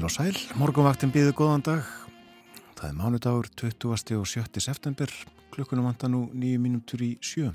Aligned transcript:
Heil 0.00 0.08
og 0.08 0.12
sæl, 0.14 0.36
morgunvaktin 0.56 1.10
býðu 1.12 1.34
góðan 1.36 1.60
dag. 1.60 1.88
Það 2.78 2.86
er 2.86 2.94
mánudagur 2.96 3.50
20. 3.52 4.14
og 4.16 4.24
7. 4.30 4.62
september, 4.64 5.12
klukkunum 5.52 5.90
vanda 5.90 6.08
nú 6.08 6.22
nýju 6.32 6.56
mínútur 6.56 7.04
í 7.04 7.10
sjö. 7.20 7.50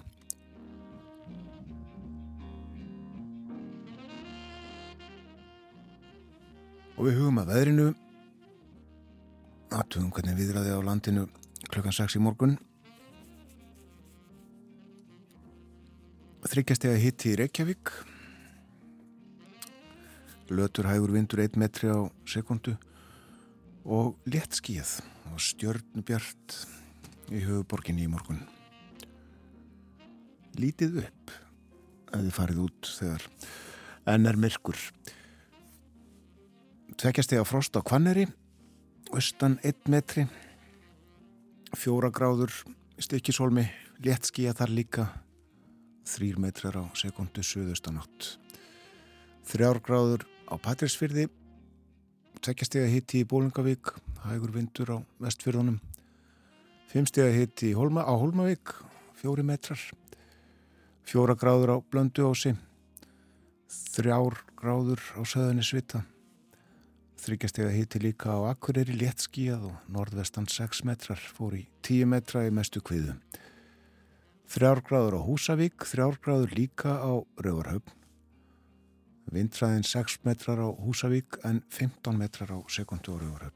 Og 6.93 7.01
við 7.07 7.17
hugum 7.17 7.41
að 7.41 7.49
veðrinu, 7.55 7.89
aðtugum 9.73 10.13
hvernig 10.13 10.38
viðræði 10.38 10.77
á 10.77 10.85
landinu 10.85 11.27
klukkan 11.66 11.97
6 11.97 12.19
í 12.19 12.25
morgun. 12.29 12.59
Þryggjast 16.45 16.85
ég 16.85 16.93
að 16.93 17.07
hitti 17.09 17.33
í 17.33 17.39
Reykjavík 17.41 17.97
lötur 20.49 20.88
hægur 20.89 21.13
vindur 21.15 21.41
1 21.41 21.57
metri 21.57 21.89
á 21.89 22.05
sekundu 22.27 22.75
og 23.85 24.15
létt 24.29 24.57
skíð 24.57 24.99
og 25.31 25.41
stjörnubjart 25.41 26.57
í 27.33 27.41
höfuborginni 27.45 28.05
í 28.05 28.11
morgun. 28.11 28.41
Lítið 30.57 31.01
upp 31.05 31.33
að 32.13 32.27
þið 32.27 32.35
farið 32.38 32.61
út 32.66 32.91
þegar 32.99 33.27
enn 34.13 34.29
er 34.29 34.39
myrkur. 34.39 34.79
Tvekjast 36.95 37.33
ég 37.35 37.41
að 37.41 37.49
frost 37.49 37.75
á 37.75 37.81
kvanneri, 37.83 38.27
austan 39.11 39.57
1 39.66 39.89
metri, 39.91 40.27
fjóra 41.75 42.11
gráður 42.13 42.53
stikkisólmi, 43.01 43.66
létt 44.05 44.29
skíða 44.29 44.55
þar 44.61 44.75
líka, 44.77 45.07
þrýr 46.07 46.39
metrar 46.39 46.79
á 46.79 46.83
sekundu 46.95 47.43
söðustanátt. 47.43 48.35
Þrjár 49.45 49.81
gráður 49.83 50.23
á 50.49 50.55
Patrísfyrði 50.61 51.27
tveggjastega 52.41 52.88
hitti 52.91 53.23
í 53.23 53.27
Bólingavík 53.29 53.93
hægur 54.25 54.53
vindur 54.53 54.91
á 54.93 54.97
vestfyrðunum 55.23 55.79
fimmstega 56.91 57.33
hitti 57.33 57.73
Holma, 57.75 58.05
á 58.05 58.13
Holmavík 58.13 58.72
fjóri 59.19 59.44
metrar. 59.44 59.79
Fjóra 61.06 61.35
gráður 61.38 61.75
á 61.75 61.78
Blönduási 61.85 62.56
þrjár 63.69 64.39
gráður 64.57 65.01
á 65.17 65.22
Söðunni 65.25 65.66
Svita 65.66 66.06
þryggjastega 67.25 67.73
hitti 67.73 68.00
líka 68.03 68.38
á 68.38 68.53
Akureyri 68.53 68.95
léttskíjað 69.00 69.69
og 69.72 69.91
norðvestan 69.91 70.45
6 70.51 70.83
metrar 70.85 71.19
fór 71.19 71.57
í 71.57 71.66
10 71.85 72.09
metra 72.12 72.45
í 72.45 72.51
mestu 72.53 72.83
kviðu. 72.85 73.16
Þrjár 74.51 74.83
gráður 74.85 75.17
á 75.17 75.22
Húsavík 75.25 75.88
þrjár 75.89 76.19
gráður 76.22 76.53
líka 76.53 77.00
á 77.01 77.13
Rauvarhöfn 77.41 78.04
Vindræðin 79.34 79.86
6 79.86 80.19
metrar 80.25 80.62
á 80.62 80.69
Húsavík 80.69 81.40
en 81.47 81.63
15 81.74 82.18
metrar 82.18 82.52
á 82.53 82.59
sekundu 82.69 83.16
ári 83.18 83.30
ára. 83.34 83.50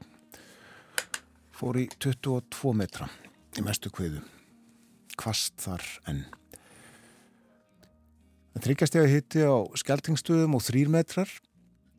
Fór 1.54 1.78
í 1.78 1.86
22 2.02 2.74
metra 2.74 3.06
í 3.54 3.62
mestu 3.62 3.92
kviðu. 3.94 4.22
Kvast 5.20 5.60
þar 5.62 5.84
enn. 6.10 6.24
Það 8.50 8.64
tryggjast 8.66 8.96
ég 8.98 9.06
að 9.06 9.14
hitti 9.14 9.44
á 9.46 9.56
skeltingstöðum 9.78 10.56
og 10.58 10.64
3 10.66 10.90
metrar. 10.90 11.30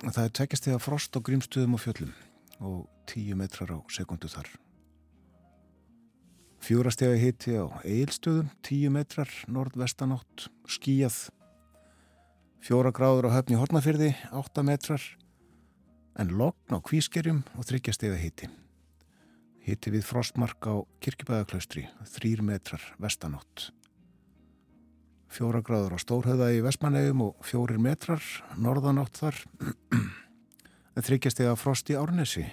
Það 0.01 0.23
er 0.25 0.35
tveggjast 0.35 0.67
ég 0.67 0.75
að 0.75 0.83
frost 0.83 1.15
á 1.15 1.19
grímstöðum 1.23 1.77
og 1.77 1.83
fjöllum 1.85 2.11
og 2.59 2.83
10 3.07 3.39
metrar 3.39 3.71
á 3.71 3.79
sekundu 3.87 4.27
þar. 4.31 4.49
Fjórast 6.61 7.01
ég 7.01 7.15
að 7.15 7.21
hitti 7.23 7.53
á 7.57 7.65
eilstöðum, 7.81 8.51
10 8.61 8.91
metrar, 8.93 9.31
nord-vestanátt, 9.49 10.49
skíjað 10.69 11.31
Fjóra 12.61 12.91
gráður 12.93 13.25
á 13.25 13.41
höfni 13.41 13.57
Hortnafyrði, 13.57 14.11
8 14.37 14.61
metrar, 14.61 15.01
en 16.13 16.29
logn 16.37 16.69
á 16.69 16.77
kvískerjum 16.77 17.39
og 17.57 17.65
þryggjastega 17.65 18.19
hitti. 18.21 18.51
Hitti 19.65 19.89
við 19.89 20.05
frostmark 20.05 20.69
á 20.69 20.85
kirkibæðaklaustri, 21.01 21.87
3 22.05 22.45
metrar 22.45 22.85
vestanótt. 23.01 23.71
Fjóra 25.33 25.63
gráður 25.65 25.97
á 25.97 26.03
Stórhauða 26.05 26.51
í 26.53 26.61
Vestmannegjum 26.61 27.25
og 27.31 27.41
4 27.49 27.81
metrar, 27.81 28.21
norðanótt 28.61 29.17
þar, 29.23 29.41
en 30.93 31.09
þryggjastega 31.09 31.57
frost 31.57 31.89
í 31.89 31.97
Árnesi, 31.97 32.45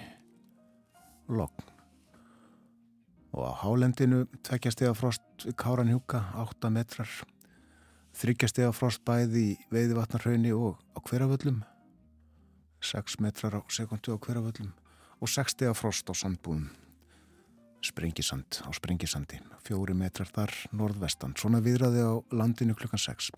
logn. 1.29 1.69
Og 3.37 3.45
á 3.45 3.53
Hálendinu 3.61 4.25
tveggjastega 4.41 4.97
frost 4.97 5.45
í 5.45 5.53
Káranhjúka, 5.53 6.31
8 6.49 6.73
metrar, 6.73 7.19
þryggjastega 8.17 8.71
frost 8.75 9.03
bæði 9.07 9.43
í 9.51 9.57
veiðivatnarhaunni 9.73 10.53
og 10.55 10.79
á 10.95 10.99
hverjaföllum 11.03 11.61
6 12.81 13.19
metrar 13.23 13.59
á 13.59 13.61
sekundu 13.69 14.15
á 14.15 14.17
hverjaföllum 14.17 14.71
og 15.19 15.29
6 15.29 15.55
stega 15.55 15.75
frost 15.75 16.07
á 16.09 16.13
sandbúðum. 16.15 16.69
Sprengisand 17.83 18.61
á 18.63 18.69
sprengisandi 18.75 19.39
4 19.67 19.95
metrar 19.95 20.27
þar 20.31 20.51
norðvestan. 20.75 21.35
Svona 21.39 21.61
viðraði 21.63 22.03
á 22.03 22.13
landinu 22.31 22.75
klukkan 22.75 22.99
6 22.99 23.31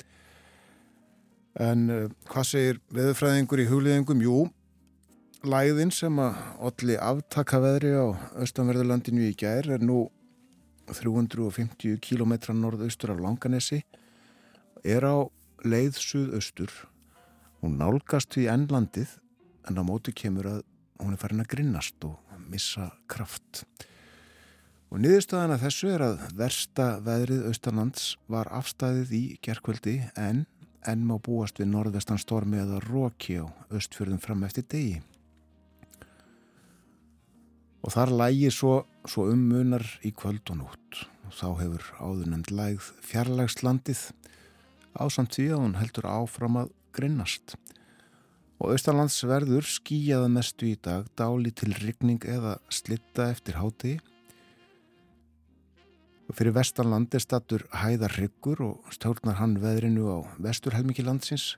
en 1.62 1.90
uh, 1.92 2.08
hvað 2.32 2.48
segir 2.48 2.82
veðurfræðingur 2.96 3.60
í 3.60 3.70
hugliðingum? 3.70 4.24
Jú 4.24 4.48
læðin 5.42 5.90
sem 5.94 6.20
að 6.22 6.38
allir 6.62 7.02
aftaka 7.02 7.60
veðri 7.62 7.96
á 7.98 8.14
austanverðurlandinu 8.44 9.26
í 9.26 9.38
gær 9.38 9.68
er 9.74 9.82
nú 9.82 10.06
350 10.92 11.98
km 12.04 12.36
norðaustur 12.60 13.14
af 13.16 13.22
Langanesi 13.24 13.82
er 14.84 15.06
á 15.06 15.18
leið 15.66 16.00
suðaustur. 16.02 16.72
Hún 17.62 17.78
nálgast 17.78 18.38
við 18.38 18.50
ennlandið 18.54 19.18
en 19.70 19.78
á 19.78 19.84
mótu 19.86 20.14
kemur 20.16 20.50
að 20.50 20.62
hún 21.02 21.16
er 21.16 21.22
farin 21.22 21.44
að 21.44 21.52
grinnast 21.56 22.06
og 22.06 22.18
missa 22.50 22.92
kraft. 23.10 23.66
Og 24.92 25.00
niðurstöðan 25.00 25.56
að 25.56 25.68
þessu 25.68 25.92
er 25.94 26.04
að 26.04 26.24
versta 26.36 26.88
veðrið 27.06 27.46
austanlands 27.48 28.08
var 28.32 28.50
afstæðið 28.52 29.14
í 29.16 29.24
gerkvöldi 29.46 30.02
en 30.20 30.44
enn 30.90 31.06
má 31.08 31.16
búast 31.22 31.62
við 31.62 31.72
norðvestan 31.72 32.20
stormi 32.20 32.60
eða 32.60 32.82
róki 32.90 33.38
á 33.40 33.46
austfjörðum 33.72 34.22
fram 34.22 34.44
eftir 34.48 34.66
degi. 34.68 35.00
Og 37.82 37.94
þar 37.94 38.12
lægi 38.14 38.52
svo, 38.54 38.74
svo 39.10 39.30
ummunar 39.32 39.86
í 40.06 40.12
kvöld 40.14 40.52
og 40.54 40.60
nótt. 40.60 41.06
Og 41.30 41.38
þá 41.38 41.48
hefur 41.62 41.88
áðunend 42.02 42.52
lægð 42.52 42.92
fjarlagslandið 43.06 44.04
ásamt 44.98 45.36
því 45.36 45.48
að 45.56 45.64
hún 45.64 45.78
heldur 45.80 46.08
áfram 46.10 46.60
að 46.64 46.72
grinnast. 46.96 47.56
Og 48.62 48.76
Austalands 48.76 49.18
verður 49.26 49.66
skíjaða 49.66 50.30
mestu 50.30 50.68
í 50.70 50.78
dag, 50.78 51.08
dáli 51.18 51.50
til 51.56 51.74
rigning 51.80 52.22
eða 52.30 52.60
slitta 52.70 53.32
eftir 53.32 53.58
háti. 53.58 53.96
Fyrir 56.32 56.56
Vestanland 56.56 57.12
er 57.18 57.24
statur 57.24 57.66
hæðar 57.76 58.14
riggur 58.16 58.62
og 58.64 58.94
stjórnar 58.96 59.40
hann 59.42 59.58
veðrinu 59.60 60.06
á 60.08 60.20
vesturhelmiki 60.40 61.04
landsins 61.04 61.58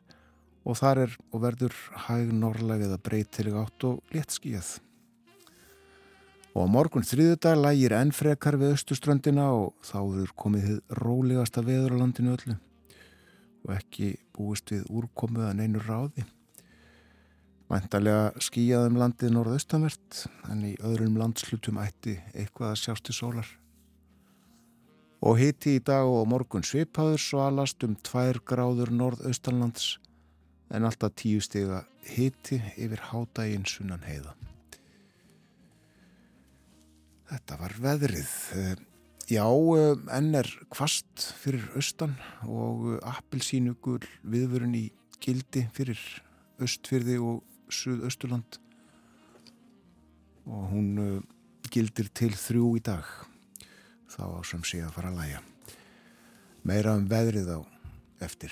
og 0.64 0.80
þar 0.80 1.04
er 1.04 1.14
og 1.30 1.44
verður 1.44 1.76
hæg 2.08 2.32
norrleg 2.34 2.88
eða 2.88 2.98
breytileg 3.04 3.60
átt 3.60 3.86
og 3.86 4.16
létt 4.16 4.34
skíjað. 4.34 4.80
Og 6.56 6.66
á 6.66 6.68
morgun 6.72 7.06
þriðudag 7.06 7.60
lægir 7.60 7.94
ennfrekar 8.00 8.58
við 8.62 8.78
austuströndina 8.78 9.52
og 9.54 9.74
þá 9.86 10.00
eru 10.02 10.38
komið 10.40 10.78
rólegasta 11.04 11.62
veður 11.66 12.00
á 12.00 12.02
landinu 12.02 12.38
öllu 12.38 12.58
og 13.64 13.76
ekki 13.78 14.14
búist 14.36 14.72
við 14.74 14.86
úrkomu 14.92 15.44
að 15.48 15.58
neinu 15.62 15.82
ráði. 15.84 16.26
Mæntalega 17.72 18.34
skýjaðum 18.44 19.00
landið 19.00 19.34
norðaustanvert 19.34 20.24
en 20.52 20.66
í 20.68 20.74
öðrum 20.84 21.16
landslutum 21.18 21.80
ætti 21.82 22.20
eitthvað 22.36 22.74
að 22.74 22.82
sjástu 22.84 23.16
sólar. 23.16 23.48
Og 25.24 25.40
hiti 25.40 25.78
í 25.78 25.84
dag 25.84 26.06
og 26.06 26.28
morgun 26.28 26.66
svipaður 26.68 27.22
svalast 27.24 27.84
um 27.88 27.96
2 28.04 28.44
gráður 28.46 28.92
norðaustanlands 28.92 29.98
en 30.74 30.86
alltaf 30.90 31.16
tíu 31.16 31.42
stiga 31.42 31.86
hiti 32.04 32.60
yfir 32.76 33.08
hádægin 33.10 33.66
sunnan 33.70 34.04
heiða. 34.04 34.36
Þetta 37.32 37.62
var 37.62 37.78
veðrið. 37.82 38.34
Já, 39.32 39.48
eh, 39.48 39.96
enn 40.12 40.36
er 40.36 40.50
kvast 40.68 41.30
fyrir 41.40 41.64
austan 41.80 42.18
og 42.44 42.90
eh, 42.92 43.06
appelsínugul 43.08 44.02
viðvörun 44.28 44.76
í 44.76 44.90
gildi 45.24 45.64
fyrir 45.72 46.02
östfyrði 46.60 47.16
og 47.24 47.40
suðausturland. 47.72 48.60
Og 50.44 50.68
hún 50.74 50.90
eh, 51.00 51.24
gildir 51.72 52.12
til 52.12 52.34
þrjú 52.36 52.74
í 52.82 52.84
dag. 52.84 53.08
Þá 54.12 54.44
sem 54.44 54.68
sé 54.68 54.84
að 54.84 54.92
fara 54.98 55.14
að 55.14 55.22
læja 55.22 55.42
meira 56.68 56.98
um 57.00 57.08
veðrið 57.08 57.56
á 57.56 57.60
eftir. 58.28 58.52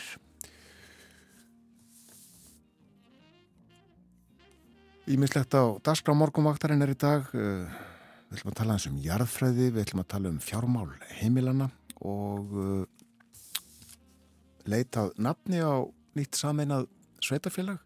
Ímislegt 5.12 5.51
á 5.51 5.75
Daskra 5.83 6.15
morgumvaktarinn 6.15 6.83
er 6.83 6.95
í 6.95 7.00
dag 7.00 7.27
Við 8.31 8.39
ætlum 8.39 8.53
að 8.53 8.59
tala 8.61 8.75
um 8.87 8.99
jarðfræði, 9.03 9.65
við 9.75 9.81
ætlum 9.81 10.01
að 10.05 10.11
tala 10.13 10.29
um 10.31 10.37
fjármál 10.39 10.91
heimilana 11.17 11.65
og 12.07 12.53
uh, 12.55 12.85
leitað 14.71 15.11
nafni 15.19 15.59
á 15.59 15.83
nýtt 16.15 16.39
sameinað 16.39 16.87
sveitafélag. 17.19 17.81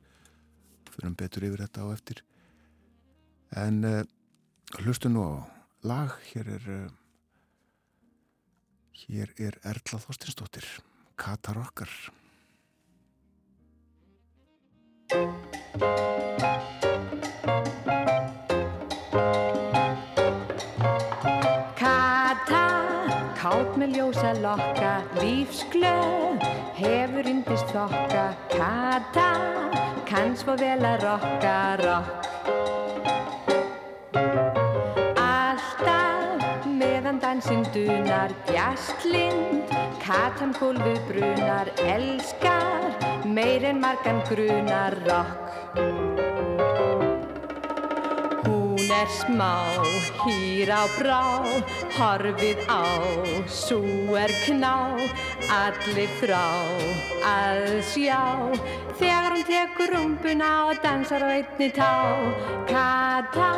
Fyrir 0.92 1.10
um 1.10 1.16
betur 1.18 1.48
yfir 1.50 1.64
þetta 1.66 1.88
á 1.90 1.90
eftir. 1.96 2.22
En 3.58 3.82
uh, 3.90 4.04
hlustu 4.84 5.10
nú 5.10 5.26
á 5.26 5.50
lag, 5.82 6.14
hér 6.30 6.54
er, 6.60 6.70
uh, 6.70 6.94
hér 9.02 9.34
er 9.42 9.58
Erla 9.66 9.98
Þorstinsdóttir, 10.06 10.70
Katar 11.18 11.58
okkar. 11.66 11.90
Kátt 23.46 23.76
með 23.78 23.92
ljósa 23.94 24.32
lokka, 24.42 24.92
lífsglöð, 25.22 26.46
hefur 26.80 27.28
yndist 27.30 27.70
þokka. 27.70 28.24
Kata, 28.50 29.28
kann 30.10 30.34
svo 30.34 30.56
vel 30.58 30.82
að 30.82 31.04
rokka, 31.04 31.54
rokk. 31.84 32.26
Alltaf 35.22 36.66
meðan 36.66 37.22
dansinn 37.22 37.62
dunar, 37.76 38.34
bjastlind, 38.50 39.78
katan 40.02 40.58
gólfu 40.58 40.98
brunar, 41.06 41.70
elskar, 41.86 42.98
meir 43.30 43.70
en 43.70 43.86
margan 43.86 44.26
grunar, 44.26 44.98
rokk. 45.06 46.15
Hún 48.86 48.92
er 48.94 49.10
smá, 49.10 49.74
hýr 50.22 50.70
á 50.70 50.86
brá, 50.94 51.42
horfið 51.98 52.60
á, 52.70 52.86
sú 53.50 53.82
er 54.14 54.30
kná, 54.46 54.94
allir 55.50 56.12
þrá 56.20 56.46
að 57.26 57.82
sjá. 57.82 58.22
Þegar 59.00 59.34
hún 59.34 59.46
tekur 59.48 59.90
rumpuna 59.90 60.50
og 60.68 60.84
dansar 60.86 61.26
á 61.26 61.34
einni 61.34 61.72
tá. 61.74 61.90
Kata, 62.70 63.50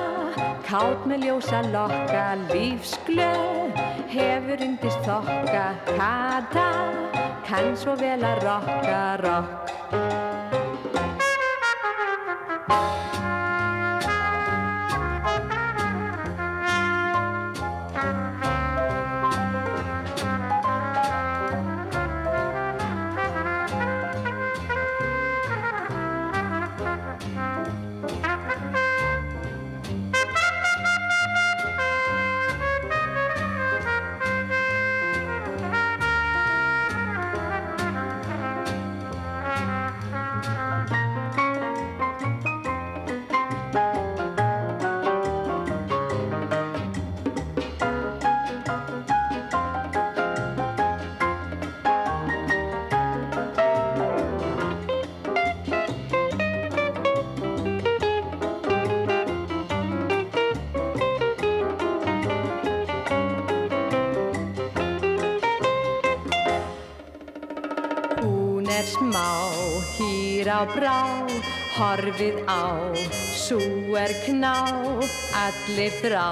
kátt 0.64 1.04
með 1.04 1.28
ljósa 1.28 1.60
lokka, 1.76 2.24
lífsglöð, 2.48 3.82
hefur 4.14 4.64
undist 4.64 5.04
þokka. 5.04 5.66
Kata, 5.92 6.70
kann 7.44 7.76
svo 7.76 8.00
vel 8.00 8.24
að 8.24 8.48
rokka, 8.48 9.04
rokk. 9.28 10.17
Horfið 71.78 72.42
á, 72.50 72.90
sú 73.14 73.60
er 73.98 74.14
kná, 74.26 74.56
allir 75.38 75.94
þrá 76.02 76.26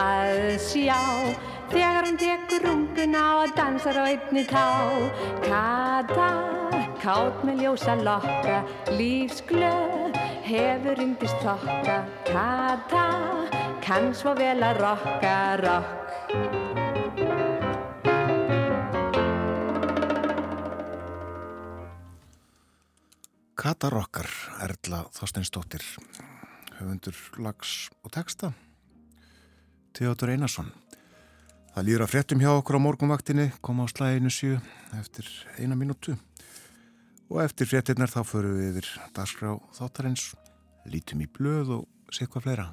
að 0.00 0.56
sjá. 0.64 1.00
Þegar 1.66 2.06
hún 2.06 2.18
tekur 2.20 2.64
rumpuna 2.64 3.24
og 3.42 3.52
dansar 3.58 3.98
á 4.00 4.04
einni 4.06 4.46
tá. 4.48 4.66
Kata, 5.44 6.30
kátt 7.02 7.42
með 7.44 7.64
ljósa 7.66 7.96
lokka, 8.00 8.62
lífsglöð, 8.96 10.16
hefur 10.46 11.04
yndist 11.04 11.42
þokka. 11.44 11.98
Kata, 12.30 13.06
kann 13.84 14.14
svo 14.14 14.36
vel 14.38 14.62
að 14.62 14.80
rokka, 14.86 15.36
rokk. 15.66 16.64
Katar 23.56 23.96
okkar, 23.98 24.28
Erla 24.86 25.00
Þorsteinsdóttir, 25.10 25.82
höfundur 26.76 27.16
lags 27.42 27.88
og 28.06 28.12
texta, 28.14 28.52
Theodor 29.98 30.30
Einarsson. 30.30 30.68
Það 31.72 31.88
líður 31.88 32.04
að 32.04 32.12
fréttum 32.12 32.44
hjá 32.44 32.52
okkur 32.52 32.78
á 32.78 32.84
morgunvaktinni, 32.84 33.48
koma 33.66 33.82
á 33.82 33.90
slæðinu 33.90 34.30
7 34.30 34.60
eftir 35.00 35.32
eina 35.58 35.74
mínútu. 35.74 36.14
Og 37.26 37.42
eftir 37.42 37.66
fréttinnar 37.66 38.14
þá 38.14 38.22
förum 38.30 38.54
við 38.60 38.76
yfir 38.76 38.92
dagskrá 39.18 39.56
þáttarins, 39.74 40.28
lítum 40.86 41.26
í 41.26 41.26
blöð 41.34 41.80
og 41.80 42.14
sé 42.14 42.30
hvað 42.30 42.46
fleira. 42.46 42.70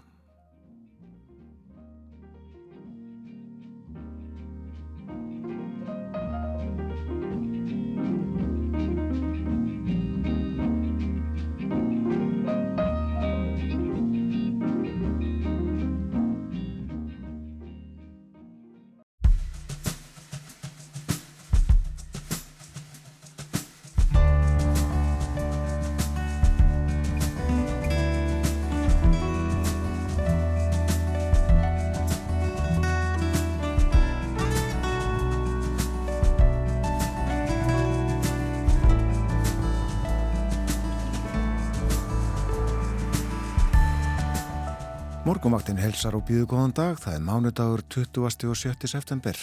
Morgumvaktin 45.73 45.89
helsar 45.89 46.13
og 46.13 46.27
býðu 46.27 46.45
góðan 46.51 46.73
dag, 46.77 46.97
það 47.01 47.15
er 47.17 47.21
mánudagur 47.25 47.81
20. 47.89 48.45
og 48.45 48.57
7. 48.57 48.85
september. 48.85 49.37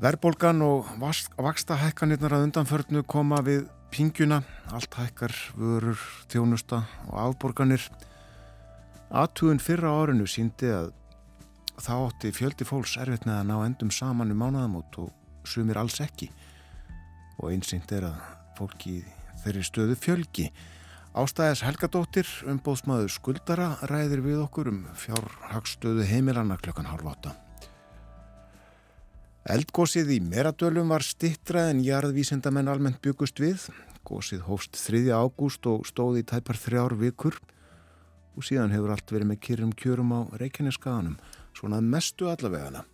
Verbolgan 0.00 0.62
og 0.64 0.86
vaksta 1.36 1.76
hækkanirnar 1.76 2.32
að 2.32 2.46
undanförnu 2.46 3.02
koma 3.04 3.42
við 3.44 3.66
pingjuna, 3.92 4.40
allt 4.72 4.96
hækkar, 4.96 5.34
vörur, 5.60 6.00
þjónusta 6.32 6.86
og 7.10 7.18
afborganir. 7.20 7.84
Athugun 9.10 9.60
fyrra 9.60 9.92
árinu 9.92 10.24
síndi 10.24 10.72
að 10.72 10.94
þá 11.76 11.92
átti 11.98 12.32
fjöldi 12.32 12.64
fólks 12.64 12.96
erfitt 12.96 13.28
með 13.28 13.42
að 13.42 13.48
ná 13.50 13.56
endum 13.66 13.92
saman 13.92 14.32
um 14.32 14.40
mánuðamót 14.40 15.02
og 15.04 15.12
sumir 15.44 15.76
alls 15.76 16.00
ekki. 16.00 16.30
Og 17.42 17.52
einsýnt 17.52 17.92
er 17.92 18.08
að 18.08 18.24
fólki 18.56 19.02
þeirri 19.44 19.68
stöðu 19.68 20.00
fjölgi. 20.00 20.48
Ástæðis 21.10 21.64
Helgadóttir, 21.66 22.28
umbóðsmaður 22.46 23.08
skuldara, 23.10 23.72
ræðir 23.90 24.20
við 24.22 24.42
okkur 24.44 24.68
um 24.70 24.84
fjárhagstöðu 24.94 26.04
heimilanna 26.06 26.54
klukkan 26.62 26.86
halv 26.86 27.08
átta. 27.10 27.32
Eldgósið 29.50 30.12
í 30.14 30.20
Meradölum 30.22 30.94
var 30.94 31.02
stittra 31.02 31.64
en 31.72 31.80
jarðvísindamenn 31.82 32.70
almennt 32.70 33.02
byggust 33.02 33.42
við. 33.42 33.66
Gósið 34.06 34.46
hófst 34.46 34.78
3. 34.78 35.02
ágúst 35.10 35.66
og 35.66 35.82
stóði 35.90 36.22
í 36.22 36.28
tæpar 36.30 36.60
þrjár 36.62 36.94
vikur 37.02 37.40
og 38.38 38.46
síðan 38.46 38.70
hefur 38.70 38.94
allt 38.94 39.10
verið 39.10 39.32
með 39.32 39.42
kyrrum 39.48 39.74
kjörum 39.74 40.14
á 40.14 40.20
Reykjaneskaðanum, 40.38 41.18
svona 41.58 41.82
mestu 41.82 42.30
allavegana. 42.30 42.84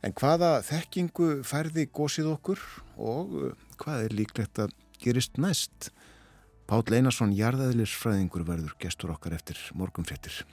En 0.00 0.16
hvaða 0.16 0.62
þekkingu 0.64 1.42
færði 1.44 1.90
gósið 1.92 2.32
okkur 2.38 2.64
og 2.96 3.36
hvað 3.76 4.06
er 4.08 4.16
líklegt 4.16 4.64
að 4.64 4.72
gerist 4.96 5.36
næst? 5.36 5.92
Páll 6.70 6.94
Einarsson, 6.94 7.32
jarðaðilisfræðingur 7.34 8.44
verður 8.46 8.76
gestur 8.78 9.10
okkar 9.10 9.34
eftir 9.34 9.58
morgunfréttir. 9.74 10.44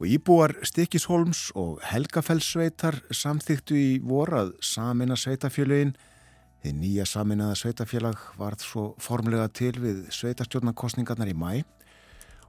Og 0.00 0.08
íbúar 0.08 0.54
Stikishólms 0.64 1.50
og 1.52 1.82
Helgafellssveitar 1.84 3.02
samþyktu 3.12 3.76
í 3.76 3.90
vorað 4.00 4.54
samina 4.64 5.18
sveitafjöluinn. 5.20 5.92
Þið 6.64 6.78
nýja 6.80 7.04
saminaða 7.04 7.58
sveitafélag 7.60 8.22
varð 8.40 8.64
svo 8.64 8.86
formlega 9.04 9.50
til 9.52 9.74
við 9.84 10.06
sveitastjórnarkostningarnar 10.16 11.28
í 11.28 11.36
mæ 11.36 11.50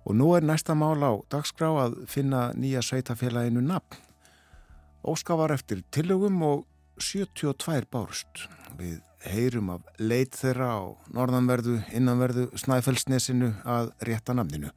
Og 0.07 0.15
nú 0.15 0.29
er 0.37 0.45
næsta 0.47 0.71
mál 0.71 1.03
á 1.03 1.19
dagskrá 1.27 1.67
að 1.83 1.97
finna 2.07 2.53
nýja 2.55 2.79
sveitafélaginu 2.79 3.59
nafn. 3.59 3.99
Óska 5.03 5.35
var 5.35 5.51
eftir 5.51 5.83
tillögum 5.91 6.39
og 6.47 6.63
72 6.95 7.83
bárust. 7.91 8.47
Við 8.79 9.01
heyrum 9.31 9.71
af 9.75 9.87
leit 9.99 10.35
þeirra 10.37 10.69
á 10.77 10.81
norðanverðu, 11.15 11.79
innanverðu, 11.95 12.49
snæfellsnesinu 12.57 13.53
að 13.67 13.91
rétta 14.07 14.35
nafninu. 14.37 14.71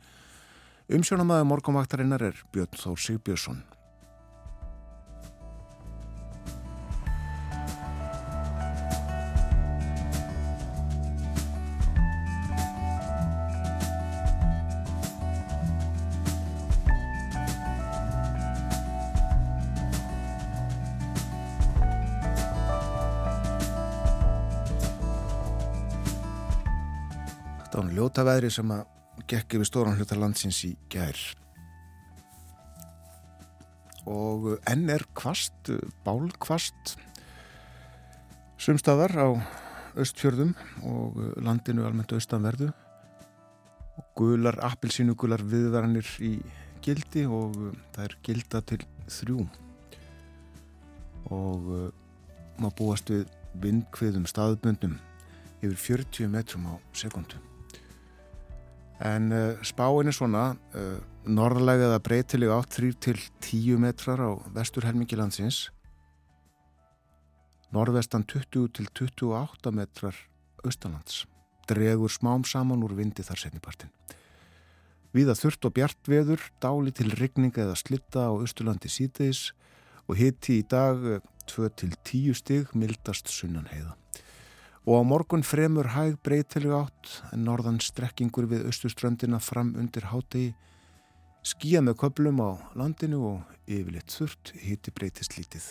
Umsjónamaður 0.91 1.51
morgunvaktarinnar 1.53 2.25
er 2.31 2.41
Björn 2.55 2.81
Þór 2.81 2.99
Sigbjörnsson. 2.99 3.63
Ljóta 28.11 28.25
veðri 28.27 28.49
sem 28.51 28.71
að 28.75 28.89
gekk 29.31 29.55
yfir 29.55 29.69
stóran 29.69 29.95
hluta 29.95 30.17
landsins 30.19 30.65
í 30.67 30.73
gær. 30.91 31.15
Og 34.11 34.57
enn 34.67 34.89
er 34.91 35.05
kvast, 35.15 35.71
bálkvast, 36.03 36.97
sumstaðar 38.59 39.15
á 39.15 39.29
östfjörðum 39.95 40.57
og 40.91 41.21
landinu 41.39 41.85
almennt 41.87 42.11
austanverðu. 42.17 42.73
Gular, 44.19 44.59
appilsínugular 44.59 45.45
viðvaranir 45.47 46.11
í 46.19 46.33
gildi 46.83 47.29
og 47.31 47.55
það 47.95 48.09
er 48.09 48.17
gilda 48.27 48.63
til 48.73 48.81
þrjú. 49.07 49.45
Og 51.31 51.71
maður 52.59 52.75
búast 52.83 53.15
við 53.15 53.31
vindkviðum 53.63 54.27
staðbundum 54.27 54.99
yfir 55.63 55.79
40 56.03 56.35
metrum 56.35 56.67
á 56.67 56.75
sekundu. 56.91 57.39
En 59.01 59.33
uh, 59.33 59.57
spáin 59.65 60.11
er 60.11 60.17
svona, 60.17 60.51
uh, 60.77 60.97
norðlega 61.25 61.89
eða 61.89 62.01
breytilega 62.05 62.59
átt 62.61 62.75
3 62.77 62.91
til 63.01 63.21
10 63.41 63.81
metrar 63.81 64.21
á 64.21 64.31
vestur 64.53 64.85
helmingi 64.85 65.17
landsins, 65.17 65.71
norðvestan 67.73 68.27
20 68.29 68.69
til 68.77 68.91
28 68.93 69.73
metrar 69.73 70.17
austalands, 70.67 71.25
dregur 71.71 72.13
smám 72.13 72.45
saman 72.45 72.85
úr 72.85 72.93
vindi 72.99 73.25
þar 73.25 73.41
setnipartin. 73.41 73.93
Víða 75.17 75.35
þurft 75.35 75.65
og 75.67 75.75
bjart 75.75 76.11
veður, 76.11 76.45
dáli 76.63 76.93
til 76.95 77.09
rigninga 77.17 77.65
eða 77.65 77.79
slitta 77.81 78.29
á 78.29 78.33
austurlandi 78.37 78.93
síðdeis 78.93 79.49
og 80.07 80.21
hitti 80.21 80.61
í 80.61 80.67
dag 80.69 81.23
2 81.51 81.73
til 81.81 81.97
10 82.05 82.37
stig 82.37 82.77
mildast 82.77 83.33
sunnan 83.33 83.67
heiða 83.73 83.97
og 84.91 84.97
á 84.99 85.03
morgun 85.07 85.45
fremur 85.47 85.87
hæg 85.95 86.17
breytileg 86.27 86.73
átt 86.75 87.11
en 87.31 87.45
norðan 87.47 87.79
strekkingur 87.79 88.49
við 88.51 88.65
austuströndina 88.67 89.39
fram 89.39 89.77
undir 89.79 90.09
hátegi 90.11 90.49
skýja 91.47 91.79
með 91.85 92.01
köplum 92.03 92.43
á 92.43 92.59
landinu 92.75 93.21
og 93.29 93.55
yfirleitt 93.71 94.11
þurft 94.11 94.51
hitti 94.59 94.91
breytist 94.91 95.39
lítið. 95.39 95.69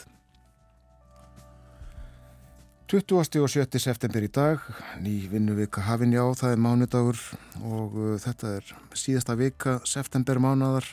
20. 2.89 3.43
og 3.43 3.51
7. 3.51 3.67
september 3.77 4.23
í 4.25 4.31
dag, 4.33 4.63
ný 5.03 5.27
vinnuvika 5.29 5.83
hafinn 5.85 6.15
já, 6.15 6.23
það 6.39 6.55
er 6.55 6.63
mánudagur 6.63 7.19
og 7.59 7.99
uh, 7.99 8.15
þetta 8.17 8.55
er 8.57 8.71
síðasta 8.97 9.35
vika 9.37 9.75
september 9.85 10.39
mánadar. 10.41 10.87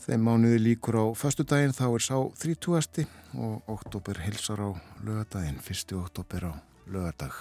Þeim 0.00 0.22
mánuði 0.24 0.58
líkur 0.64 0.96
á 0.96 1.04
föstudaginn 1.12 1.74
þá 1.76 1.86
er 1.92 2.02
sá 2.04 2.16
30. 2.40 3.02
og 3.36 3.66
oktober 3.68 4.16
hilsar 4.24 4.62
á 4.64 4.70
lögadaginn, 5.04 5.58
1. 5.60 5.92
oktober 6.00 6.46
á 6.48 6.52
lögadag. 6.88 7.34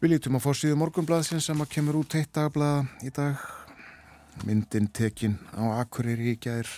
Við 0.00 0.14
lítum 0.14 0.38
að 0.38 0.46
fá 0.46 0.52
síðu 0.56 0.78
morgunblaðsin 0.80 1.44
sem 1.44 1.60
að 1.60 1.70
kemur 1.76 2.00
út 2.00 2.16
eitt 2.16 2.32
dagblaða 2.32 2.86
í 3.04 3.12
dag. 3.12 3.44
Myndin 4.48 4.88
tekin 4.96 5.36
á 5.52 5.84
gær 6.40 6.72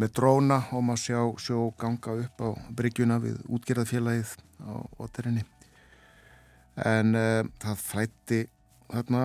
með 0.00 0.14
dróna 0.16 0.58
og 0.72 0.84
maður 0.88 1.04
sjá 1.04 1.20
sjó 1.40 1.68
ganga 1.76 2.16
upp 2.24 2.40
á 2.40 2.48
bryggjuna 2.72 3.20
við 3.20 3.44
útgerðafélagið 3.44 4.34
á 4.64 4.72
óterinni. 5.00 5.44
En 6.80 7.12
uh, 7.12 7.44
það 7.60 7.86
flætti 7.86 8.42
þarna 8.92 9.22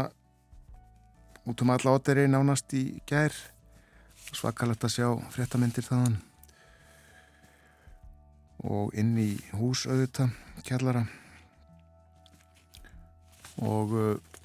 út 1.47 1.61
um 1.63 1.71
alla 1.71 1.95
óteri 1.95 2.25
nánast 2.27 2.73
í 2.75 2.85
gær. 3.07 3.35
Svakalegt 4.35 4.83
að 4.83 4.95
sjá 4.97 5.07
fréttamindir 5.31 5.85
þaðan. 5.87 6.17
Og 8.67 8.95
inn 8.97 9.13
í 9.21 9.29
hús 9.55 9.85
auðvita 9.87 10.27
kjallara. 10.67 11.05
Og 13.63 13.93
uh, 13.95 14.41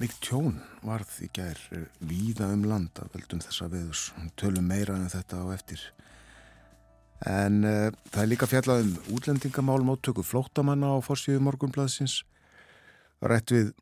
mikið 0.00 0.20
tjón 0.24 0.60
varð 0.86 1.18
í 1.26 1.30
gær 1.34 1.58
uh, 1.74 1.82
víða 1.98 2.52
um 2.54 2.64
land 2.68 3.02
að 3.02 3.16
veldum 3.16 3.42
þessa 3.44 3.68
viðus 3.72 4.06
tölum 4.40 4.68
meira 4.70 4.96
en 4.96 5.10
þetta 5.12 5.42
á 5.42 5.46
eftir. 5.56 5.82
En 7.26 7.64
uh, 7.64 7.90
það 8.12 8.22
er 8.22 8.30
líka 8.30 8.48
fjallað 8.48 8.84
um 8.84 8.94
útlendingamál 9.16 9.82
móttöku 9.88 10.24
flóttamanna 10.24 10.94
á 10.94 10.98
fórsíðu 11.04 11.42
morgunblaðsins. 11.48 12.20
Rætt 13.24 13.52
við 13.52 13.74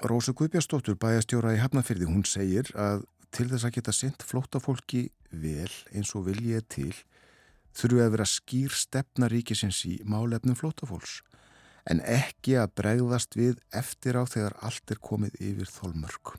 Rósa 0.00 0.32
Guðbjörnsdóttur 0.32 0.96
bæjastjóra 0.96 1.50
í 1.52 1.58
Hafnafyrði, 1.60 2.06
hún 2.08 2.22
segir 2.24 2.70
að 2.72 3.02
til 3.36 3.50
þess 3.50 3.66
að 3.68 3.74
geta 3.74 3.92
sendt 3.92 4.22
flóttafólki 4.24 5.02
vel 5.28 5.72
eins 5.92 6.14
og 6.16 6.24
viljið 6.30 6.64
til 6.72 6.92
þurfu 7.76 8.00
að 8.00 8.14
vera 8.14 8.26
skýr 8.26 8.72
stefna 8.72 9.28
ríkisins 9.28 9.82
í 9.86 9.98
málefnum 10.08 10.56
flóttafólks 10.56 11.20
en 11.90 12.00
ekki 12.00 12.56
að 12.62 12.72
bregðast 12.80 13.36
við 13.36 13.60
eftir 13.76 14.16
á 14.16 14.24
þegar 14.24 14.56
allt 14.64 14.94
er 14.94 15.02
komið 15.04 15.36
yfir 15.36 15.68
þólmörk. 15.68 16.34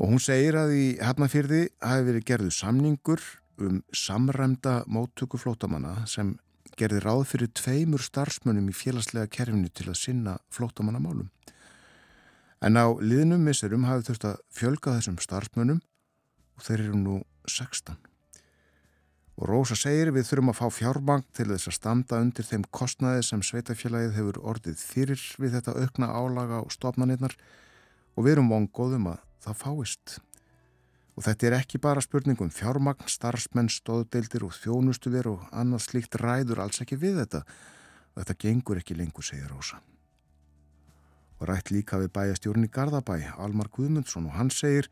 Og 0.00 0.14
hún 0.14 0.22
segir 0.22 0.56
að 0.56 0.74
í 0.78 0.86
Hafnafyrði 1.04 1.66
hafi 1.84 2.08
verið 2.08 2.28
gerðu 2.32 2.54
samningur 2.56 3.24
um 3.60 3.82
samræmda 3.92 4.80
móttöku 4.88 5.36
flóttamanna 5.40 6.06
sem 6.08 6.38
gerði 6.80 7.04
ráð 7.04 7.26
fyrir 7.34 7.52
tveimur 7.52 8.00
starfsmönnum 8.00 8.72
í 8.72 8.76
félagslega 8.76 9.28
kerfinu 9.28 9.68
til 9.68 9.90
að 9.92 10.00
sinna 10.00 10.38
flóttamannamálum. 10.54 11.28
En 12.60 12.76
á 12.76 12.92
liðnum 13.00 13.40
misserum 13.40 13.86
hafið 13.88 14.10
þurft 14.10 14.24
að 14.28 14.40
fjölga 14.52 14.92
þessum 14.98 15.16
starfsmönnum 15.24 15.78
og 16.60 16.64
þeir 16.66 16.82
eru 16.84 16.98
nú 17.00 17.14
16. 17.48 17.96
Og 19.40 19.46
Rósa 19.48 19.76
segir 19.80 20.10
við 20.12 20.26
þurfum 20.28 20.52
að 20.52 20.58
fá 20.58 20.66
fjárbank 20.76 21.30
til 21.32 21.46
þess 21.48 21.70
að 21.70 21.76
standa 21.78 22.18
undir 22.20 22.44
þeim 22.44 22.66
kostnaði 22.76 23.22
sem 23.24 23.40
sveitafélagið 23.48 24.18
hefur 24.18 24.40
orðið 24.52 24.82
fyrir 24.84 25.22
við 25.40 25.56
þetta 25.56 25.76
aukna 25.80 26.10
álaga 26.12 26.60
á 26.60 26.64
stofnanirnar 26.68 27.36
og 28.12 28.26
við 28.26 28.34
erum 28.34 28.52
vongóðum 28.52 29.08
að 29.14 29.22
það 29.40 29.56
fáist. 29.62 30.18
Og 31.16 31.24
þetta 31.24 31.48
er 31.48 31.56
ekki 31.62 31.80
bara 31.80 32.04
spurningum 32.04 32.52
fjármagn, 32.52 33.08
starfsmenn, 33.08 33.72
stóðdeildir 33.72 34.44
og 34.44 34.52
þjónustuver 34.58 35.32
og 35.32 35.48
annað 35.48 35.86
slíkt 35.86 36.20
ræður 36.20 36.60
alls 36.66 36.84
ekki 36.84 37.00
við 37.00 37.22
þetta. 37.22 37.40
Og 38.12 38.20
þetta 38.20 38.38
gengur 38.44 38.82
ekki 38.82 38.98
lengur, 39.00 39.24
segir 39.24 39.48
Rósa 39.48 39.80
og 41.40 41.48
rætt 41.48 41.72
líka 41.72 41.98
við 42.00 42.12
bæjastjórn 42.14 42.66
í 42.66 42.72
Garðabæ, 42.72 43.16
Almar 43.40 43.70
Guðmundsson 43.72 44.28
og 44.28 44.36
hann 44.36 44.52
segir 44.52 44.90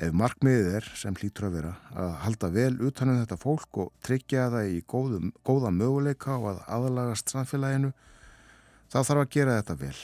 ef 0.00 0.14
markmiðið 0.16 0.70
er 0.78 0.86
sem 0.96 1.16
hlýtur 1.18 1.48
að 1.48 1.56
vera 1.58 1.72
að 1.92 2.14
halda 2.22 2.50
vel 2.54 2.72
utanum 2.88 3.18
þetta 3.20 3.36
fólk 3.40 3.80
og 3.82 3.90
tryggja 4.06 4.46
það 4.54 4.70
í 4.70 4.78
góðum, 4.88 5.32
góða 5.44 5.74
möguleika 5.74 6.38
og 6.38 6.54
að 6.54 6.62
aðalagast 6.78 7.34
samfélaginu 7.34 7.90
þá 8.90 8.98
þarf 9.02 9.20
að 9.24 9.30
gera 9.34 9.58
þetta 9.58 9.78
vel. 9.82 9.98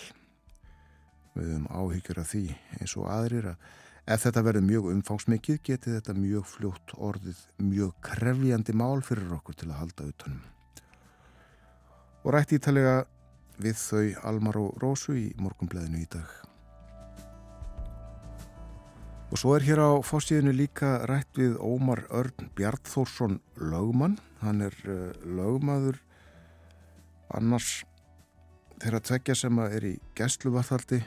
Við 1.37 1.49
höfum 1.53 1.67
áhyggjur 1.71 2.21
af 2.21 2.31
því 2.33 2.45
eins 2.81 2.97
og 2.99 3.09
aðrir 3.13 3.51
að 3.53 3.73
ef 4.07 4.23
þetta 4.27 4.45
verður 4.47 4.69
mjög 4.69 4.91
umfangsmikið 4.93 5.63
geti 5.71 5.95
þetta 5.97 6.19
mjög 6.19 6.47
fljótt 6.51 6.95
orðið 7.09 7.41
mjög 7.63 7.97
krefjandi 8.07 8.77
mál 8.77 9.01
fyrir 9.07 9.33
okkur 9.39 9.57
til 9.59 9.71
að 9.71 9.81
halda 9.81 10.11
utanum. 10.13 10.45
Og 12.27 12.35
rætt 12.35 12.53
ítalega 12.57 13.05
við 13.63 13.79
þau 13.81 14.05
Almar 14.31 14.59
og 14.61 14.77
Rósu 14.83 15.17
í 15.17 15.27
morgumbleðinu 15.41 16.03
í 16.03 16.09
dag. 16.13 16.29
Og 19.27 19.41
svo 19.41 19.57
er 19.57 19.67
hér 19.67 19.83
á 19.83 19.91
fórsíðinu 20.07 20.55
líka 20.55 21.01
rætt 21.11 21.35
við 21.39 21.57
Ómar 21.59 22.05
Örn 22.15 22.51
Bjartþórsson 22.57 23.41
lögmann. 23.59 24.21
Hann 24.39 24.63
er 24.63 24.77
uh, 24.87 25.11
lögmaður 25.27 25.99
annars 27.35 27.83
þeirra 28.79 29.01
tveggja 29.03 29.35
sem 29.35 29.59
er 29.65 29.87
í 29.89 29.95
gæsluvarþaldi 30.19 31.01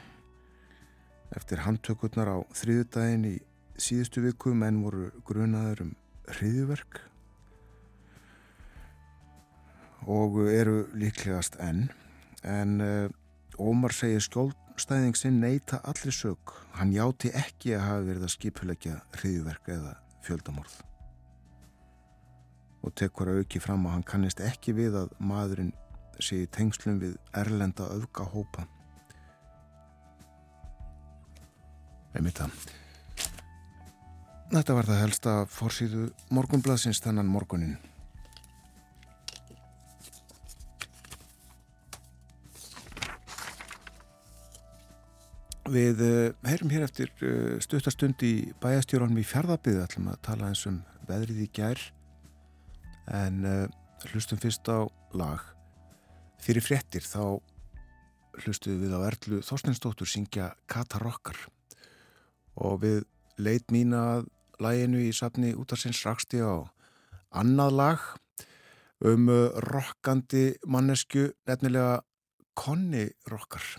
eftir 1.38 1.62
handtökurnar 1.64 2.28
á 2.28 2.38
þriðudaginn 2.58 3.28
í 3.30 3.36
síðustu 3.80 4.24
viku 4.24 4.52
menn 4.58 4.82
voru 4.84 5.08
grunaður 5.26 5.86
um 5.86 5.94
hriðiverk 6.34 7.00
og 10.10 10.40
eru 10.50 10.82
líklegast 10.96 11.56
enn 11.62 11.88
en 12.46 12.80
uh, 12.80 13.08
Ómar 13.60 13.92
segir 13.92 14.22
skjólstæðing 14.24 15.16
sinn 15.18 15.40
neyta 15.42 15.80
allir 15.84 16.14
sög. 16.14 16.54
Hann 16.78 16.94
játi 16.94 17.32
ekki 17.36 17.74
að 17.76 17.84
hafa 17.84 18.06
verið 18.06 18.24
að 18.24 18.34
skipulegja 18.36 18.96
hriðverk 19.18 19.68
eða 19.74 19.94
fjöldamorð. 20.24 20.78
Og 22.80 22.94
tekur 22.96 23.28
að 23.28 23.42
auki 23.42 23.60
fram 23.60 23.84
að 23.84 23.98
hann 23.98 24.06
kannist 24.08 24.40
ekki 24.40 24.72
við 24.78 24.96
að 25.02 25.12
maðurinn 25.20 25.74
sé 26.20 26.42
í 26.44 26.48
tengslum 26.52 27.00
við 27.02 27.18
erlenda 27.36 27.90
öfgahópa. 27.92 28.64
Einmitt 32.16 32.40
það. 32.40 32.56
Þetta 34.50 34.74
var 34.74 34.88
það 34.88 35.04
helsta 35.04 35.34
fórsýðu 35.46 36.08
morgunbladsins 36.34 37.04
þannan 37.04 37.28
morgunin. 37.30 37.76
Við 45.70 46.00
uh, 46.02 46.32
heyrum 46.48 46.72
hér 46.72 46.82
eftir 46.82 47.12
uh, 47.22 47.60
stuttastund 47.62 48.18
í 48.26 48.50
bæjastjórnum 48.58 49.20
í 49.20 49.22
fjardabíðu 49.22 49.84
ætlum 49.84 50.08
að 50.10 50.16
tala 50.26 50.48
eins 50.48 50.64
um 50.66 50.80
veðrið 51.06 51.44
í 51.44 51.46
gær. 51.54 51.82
En 53.14 53.44
uh, 53.46 53.68
hlustum 54.10 54.40
fyrst 54.42 54.66
á 54.66 54.90
lag. 55.14 55.44
Fyrir 56.42 56.64
fréttir 56.64 57.04
þá 57.06 57.38
hlustuðum 58.40 58.82
við 58.82 58.94
á 58.98 59.00
Erlu 59.12 59.38
Þorstensdóttur 59.46 60.10
syngja 60.10 60.48
Katarokkar 60.70 61.38
og 62.58 62.80
við 62.82 63.04
leit 63.38 63.70
mín 63.70 63.94
að 63.94 64.26
læginu 64.58 65.04
í 65.04 65.12
safni 65.14 65.52
útarsins 65.54 66.00
raksti 66.06 66.40
á 66.42 66.66
annað 67.30 67.76
lag 67.78 68.08
um 69.06 69.30
rokkandi 69.70 70.48
mannesku 70.66 71.28
nefnilega 71.46 72.00
Konni 72.58 73.06
rokkar 73.30 73.70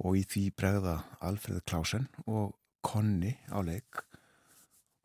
og 0.00 0.16
í 0.16 0.24
því 0.24 0.46
bregða 0.56 0.96
Alfred 1.20 1.64
Klausen 1.68 2.08
og 2.26 2.56
Konni 2.80 3.34
á 3.52 3.60
leik 3.60 4.04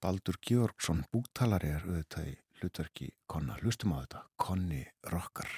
Baldur 0.06 0.38
Georgsson 0.46 1.00
búktalari 1.12 1.72
er 1.74 1.86
auðvitað 1.88 2.28
í 2.30 2.34
hlutverki 2.60 3.08
Konna. 3.26 3.56
Hlustum 3.62 3.96
á 3.96 4.06
þetta, 4.06 4.20
Konni 4.38 4.84
rokkar. 5.10 5.50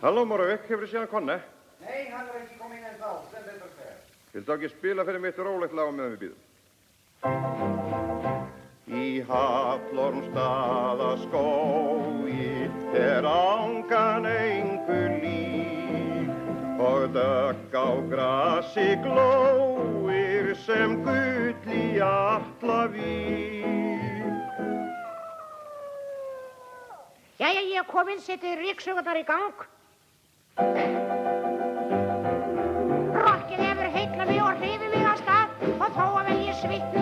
Halló 0.00 0.24
Moravik, 0.24 0.64
hefur 0.64 0.86
þið 0.86 0.94
séðan 0.94 1.10
Konni? 1.12 1.36
Nei, 1.84 2.08
hann 2.08 2.24
er 2.24 2.38
ekki 2.40 2.56
komið 2.62 2.86
inn 2.88 3.00
þá, 3.02 3.10
sem 3.34 3.44
betur 3.50 3.74
fer. 3.76 3.98
Vildu 4.32 4.56
ekki 4.56 4.72
spila 4.72 5.04
fyrir 5.04 5.26
mitt 5.26 5.44
rólegt 5.44 5.76
lag 5.76 5.92
meðan 5.92 6.16
við 6.16 6.22
býðum? 6.24 6.49
Í 7.20 9.20
Haflormstaða 9.28 11.10
skói 11.20 12.64
er 12.96 13.28
ángan 13.28 14.24
einhver 14.24 15.20
líf 15.20 16.80
og 16.80 17.12
dögg 17.12 17.76
á 17.76 17.88
grasi 18.08 18.96
glóir 19.04 20.56
sem 20.64 20.96
gull 21.04 21.76
í 21.76 22.00
allavík. 22.00 23.04
Jæja, 27.36 27.60
ég 27.60 27.76
er 27.82 27.88
komin, 27.88 28.20
setið 28.24 28.64
ríksögurnar 28.64 29.20
í 29.20 29.26
gang. 29.28 29.68
Rokkið 33.12 33.60
hefur 33.60 33.92
heitla 33.92 34.24
mig 34.24 34.40
og 34.40 34.56
hrifið 34.56 34.88
mig 34.96 35.04
á 35.04 35.14
stað 35.20 35.48
og 35.76 35.88
þó 35.92 36.06
að 36.08 36.24
vel 36.30 36.40
ég 36.48 36.56
svitni 36.64 36.99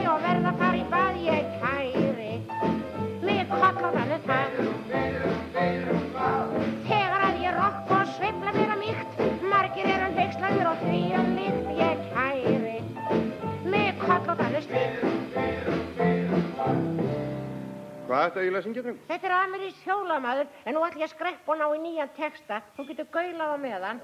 Þegar 6.88 7.22
að 7.24 7.36
ég 7.40 7.54
rokk 7.56 7.92
og 7.96 8.10
sveifla 8.12 8.52
mér 8.52 8.72
að 8.74 8.80
mýkt, 8.82 9.12
margir 9.48 9.86
er 9.88 10.02
hann 10.04 10.18
veikslaður 10.18 10.68
og 10.68 10.82
því 10.82 11.00
um 11.16 11.30
líkt 11.38 11.70
ég 11.78 12.02
kæri. 12.10 12.78
Mig 13.64 13.88
koll 14.02 14.26
og 14.28 14.36
þannig 14.42 14.62
slíkt. 14.66 15.00
Hvað 18.08 18.36
eiginlega 18.36 18.60
að 18.60 18.66
syngja 18.66 18.82
drengur? 18.84 19.02
Þetta 19.08 19.26
er 19.30 19.34
amerísk 19.38 19.80
hjólamaður, 19.88 20.46
en 20.64 20.72
nú 20.76 20.80
ætlum 20.84 21.02
ég 21.02 21.08
að 21.08 21.14
skreppa 21.14 21.48
og 21.54 21.58
ná 21.62 21.66
í 21.72 21.80
nýjan 21.86 22.12
texta. 22.20 22.56
Þú 22.76 22.82
getur 22.90 23.08
gaulað 23.16 23.48
á 23.48 23.56
meðan. 23.64 23.96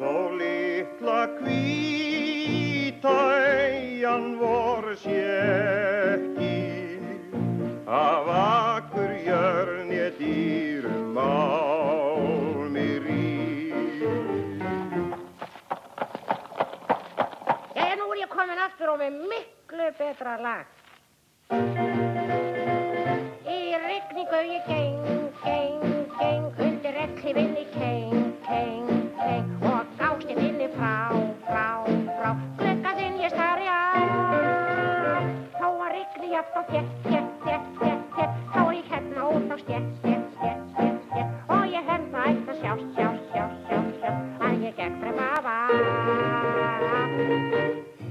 Þó 0.00 0.14
litla 0.34 1.20
hvíta 1.38 3.16
eigin 3.38 4.26
vor 4.42 4.84
sétti 4.98 6.39
af 7.90 8.26
akkur 8.76 9.10
jörn 9.26 9.90
ég 9.90 10.14
dýrum 10.18 11.10
málmir 11.16 13.02
í. 13.10 13.74
Jæja, 17.74 17.94
nú 17.98 18.06
er 18.12 18.20
ég 18.22 18.30
komin 18.30 18.62
aftur 18.62 18.94
og 18.94 19.02
með 19.02 19.18
miklu 19.32 19.90
betra 19.98 20.36
lag. 20.38 20.66
Í 23.50 23.58
rigningu 23.88 24.40
ég 24.52 24.70
geng, 24.70 25.10
geng, 25.42 25.82
geng, 26.20 26.46
undir 26.68 26.94
elli 27.08 27.34
vinni 27.40 27.66
keng, 27.74 28.14
keng, 28.46 28.86
keng 29.18 29.50
og 29.66 29.89
jafn 36.40 36.56
og 36.56 36.64
þétt, 36.70 36.92
þétt, 37.04 37.32
þétt, 37.44 37.66
þétt, 37.80 38.04
þétt, 38.16 38.34
þá 38.52 38.60
er 38.60 38.72
ég 38.76 38.86
hérna 38.88 39.20
út 39.28 39.50
á 39.52 39.56
stjett, 39.60 39.88
stjett, 40.00 40.28
stjett, 40.36 40.62
stjett, 40.72 41.00
stjett 41.10 41.30
og 41.52 41.64
ég 41.68 41.82
það 42.14 42.24
eitt 42.30 42.48
að 42.48 42.56
sjást, 42.62 42.86
sjást, 42.96 43.24
sjást, 43.34 43.58
sjást, 43.68 43.94
sjást, 44.00 44.24
að 44.46 44.52
ég 44.64 44.72
gekk 44.78 44.94
frem 45.02 45.18
af 45.20 45.44
að. 45.50 45.70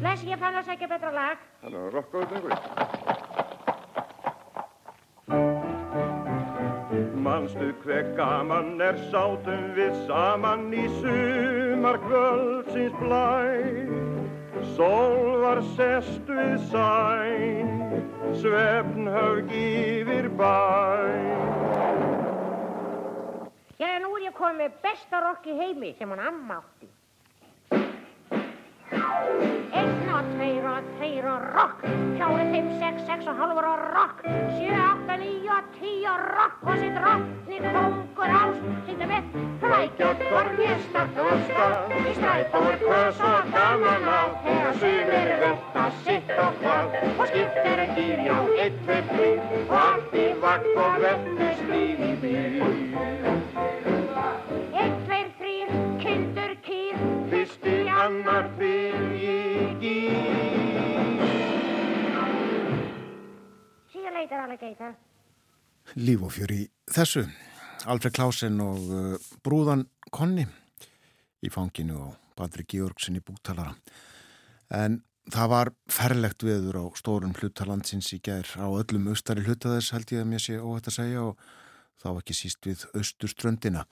Bless, 0.03 0.21
ég 0.29 0.37
fann 0.43 0.59
að 0.59 0.65
segja 0.69 0.87
betra 0.91 1.11
lag. 1.15 1.37
Þannig 1.63 1.79
að 1.81 1.89
rokkaðu 1.97 2.25
drengur. 2.29 2.53
Manstu 7.25 7.67
hver 7.81 8.05
gaman 8.17 8.69
er 8.81 8.97
sátum 9.09 9.63
við 9.77 9.93
saman 10.05 10.69
í 10.73 10.85
sumar 11.01 11.97
kvöldsins 12.05 12.95
blæ. 13.01 14.18
Sól 14.75 15.39
var 15.43 15.61
sest 15.75 16.25
við 16.25 16.55
sæn, 16.71 17.69
svefnhaug 18.41 19.51
yfir 19.53 20.29
bæ. 20.39 20.57
Já, 23.79 23.91
nú 24.01 24.09
er 24.17 24.25
ég 24.27 24.35
komið 24.35 24.57
með 24.65 24.81
besta 24.83 25.21
rokk 25.23 25.45
í 25.47 25.55
heimi 25.61 25.93
sem 25.99 26.09
hún 26.09 26.19
amma 26.25 26.59
átti. 26.63 26.87
Einn 29.69 30.09
og 30.09 30.25
tveir 30.33 30.65
og 30.65 30.85
tveir 30.97 31.25
og 31.29 31.43
rokk, 31.53 31.83
fjóri, 32.17 32.45
fimm, 32.53 32.69
sex, 32.81 33.01
sex 33.05 33.27
og 33.29 33.35
hálfur 33.37 33.67
og 33.69 33.81
rokk, 33.93 34.23
sjö, 34.55 34.71
átta, 34.73 35.17
níu 35.21 35.51
og 35.53 35.67
tíu 35.75 36.07
og 36.09 36.23
rokk 36.37 36.63
og 36.71 36.79
sitt 36.81 36.97
rottning 37.03 37.67
kongur 37.75 38.33
ást, 38.39 38.63
sýndu 38.87 39.09
með 39.11 39.27
flækjast 39.61 40.23
hvorn 40.31 40.61
ég 40.65 40.81
starta 40.87 41.27
og 41.33 41.43
stað, 41.51 41.93
í 41.99 42.15
strætó 42.17 42.63
er 42.71 42.79
kvöss 42.81 43.21
og 43.29 43.51
gaman 43.53 44.09
á, 44.09 44.21
þegar 44.47 44.79
sumir 44.81 45.31
vetta 45.43 45.85
sitt 46.01 46.33
og 46.47 46.57
hvað, 46.63 46.97
og 47.11 47.23
skipt 47.29 47.61
er 47.73 47.85
dýr, 47.99 48.25
já, 48.25 48.37
eitt, 48.65 48.81
tvei, 48.87 48.99
þrjú, 49.11 49.29
og 49.67 49.77
allt 49.83 50.17
í 50.17 50.27
vakt 50.47 50.81
og 50.87 50.99
vettust 51.05 51.63
líf 51.69 52.05
í 52.09 52.13
bíl. 52.25 52.59
Einn, 54.73 54.99
tveir, 55.05 55.31
þrýr, 55.37 55.77
kindur, 56.01 56.57
kýr, 56.65 57.07
Fyrst 57.29 57.65
í 57.69 57.79
annar 57.93 58.49
byrji 58.57 59.18
síðan 64.29 64.51
leitar 64.51 64.67
alligator. 64.69 64.95
líf 65.95 66.21
og 66.21 66.33
fjör 66.35 66.51
í 66.53 66.63
þessu. 66.93 67.25
Alfred 67.89 68.13
Klausen 68.13 68.59
og 68.61 68.89
uh, 68.91 69.29
brúðan 69.41 69.87
Konni 70.11 70.45
í 71.41 71.49
fanginu 71.49 71.97
og 72.09 72.33
Badri 72.37 72.65
Georgsen 72.67 73.17
í 73.17 73.23
búktalara. 73.23 73.73
En 74.69 75.01
það 75.31 75.49
var 75.49 75.71
ferlegt 75.89 76.43
veður 76.43 76.81
á 76.83 76.85
stórum 76.99 77.33
hlutalandsins 77.33 78.11
í 78.13 78.19
gær 78.21 78.45
á 78.59 78.67
öllum 78.67 79.09
austari 79.09 79.45
hluta 79.45 79.73
þess 79.75 79.95
held 79.95 80.13
ég 80.13 80.23
að 80.23 80.29
mér 80.29 80.43
sé 80.43 80.59
óhætt 80.59 80.91
að 80.91 80.97
segja 80.99 81.25
og 81.31 81.39
þá 81.99 82.09
ekki 82.11 82.37
síst 82.37 82.67
við 82.67 82.85
austurströndina. 82.93 83.85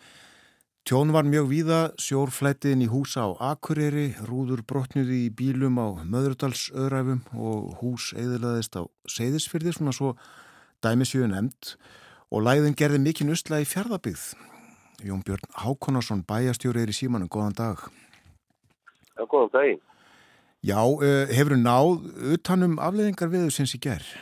Tjón 0.88 1.10
var 1.12 1.26
mjög 1.28 1.50
víða, 1.52 1.78
sjórflættiðin 2.00 2.86
í 2.86 2.88
húsa 2.88 3.26
á 3.28 3.36
Akureyri, 3.50 4.14
rúður 4.24 4.62
brotnuði 4.64 5.18
í 5.26 5.32
bílum 5.36 5.76
á 5.84 6.00
Möðrudalsöðræfum 6.08 7.26
og 7.36 7.74
hús 7.82 8.14
eðilaðist 8.16 8.78
á 8.80 8.88
Seyðisfyrði, 9.12 9.74
svona 9.76 9.92
svo 9.92 10.14
dæmisjöu 10.80 11.28
nefnd 11.28 11.74
og 12.32 12.46
læðin 12.48 12.78
gerði 12.80 13.02
mikinn 13.04 13.34
usla 13.36 13.60
í 13.60 13.68
fjardabíð 13.68 14.30
Jón 15.04 15.26
Björn 15.28 15.52
Hákonarsson, 15.60 16.24
bæjastjórið 16.24 16.96
í 16.96 16.98
símanum, 17.02 17.28
góðan 17.28 17.60
dag. 17.60 17.84
Já, 19.20 19.28
góðan 19.28 19.54
daginn. 19.58 19.84
Já, 20.64 20.80
uh, 20.88 21.28
hefur 21.36 21.58
þú 21.58 21.62
náð 21.68 21.92
utanum 22.38 22.80
afleðingar 22.80 23.36
við 23.36 23.50
þessins 23.50 23.76
í 23.76 23.84
gerð? 23.84 24.16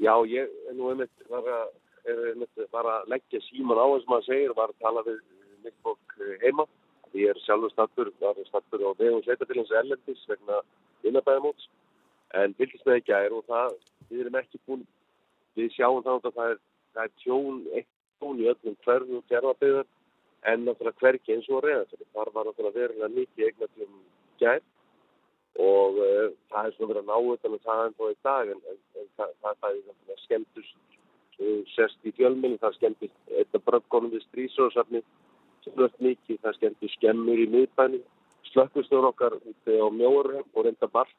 Já, 0.00 0.16
ég 0.32 0.48
er 0.48 0.80
nú 0.80 0.94
einmitt 0.94 1.28
var 1.28 1.44
að, 1.44 1.78
er 2.08 2.26
einmitt 2.32 2.68
var 2.72 2.88
að 2.96 3.16
leggja 3.18 3.44
síman 3.52 3.76
á 3.76 3.84
eins 3.84 4.08
og 4.08 4.16
maður 4.16 4.30
segir, 4.32 4.56
var 4.56 4.72
að 4.72 4.80
tala 4.80 5.04
við 5.12 5.20
mitt 5.64 5.78
fólk 5.86 6.16
eh, 6.20 6.36
heima. 6.44 6.66
Ég 7.14 7.30
er 7.30 7.40
sjálfur 7.44 7.70
stattur, 7.70 8.10
var 8.20 8.38
stattur 8.48 8.86
á 8.86 8.90
vegum 8.98 9.22
sveitafélins 9.22 9.72
Erlendis 9.80 10.22
vegna 10.30 10.60
innabæðamóts, 11.06 11.68
en 12.34 12.54
fylgist 12.58 12.86
með 12.88 13.00
ekki 13.00 13.14
að 13.14 13.26
er 13.28 13.36
og 13.36 13.44
það, 13.50 13.76
við 14.10 14.24
erum 14.24 14.38
ekki 14.40 14.62
búin, 14.66 14.86
við 15.54 15.70
sjáum 15.76 16.02
þannig 16.02 16.30
að 16.30 16.38
það 16.38 16.54
er, 16.54 16.62
það 16.96 17.04
er 17.04 17.12
tjón, 17.22 17.60
eitt 17.78 17.90
tjón 18.18 18.40
í 18.42 18.48
öllum 18.50 18.78
hverfum 18.86 19.20
og 19.20 19.28
gerðabeyðar, 19.30 19.90
en 20.50 20.66
náttúrulega 20.66 21.00
hverki 21.00 21.36
eins 21.36 21.50
og 21.50 21.60
að 21.60 21.68
reyða 21.68 21.84
fyrir. 21.92 22.08
Þar 22.16 22.32
var 22.34 22.48
náttúrulega 22.48 22.80
verulega 22.80 23.12
mikið 23.14 23.46
eignatjum 23.48 24.00
gær 24.42 24.64
og 25.64 26.00
uh, 26.02 26.32
það 26.50 26.66
er 26.66 26.74
svona 26.74 26.90
verið 26.90 27.02
að 27.04 27.10
ná 27.10 27.34
utan 27.34 27.54
og 27.54 27.60
það 27.62 27.80
er 27.80 27.88
ennþá 27.88 28.08
í 28.10 28.16
dag 28.26 28.50
en, 28.50 28.62
en, 28.70 28.78
en 28.98 29.10
það, 29.14 29.34
það, 29.44 29.58
það 29.60 29.76
er 29.76 29.98
það 30.08 30.22
skemmtust 30.24 30.74
uh, 31.38 31.60
sérst 31.74 32.08
í 32.08 32.12
fjölminni, 32.18 32.58
það 32.62 32.78
skemmtist 32.80 33.36
eitthvað 33.38 33.66
bröggónum 33.68 34.14
við 34.14 34.24
strísóðsafni 34.26 35.02
slögt 35.64 36.00
mikið, 36.04 36.40
það 36.42 36.58
skemmtist 36.58 36.98
skemmur 36.98 37.40
í 37.40 37.46
miðbænum, 37.52 38.02
slökkustur 38.50 39.08
okkar 39.10 39.38
úti 39.40 39.78
á 39.80 39.88
mjóarhöfn 39.90 40.50
og 40.54 40.66
reynda 40.66 40.90
barn 40.92 41.14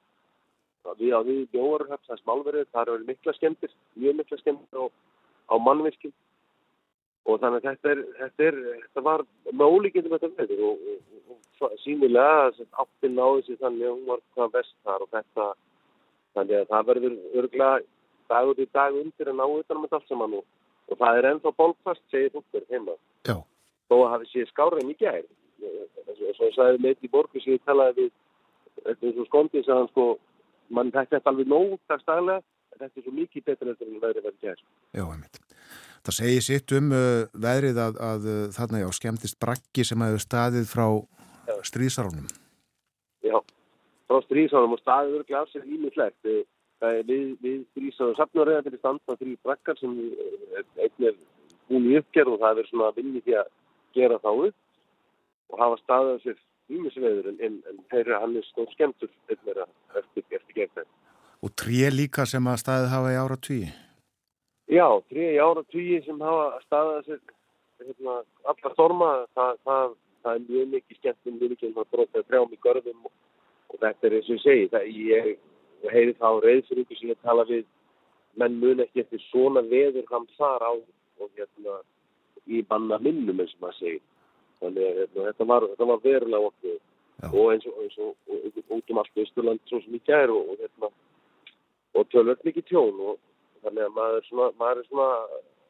við 1.00 1.16
á 1.18 1.22
því 1.26 1.36
mjóarhöfn 1.54 2.06
það 2.06 2.16
er 2.16 2.22
smálverið, 2.22 2.68
það 2.72 2.94
eru 2.94 3.08
mikla 3.10 3.34
skemmtir 3.34 3.74
mjög 3.96 4.18
mikla 4.20 4.38
skemmtir 4.42 4.82
á, 4.82 4.86
á 5.50 5.56
mannvirkjum. 5.58 6.14
Og 7.26 7.40
þannig 7.42 7.64
að 7.64 7.72
þetta, 7.72 7.90
er, 7.90 8.02
þetta, 8.20 8.44
er, 8.46 8.58
þetta 8.84 9.02
var 9.08 9.24
með 9.50 9.72
ólíkindum 9.74 10.14
þetta 10.14 10.30
veður 10.38 10.66
og, 10.68 10.84
og, 10.94 11.40
og 11.66 11.80
sínilega 11.82 12.68
áttinn 12.84 13.18
á 13.18 13.28
þessi 13.40 13.58
þannig 13.64 13.88
að 13.88 13.96
hún 13.96 14.06
var 14.12 14.22
hvað 14.36 14.52
best 14.60 14.76
þar 14.86 15.06
og 15.08 15.12
þetta 15.16 15.48
þannig 16.36 16.60
að 16.60 16.70
það 16.70 16.88
verður 16.92 17.18
örgulega 17.42 17.80
dagur 18.30 18.62
í 18.62 18.68
dag 18.74 19.00
undir 19.00 19.32
að 19.32 19.40
ná 19.40 19.46
utan 19.48 19.82
með 19.82 19.98
allt 19.98 20.08
saman 20.12 20.38
og, 20.40 20.46
það 20.94 21.20
er 21.20 21.28
ennþá 21.32 21.54
bólkvast 21.58 22.04
segir 22.14 22.34
fólkur 22.36 22.66
heima. 22.70 22.98
Já. 23.26 23.38
Þó 23.90 23.96
að 24.02 24.12
hafi 24.14 24.32
séð 24.32 24.52
skára 24.52 24.86
mikið 24.86 25.26
og 25.66 26.36
svo 26.38 26.52
sagði 26.56 26.84
meitt 26.84 27.04
í 27.06 27.12
borgu 27.12 27.42
sem 27.42 27.56
ég 27.56 27.66
talaði 27.66 28.06
við 28.06 28.14
þetta 28.86 29.08
er 29.08 29.16
svo 29.16 29.26
skondið 29.30 29.72
að 29.74 29.88
sko, 29.92 30.06
mann 30.76 30.94
þetta 30.94 31.20
er 31.20 31.32
alveg 31.32 31.50
nóg 31.50 31.76
dagstæðlega 31.90 32.42
en 32.42 32.80
þetta 32.82 33.00
er 33.00 33.06
svo 33.06 33.16
mikið 33.16 33.46
betur 33.50 33.68
en 33.68 33.78
þetta 33.78 34.06
verður 34.06 34.28
verið 34.28 34.42
gær 34.46 34.64
Já, 34.96 35.04
einmitt. 35.04 35.42
Það 36.06 36.18
segir 36.20 36.44
sitt 36.46 36.74
um 36.78 36.92
uh, 36.94 37.26
veðrið 37.34 37.82
að, 37.82 38.00
að 38.10 38.28
uh, 38.30 38.42
þarna 38.56 38.82
já, 38.84 38.88
skemmtist 39.00 39.40
brakki 39.42 39.86
sem 39.88 40.04
hefur 40.06 40.22
staðið 40.22 40.68
frá 40.70 40.86
stríðsarónum. 41.66 42.28
Já, 43.26 43.38
frá 44.10 44.18
stríðsárum 44.26 44.76
og 44.76 44.82
staðið 44.82 45.34
sér 45.52 45.66
ímislegt. 45.66 46.30
Það 46.82 47.00
er 47.00 47.10
við, 47.10 47.26
við 47.42 47.60
stríðsárum 47.74 48.18
safnaröða 48.20 48.66
fyrir 48.68 48.82
standa 48.82 49.18
þrjú 49.20 49.36
brakkar 49.46 49.78
sem 49.80 49.94
einn 50.86 51.10
er 51.10 51.20
búin 51.70 51.90
í 51.90 51.98
uppgerð 52.00 52.36
og 52.36 52.42
það 52.44 52.62
er 52.62 52.70
svona 52.70 52.90
að 52.92 53.00
vinni 53.02 53.22
því 53.26 53.38
að 53.42 53.52
gera 53.96 54.20
þá 54.24 54.32
upp 54.34 55.54
og 55.54 55.62
hafa 55.62 55.80
staðið 55.84 56.14
af 56.16 56.22
sér 56.26 56.38
ímisveður 56.76 57.32
en, 57.32 57.40
en, 57.48 57.58
en 57.70 57.82
þeirra 57.94 58.22
hann 58.24 58.38
er 58.40 58.46
stóð 58.50 58.72
skemmtur 58.74 59.12
eftir, 59.30 59.62
eftir, 60.02 60.54
gegn. 60.56 60.88
Og 61.46 61.54
tré 61.62 61.92
líka 61.94 62.26
sem 62.30 62.48
að 62.50 62.62
staðið 62.64 62.94
hafa 62.94 63.14
í 63.14 63.20
ára 63.22 63.38
tví. 63.48 63.60
Já, 64.72 64.88
tré 65.12 65.28
í 65.36 65.42
ára 65.42 65.66
tví 65.70 66.00
sem 66.06 66.22
hafa 66.26 66.64
staðið 66.66 66.98
af 67.00 67.10
sér 67.10 67.22
hérna, 67.86 68.18
allar 68.52 68.74
storma, 68.74 69.12
það, 69.38 69.62
það, 69.68 69.96
það 70.24 70.40
er 70.40 70.46
mjög 70.50 70.70
mikið 70.74 71.00
skemmtum, 71.02 71.40
mjög 71.40 71.56
mikið 71.56 71.82
að 71.84 71.92
bróta 71.94 72.24
trjám 72.26 72.56
í 72.56 72.62
görðum 72.66 73.10
og, 73.10 73.16
og 73.72 73.82
þetta 73.84 74.08
er 74.08 74.18
eins 74.18 74.30
og 74.30 74.38
ég 74.38 74.46
segi, 74.46 74.70
það, 74.74 74.88
ég 75.06 75.92
heyri 75.92 76.16
þá 76.18 76.30
reyðfyrir 76.44 77.00
sem 77.00 77.12
ég 77.12 77.20
tala 77.22 77.46
við 77.50 77.66
menn 78.40 78.58
mun 78.60 78.82
ekki 78.84 79.04
eftir 79.04 79.22
svona 79.30 79.64
veður 79.70 80.08
hann 80.12 80.26
þar 80.40 80.66
á 80.66 80.74
og 80.76 81.30
hérna 81.38 81.78
í 82.48 82.62
banna 82.70 83.00
minnum 83.02 83.42
eins 83.42 83.56
og 83.58 83.66
maður 83.66 83.80
segir. 83.80 84.04
Þannig 84.62 84.88
að 84.88 85.00
hérna, 85.02 85.26
þetta, 85.30 85.48
var, 85.52 85.68
þetta 85.72 85.90
var 85.92 86.04
verulega 86.04 86.52
okkur 86.52 86.78
og 87.32 87.52
eins 87.54 87.66
og, 87.70 87.82
eins 87.84 87.98
og, 88.04 88.14
og, 88.30 88.62
út 88.78 88.94
um 88.94 89.02
allt 89.02 89.22
Ísturland 89.24 89.62
svo 89.70 89.82
sem 89.84 89.98
ég 89.98 90.06
gær 90.08 90.34
og, 90.34 90.54
og 90.54 90.62
hérna 90.64 90.92
og 91.96 92.08
tölvöld 92.12 92.44
mikið 92.44 92.70
tjón 92.70 93.04
og 93.10 93.20
þannig 93.64 93.86
að 93.86 93.94
maður 93.96 94.26
svona, 94.30 94.48
maður 94.60 94.82
er 94.82 94.90
svona 94.90 95.10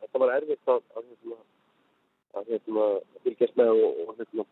þetta 0.04 0.22
var 0.24 0.36
erfitt 0.36 0.72
að, 0.74 0.82
að, 0.96 1.10
hérna, 1.12 1.40
að 2.40 2.54
hérna, 2.54 2.88
fylgjast 3.26 3.60
með 3.62 3.74
og, 3.76 4.00
og 4.06 4.48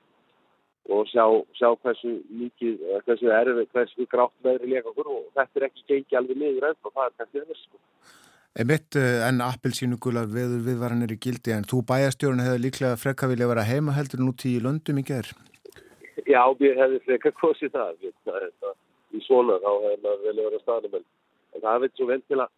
og 0.92 1.08
sjá, 1.08 1.24
sjá 1.56 1.70
hversu 1.80 2.18
mikið, 2.28 2.82
hversu 3.06 3.30
erfið, 3.32 3.68
hversu 3.72 4.08
grátt 4.12 4.34
meðri 4.44 4.74
leika 4.74 4.92
okkur 4.92 5.10
og 5.14 5.30
þetta 5.38 5.60
er 5.60 5.66
ekki 5.70 5.86
gengið 5.88 6.18
alveg 6.20 6.40
niður 6.42 6.70
og 6.74 6.90
það 6.90 7.06
er 7.06 7.14
kannski 7.20 7.44
þess 7.48 7.64
sko. 7.68 7.80
Einmitt 8.54 8.94
uh, 9.00 9.24
en 9.28 9.42
appelsínu 9.42 9.98
gular 9.98 10.28
veður 10.30 10.62
viðvaranir 10.68 11.16
í 11.16 11.20
gildi 11.26 11.56
en 11.56 11.66
þú 11.70 11.80
bæjastjórun 11.90 12.44
hefði 12.44 12.64
líklega 12.68 13.00
frekka 13.02 13.30
vilja 13.32 13.50
vera 13.50 13.66
heima 13.66 13.96
heldur 13.98 14.22
nút 14.22 14.46
í 14.46 14.60
löndum 14.62 15.00
í 15.02 15.06
gerð. 15.08 15.34
Já, 16.30 16.42
ég 16.62 16.78
hefði 16.78 17.00
frekar 17.08 17.34
kosið 17.40 17.74
það, 17.74 17.96
þetta, 18.04 18.36
þetta, 18.44 18.74
í 19.18 19.24
svona 19.26 19.58
þá 19.64 19.72
hefði 19.72 19.98
maður 20.06 20.26
velið 20.28 20.44
verið 20.44 20.60
að 20.60 20.66
staðnum 20.68 20.98
en, 21.00 21.08
það 21.66 21.82
veit 21.86 21.98
svo 21.98 22.10
vel 22.12 22.20
til 22.28 22.40
að, 22.46 22.54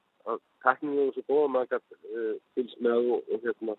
tekningum 0.68 1.14
svo 1.16 1.24
góða 1.32 1.54
maður 1.56 1.80
uh, 1.80 2.34
fylgst 2.58 2.84
með 2.84 3.12
og, 3.16 3.32
og 3.32 3.48
hérna 3.48 3.78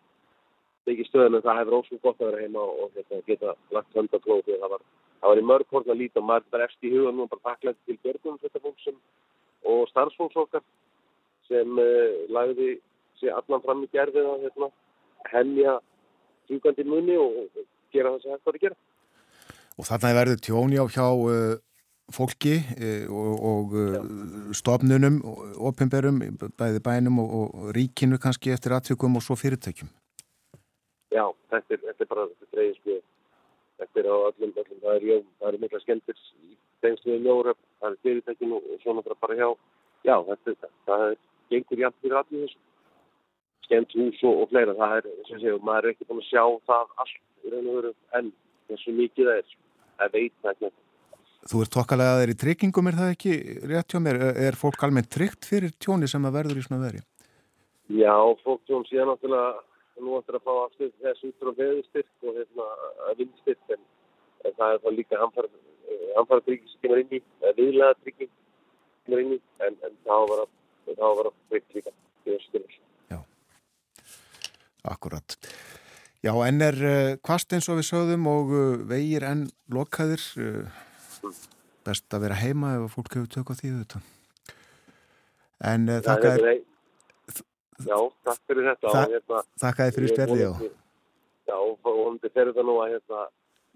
ekki 0.87 1.09
stöðun 1.11 1.37
en 1.37 1.45
það 1.45 1.61
hefur 1.61 1.79
ósum 1.81 2.01
gott 2.01 2.21
að 2.23 2.31
vera 2.31 2.47
heima 2.47 2.65
og, 2.65 2.91
hérna, 2.97 3.21
geta 3.27 3.55
lagt 3.75 3.97
hönda 3.99 4.23
klóð 4.25 4.45
því 4.47 4.57
að 4.57 4.65
það 4.65 4.85
það 5.21 5.31
var 5.33 5.41
í 5.41 5.47
mörg 5.51 5.73
horn 5.75 5.93
að 5.93 6.01
líta 6.01 6.21
og 6.23 6.27
maður 6.29 6.51
bara 6.55 6.67
eftir 6.69 6.89
í 6.89 6.97
hugan 6.97 7.23
og 7.25 7.31
bara 7.33 7.47
takklætti 7.51 7.91
til 7.91 7.99
björnum 8.05 8.41
þetta 8.43 8.63
fólksum 8.63 8.99
og 9.67 9.89
starfsfólks 9.91 10.41
okkar 10.45 10.65
sem 11.49 11.79
uh, 11.81 12.25
lagði 12.33 12.77
sér 13.21 13.37
allan 13.39 13.65
fram 13.65 13.85
í 13.85 13.91
gerðið 13.93 14.31
að 14.31 14.47
hérna, 14.47 14.71
hemmja 15.33 15.79
sjúkandi 16.47 16.87
munni 16.87 17.17
og, 17.21 17.47
gera 17.95 18.13
það 18.15 18.23
sem 18.23 18.35
hægt 18.35 18.49
var 18.49 18.59
að 18.59 18.65
gera. 18.67 18.77
Og 19.77 19.87
þarna 19.89 20.11
er 20.11 20.19
verið 20.21 20.43
tjóni 20.47 20.81
á 20.81 20.85
hjá 20.91 21.07
uh, 21.07 21.57
fólki 22.13 22.57
uh, 22.77 23.05
og, 23.11 23.47
og 23.51 24.57
stofnunum, 24.57 25.21
opimberum, 25.71 26.21
bæði 26.59 26.83
bænum 26.85 27.23
og, 27.23 27.37
og 27.37 27.71
ríkinu 27.77 28.21
kannski 28.23 28.55
eftir 28.55 28.77
aðtökum 28.77 29.19
og 29.19 29.25
svo 29.25 29.39
fyrirtækjum. 29.39 29.91
Já, 31.15 31.25
þetta 31.53 31.77
er, 31.77 31.83
þetta 31.87 32.05
er 32.05 32.11
bara, 32.11 32.27
þetta 32.33 32.57
dreigis 32.57 32.83
mjög, 32.85 33.03
þetta 33.81 34.03
er 34.03 34.09
á 34.11 34.17
öllum, 34.17 34.53
öllum, 34.53 34.81
það 34.83 34.97
er 34.97 35.05
er 35.49 35.59
mikla 35.63 35.81
skemmtir 35.85 36.19
í 36.43 36.57
tengslu 36.85 37.15
við 37.15 37.25
mjóröf, 37.25 37.59
það 37.81 37.95
er 37.95 38.03
fyrirtækinu 38.07 38.59
og 38.59 38.83
svona 38.83 39.05
bara 39.07 39.39
hjá, 39.39 39.49
já, 40.05 40.17
þetta 40.29 40.53
er, 40.53 40.73
það 40.89 41.05
er 41.07 41.17
gengur 41.53 41.83
jafn 41.83 42.01
fyrir 42.03 42.19
allir 42.21 42.47
þessu, 42.47 42.59
skemmt 43.67 43.95
hús 43.99 44.25
og, 44.25 44.43
og 44.43 44.51
fleira, 44.51 44.75
það 44.79 44.97
er, 45.01 45.13
sem 45.29 45.43
séu, 45.43 45.61
maður 45.67 45.89
er 45.89 45.95
ekki 45.95 46.09
búin 46.09 46.23
að 46.23 46.29
sjá 46.31 46.43
það 46.71 46.93
allt 47.05 47.17
í 47.17 47.53
raun 47.53 47.71
og 47.71 47.79
veru 47.81 47.93
enn, 48.19 48.33
þessu 48.71 48.97
mikið 48.97 49.31
það 49.31 49.41
er, 49.41 49.55
það 50.01 50.17
veit 50.19 50.37
það 50.43 50.53
ekki. 50.55 50.73
Þú 51.47 51.61
ert 51.63 51.75
tokkalega 51.77 52.15
að 52.15 52.21
þeir 52.23 52.33
í 52.33 52.39
tryggingum, 52.43 52.89
er 52.91 52.97
það 52.99 53.13
ekki 53.15 53.35
rétt 53.71 53.93
hjá 53.93 54.01
mér? 54.03 54.17
Er 54.49 54.59
fólk 54.59 54.83
almennt 54.83 55.13
tryggt 55.15 55.47
fyrir 55.47 55.75
tjóni 55.79 56.09
sem 56.11 56.25
að 56.27 56.41
verður 56.41 56.59
í 56.59 56.65
svona 56.65 56.83
veri? 56.83 57.03
Já, 57.95 58.15
fólk 58.43 58.65
tjón 58.67 58.87
síðan 58.89 59.13
náttúrulega 59.13 59.53
nú 60.03 60.17
ættir 60.19 60.37
að 60.37 60.47
fá 60.47 60.53
afstöð 60.65 60.91
þess 61.05 61.27
út 61.29 61.37
frá 61.41 61.53
veðustyrk 61.61 62.27
og 62.27 62.41
hérna, 62.41 62.67
vindstyrk 63.21 63.77
en, 63.77 63.85
en 64.43 64.57
það 64.59 64.75
er 64.75 64.83
þá 64.83 64.89
líka 64.97 65.21
hamfara 65.23 66.41
trygging 66.43 66.73
sem 66.73 66.83
kemur 66.83 67.03
inn 67.03 67.15
í, 67.17 67.21
viðlega 67.61 67.97
trygging 68.03 68.33
sem 68.33 69.07
kemur 69.07 69.23
inn 69.23 69.37
í, 69.37 69.41
en, 69.65 69.79
en 69.87 69.97
þá 70.03 70.17
var 70.33 70.43
að 70.43 70.53
vera 70.95 71.33
tryggt 71.51 71.79
líka 71.79 71.95
í 72.27 72.39
styrk. 72.47 72.79
Já, 73.11 73.19
akkurat. 74.95 75.39
Já, 76.25 76.33
enn 76.47 76.63
er 76.65 76.79
kvast 77.23 77.53
eins 77.55 77.69
og 77.71 77.81
við 77.81 77.91
sögðum 77.91 78.27
og 78.31 78.55
uh, 78.55 78.63
vegir 78.89 79.27
enn 79.27 79.47
lokaðir. 79.71 80.23
Uh, 80.39 81.35
best 81.87 82.15
að 82.15 82.27
vera 82.27 82.39
heima 82.41 82.77
ef 82.81 82.97
fólk 82.97 83.15
hefur 83.15 83.29
tökað 83.31 83.61
því 83.61 83.75
þetta. 83.77 84.01
En 85.71 85.87
uh, 85.91 86.01
þakka 86.05 86.33
er... 86.33 86.43
þér 86.43 86.65
Já, 87.85 87.97
takk 88.25 88.43
fyrir 88.49 88.69
þetta. 88.71 88.89
Þa, 88.89 89.01
og, 89.01 89.13
hérna, 89.13 89.41
þakka 89.61 89.87
þér 89.87 89.97
fyrir 89.97 90.13
spjallið, 90.15 90.43
já. 90.43 90.53
Já, 91.47 91.57
og 91.57 91.81
vonandi 91.85 92.31
fer 92.33 92.51
þetta 92.51 92.65
nú 92.67 92.77
að, 92.81 92.95
hérna, 92.95 93.25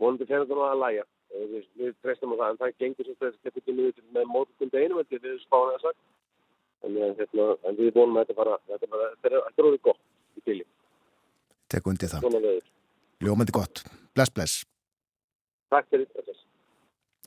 vonandi 0.01 0.29
fer 0.29 0.45
þetta 0.45 0.57
nú 0.57 0.65
að 0.67 0.85
læja. 0.85 1.05
Við, 1.31 1.67
við 1.79 1.93
treystum 2.03 2.33
á 2.35 2.37
það, 2.41 2.47
en 2.49 2.61
það 2.63 2.79
gengur 2.83 3.11
að 3.11 3.37
þetta 3.45 3.61
ekki 3.61 3.75
niður 3.77 4.07
með 4.17 4.31
mótum 4.33 4.73
deginum, 4.73 5.03
þetta 5.05 5.35
spáðum 5.45 5.75
það 5.75 5.85
sagt. 5.85 6.01
En, 6.81 6.97
hérna, 7.19 7.47
en 7.69 7.77
við 7.77 7.93
vonum 7.95 8.17
að 8.17 8.31
þetta 8.31 8.39
bara, 8.39 8.59
þetta 8.67 9.31
er 9.31 9.67
orðið 9.67 9.83
gott 9.91 10.01
í 10.39 10.45
bíli. 10.47 10.67
Tek 11.71 11.87
undir 11.87 12.11
það. 12.11 12.29
Ljómandi 13.21 13.55
gott. 13.55 13.85
Bless, 14.17 14.33
bless. 14.33 14.63
Takk 15.71 15.91
fyrir 15.93 16.09
þetta. 16.15 16.37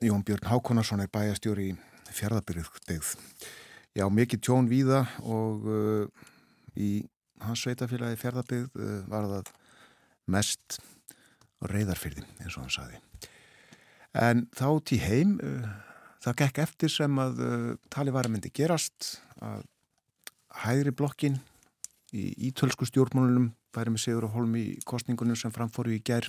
Jón 0.03 0.23
Björn 0.25 0.49
Hákonarsson 0.49 1.03
er 1.03 1.11
bæjastjóri 1.13 1.69
í 1.71 1.75
fjörðabyrðugdegð. 2.17 3.13
Já, 3.93 4.07
mikið 4.09 4.41
tjón 4.43 4.67
víða 4.71 5.03
og 5.21 5.67
uh, 5.69 6.25
í 6.75 7.05
hans 7.43 7.63
sveitafélagi 7.63 8.19
fjörðabyrð 8.19 8.73
uh, 8.81 8.97
var 9.11 9.29
það 9.29 9.51
mest 10.33 10.79
reyðarfyrði 11.69 12.25
eins 12.41 12.57
og 12.57 12.65
hann 12.65 12.73
saði. 12.73 12.99
En 14.17 14.45
þá 14.57 14.67
til 14.89 14.99
heim, 15.05 15.37
uh, 15.39 15.69
það 16.23 16.37
gekk 16.43 16.61
eftir 16.63 16.93
sem 16.93 17.19
að 17.19 17.41
uh, 17.43 17.71
tali 17.93 18.13
var 18.15 18.27
að 18.27 18.35
myndi 18.35 18.53
gerast 18.55 19.17
að 19.43 19.65
hægri 20.63 20.93
blokkin 20.95 21.39
í 22.13 22.29
ítölsku 22.49 22.85
stjórnmálunum 22.87 23.51
færi 23.73 23.93
með 23.93 24.03
Sigur 24.03 24.27
og 24.27 24.35
Holm 24.37 24.53
í 24.59 24.67
kostningunum 24.85 25.37
sem 25.39 25.53
framfóru 25.53 25.95
í 25.95 26.01
gær 26.05 26.27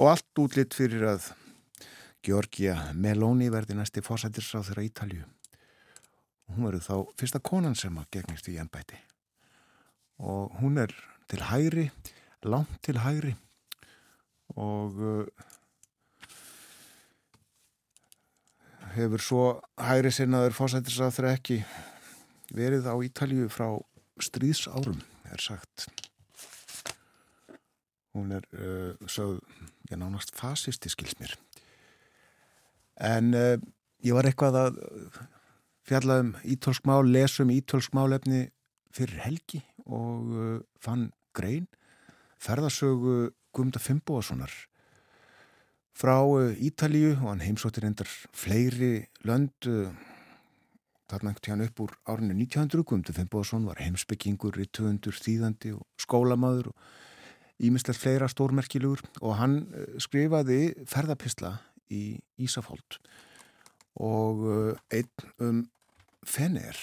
og 0.00 0.08
allt 0.14 0.40
útlitt 0.40 0.76
fyrir 0.76 1.04
að 1.10 1.30
Georgia 2.24 2.76
Meloni 2.96 3.50
verði 3.52 3.76
næsti 3.78 4.02
fórsættisráð 4.04 4.70
þeirra 4.70 4.86
Ítalju. 4.88 5.28
Hún 6.50 6.66
verður 6.66 6.84
þá 6.84 7.20
fyrsta 7.20 7.40
konan 7.44 7.76
sem 7.78 7.96
að 8.00 8.10
gegnist 8.16 8.48
í 8.50 8.58
ennbæti 8.60 8.98
og 10.20 10.56
hún 10.60 10.76
er 10.82 10.92
til 11.30 11.40
hægri, 11.48 11.86
langt 12.44 12.74
til 12.84 12.98
hægri 13.00 13.36
og 14.56 14.98
uh, 15.00 15.46
hefur 18.94 19.22
svo 19.22 19.44
hægri 19.80 20.12
sinnaður 20.14 20.56
fórsættisráð 20.56 21.16
þeirra 21.16 21.32
ekki 21.36 21.58
verið 22.54 22.88
á 22.90 22.94
Ítalju 23.06 23.48
frá 23.52 23.68
stríðsárum, 24.20 25.00
er 25.30 25.42
sagt. 25.42 25.86
Hún 28.16 28.34
er 28.34 28.46
uh, 28.58 28.94
sögð, 29.06 29.38
ég 29.90 30.00
nánast 30.00 30.34
fasisti 30.36 30.90
skilsmir. 30.90 31.36
En 32.98 33.34
uh, 33.38 33.56
ég 34.02 34.16
var 34.16 34.26
eitthvað 34.26 34.58
að 34.64 34.80
fjalla 35.86 36.20
um 36.24 36.32
ítölskmál, 36.42 37.04
lesum 37.06 37.52
ítölskmálefni 37.54 38.48
fyrir 38.94 39.22
helgi 39.24 39.62
og 39.86 40.34
uh, 40.34 40.56
fann 40.82 41.10
grein 41.36 41.68
ferðarsögu 42.40 43.30
Gumda 43.54 43.82
Fimboðssonar 43.82 44.52
frá 45.96 46.16
uh, 46.22 46.52
Ítalíu 46.56 47.16
og 47.16 47.26
hann 47.32 47.44
heimsóttir 47.44 47.86
endar 47.88 48.08
fleiri 48.08 49.08
löndu 49.26 49.90
Þarna 51.10 51.32
ekkert 51.32 51.48
hann 51.50 51.64
upp 51.64 51.80
úr 51.82 51.94
árinu 52.06 52.36
1900 52.36 52.84
Guðmundur 52.86 53.16
Finnbóðsson 53.16 53.64
var 53.66 53.80
heimsbyggingur, 53.82 54.54
rittöfundur, 54.54 55.16
þýðandi 55.18 55.72
og 55.74 55.82
skólamaður 55.98 56.68
og 56.70 56.84
ímislegt 57.66 57.98
fleira 57.98 58.28
stórmerkilugur 58.30 59.02
og 59.20 59.34
hann 59.40 59.56
eh, 59.74 59.96
skrifaði 59.98 60.60
ferðarpistla 60.88 61.56
í 61.90 62.20
Ísafóld 62.40 63.00
og 64.00 64.46
eh, 64.54 65.00
einn 65.00 65.28
um 65.42 65.60
Fener 66.26 66.78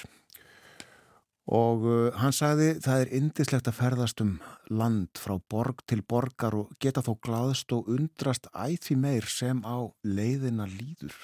og 1.48 1.86
eh, 1.88 2.18
hann 2.20 2.36
sagði 2.36 2.74
það 2.84 3.02
er 3.02 3.14
indislegt 3.22 3.70
að 3.72 3.78
ferðast 3.78 4.22
um 4.24 4.34
land 4.68 5.16
frá 5.16 5.38
borg 5.40 5.80
til 5.88 6.02
borgar 6.04 6.58
og 6.60 6.74
geta 6.84 7.04
þó 7.06 7.14
glaðst 7.24 7.72
og 7.72 7.88
undrast 7.94 8.50
æði 8.52 8.98
meir 9.00 9.28
sem 9.32 9.62
á 9.64 9.88
leiðina 10.04 10.68
líður. 10.68 11.16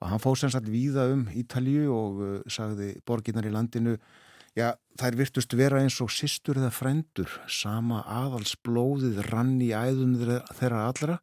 Og 0.00 0.08
hann 0.12 0.22
fóð 0.22 0.38
sem 0.40 0.52
sagt 0.52 0.72
víða 0.72 1.10
um 1.12 1.26
Ítalju 1.28 1.92
og 1.92 2.22
uh, 2.24 2.32
sagði 2.48 2.94
borginnar 3.08 3.48
í 3.48 3.52
landinu 3.52 3.96
já 4.56 4.72
þær 4.96 5.16
virtust 5.20 5.52
vera 5.56 5.82
eins 5.84 5.98
og 6.00 6.12
sýstur 6.12 6.56
eða 6.60 6.72
frendur 6.72 7.32
sama 7.52 8.02
aðals 8.08 8.56
blóðið 8.64 9.20
rann 9.28 9.58
í 9.60 9.74
æðum 9.76 10.16
þeirra 10.56 10.86
allra. 10.88 11.20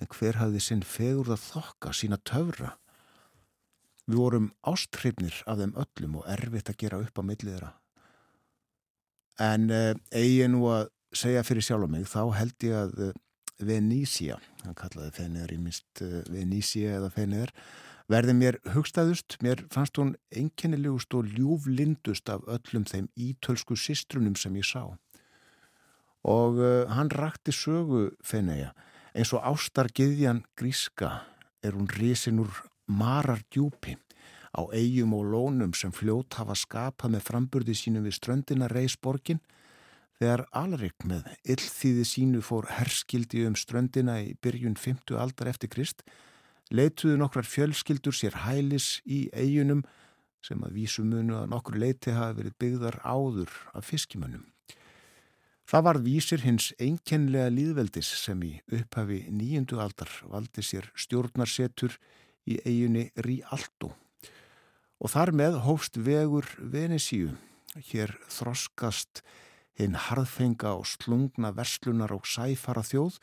En 0.00 0.10
hver 0.10 0.38
hafði 0.42 0.62
sinn 0.64 0.86
fegur 0.86 1.30
að 1.34 1.42
þokka 1.44 1.94
sína 1.94 2.18
töfra 2.26 2.74
við 4.06 4.20
vorum 4.20 4.48
ástrifnir 4.66 5.42
af 5.46 5.60
þeim 5.60 5.74
öllum 5.84 6.20
og 6.20 6.30
erfitt 6.30 6.72
að 6.72 6.80
gera 6.84 7.00
upp 7.04 7.20
á 7.20 7.22
millið 7.22 7.54
þeirra. 7.54 7.72
En 9.40 9.68
uh, 9.72 9.92
eigi 10.12 10.48
nú 10.52 10.66
að 10.70 10.88
segja 11.16 11.44
fyrir 11.46 11.64
sjálf 11.64 11.88
og 11.88 11.92
mig 11.92 12.08
þá 12.08 12.22
held 12.36 12.66
ég 12.66 12.76
að 12.76 13.04
uh, 13.08 13.12
Venísía, 13.60 14.38
hann 14.64 14.76
kallaði 14.76 15.12
Fenniðar 15.18 15.52
í 15.52 15.60
mist 15.60 16.02
uh, 16.04 16.20
Venísía 16.32 16.96
eða 16.96 17.10
Fenniðar, 17.12 17.52
verði 18.10 18.34
mér 18.34 18.58
hugstaðust, 18.74 19.36
mér 19.44 19.62
fannst 19.72 20.00
hún 20.00 20.14
einkennilegust 20.34 21.14
og 21.14 21.28
ljúflindust 21.36 22.32
af 22.32 22.46
öllum 22.50 22.86
þeim 22.88 23.10
ítölsku 23.14 23.76
sistrunum 23.78 24.36
sem 24.38 24.56
ég 24.58 24.66
sá. 24.66 24.82
Og 26.26 26.60
uh, 26.60 26.88
hann 26.92 27.12
rakti 27.12 27.52
sögu 27.54 28.10
Fenniða, 28.24 28.72
eins 29.14 29.32
og 29.36 29.44
ástargiðjan 29.44 30.44
gríska 30.58 31.20
er 31.64 31.76
hún 31.76 31.88
risin 31.92 32.40
úr 32.42 32.52
marar 32.90 33.44
djúpi 33.48 33.96
á 34.50 34.60
eigum 34.74 35.14
og 35.14 35.30
lónum 35.30 35.72
sem 35.78 35.94
fljót 35.94 36.34
hafa 36.40 36.58
skapað 36.58 37.14
með 37.14 37.26
framburði 37.28 37.78
sínum 37.78 38.06
við 38.06 38.18
ströndina 38.18 38.68
reysborgin 38.70 39.40
Þegar 40.20 40.42
Alrik 40.52 41.06
með 41.08 41.30
illþýði 41.48 42.02
sínu 42.04 42.40
fór 42.44 42.66
herskildi 42.76 43.46
um 43.48 43.54
ströndina 43.56 44.18
í 44.20 44.34
byrjun 44.44 44.74
50 44.76 45.16
aldar 45.16 45.48
eftir 45.48 45.70
Krist, 45.72 46.02
leituðu 46.68 47.16
nokkrar 47.22 47.48
fjölskyldur 47.48 48.12
sér 48.12 48.36
hælis 48.42 48.98
í 49.08 49.22
eigunum 49.32 49.80
sem 50.44 50.60
að 50.60 50.76
vísu 50.76 51.06
munu 51.08 51.38
að 51.38 51.48
nokkur 51.54 51.80
leiti 51.80 52.12
hafi 52.12 52.36
verið 52.36 52.58
byggðar 52.60 53.00
áður 53.00 53.56
af 53.72 53.88
fiskimönnum. 53.88 54.44
Það 55.64 55.86
var 55.88 56.00
vísir 56.04 56.44
hins 56.44 56.68
einkennlega 56.76 57.48
líðveldis 57.56 58.12
sem 58.20 58.44
í 58.44 58.52
upphafi 58.76 59.22
nýjundu 59.32 59.80
aldar 59.80 60.12
valdi 60.28 60.60
sér 60.60 60.92
stjórnarsetur 61.00 61.96
í 61.96 61.96
eigunni 62.46 63.10
Ríaldó 63.16 63.92
og 65.00 65.12
þar 65.14 65.32
með 65.32 65.60
hófst 65.64 65.96
vegur 65.96 66.46
Venesíu. 66.60 67.32
Hér 67.88 68.12
þroskast 68.28 69.22
hinn 69.78 69.96
harðfenga 69.96 70.74
og 70.76 70.88
slungna 70.90 71.52
verslunar 71.56 72.12
og 72.12 72.26
sæfara 72.28 72.82
þjóð 72.84 73.20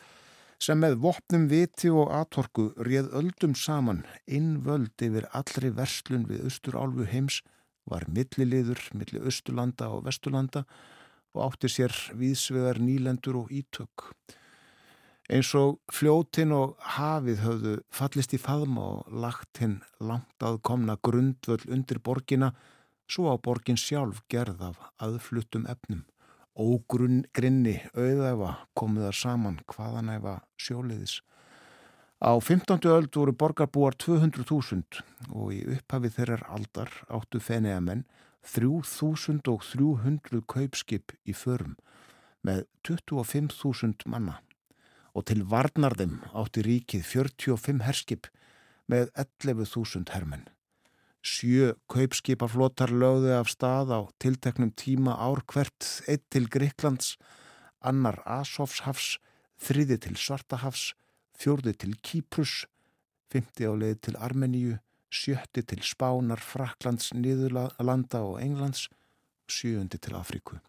sem 0.64 0.80
með 0.82 0.96
vopnum 1.04 1.46
viti 1.52 1.92
og 1.94 2.10
atorku 2.18 2.72
réð 2.82 3.12
öldum 3.20 3.54
saman 3.54 4.02
innvöld 4.26 5.06
yfir 5.06 5.28
allri 5.38 5.70
verslun 5.70 6.26
við 6.30 6.48
austurálfu 6.50 7.06
heims 7.12 7.44
var 7.88 8.08
milliliður 8.10 8.82
milli 8.98 9.22
austurlanda 9.22 9.92
og 9.94 10.08
vesturlanda 10.08 10.64
og 11.36 11.44
átti 11.46 11.70
sér 11.70 11.94
vísvegar 12.18 12.82
nýlendur 12.82 13.44
og 13.44 13.52
ítök. 13.54 14.10
Eins 15.28 15.50
og 15.60 15.82
fljótin 15.92 16.54
og 16.56 16.78
hafið 16.96 17.42
höfðu 17.44 17.72
fallist 17.92 18.36
í 18.36 18.40
faðma 18.40 18.84
og 18.94 19.16
lagt 19.24 19.60
hinn 19.60 19.82
langt 20.00 20.44
að 20.44 20.62
komna 20.64 20.96
grundvöld 21.04 21.68
undir 21.68 22.00
borgina 22.00 22.54
svo 23.12 23.32
á 23.32 23.36
borgin 23.36 23.80
sjálf 23.80 24.22
gerð 24.32 24.62
af 24.70 24.78
aðfluttum 25.04 25.68
efnum 25.68 26.06
ógrunni 26.58 27.76
auðæfa 27.94 28.54
komuðar 28.78 29.14
saman 29.14 29.60
hvaðanæfa 29.70 30.40
sjóliðis. 30.58 31.22
Á 32.18 32.34
15. 32.42 32.82
öld 32.90 33.14
voru 33.14 33.34
borgarbúar 33.36 33.94
200.000 34.02 35.04
og 35.30 35.54
í 35.54 35.62
upphafi 35.76 36.10
þeirrar 36.16 36.48
aldar 36.50 36.90
áttu 37.14 37.44
feneiamenn 37.44 38.08
3.300 38.48 40.42
kaupskip 40.50 41.14
í 41.28 41.36
förum 41.36 41.76
með 42.48 42.66
25.000 42.88 44.08
manna 44.10 44.40
og 45.18 45.26
til 45.26 45.42
varnarðum 45.50 46.20
átti 46.38 46.62
ríkið 46.68 47.02
45 47.10 47.82
herskip 47.88 48.30
með 48.92 49.10
11.000 49.18 50.14
hermenn. 50.14 50.46
Sjö 51.26 51.74
kaupskipaflotar 51.92 52.94
lögðu 52.94 53.34
af 53.36 53.50
stað 53.52 53.90
á 53.98 54.00
tilteknum 54.22 54.70
tíma 54.78 55.18
ár 55.18 55.42
hvert, 55.50 56.04
eitt 56.08 56.24
til 56.30 56.46
Greiklands, 56.48 57.18
annar 57.82 58.22
Asofshafs, 58.30 59.18
þriði 59.58 59.98
til 60.06 60.16
Svartahafs, 60.22 60.94
fjörði 61.34 61.74
til 61.82 61.98
Kýprus, 62.06 62.68
fymti 63.34 63.66
á 63.66 63.74
leið 63.74 63.98
til 64.08 64.16
Armeníu, 64.22 64.78
sjötti 65.10 65.66
til 65.66 65.82
Spánar, 65.82 66.40
Fraklands, 66.40 67.10
Niðurlanda 67.18 68.22
og 68.22 68.40
Englands, 68.44 68.88
sjöundi 69.50 69.98
til 69.98 70.16
Afríku. 70.16 70.62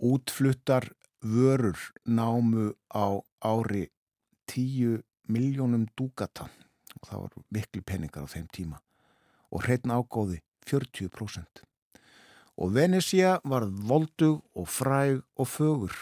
Útfluttar 0.00 0.88
vörur 1.24 1.78
námu 2.04 2.74
á 2.92 3.24
ári 3.40 3.88
tíu 4.46 5.00
miljónum 5.26 5.88
dúgata 5.96 6.50
og 7.00 7.08
það 7.08 7.20
var 7.22 7.38
miklu 7.50 7.82
peningar 7.82 8.28
á 8.28 8.32
þeim 8.32 8.48
tíma 8.52 8.80
og 9.48 9.64
hreitn 9.64 9.94
ágóði 9.94 10.42
40%. 10.68 11.64
Og 12.54 12.70
Venesia 12.74 13.38
var 13.44 13.66
voldug 13.66 14.44
og 14.54 14.68
fræg 14.70 15.22
og 15.36 15.48
fögur. 15.48 15.94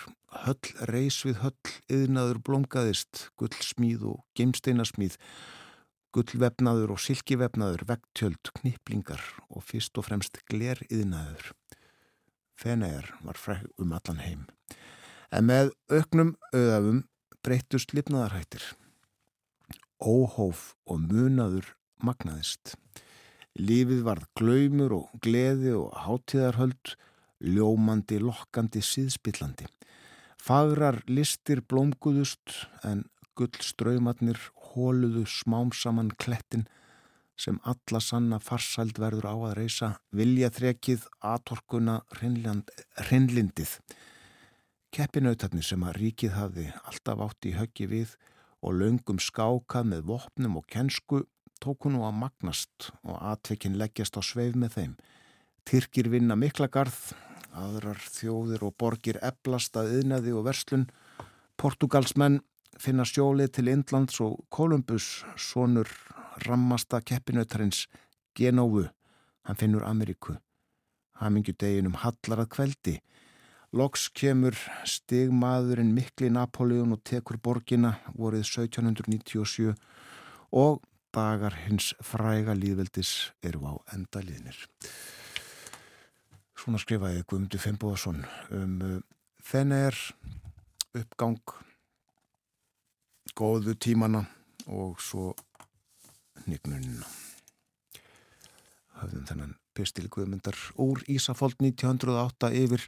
Höll 0.45 0.89
reys 0.89 1.23
við 1.27 1.41
höll, 1.45 1.73
yðnaður 1.93 2.41
blómgaðist, 2.45 3.29
gullsmíð 3.41 4.05
og 4.15 4.21
geimsteinasmíð, 4.37 5.19
gullvefnaður 6.13 6.95
og 6.95 7.01
silkivefnaður, 7.05 7.85
vegtjöld, 7.89 8.53
kniplingar 8.61 9.21
og 9.49 9.65
fyrst 9.65 9.97
og 10.01 10.09
fremst 10.09 10.41
gler 10.49 10.81
yðnaður. 10.89 11.53
Fenegar 12.57 13.13
var 13.25 13.41
fræg 13.41 13.69
um 13.81 13.93
allan 13.97 14.21
heim. 14.25 14.47
En 15.33 15.49
með 15.49 15.71
auknum 15.89 16.35
auðafum 16.53 17.05
breytust 17.43 17.95
lifnaðarhættir. 17.97 18.65
Óhóf 20.03 20.73
og 20.85 21.07
munaður 21.09 21.71
magnaðist. 22.05 22.75
Lífið 23.57 24.03
varð 24.05 24.29
glaumur 24.39 24.97
og 24.99 25.15
gleði 25.25 25.73
og 25.77 25.97
hátíðarhöld, 26.05 26.95
ljómandi, 27.41 28.21
lokkandi, 28.21 28.83
síðspillandi. 28.85 29.69
Fagrar 30.43 31.01
listir 31.09 31.63
blómguðust 31.65 32.67
en 32.85 33.05
gullströymatnir 33.39 34.41
hóluðu 34.73 35.25
smám 35.29 35.73
saman 35.73 36.13
klettin 36.21 36.67
sem 37.39 37.59
alla 37.65 38.01
sanna 38.05 38.39
farsæld 38.43 38.99
verður 39.01 39.29
á 39.33 39.37
að 39.49 39.55
reysa 39.61 39.91
vilja 40.13 40.51
þrekið 40.53 41.07
atorkuna 41.33 42.01
hrinnlindið. 42.19 43.79
Keppinautarnir 44.93 45.65
sem 45.65 45.81
að 45.89 45.95
ríkið 46.03 46.35
hafði 46.37 46.67
alltaf 46.85 47.21
átt 47.25 47.47
í 47.49 47.55
höggi 47.57 47.87
við 47.89 48.11
og 48.61 48.75
löngum 48.77 49.21
skákað 49.25 49.87
með 49.89 50.03
vopnum 50.11 50.59
og 50.61 50.67
kensku 50.69 51.23
tóku 51.65 51.89
nú 51.89 52.03
að 52.05 52.19
magnast 52.21 52.91
og 53.01 53.17
atveikin 53.31 53.79
leggjast 53.81 54.19
á 54.19 54.23
sveif 54.23 54.53
með 54.53 54.75
þeim. 54.77 54.93
Tyrkir 55.65 56.11
vinna 56.13 56.37
mikla 56.37 56.69
garð, 56.69 56.99
aðrar 57.57 58.05
þjóðir 58.05 58.67
og 58.69 58.77
borgir 58.77 59.17
eblast 59.25 59.79
að 59.81 59.95
yðnaði 60.03 60.35
og 60.37 60.45
verslun. 60.51 60.85
Portugalsmenn 61.57 62.43
finna 62.77 63.07
sjólið 63.09 63.55
til 63.57 63.71
Indlands 63.73 64.21
og 64.21 64.43
Kolumbus, 64.53 65.23
sonur 65.41 65.89
rammasta 66.45 67.01
keppinautarins 67.01 67.87
Genóvu, 68.37 68.91
hann 69.49 69.57
finnur 69.57 69.89
Ameríku. 69.89 70.37
Hamingju 71.17 71.57
deginum 71.57 71.97
hallar 72.05 72.45
að 72.45 72.53
kveldi. 72.59 72.99
Loks 73.73 74.11
kemur 74.13 74.53
stigmaðurinn 74.85 75.95
mikli 75.97 76.29
Napoleon 76.29 76.93
og 76.93 77.01
tekur 77.09 77.39
borgina 77.41 77.95
vorið 78.13 78.45
1797 78.45 79.73
og 80.53 80.83
dagar 81.17 81.57
hins 81.65 81.95
fræga 82.05 82.53
líðveldis 82.53 83.33
eru 83.41 83.65
á 83.65 83.75
endaliðnir. 83.97 84.59
Svona 86.53 86.83
skrifaði 86.85 87.25
Guðmundur 87.25 87.65
Fimboðarsson 87.65 88.21
um 88.53 88.77
uh, 88.85 89.01
þenner 89.41 89.97
uppgang 90.93 91.41
góðu 93.33 93.73
tímana 93.81 94.27
og 94.69 95.01
svo 95.01 95.33
nýgnunina. 96.45 97.09
Hafðum 99.01 99.29
þennan 99.33 99.61
pistil 99.73 100.11
Guðmundar 100.13 100.59
úr 100.77 101.01
Ísafold 101.09 101.57
1908 101.65 102.53
yfir 102.53 102.85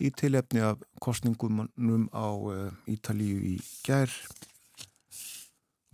í 0.00 0.10
tilefni 0.16 0.62
af 0.64 0.80
kostningunum 1.02 2.08
á 2.14 2.28
uh, 2.32 2.72
Ítalíu 2.88 3.38
í 3.52 3.56
gær. 3.84 4.10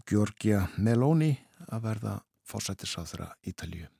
Georgia 0.08 0.64
Meloni 0.78 1.34
að 1.68 1.84
verða 1.84 2.18
fórsættisáþra 2.48 3.32
Ítalíu. 3.44 3.97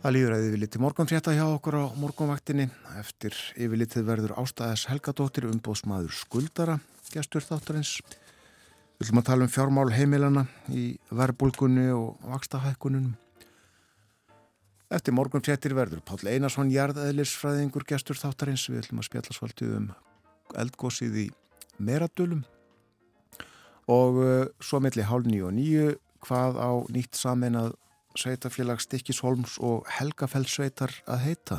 Það 0.00 0.14
líður 0.16 0.32
að 0.32 0.44
yfirliti 0.46 0.80
morgunfrétta 0.80 1.32
hjá 1.36 1.42
okkur 1.44 1.74
á 1.76 1.84
morgunvaktinni. 2.00 2.70
Eftir 2.96 3.34
yfirlitið 3.60 4.06
verður 4.06 4.32
ástæðis 4.40 4.86
Helgadóttir 4.88 5.44
umbóðsmaður 5.50 6.14
skuldara, 6.16 6.78
gestur 7.12 7.44
þáttarins. 7.44 7.98
Við 8.96 9.10
viljum 9.10 9.20
að 9.20 9.26
tala 9.28 9.44
um 9.44 9.50
fjármál 9.52 9.92
heimilana 9.92 10.46
í 10.72 10.84
verbulgunni 11.12 11.90
og 11.92 12.16
vakstahækkununum. 12.32 13.12
Eftir 14.88 15.16
morgunfréttir 15.18 15.76
verður 15.76 16.00
Páll 16.08 16.32
Einarsson 16.32 16.72
jarðeðlisfræðingur 16.72 17.84
gestur 17.92 18.16
þáttarins. 18.16 18.64
Við 18.72 18.80
viljum 18.80 19.04
að 19.04 19.08
spjalla 19.10 19.36
svolítið 19.36 19.76
um 19.82 19.90
eldgósið 20.64 21.20
í 21.26 21.28
meradölum. 21.76 22.46
Og 23.84 24.24
uh, 24.24 24.48
svo 24.64 24.80
melli 24.80 25.04
hálf 25.04 25.28
nýju 25.28 25.50
og 25.52 25.54
nýju 25.60 25.92
hvað 26.24 26.56
á 26.56 26.70
nýtt 26.88 27.20
sameinað 27.20 27.76
sveitafélag 28.18 28.80
Stikkishólms 28.82 29.58
og 29.62 29.86
Helgafellsveitar 29.98 30.94
að 31.06 31.22
heita. 31.26 31.58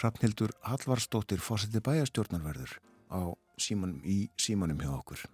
Rafnildur 0.00 0.54
Hallvarsdóttir 0.64 1.42
fósiti 1.42 1.82
bæjastjórnarverður 1.84 2.78
á 3.12 3.34
símanum, 3.60 4.00
í 4.04 4.30
símanum 4.40 4.80
hjá 4.80 4.92
okkur. 4.94 5.26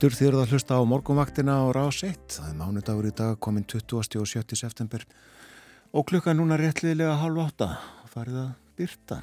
Aftur 0.00 0.30
eruð 0.30 0.40
að 0.40 0.52
hlusta 0.54 0.76
á 0.80 0.88
morgunvaktina 0.88 1.54
á 1.60 1.64
rás 1.76 1.98
1. 2.06 2.14
Það 2.32 2.46
er 2.48 2.54
mánudagur 2.56 3.08
í 3.10 3.10
dag 3.12 3.34
komin 3.36 3.66
20. 3.68 4.16
og 4.16 4.30
7. 4.30 4.56
september 4.56 5.04
og 5.92 6.06
klukka 6.08 6.32
núna 6.32 6.56
réttliðilega 6.56 7.18
halv 7.20 7.42
átta 7.42 7.68
farið 8.08 8.38
að 8.40 8.54
byrta. 8.80 9.18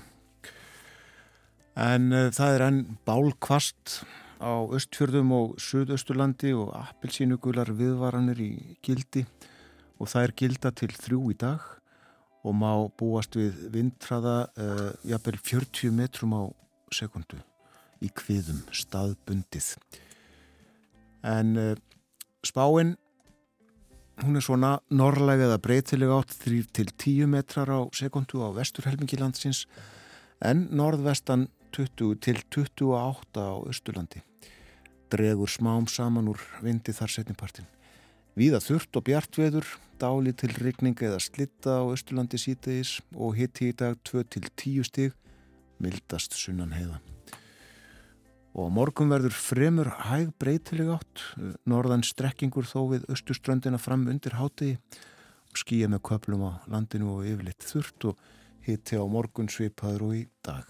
En 1.81 2.13
uh, 2.13 2.29
það 2.29 2.53
er 2.53 2.65
enn 2.67 2.79
bálkvast 3.09 3.97
á 4.37 4.53
östfjörðum 4.77 5.33
og 5.39 5.57
suðausturlandi 5.65 6.53
og 6.53 6.69
appelsínugular 6.77 7.73
viðvaranir 7.73 8.45
í 8.45 8.53
gildi 8.85 9.25
og 9.97 10.13
það 10.13 10.27
er 10.27 10.37
gilda 10.43 10.75
til 10.77 10.93
þrjú 10.93 11.25
í 11.33 11.41
dag 11.41 11.69
og 12.45 12.53
má 12.53 12.73
búast 13.01 13.33
við 13.39 13.65
vindtraða 13.73 14.43
uh, 14.53 14.89
jafnvel 15.01 15.41
40 15.41 16.01
metrum 16.03 16.37
á 16.37 16.43
sekundu 16.93 17.41
í 17.97 18.13
kviðum 18.13 18.61
staðbundið 18.69 19.73
en 21.27 21.53
uh, 21.59 21.75
spáinn 22.45 22.95
hún 24.23 24.39
er 24.39 24.45
svona 24.45 24.77
norrlæg 24.89 25.43
eða 25.45 25.59
breytileg 25.61 26.13
átt 26.13 26.33
3-10 26.41 27.29
metrar 27.29 27.69
á 27.69 27.79
sekundu 27.93 28.41
á 28.41 28.49
vesturhelmingi 28.55 29.19
landsins 29.19 29.65
en 30.41 30.67
norðvestan 30.71 31.47
20 31.75 32.17
til 32.23 32.41
28 32.49 33.37
á 33.37 33.55
Östurlandi 33.69 34.23
dregur 35.11 35.51
smám 35.51 35.87
saman 35.91 36.31
úr 36.31 36.41
vindi 36.63 36.95
þar 36.95 37.13
setnipartin 37.13 37.67
Víða 38.37 38.59
þurft 38.61 38.93
og 38.99 39.07
bjartveður, 39.07 39.65
dáli 39.97 40.29
til 40.37 40.51
rigning 40.61 40.99
eða 41.01 41.17
slitta 41.17 41.79
á 41.81 41.83
Östurlandi 41.89 42.37
sítegis 42.37 42.99
og 43.17 43.33
hitti 43.39 43.71
í 43.71 43.73
dag 43.73 43.97
2 44.05 44.27
til 44.29 44.45
10 44.53 44.85
stig, 44.85 45.15
mildast 45.81 46.37
sunnan 46.37 46.75
heiða 46.77 47.01
og 48.57 48.71
morgun 48.73 49.11
verður 49.13 49.35
fremur 49.37 49.89
hæg 50.07 50.31
breytileg 50.41 50.89
átt, 50.95 51.21
norðan 51.69 52.01
strekkingur 52.05 52.65
þó 52.65 52.79
við 52.95 53.05
östuströndina 53.13 53.77
fram 53.77 54.07
undir 54.09 54.37
háti 54.39 54.73
og 55.51 55.61
skýja 55.61 55.89
með 55.91 56.01
köplum 56.09 56.47
á 56.49 56.51
landinu 56.65 57.19
og 57.19 57.27
yfirleitt 57.29 57.67
þurft 57.69 58.09
og 58.09 58.23
hitti 58.65 58.97
á 58.97 59.05
morgun 59.05 59.49
svipaður 59.51 60.07
og 60.07 60.15
í 60.17 60.23
dag. 60.45 60.65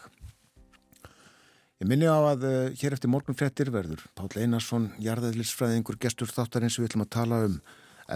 Ég 1.77 1.87
minni 1.87 2.09
á 2.09 2.17
að 2.17 2.43
uh, 2.49 2.55
hér 2.75 2.97
eftir 2.97 3.11
morgun 3.13 3.37
frettir 3.37 3.71
verður 3.71 4.03
Pál 4.17 4.31
Einarsson, 4.35 4.89
jarðæðlisfræðingur, 4.99 5.99
gestur 6.01 6.31
þáttarins 6.31 6.79
við 6.79 6.89
ætlum 6.89 7.05
að 7.05 7.13
tala 7.15 7.41
um 7.45 7.59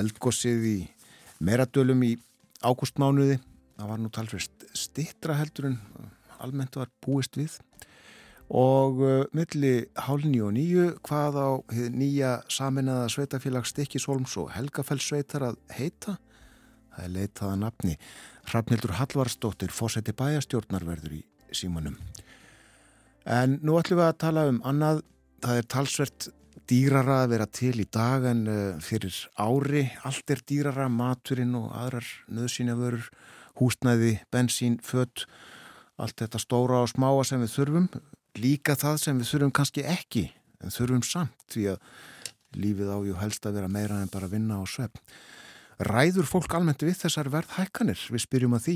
eldgossið 0.01 0.67
í 0.67 0.78
meradölum 1.39 2.01
í 2.03 2.15
ágústmánuði. 2.65 3.39
Það 3.78 3.91
var 3.93 4.01
nú 4.01 4.11
talfrist 4.13 4.65
stittra 4.78 5.38
heldur 5.39 5.72
en 5.72 5.80
almennt 6.41 6.76
var 6.76 6.89
búist 7.05 7.38
við 7.38 7.59
og 8.52 8.99
uh, 8.99 9.12
milli 9.32 9.86
hálni 9.95 10.41
og 10.43 10.52
nýju 10.58 10.88
hvað 11.08 11.38
á 11.39 11.49
nýja 11.95 12.32
saminnaða 12.52 13.08
sveitafélag 13.14 13.68
Stikkisholms 13.70 14.36
og 14.41 14.52
Helgafellssveitar 14.58 15.45
að 15.47 15.62
heita? 15.78 16.18
Það 16.91 17.06
er 17.06 17.14
leitaða 17.16 17.60
nafni. 17.62 17.95
Hrafnildur 18.52 18.97
Hallvarsdóttir 18.97 19.72
fósetti 19.72 20.12
bæjastjórnarverður 20.18 21.16
í 21.16 21.24
símanum. 21.56 21.95
En 23.24 23.60
nú 23.64 23.78
ætlum 23.80 24.02
við 24.02 24.10
að 24.10 24.22
tala 24.26 24.45
um 24.49 24.60
annað, 24.68 25.04
það 25.45 25.62
er 25.62 25.72
talsvert 25.72 26.30
dýrara 26.68 27.22
að 27.24 27.34
vera 27.38 27.47
til 27.47 27.76
í 27.80 27.88
dag 27.88 28.28
en 28.28 28.45
uh, 28.52 28.62
fyrir 28.84 29.16
ári. 29.39 29.88
Allt 30.04 30.36
er 30.36 30.43
dýrara, 30.43 30.91
maturinn 30.91 31.56
og 31.56 31.72
aðrar 31.72 32.08
nöðsynjavörur, 32.28 33.08
húsnæði 33.62 34.18
bensín, 34.34 34.82
fött 34.84 35.24
allt 36.02 36.20
þetta 36.20 36.39
stóra 36.41 36.82
og 36.84 36.91
smáa 36.91 37.24
sem 37.28 37.39
við 37.43 37.56
þurfum 37.56 37.88
líka 38.40 38.78
það 38.80 38.98
sem 39.04 39.20
við 39.20 39.32
þurfum 39.32 39.54
kannski 39.60 39.86
ekki 39.88 40.26
en 40.62 40.74
þurfum 40.74 41.06
samt 41.06 41.46
því 41.52 41.68
að 41.74 41.86
lífið 42.62 42.92
ájú 42.92 43.20
helst 43.22 43.46
að 43.48 43.60
vera 43.60 43.72
meira 43.72 44.02
en 44.02 44.12
bara 44.12 44.30
vinna 44.32 44.60
og 44.62 44.70
svepp. 44.70 45.00
Ræður 45.82 46.28
fólk 46.30 46.54
almennt 46.54 46.84
við 46.86 47.00
þessar 47.00 47.32
verðhækkanir? 47.34 48.02
Við 48.12 48.24
spyrjum 48.26 48.58
að 48.58 48.68
því. 48.68 48.76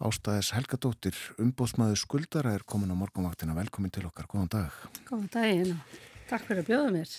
Ástæðis 0.00 0.52
Helga 0.56 0.78
Dóttir, 0.80 1.16
umbóðsmaður 1.42 1.98
skuldara 2.00 2.54
er 2.56 2.62
komin 2.64 2.94
á 2.94 2.96
morgunvaktina. 2.96 3.56
Velkomin 3.58 3.92
til 3.92 4.06
okkar. 4.08 4.30
Góðan 4.30 4.48
dag. 4.54 4.78
Góðan 5.10 5.28
daginn 5.34 5.74
og 5.74 5.98
takk 6.30 6.46
fyrir 6.46 6.62
að 6.62 6.70
bjóða 6.70 6.94
mér. 6.94 7.12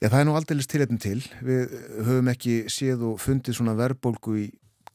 Já, 0.00 0.06
það 0.06 0.20
er 0.20 0.26
nú 0.30 0.36
aldrei 0.38 0.64
til 0.64 0.86
til. 0.96 1.18
Við 1.44 1.74
höfum 2.06 2.32
ekki 2.32 2.54
séð 2.72 3.04
og 3.10 3.20
fundið 3.20 3.58
svona 3.58 3.76
verðbólgu 3.76 4.38
í 4.40 4.46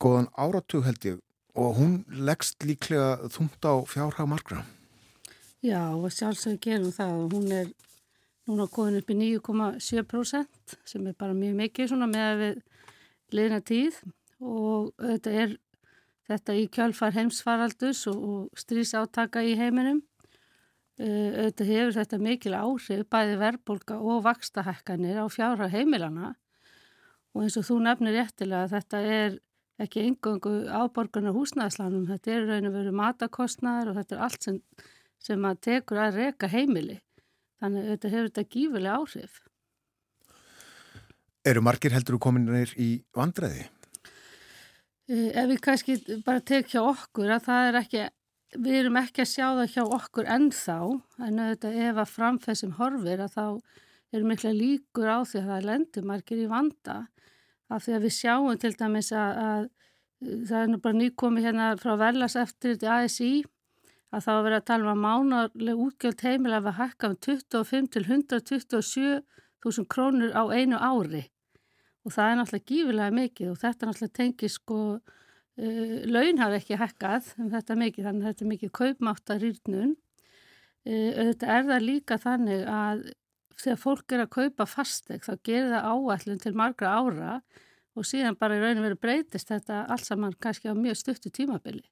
góðan 0.02 0.32
áratug 0.34 0.88
held 0.88 1.06
ég 1.06 1.22
og 1.56 1.78
hún 1.78 2.00
leggst 2.10 2.66
líklega 2.66 3.30
þúmt 3.30 3.62
á 3.70 3.74
fjárhag 3.86 4.28
margra. 4.28 4.66
Já, 5.66 5.82
sjálfsögur 6.14 6.60
gerum 6.62 6.92
það 6.94 7.20
og 7.24 7.32
hún 7.34 7.54
er 7.56 7.70
núna 8.46 8.68
komin 8.70 9.00
upp 9.00 9.08
í 9.10 9.16
9,7% 9.18 10.74
sem 10.86 11.06
er 11.10 11.16
bara 11.18 11.34
mjög 11.34 11.56
mikið 11.58 11.88
svona 11.90 12.08
með 12.12 12.26
að 12.26 12.42
við 12.42 12.58
liðna 13.34 13.58
tíð 13.66 13.96
og 14.46 14.92
þetta 15.00 15.32
er 15.44 15.56
þetta 16.30 16.58
í 16.60 16.68
kjálfar 16.76 17.16
heimsfaraldus 17.16 18.04
og, 18.12 18.20
og 18.30 18.60
strísátaka 18.62 19.42
í 19.46 19.56
heiminum. 19.58 20.04
Uh, 21.02 21.48
þetta 21.48 21.68
hefur 21.68 21.96
þetta 21.96 22.20
mikil 22.22 22.54
áhrif 22.60 23.02
bæði 23.12 23.40
verðbólka 23.42 23.98
og 23.98 24.22
vakstahekkanir 24.28 25.18
á 25.18 25.26
fjárhag 25.34 25.74
heimilana 25.74 26.36
og 27.34 27.42
eins 27.44 27.58
og 27.60 27.66
þú 27.68 27.80
nefnir 27.88 28.16
réttilega 28.20 28.70
þetta 28.76 29.02
er 29.02 29.40
ekki 29.82 30.06
engungu 30.06 30.54
áborgarnar 30.70 31.36
húsnæðslanum, 31.36 32.06
þetta 32.08 32.32
er 32.32 32.46
raun 32.48 32.70
og 32.70 32.78
veru 32.78 32.94
matakostnaður 32.96 33.92
og 33.92 34.00
þetta 34.00 34.16
er 34.16 34.24
allt 34.30 34.48
sem 34.48 34.62
sem 35.26 35.48
að 35.48 35.62
tekur 35.70 36.02
að 36.02 36.20
reyka 36.22 36.50
heimili. 36.52 37.00
Þannig 37.62 37.86
að 37.86 37.92
þetta 37.94 38.12
hefur 38.14 38.30
þetta 38.30 38.50
gífilega 38.56 38.98
áhrif. 39.00 39.40
Eru 41.46 41.62
margir 41.62 41.94
heldur 41.94 42.20
kominir 42.22 42.74
í 42.82 42.90
vandræði? 43.16 43.68
Eh, 45.06 45.32
ef 45.38 45.50
við 45.52 45.62
kannski 45.62 45.98
bara 46.26 46.42
tekja 46.42 46.82
okkur 46.82 47.36
að 47.36 47.44
það 47.46 47.70
er 47.70 47.80
ekki, 47.84 48.04
við 48.58 48.78
erum 48.82 49.02
ekki 49.02 49.22
að 49.22 49.32
sjá 49.32 49.46
það 49.46 49.74
hjá 49.76 49.84
okkur 50.00 50.30
ennþá, 50.36 50.78
en 51.28 51.42
auðvitað 51.44 51.82
ef 51.88 52.00
að 52.02 52.14
framfessum 52.16 52.78
horfir 52.80 53.22
að 53.22 53.36
þá 53.36 53.46
eru 54.16 54.30
mikla 54.30 54.54
líkur 54.56 55.12
á 55.12 55.18
því 55.28 55.42
að 55.42 55.52
það 55.52 55.68
lendur 55.70 56.08
margir 56.10 56.42
í 56.42 56.50
vanda 56.50 56.98
af 57.70 57.86
því 57.86 57.98
að 57.98 58.06
við 58.06 58.16
sjáum 58.16 58.62
til 58.62 58.74
dæmis 58.78 59.12
að, 59.14 59.40
að 59.46 60.46
það 60.50 60.60
er 60.62 60.72
nú 60.72 60.80
bara 60.82 61.00
nýkomi 61.00 61.44
hérna 61.46 61.70
frá 61.82 61.94
Velas 62.00 62.38
eftir 62.40 62.76
þetta 62.76 63.00
ASI 63.04 63.32
að 64.16 64.26
þá 64.26 64.32
verið 64.46 64.58
að 64.58 64.68
tala 64.70 64.86
um 64.86 64.92
að 64.94 65.04
mánarleg 65.04 65.82
útgjöld 65.86 66.24
heimila 66.24 66.62
að 66.62 66.78
hækka 66.80 67.10
um 67.12 67.18
25 67.28 67.90
til 67.96 68.04
127.000 68.06 69.90
krónur 69.92 70.32
á 70.32 70.44
einu 70.56 70.80
ári. 70.80 71.26
Og 72.06 72.14
það 72.14 72.32
er 72.32 72.40
náttúrulega 72.40 72.70
gífilega 72.72 73.18
mikið 73.20 73.52
og 73.52 73.60
þetta 73.64 73.90
náttúrulega 73.90 74.18
tengir 74.20 74.54
sko 74.54 74.80
uh, 74.96 76.00
laun 76.06 76.42
hafi 76.42 76.60
ekki 76.62 76.80
hækkað 76.80 77.30
um 77.42 77.52
þetta 77.54 77.78
mikið 77.82 78.10
þannig 78.10 78.26
að 78.26 78.32
þetta 78.32 78.46
er 78.46 78.52
mikið 78.54 78.74
kaupmáttarýrnun 78.80 79.94
uh, 79.96 81.12
þetta 81.32 81.54
er 81.58 81.70
það 81.72 81.88
líka 81.90 82.20
þannig 82.22 82.66
að 82.70 83.06
þegar 83.56 83.82
fólk 83.82 84.16
er 84.16 84.26
að 84.26 84.34
kaupa 84.36 84.68
fasteg 84.68 85.26
þá 85.26 85.34
gerir 85.48 85.72
það 85.74 85.90
áallun 85.92 86.44
til 86.44 86.56
margra 86.60 86.96
ára 87.00 87.36
og 87.96 88.08
síðan 88.08 88.38
bara 88.40 88.58
í 88.58 88.64
rauninu 88.64 88.84
verið 88.84 89.02
breytist 89.02 89.52
þetta 89.52 89.86
alls 89.92 90.10
saman 90.10 90.36
kannski 90.44 90.72
á 90.72 90.76
mjög 90.76 91.00
stuttu 91.00 91.32
tímabili 91.34 91.86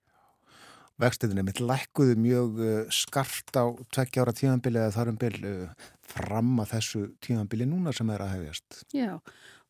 vextiðinni 1.01 1.45
mitt 1.47 1.63
lækkuðu 1.63 2.19
mjög 2.21 2.61
uh, 2.61 2.75
skart 2.93 3.55
á 3.57 3.65
tvekkja 3.95 4.25
ára 4.25 4.35
tímanbili 4.37 4.81
eða 4.81 4.95
þarum 4.97 5.19
bil 5.21 5.35
uh, 5.41 5.89
fram 6.05 6.53
að 6.61 6.75
þessu 6.75 7.03
tímanbili 7.23 7.67
núna 7.69 7.95
sem 7.95 8.11
er 8.13 8.25
að 8.25 8.35
hefjast. 8.37 8.83
Já 8.93 9.17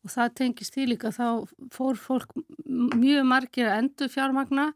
og 0.04 0.12
það 0.12 0.34
tengist 0.40 0.74
því 0.76 0.88
líka 0.92 1.10
þá 1.14 1.28
fór 1.72 1.96
fólk 1.96 2.34
mjög 2.66 3.24
margir 3.28 3.70
að 3.70 3.78
endur 3.80 4.10
fjármagna 4.12 4.66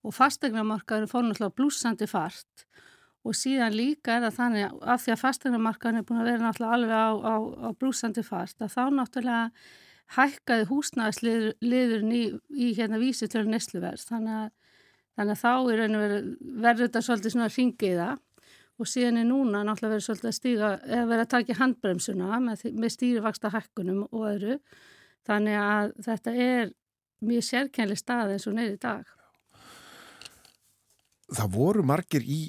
og 0.00 0.14
fastegnamarkaður 0.16 1.10
fór 1.10 1.26
náttúrulega 1.26 1.56
blúsandi 1.60 2.08
fart 2.08 2.64
og 3.26 3.36
síðan 3.36 3.76
líka 3.76 4.16
er 4.16 4.24
það 4.26 4.38
þannig 4.38 4.78
að 4.80 5.02
því 5.04 5.12
að 5.12 5.22
fastegnamarkaður 5.24 6.00
er 6.00 6.06
búin 6.08 6.22
að 6.22 6.30
vera 6.30 6.46
náttúrulega 6.46 6.78
alveg 6.78 6.96
á, 6.96 7.08
á, 7.20 7.34
á 7.68 7.70
blúsandi 7.76 8.24
fart 8.24 8.64
að 8.64 8.72
þá 8.76 8.82
náttúrulega 8.96 9.44
hækkaði 10.16 10.68
húsnæðisliðurinn 10.70 12.14
í, 12.16 12.24
í 12.56 12.72
hérna 12.78 13.00
vísi 13.02 13.28
til 13.28 13.44
nesluverð 13.44 14.06
þannig 14.08 14.38
að 14.38 14.48
Þannig 15.18 15.34
að 15.34 15.40
þá 15.42 15.52
er 15.74 15.80
verður 16.62 16.84
þetta 16.84 17.00
svolítið 17.02 17.34
svona 17.34 17.50
ringiða 17.50 18.08
og 18.78 18.86
síðan 18.86 19.18
er 19.18 19.26
núna 19.26 19.64
náttúrulega 19.66 19.96
verið 19.96 20.06
svolítið 20.06 20.28
að 20.30 20.36
stíga, 20.36 20.68
eða 20.86 21.06
verið 21.10 21.22
að 21.24 21.32
taka 21.32 21.56
handbremsuna 21.58 22.40
með, 22.44 22.62
með 22.78 22.92
stýrifaksta 22.94 23.50
hækkunum 23.50 24.04
og 24.06 24.26
öðru. 24.30 24.58
Þannig 25.26 25.58
að 25.58 25.94
þetta 26.06 26.34
er 26.46 26.70
mjög 27.26 27.46
sérkennli 27.48 27.98
stað 27.98 28.36
eins 28.36 28.46
og 28.46 28.54
neyri 28.54 28.78
dag. 28.78 29.10
Það 31.34 31.50
voru 31.58 31.82
margir 31.84 32.22
í 32.22 32.40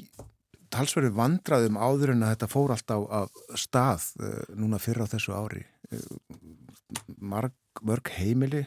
talsverðu 0.70 1.16
vandraðum 1.18 1.80
áður 1.82 2.14
en 2.14 2.24
að 2.28 2.36
þetta 2.36 2.52
fór 2.54 2.76
alltaf 2.76 3.08
af 3.10 3.42
stað 3.58 4.06
uh, 4.22 4.44
núna 4.54 4.80
fyrra 4.82 5.10
á 5.10 5.12
þessu 5.12 5.34
ári. 5.34 5.66
Marg 7.20 7.56
mörg 7.86 8.12
heimili, 8.18 8.66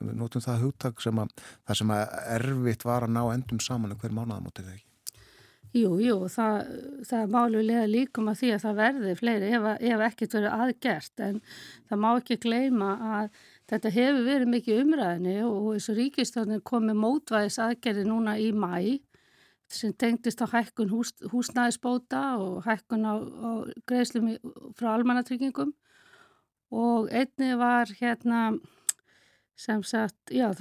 við 0.00 0.14
notum 0.18 0.42
það 0.44 0.62
hugtak 0.66 1.02
sem 1.02 1.18
að 1.22 1.32
það 1.40 1.80
sem 1.80 1.92
að 1.94 2.14
erfitt 2.36 2.86
var 2.86 3.06
að 3.06 3.14
ná 3.16 3.20
endum 3.32 3.60
saman 3.62 3.96
hver 3.96 4.14
mánuðamótið 4.14 4.66
þegar 4.66 4.78
ekki. 4.78 4.86
Jú, 5.70 5.90
jú, 6.02 6.16
það, 6.26 6.70
það 7.06 7.20
er 7.20 7.28
málulega 7.30 7.82
líkum 7.86 8.30
að 8.32 8.40
því 8.40 8.48
að 8.56 8.62
það 8.64 8.80
verði 8.80 9.12
fleiri 9.20 9.50
ef, 9.54 9.66
ef 9.78 10.00
ekkert 10.08 10.32
verið 10.34 10.56
aðgert 10.64 11.22
en 11.22 11.36
það 11.86 12.00
má 12.02 12.08
ekki 12.10 12.38
gleima 12.42 12.88
að 13.18 13.28
þetta 13.70 13.92
hefur 13.94 14.24
verið 14.26 14.50
mikið 14.56 14.80
umræðinni 14.82 15.36
og 15.46 15.68
og 15.70 15.86
ríkistöndin 16.00 16.64
komið 16.66 16.98
mótvæðis 17.04 17.60
aðgerði 17.62 18.08
núna 18.08 18.34
í 18.42 18.50
mæ 18.50 18.98
sem 19.70 19.94
tengdist 19.94 20.42
á 20.42 20.50
hækkun 20.50 20.90
hús, 20.90 21.14
húsnæðisbóta 21.30 22.24
og 22.42 22.64
hækkun 22.66 23.06
á, 23.06 23.14
á 23.14 23.50
greiðslum 23.86 24.32
frá 24.74 24.96
almannatryggingum 24.96 25.70
og 26.70 27.10
einni 27.10 27.54
var 27.58 27.90
hérna 28.00 28.44
sem 29.58 29.82
sagt, 29.84 30.30
já 30.30 30.52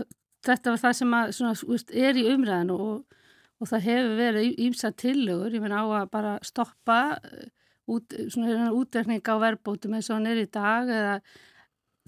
þetta 0.46 0.74
var 0.74 0.82
það 0.82 0.98
sem 0.98 1.16
að, 1.16 1.32
svona, 1.38 1.80
er 2.08 2.20
í 2.20 2.26
umræðinu 2.34 2.80
og, 2.84 3.22
og 3.60 3.70
það 3.70 3.86
hefur 3.88 4.18
verið 4.20 4.60
ímsa 4.66 4.92
tillögur, 4.96 5.56
ég 5.56 5.64
menna 5.64 5.84
á 5.84 5.88
að 6.02 6.12
bara 6.14 6.34
stoppa 6.46 7.00
uh, 7.18 7.46
út, 7.90 8.16
svona 8.32 8.72
útrekning 8.76 9.24
á 9.26 9.36
verbótum 9.42 9.96
eins 9.98 10.10
og 10.10 10.20
hann 10.20 10.30
er 10.32 10.44
í 10.44 10.50
dag 10.52 10.90
eða 10.90 11.16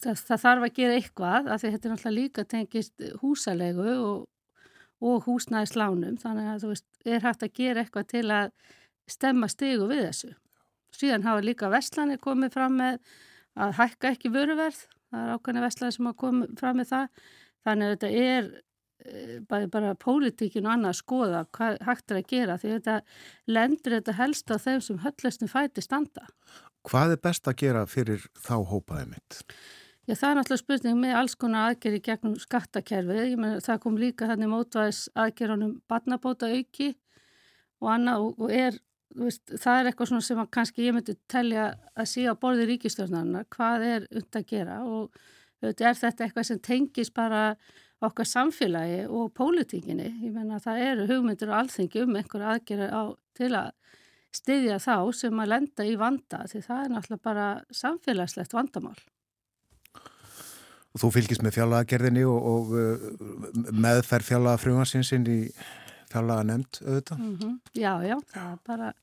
það, 0.01 0.19
það 0.27 0.43
þarf 0.45 0.67
að 0.67 0.75
gera 0.79 0.99
eitthvað 0.99 1.49
af 1.49 1.61
því 1.63 1.73
þetta 1.73 1.89
er 1.89 1.95
náttúrulega 1.95 2.17
líka 2.19 2.47
tengist 2.55 3.07
húsalegu 3.21 3.95
og, 3.95 4.21
og 5.01 5.25
húsnæðislánum 5.27 6.19
þannig 6.21 6.51
að 6.51 6.63
þú 6.63 6.71
veist, 6.73 6.87
er 7.05 7.25
hægt 7.25 7.47
að 7.47 7.57
gera 7.57 7.83
eitthvað 7.83 8.07
til 8.13 8.27
að 8.29 8.53
stemma 9.09 9.49
stegu 9.51 9.89
við 9.89 10.05
þessu. 10.07 10.31
Síðan 10.95 11.25
hafa 11.25 11.43
líka 11.43 11.71
Vestlanir 11.71 12.19
komið 12.21 12.53
fram 12.55 12.77
með 12.79 12.99
að 13.59 13.77
hækka 13.79 14.11
ekki 14.15 14.31
vöruverð, 14.33 14.81
það 15.11 15.23
er 15.23 15.31
ákveðin 15.35 15.65
vestlæði 15.65 15.95
sem 15.97 16.11
að 16.11 16.19
koma 16.23 16.49
fram 16.59 16.79
með 16.79 16.91
það, 16.91 17.23
þannig 17.67 17.87
að 17.87 17.93
þetta 17.95 18.11
er 18.21 18.49
eh, 19.05 19.35
bara, 19.49 19.69
bara 19.75 19.93
pólitíkin 19.99 20.67
og 20.69 20.75
annað 20.75 20.93
að 20.93 20.99
skoða 21.01 21.43
hvað 21.57 21.77
hægt 21.89 22.13
er 22.13 22.21
að 22.21 22.31
gera 22.31 22.57
því 22.61 22.73
þetta 22.77 22.97
lendur 23.51 23.97
þetta 23.97 24.17
helst 24.21 24.53
á 24.53 24.57
þeim 24.57 24.81
sem 24.87 25.03
höllestin 25.05 25.51
fæti 25.51 25.83
standa. 25.85 26.27
Hvað 26.87 27.15
er 27.15 27.23
best 27.27 27.47
að 27.47 27.59
gera 27.61 27.85
fyrir 27.89 28.23
þá 28.39 28.55
hópaði 28.71 29.11
mitt? 29.11 29.41
Já, 30.09 30.15
það 30.17 30.29
er 30.31 30.37
náttúrulega 30.39 30.61
spurning 30.63 30.97
með 30.97 31.17
alls 31.19 31.35
konar 31.37 31.67
aðgerri 31.69 31.99
gegnum 32.03 32.37
skattakerfið. 32.41 33.35
Það 33.61 33.81
kom 33.83 33.99
líka 34.01 34.29
þannig 34.31 34.49
mótvæðis 34.49 35.01
aðgerðunum 35.13 35.75
barnabóta 35.91 36.49
auki 36.49 36.89
og 37.81 37.91
annað 37.93 38.25
og 38.31 38.55
er, 38.55 38.79
veist, 39.15 39.43
það 39.51 39.79
er 39.79 39.89
eitthvað 39.89 40.11
svona 40.11 40.25
sem 40.25 40.41
kannski 40.57 40.87
ég 40.87 40.95
myndi 40.95 41.15
telja 41.31 41.67
að 41.95 42.09
sé 42.13 42.25
á 42.27 42.33
borði 42.39 42.67
ríkistjórnarnar 42.69 43.47
hvað 43.53 43.87
er 43.87 44.07
und 44.11 44.39
að 44.39 44.47
gera 44.53 44.81
og 44.87 45.21
veit, 45.61 45.81
er 45.81 45.97
þetta 45.97 46.25
eitthvað 46.25 46.49
sem 46.49 46.59
tengis 46.59 47.13
bara 47.13 47.55
okkar 48.01 48.25
samfélagi 48.25 49.03
og 49.13 49.29
pólitíkinni. 49.37 50.09
Ég 50.25 50.33
menna 50.33 50.57
það 50.61 50.85
eru 50.87 51.07
hugmyndir 51.11 51.51
og 51.51 51.59
alþengi 51.59 52.01
um 52.01 52.15
einhver 52.17 52.47
aðgerði 52.55 52.89
á 52.89 53.03
til 53.37 53.51
að 53.53 53.69
styðja 54.35 54.79
þá 54.81 54.95
sem 55.13 55.43
að 55.43 55.51
lenda 55.51 55.85
í 55.85 55.97
vanda 55.99 56.45
því 56.49 56.63
það 56.65 56.83
er 56.83 56.93
náttúrulega 56.95 57.25
bara 57.27 57.47
samfélagslegt 57.75 58.55
vandamál. 58.55 58.97
Og 60.91 60.99
þú 60.99 61.11
fylgist 61.15 61.43
með 61.43 61.55
fjallagagerðinni 61.55 62.23
og, 62.27 62.47
og 62.51 62.73
uh, 62.75 63.05
meðferð 63.71 64.27
fjallaga 64.27 64.59
frumansinn 64.59 65.27
í 65.29 65.37
fjallaga 66.11 66.47
nefnd 66.49 66.81
auðvitað? 66.81 67.19
Mm 67.19 67.37
-hmm. 67.37 67.53
Já, 67.73 67.93
já, 68.03 68.17
það 68.33 68.51
er 68.51 68.57
bara, 68.67 68.93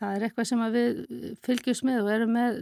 það 0.00 0.16
er 0.16 0.26
eitthvað 0.26 0.48
sem 0.48 0.64
við 0.74 1.00
fylgjumst 1.46 1.86
með 1.86 2.02
og 2.02 2.12
erum 2.14 2.34
með 2.36 2.60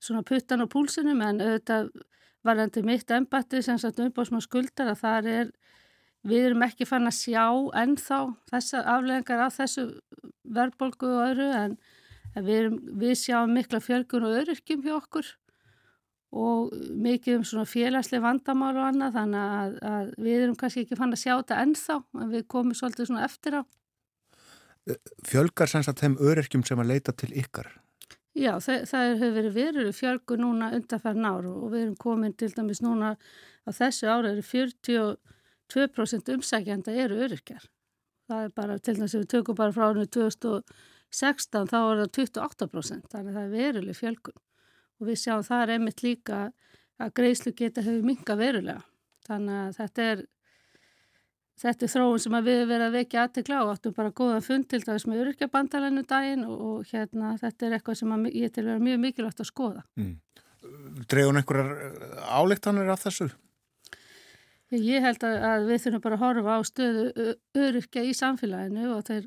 svona 0.00 0.24
puttan 0.26 0.64
og 0.64 0.70
púlsinum 0.72 1.20
en 1.24 1.42
auðvitað 1.44 1.90
varðandi 2.46 2.82
mitt 2.86 3.10
embatti 3.12 3.60
sem 3.64 3.78
sagt 3.80 4.00
umbóðsmann 4.00 4.44
skuldar 4.44 4.92
að 4.92 5.02
það 5.02 5.30
er, 5.34 5.50
við 6.24 6.46
erum 6.50 6.64
ekki 6.64 6.88
fann 6.88 7.08
að 7.08 7.18
sjá 7.18 7.44
ennþá 7.82 8.20
þessar 8.52 8.88
afleðingar 8.94 9.44
af 9.44 9.58
þessu 9.58 9.86
verðbolgu 10.56 11.10
og 11.10 11.26
öðru 11.26 11.50
en 11.56 11.76
við, 12.36 12.56
erum, 12.56 12.80
við 13.00 13.14
sjáum 13.20 13.52
mikla 13.56 13.82
fjölgun 13.84 14.26
og 14.28 14.40
öryrkjum 14.40 14.84
hjá 14.86 14.96
okkur 14.96 15.34
og 16.30 16.74
mikið 16.94 17.40
um 17.40 17.44
svona 17.46 17.66
félagslega 17.66 18.22
vandamál 18.22 18.76
og 18.76 18.84
annað 18.86 19.16
þannig 19.18 19.54
að, 19.60 19.76
að 19.90 20.10
við 20.22 20.42
erum 20.44 20.58
kannski 20.60 20.84
ekki 20.84 20.98
fann 20.98 21.16
að 21.16 21.22
sjá 21.24 21.32
þetta 21.32 21.62
ennþá 21.64 21.96
en 22.22 22.32
við 22.36 22.46
komum 22.54 22.76
svolítið 22.78 23.10
svona 23.10 23.26
eftir 23.26 23.58
á. 23.58 23.62
Fjölgar 25.26 25.68
sem 25.70 25.84
sagt 25.84 26.00
þeim 26.02 26.16
öryrkjum 26.18 26.64
sem 26.66 26.80
að 26.80 26.92
leita 26.94 27.12
til 27.12 27.30
ykkar? 27.36 27.68
Já, 28.36 28.54
það, 28.62 28.84
það 28.86 29.08
hefur 29.08 29.32
verið 29.34 29.56
verið 29.56 29.96
fjölgu 29.98 30.36
núna 30.38 30.70
undanfærin 30.76 31.26
ár 31.26 31.48
og 31.50 31.66
við 31.72 31.82
erum 31.82 31.96
komin 31.98 32.36
til 32.38 32.50
dæmis 32.54 32.80
núna 32.84 33.16
á 33.66 33.70
þessu 33.74 34.06
ára 34.06 34.30
eru 34.30 34.44
42% 34.46 36.30
umsækjanda 36.36 36.94
eru 36.94 37.18
öryrkjar. 37.26 37.66
Það 38.30 38.44
er 38.46 38.54
bara 38.54 38.78
til 38.78 38.94
dæmis 38.96 39.16
ef 39.16 39.24
við 39.24 39.32
tökum 39.34 39.58
bara 39.58 39.74
frá 39.74 39.88
árinu 39.90 40.06
2016 40.06 41.66
þá 41.72 41.78
er 41.80 42.04
það 42.04 42.14
28% 42.20 43.10
þannig 43.10 43.34
að 43.34 43.36
það 43.36 43.44
er 43.44 43.54
verileg 43.56 43.98
fjölgun 43.98 44.38
og 45.00 45.08
við 45.08 45.20
sjáum 45.24 45.44
það 45.48 45.64
er 45.64 45.74
einmitt 45.74 46.04
líka 46.06 46.40
að 47.00 47.14
greiðslu 47.16 47.54
geta 47.56 47.82
hefur 47.82 48.06
minga 48.06 48.36
verulega. 48.38 48.82
Þannig 49.26 49.56
að 49.58 49.76
þetta 49.80 50.06
er, 50.12 50.22
þetta 51.60 51.86
er 51.86 51.92
þróun 51.94 52.22
sem 52.24 52.38
við 52.46 52.62
verðum 52.70 52.86
að 52.86 52.96
vekja 52.98 53.26
aðtegla 53.26 53.60
og 53.64 53.74
áttum 53.74 53.96
bara 53.96 54.14
góðan 54.20 54.46
fund 54.46 54.68
til 54.70 54.80
dæmis 54.84 55.06
með 55.08 55.22
öryrkjabandalennu 55.24 56.06
daginn 56.08 56.46
og, 56.48 56.64
og 56.70 56.90
hérna 56.94 57.34
þetta 57.40 57.68
er 57.68 57.76
eitthvað 57.76 58.00
sem 58.00 58.26
ég 58.30 58.54
til 58.54 58.64
að 58.64 58.72
vera 58.72 58.86
mjög 58.88 59.04
mikilvægt 59.04 59.44
að 59.44 59.50
skoða. 59.50 59.84
Mm. 60.00 60.16
Dregun 61.10 61.40
einhverjar 61.40 61.70
álíktanir 62.28 62.92
af 62.92 63.06
þessu? 63.06 63.30
Ég 64.70 65.02
held 65.02 65.24
að, 65.26 65.36
að 65.42 65.64
við 65.66 65.80
þurfum 65.82 66.02
bara 66.04 66.16
að 66.16 66.22
horfa 66.22 66.52
á 66.54 66.60
stöðu 66.62 67.04
öryrkja 67.58 68.04
í 68.06 68.12
samfélaginu 68.14 68.92
og 68.94 69.00
þeir 69.08 69.24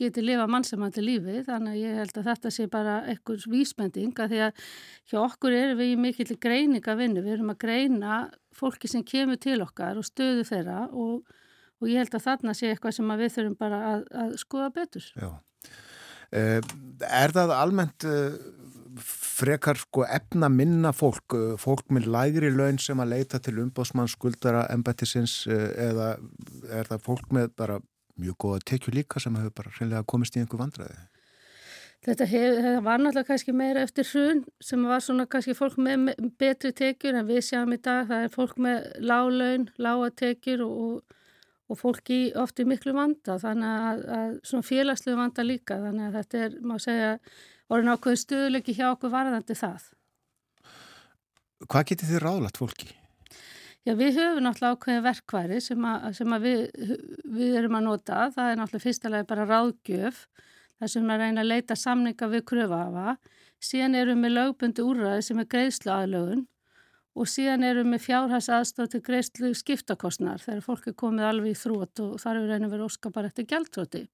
geti 0.00 0.22
lifa 0.24 0.46
mannsamandi 0.48 1.02
lífi 1.04 1.42
þannig 1.44 1.74
að 1.74 1.82
ég 1.82 1.98
held 2.00 2.14
að 2.16 2.28
þetta 2.30 2.52
sé 2.54 2.66
bara 2.72 2.94
einhvers 3.04 3.44
vísbending 3.52 4.14
að 4.16 4.32
því 4.32 4.40
að 4.46 4.62
hjá 5.10 5.18
okkur 5.26 5.56
erum 5.58 5.82
við 5.82 5.92
í 5.92 5.98
mikill 6.00 6.38
greining 6.40 6.88
að 6.88 7.02
vinna, 7.02 7.24
við 7.26 7.34
erum 7.36 7.52
að 7.52 7.60
greina 7.66 8.22
fólki 8.56 8.88
sem 8.88 9.04
kemur 9.04 9.36
til 9.36 9.58
okkar 9.60 10.00
og 10.00 10.08
stöðu 10.08 10.48
þeirra 10.48 10.86
og, 10.88 11.36
og 11.78 11.90
ég 11.90 12.02
held 12.02 12.16
að 12.18 12.26
þarna 12.26 12.54
sé 12.56 12.72
eitthvað 12.72 12.96
sem 12.98 13.12
við 13.20 13.34
þurfum 13.36 13.58
bara 13.58 13.82
að, 13.92 14.06
að 14.22 14.32
skoða 14.42 14.70
betur. 14.74 15.10
Já. 15.18 15.30
Eh, 16.28 16.60
er 17.08 17.32
það 17.32 17.54
almennt 17.56 18.04
eh, 18.04 18.34
frekar 19.38 19.78
sko 19.78 20.04
efna 20.04 20.48
minna 20.50 20.92
fólk, 20.96 21.34
uh, 21.36 21.52
fólk 21.60 21.92
með 21.94 22.08
lægri 22.12 22.50
laun 22.50 22.80
sem 22.82 22.98
að 23.00 23.12
leita 23.14 23.40
til 23.42 23.58
umbásmann 23.62 24.10
skuldara 24.10 24.64
embættisins 24.74 25.44
uh, 25.46 25.68
eða 25.78 26.08
er 26.74 26.90
það 26.90 27.04
fólk 27.04 27.30
með 27.34 27.52
bara 27.58 27.78
mjög 28.18 28.38
góða 28.42 28.64
tekju 28.72 28.94
líka 28.96 29.22
sem 29.22 29.36
hefur 29.38 29.54
bara 29.60 29.74
hreinlega 29.76 30.08
komist 30.10 30.36
í 30.36 30.42
einhver 30.42 30.62
vandræði? 30.64 30.98
Þetta, 32.06 32.26
hef, 32.30 32.58
var 32.86 33.00
náttúrulega 33.02 33.26
kannski 33.26 33.54
meira 33.58 33.82
eftir 33.86 34.06
hrun 34.06 34.44
sem 34.62 34.82
var 34.86 35.02
svona 35.02 35.26
kannski 35.30 35.54
fólk 35.58 35.78
með 35.82 36.12
betri 36.38 36.70
tekjur 36.74 37.18
en 37.18 37.26
við 37.26 37.42
sjáum 37.48 37.74
í 37.74 37.80
dag 37.82 38.06
það 38.10 38.26
er 38.26 38.34
fólk 38.34 38.58
með 38.62 38.90
lálaun, 39.02 39.68
lágatekjur 39.82 40.62
og, 40.66 40.76
og 40.84 41.16
fólk 41.76 42.10
í 42.14 42.20
oft 42.40 42.60
í 42.62 42.64
miklu 42.64 42.94
vanda 42.96 43.36
þannig 43.42 43.84
að, 43.90 44.02
að 44.16 44.30
svona 44.48 44.64
félagslu 44.64 45.16
vanda 45.18 45.44
líka 45.44 45.76
þannig 45.82 46.06
að 46.06 46.16
þetta 46.16 46.42
er, 46.46 46.56
má 46.64 46.74
segja 46.80 47.10
orðin 47.68 47.92
ákveðin 47.92 48.22
stöðuleiki 48.22 48.76
hjá 48.78 48.86
okkur 48.94 49.12
varðandi 49.12 49.56
það. 49.58 49.90
Hvað 51.68 51.88
getur 51.90 52.10
þið 52.12 52.24
ráðlagt 52.24 52.60
fólki? 52.62 52.90
Já, 53.84 53.94
við 53.96 54.18
höfum 54.18 54.44
náttúrulega 54.44 54.76
ákveðin 54.76 55.04
verkværi 55.06 55.58
sem, 55.64 55.88
að, 55.90 56.06
sem 56.18 56.34
að 56.36 56.46
við, 56.46 56.62
við 57.36 57.58
erum 57.60 57.78
að 57.78 57.88
nota. 57.88 58.26
Það 58.34 58.50
er 58.50 58.60
náttúrulega 58.60 58.84
fyrstulega 58.84 59.28
bara 59.28 59.48
ráðgjöf, 59.48 60.22
þar 60.78 60.92
sem 60.94 61.12
að 61.12 61.24
reyna 61.24 61.44
að 61.44 61.50
leita 61.52 61.76
samninga 61.78 62.28
við 62.32 62.44
kröfafa. 62.48 63.16
Síðan 63.64 63.96
erum 63.98 64.24
við 64.24 64.36
lögbundi 64.36 64.84
úrraði 64.84 65.24
sem 65.26 65.40
er 65.42 65.50
greiðslu 65.50 65.92
aðlögun 65.94 66.46
og 67.18 67.26
síðan 67.26 67.66
erum 67.66 67.94
við 67.96 68.04
fjárhæs 68.06 68.48
aðstóð 68.54 68.92
til 68.92 69.02
greiðslu 69.08 69.50
skiptakostnar 69.58 70.42
þegar 70.42 70.64
fólk 70.64 70.88
er 70.90 70.96
komið 71.02 71.28
alveg 71.28 71.54
í 71.56 71.58
þrótt 71.58 72.02
og 72.04 72.16
þar 72.22 72.40
er 72.40 72.52
reynið 72.52 72.74
verið 72.74 72.86
óska 72.86 73.12
bara 73.14 73.30
eftir 73.30 73.48
gæltróti. 73.50 74.04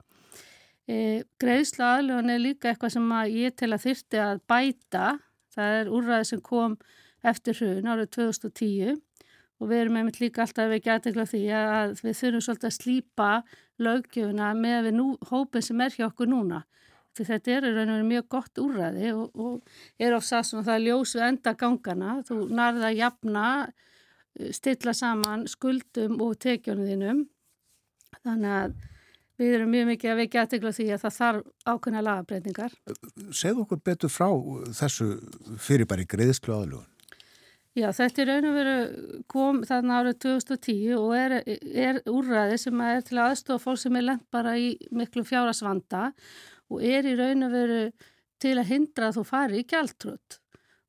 E, 0.89 1.25
Greiðsla 1.41 1.95
aðlugan 1.99 2.33
er 2.33 2.43
líka 2.43 2.71
eitthvað 2.71 2.95
sem 2.97 3.15
ég 3.35 3.57
til 3.61 3.71
að 3.73 3.85
þyrti 3.87 4.21
að 4.25 4.43
bæta. 4.51 5.07
Það 5.55 5.79
er 5.81 5.91
úrræði 5.99 6.29
sem 6.31 6.45
kom 6.45 6.79
eftir 7.25 7.61
hrun 7.61 7.91
árið 7.93 8.11
2010 8.17 8.97
og 9.61 9.71
við 9.71 9.81
erum 9.81 9.99
einmitt 10.01 10.21
líka 10.21 10.45
alltaf 10.45 10.69
við 10.73 10.85
gætikla 10.89 11.25
því 11.31 11.43
að 11.57 11.95
við 12.03 12.19
þurfum 12.21 12.45
svolítið 12.47 12.69
að 12.69 12.77
slýpa 12.79 13.31
löggjöfuna 13.85 14.51
með 14.59 14.91
nú, 14.97 15.07
hópin 15.31 15.65
sem 15.65 15.81
er 15.85 15.95
hjá 15.95 16.09
okkur 16.09 16.31
núna. 16.31 16.65
Því 17.15 17.27
þetta 17.29 17.53
er 17.55 17.67
raun 17.69 17.83
og 17.89 17.95
verið 17.95 18.09
mjög 18.11 18.25
gott 18.35 18.61
úrræði 18.63 19.13
og, 19.15 19.37
og 19.39 20.03
er 20.03 20.17
ofsað 20.17 20.49
svona 20.49 20.67
það 20.67 20.87
ljós 20.89 21.15
við 21.15 21.27
enda 21.29 21.55
gangana. 21.59 22.17
Þú 22.27 22.41
nærða 22.51 22.89
að 22.91 22.99
jafna, 22.99 23.45
stilla 24.55 24.95
saman 24.99 25.47
skuldum 25.51 26.19
og 26.25 26.35
tekjónu 26.43 26.89
þínum. 26.91 27.23
Þannig 28.25 28.59
að 28.59 28.75
Við 29.35 29.57
erum 29.57 29.73
mjög 29.75 29.89
mikið 29.89 30.11
að 30.13 30.19
veikja 30.21 30.43
aðtegla 30.45 30.71
því 30.77 30.85
að 30.95 31.01
það 31.03 31.15
þarf 31.17 31.47
ákveðna 31.67 32.03
lagabreitingar. 32.07 32.75
Segð 33.35 33.63
okkur 33.65 33.81
betur 33.89 34.13
frá 34.13 34.29
þessu 34.79 35.07
fyrirbæri 35.59 36.07
greiðslu 36.07 36.55
aðlugun. 36.55 36.91
Já, 37.75 37.89
þetta 37.91 38.23
er 38.23 38.29
raun 38.31 38.47
og 38.47 38.55
veru 38.55 38.75
kom 39.27 39.57
þarna 39.67 39.97
árið 39.99 40.21
2010 40.23 40.93
og 40.95 41.15
er, 41.19 41.33
er 41.75 41.99
úrræði 42.07 42.61
sem 42.63 42.83
er 42.87 43.01
til 43.03 43.19
aðstofa 43.19 43.65
fólk 43.65 43.81
sem 43.83 43.99
er 43.99 44.07
lengt 44.07 44.29
bara 44.31 44.53
í 44.55 44.77
miklu 44.95 45.25
fjárasvanda 45.27 46.05
og 46.13 46.21
er 46.81 47.07
í 47.07 47.17
raun 47.19 47.47
og 47.47 47.53
veru 47.55 47.83
til 48.43 48.57
að 48.59 48.71
hindra 48.71 49.11
að 49.11 49.19
þú 49.19 49.25
fari 49.29 49.61
í 49.61 49.69
gæltrútt 49.69 50.41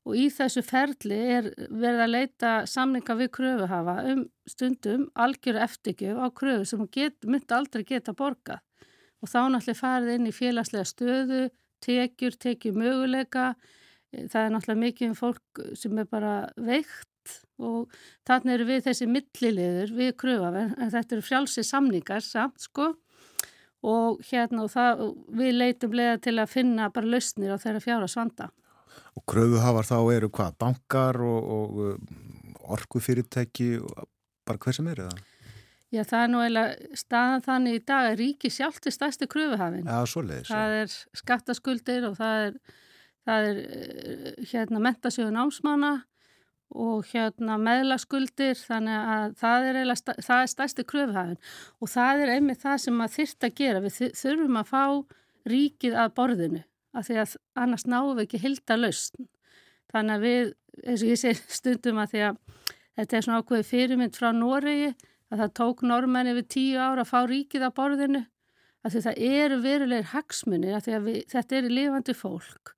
og 0.06 0.18
í 0.20 0.28
þessu 0.30 0.62
ferli 0.66 1.18
er 1.38 1.48
verið 1.58 2.04
að 2.04 2.12
leita 2.14 2.52
samlinga 2.70 3.16
við 3.18 3.32
kröfuhafa 3.40 3.96
um 4.12 4.26
stundum 4.50 5.08
algjöru 5.26 5.64
eftirgjöf 5.66 6.22
á 6.22 6.28
kröfu 6.40 6.68
sem 6.70 6.86
myndi 7.26 7.58
aldrei 7.58 7.86
geta 7.88 8.14
borga 8.14 8.60
og 9.24 9.32
þá 9.32 9.40
náttúrulega 9.50 9.80
farið 9.80 10.14
inn 10.14 10.30
í 10.30 10.36
félagslega 10.36 10.86
stöðu, 10.86 11.42
tekjur, 11.82 12.38
tekjur 12.38 12.78
möguleika, 12.78 13.56
eh, 14.14 14.28
það 14.30 14.42
er 14.42 14.54
náttúrulega 14.54 14.84
mikið 14.84 15.10
um 15.10 15.18
fólk 15.18 15.64
sem 15.74 15.98
er 15.98 16.10
bara 16.12 16.36
veikt 16.58 17.40
og 17.58 17.94
þannig 18.28 18.54
eru 18.54 18.68
við 18.70 18.84
þessi 18.86 19.08
milliliður 19.10 19.96
við 19.98 20.14
kröfuhafa 20.22 20.68
en 20.78 20.94
þetta 20.94 21.18
eru 21.18 21.26
frjálsi 21.26 21.66
samningar 21.66 22.22
samt 22.22 22.68
sko 22.68 22.92
og 23.86 24.22
hérna 24.26 24.66
og 24.66 24.72
það, 24.74 25.04
við 25.38 25.58
leitum 25.60 25.96
lega 25.98 26.18
til 26.26 26.36
að 26.42 26.52
finna 26.52 26.90
bara 26.94 27.12
lausnir 27.16 27.54
á 27.54 27.58
þeirra 27.62 27.84
fjára 27.84 28.10
svanda. 28.12 28.50
Og 29.16 29.24
kröfuhafar 29.30 29.88
þá 29.88 29.98
eru 30.16 30.30
hvað? 30.34 30.58
Bankar 30.62 31.22
og, 31.24 31.52
og 31.58 31.80
uh, 31.86 32.72
orkufyrirtæki 32.76 33.70
bara 34.46 34.62
hver 34.62 34.78
sem 34.78 34.90
eru 34.92 35.08
það? 35.10 35.22
Já, 35.94 36.02
það 36.04 36.24
er 36.24 36.32
nú 36.32 36.42
eiginlega 36.42 36.98
staðan 37.00 37.46
þannig 37.46 37.78
í 37.78 37.84
dag 37.88 38.10
að 38.10 38.18
ríki 38.20 38.52
sjálft 38.52 38.90
er 38.90 38.96
stærsti 38.96 39.30
kröfuhafin. 39.32 39.86
Já, 39.86 40.00
svo 40.10 40.26
leiðis. 40.26 40.50
Það 40.50 40.76
er 40.82 40.98
skattaskuldir 41.22 42.10
og 42.10 42.18
það 42.18 42.42
er, 42.48 42.58
það 43.30 43.50
er 43.52 43.64
uh, 43.64 44.28
hérna 44.52 44.84
mentasjögun 44.90 45.42
ámsmanna 45.46 45.94
og 46.76 47.08
hérna 47.12 47.56
meðlaskuldir 47.62 48.58
þannig 48.60 49.10
að 49.16 49.36
það 49.40 49.68
er, 49.70 49.80
eiginlega, 49.80 50.16
það 50.28 50.42
er 50.42 50.52
stærsti 50.52 50.86
kröfuhafin 50.92 51.40
og 51.80 51.92
það 51.92 52.24
er 52.24 52.34
einmitt 52.36 52.62
það 52.64 52.82
sem 52.84 52.98
maður 53.00 53.16
þyrst 53.16 53.48
að 53.48 53.56
gera. 53.62 53.84
Við 53.86 54.02
þurfum 54.20 54.60
að 54.60 54.72
fá 54.72 54.84
ríkið 55.56 55.98
að 56.02 56.14
borðinu 56.20 56.62
af 56.96 57.08
því 57.08 57.18
að 57.24 57.36
annars 57.64 57.88
náum 57.88 58.14
við 58.14 58.28
ekki 58.28 58.44
hilda 58.44 58.78
lausn. 58.80 59.28
Þannig 59.94 60.16
að 60.16 60.28
við, 60.28 60.54
eins 60.84 61.02
og 61.04 61.12
ég 61.12 61.22
segi 61.22 61.42
stundum 61.60 62.04
að 62.04 62.14
því 62.14 62.24
að 62.30 62.40
þetta 63.00 63.18
er 63.18 63.28
svona 63.28 63.42
ákveði 63.44 63.68
fyrirmynd 63.72 64.20
frá 64.20 64.32
Noregi 64.36 64.94
að 65.32 65.42
það 65.42 65.58
tók 65.60 65.84
normenni 65.88 66.36
við 66.38 66.50
tíu 66.56 66.80
ára 66.80 67.04
að 67.04 67.12
fá 67.12 67.20
ríkið 67.30 67.68
á 67.68 67.72
borðinu 67.76 68.24
að 68.86 68.94
því 68.94 69.04
það 69.08 69.22
eru 69.32 69.60
verulegir 69.64 70.10
hagsmunir 70.12 70.78
að, 70.78 70.90
að 70.94 71.08
við, 71.10 71.20
þetta 71.32 71.58
eru 71.60 71.72
lifandi 71.74 72.16
fólk 72.18 72.76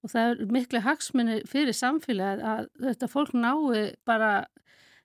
og 0.00 0.12
það 0.12 0.30
er 0.30 0.54
miklu 0.54 0.80
hagsmunir 0.84 1.44
fyrir 1.48 1.76
samfélagið 1.76 2.46
að 2.52 2.70
þetta 2.86 3.10
fólk 3.10 3.36
nái 3.36 3.84
bara 4.08 4.32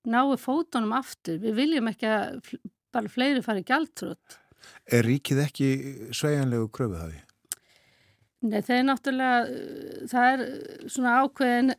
nái 0.06 0.38
fótunum 0.40 0.96
aftur. 0.96 1.40
Við 1.42 1.60
viljum 1.60 1.92
ekki 1.92 2.10
að 2.10 2.56
bara 2.96 3.12
fleiri 3.12 3.44
fari 3.44 3.66
gjaldtrútt. 3.68 4.40
Er 4.88 5.06
ríkið 5.06 5.42
ekki 5.44 5.70
sveigjanlegu 6.16 6.70
kröfuð 6.74 7.02
hafi? 7.04 7.22
Nei, 8.46 8.60
það 8.62 8.76
er 8.76 8.84
náttúrulega, 8.86 9.62
það 10.12 10.28
er 10.32 10.42
svona 10.92 11.14
ákveðin, 11.24 11.72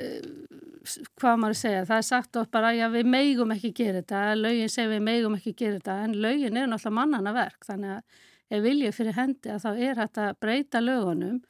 hvað 1.20 1.36
maður 1.42 1.58
segja, 1.60 1.84
það 1.86 2.00
er 2.00 2.06
sagt 2.08 2.38
oft 2.40 2.52
bara 2.54 2.72
að 2.74 2.96
við 2.96 3.10
meigum 3.12 3.52
ekki 3.54 3.70
gera 3.76 4.00
þetta, 4.00 4.22
lögin 4.40 4.72
segir 4.72 4.94
við 4.96 5.04
meigum 5.06 5.36
ekki 5.38 5.52
gera 5.60 5.78
þetta, 5.78 5.96
en 6.06 6.16
lögin 6.24 6.58
er 6.58 6.66
náttúrulega 6.70 6.96
mannana 6.98 7.34
verk, 7.36 7.68
þannig 7.68 7.92
að 7.94 8.56
ef 8.56 8.64
viljið 8.66 8.96
fyrir 8.96 9.18
hendi 9.18 9.52
að 9.52 9.62
þá 9.62 9.70
er 9.88 10.00
þetta 10.00 10.26
breyta 10.42 10.82
lögunum 10.82 11.38
og 11.38 11.46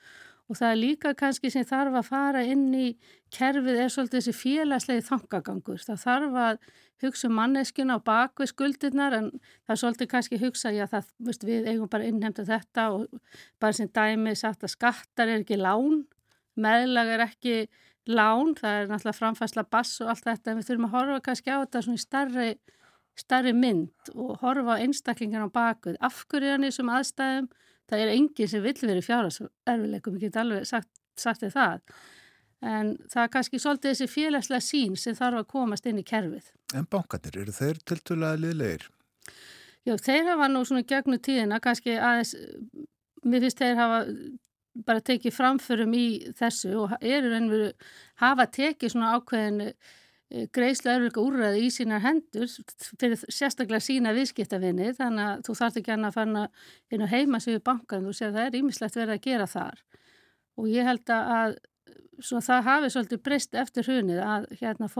það 0.54 0.70
er 0.70 0.78
líka 0.78 1.12
kannski 1.18 1.50
sem 1.50 1.64
þarf 1.66 1.96
að 1.98 2.06
fara 2.06 2.42
inn 2.46 2.68
í 2.74 2.88
kerfið 3.34 3.80
er 3.82 3.88
svolítið 3.90 4.20
þessi 4.20 4.34
félagslegi 4.38 5.06
þangagangur. 5.08 5.80
Það 5.82 6.02
þarf 6.04 6.36
að 6.42 6.60
hugsa 7.02 7.28
um 7.28 7.34
manneskuna 7.36 7.96
á 7.98 8.06
bakvið 8.06 8.52
skuldirnar 8.52 9.16
en 9.18 9.32
það 9.66 9.74
er 9.74 9.80
svolítið 9.82 10.10
kannski 10.12 10.38
hugsa 10.40 10.72
já 10.72 10.84
það, 10.92 11.10
veist, 11.26 11.48
við 11.48 11.66
eigum 11.72 11.90
bara 11.90 12.06
innhemta 12.06 12.46
þetta 12.46 12.86
og 12.94 13.18
bara 13.60 13.76
sem 13.76 13.90
dæmi 13.90 14.36
sagt 14.38 14.62
að 14.62 14.74
skattar 14.76 15.32
er 15.32 15.42
ekki 15.42 15.58
lán, 15.58 16.06
meðlag 16.54 17.12
er 17.16 17.26
ekki 17.26 17.58
lán, 18.06 18.54
það 18.54 18.78
er 18.78 18.88
náttúrulega 18.92 19.18
framfæsla 19.18 19.66
bass 19.68 20.00
og 20.00 20.14
allt 20.14 20.30
þetta 20.30 20.52
en 20.52 20.60
við 20.60 20.70
þurfum 20.70 20.88
að 20.88 20.96
horfa 20.96 21.20
kannski 21.26 21.52
á 21.52 21.58
þetta 21.58 21.84
svona 21.84 21.98
í 21.98 22.04
starri, 22.06 22.48
starri 23.18 23.54
mynd 23.56 24.14
og 24.14 24.36
horfa 24.44 24.78
á 24.78 24.82
einstaklingan 24.86 25.50
á 25.50 25.50
bakvið. 25.50 25.98
Afhverju 26.06 26.54
hann 26.54 26.64
í 26.64 26.70
þessum 26.70 26.92
aðstæðum 26.94 27.50
það 27.90 28.02
er 28.04 28.12
enginn 28.16 28.50
sem 28.50 28.62
vill 28.64 28.76
verið 28.80 29.08
fjárhagserfileikum, 29.08 30.18
ég 30.18 30.28
get 30.28 30.38
alveg 30.42 30.68
sagt, 30.68 30.90
sagt 31.20 31.46
það 31.46 31.82
en 32.64 32.94
það 33.10 33.22
er 33.22 33.32
kannski 33.32 33.60
svolítið 33.60 33.92
þessi 33.92 34.08
félagslega 34.10 34.64
sín 34.64 34.96
sem 34.98 35.16
þarf 35.16 35.42
að 35.42 35.50
komast 35.52 35.86
inn 35.86 36.00
í 36.00 36.06
kerfið. 36.06 36.48
En 36.74 36.88
bankanir, 36.90 37.36
eru 37.42 37.54
þeir 37.54 37.80
tiltulega 37.84 38.40
liðlegir? 38.40 38.88
Já, 39.86 39.94
þeir 40.02 40.32
hafa 40.32 40.48
nú 40.50 40.64
svona 40.66 40.86
gegnum 40.88 41.22
tíðina 41.22 41.60
kannski 41.62 41.94
aðeins, 41.94 42.34
mér 43.22 43.44
finnst 43.44 43.60
þeir 43.60 43.78
hafa 43.78 44.00
bara 44.86 45.04
tekið 45.04 45.32
framförum 45.32 45.94
í 45.96 46.06
þessu 46.36 46.72
og 46.82 46.96
eru 47.00 47.30
reynveru 47.32 47.68
hafa 48.20 48.48
tekið 48.52 48.92
svona 48.92 49.14
ákveðin 49.16 49.62
Eh, 50.34 50.48
greiðslu 50.50 50.90
erflika 50.90 51.22
úrræði 51.22 51.68
í 51.68 51.70
sínar 51.70 52.02
hendur 52.02 52.48
fyrir 52.98 53.20
sérstaklega 53.30 53.78
sína 53.84 54.10
viðskiptavinni 54.16 54.90
þannig 54.96 55.22
að 55.22 55.44
þú 55.46 55.54
þarf 55.60 55.78
ekki 55.78 55.94
að 55.94 56.08
fara 56.16 56.46
inn 56.90 57.04
á 57.06 57.12
heimasíðu 57.12 57.62
bankan 57.68 58.08
og 58.10 58.16
segja 58.18 58.32
að 58.32 58.40
það 58.40 58.48
er 58.48 58.58
ímislegt 58.58 58.98
verið 58.98 59.14
að 59.14 59.22
gera 59.28 59.46
þar 59.52 59.84
og 60.58 60.68
ég 60.72 60.90
held 60.90 61.14
að 61.14 61.56
það 62.42 62.66
hafi 62.72 62.90
svolítið 62.90 63.22
breyst 63.28 63.54
eftir 63.54 63.86
hrunið 63.86 64.20
að 64.26 64.50
hérna, 64.58 64.90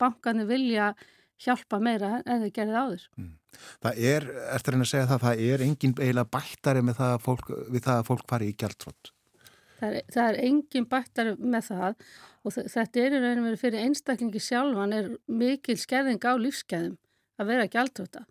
bankanir 0.00 0.50
vilja 0.50 0.90
hjálpa 1.44 1.78
meira 1.78 2.16
en 2.24 2.42
þau 2.42 2.50
gerðið 2.50 2.78
áður. 2.80 3.08
Mm. 3.20 3.32
Það 3.84 4.04
er, 4.10 4.30
eftir 4.56 4.74
henni 4.74 4.88
að 4.88 4.90
segja 4.90 5.10
það, 5.12 5.26
það 5.28 5.42
er 5.46 5.64
engin 5.68 5.98
eiginlega 6.00 6.32
bættari 6.34 6.82
með 6.82 6.98
það 6.98 7.14
að 7.14 7.26
fólk, 7.28 7.50
við 7.70 7.84
það 7.86 8.00
að 8.00 8.08
fólk 8.10 8.30
fari 8.32 8.50
í 8.50 8.56
gjaldfrott. 8.58 9.13
Það 9.84 9.96
er, 9.98 10.04
það 10.14 10.28
er 10.28 10.38
engin 10.48 10.86
bættari 10.88 11.32
með 11.38 11.66
það 11.68 12.04
og 12.44 12.54
þetta 12.56 13.00
er 13.02 13.16
í 13.16 13.18
rauninu 13.20 13.48
verið 13.48 13.60
fyrir 13.60 13.84
einstaklingi 13.84 14.40
sjálfan 14.40 14.94
er 14.96 15.10
mikil 15.28 15.76
skerðing 15.80 16.24
á 16.24 16.32
lífskeðum 16.40 16.96
að 17.40 17.50
vera 17.50 17.68
gjaldvota. 17.68 18.24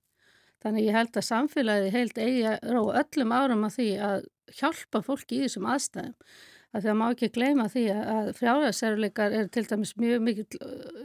Þannig 0.64 0.88
ég 0.88 0.98
held 0.98 1.20
að 1.20 1.28
samfélagi 1.28 1.92
heilt 1.94 2.20
eigi 2.24 2.44
að 2.48 2.70
róa 2.72 3.04
öllum 3.04 3.36
árum 3.36 3.66
að 3.68 3.78
því 3.78 3.88
að 4.08 4.28
hjálpa 4.58 5.02
fólki 5.04 5.38
í 5.38 5.44
þessum 5.44 5.70
aðstæðum. 5.74 6.14
Að 6.74 6.86
það 6.88 6.98
má 6.98 7.04
ekki 7.12 7.30
gleyma 7.36 7.66
því 7.70 7.84
að 7.94 8.30
frjáðarsæruleikar 8.40 9.36
er 9.38 9.50
til 9.54 9.66
dæmis 9.70 9.94
mjög 10.02 10.24
mikil, 10.26 10.46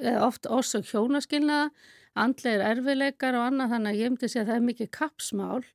eða 0.00 0.22
oft 0.24 0.48
orsök 0.48 0.86
hjónaskilnaða, 0.88 1.72
andleir 2.18 2.64
erfileikar 2.70 3.36
og 3.36 3.50
annað 3.50 3.74
þannig 3.74 3.90
að 3.90 4.00
ég 4.00 4.14
myndi 4.14 4.30
segja 4.30 4.46
að 4.46 4.52
það 4.52 4.60
er 4.60 4.68
mikið 4.70 4.90
kapsmál 4.96 5.66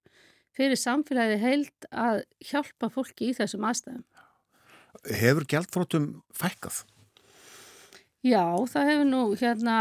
fyrir 0.57 0.80
samfélagi 0.80 1.38
heilt 1.41 1.88
að 1.91 2.24
hjálpa 2.49 2.89
fólki 2.93 3.30
í 3.30 3.38
þessum 3.38 3.67
aðstæðum. 3.69 4.03
Hefur 5.03 5.45
gjaldfrótum 5.49 6.09
fækkað? 6.37 6.83
Já, 8.23 8.55
það 8.71 8.87
hefur 8.87 9.07
nú 9.09 9.21
hérna, 9.35 9.77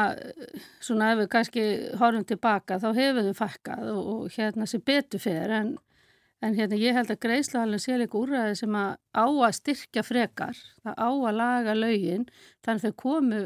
svona 0.82 1.12
ef 1.12 1.20
við 1.20 1.28
kannski 1.30 1.64
horfum 2.00 2.24
tilbaka, 2.26 2.80
þá 2.82 2.88
hefur 2.96 3.28
við 3.28 3.36
fakkað 3.38 3.90
og, 3.92 4.06
og 4.12 4.34
hérna 4.34 4.66
sem 4.66 4.82
betur 4.82 5.22
fer 5.22 5.52
en, 5.60 5.68
en 6.42 6.56
hérna 6.58 6.80
ég 6.80 6.96
held 6.98 7.12
að 7.14 7.20
greiðslahalinn 7.22 7.82
sé 7.84 8.00
líka 8.00 8.18
úrræði 8.18 8.56
sem 8.58 8.74
að 8.74 8.96
á 9.14 9.26
að 9.30 9.54
styrkja 9.60 10.02
frekar, 10.02 10.58
það 10.82 10.98
á 10.98 11.10
að 11.12 11.38
laga 11.38 11.76
laugin, 11.78 12.26
þannig 12.66 12.82
að 12.82 12.88
þau 12.88 12.98
komu, 13.04 13.40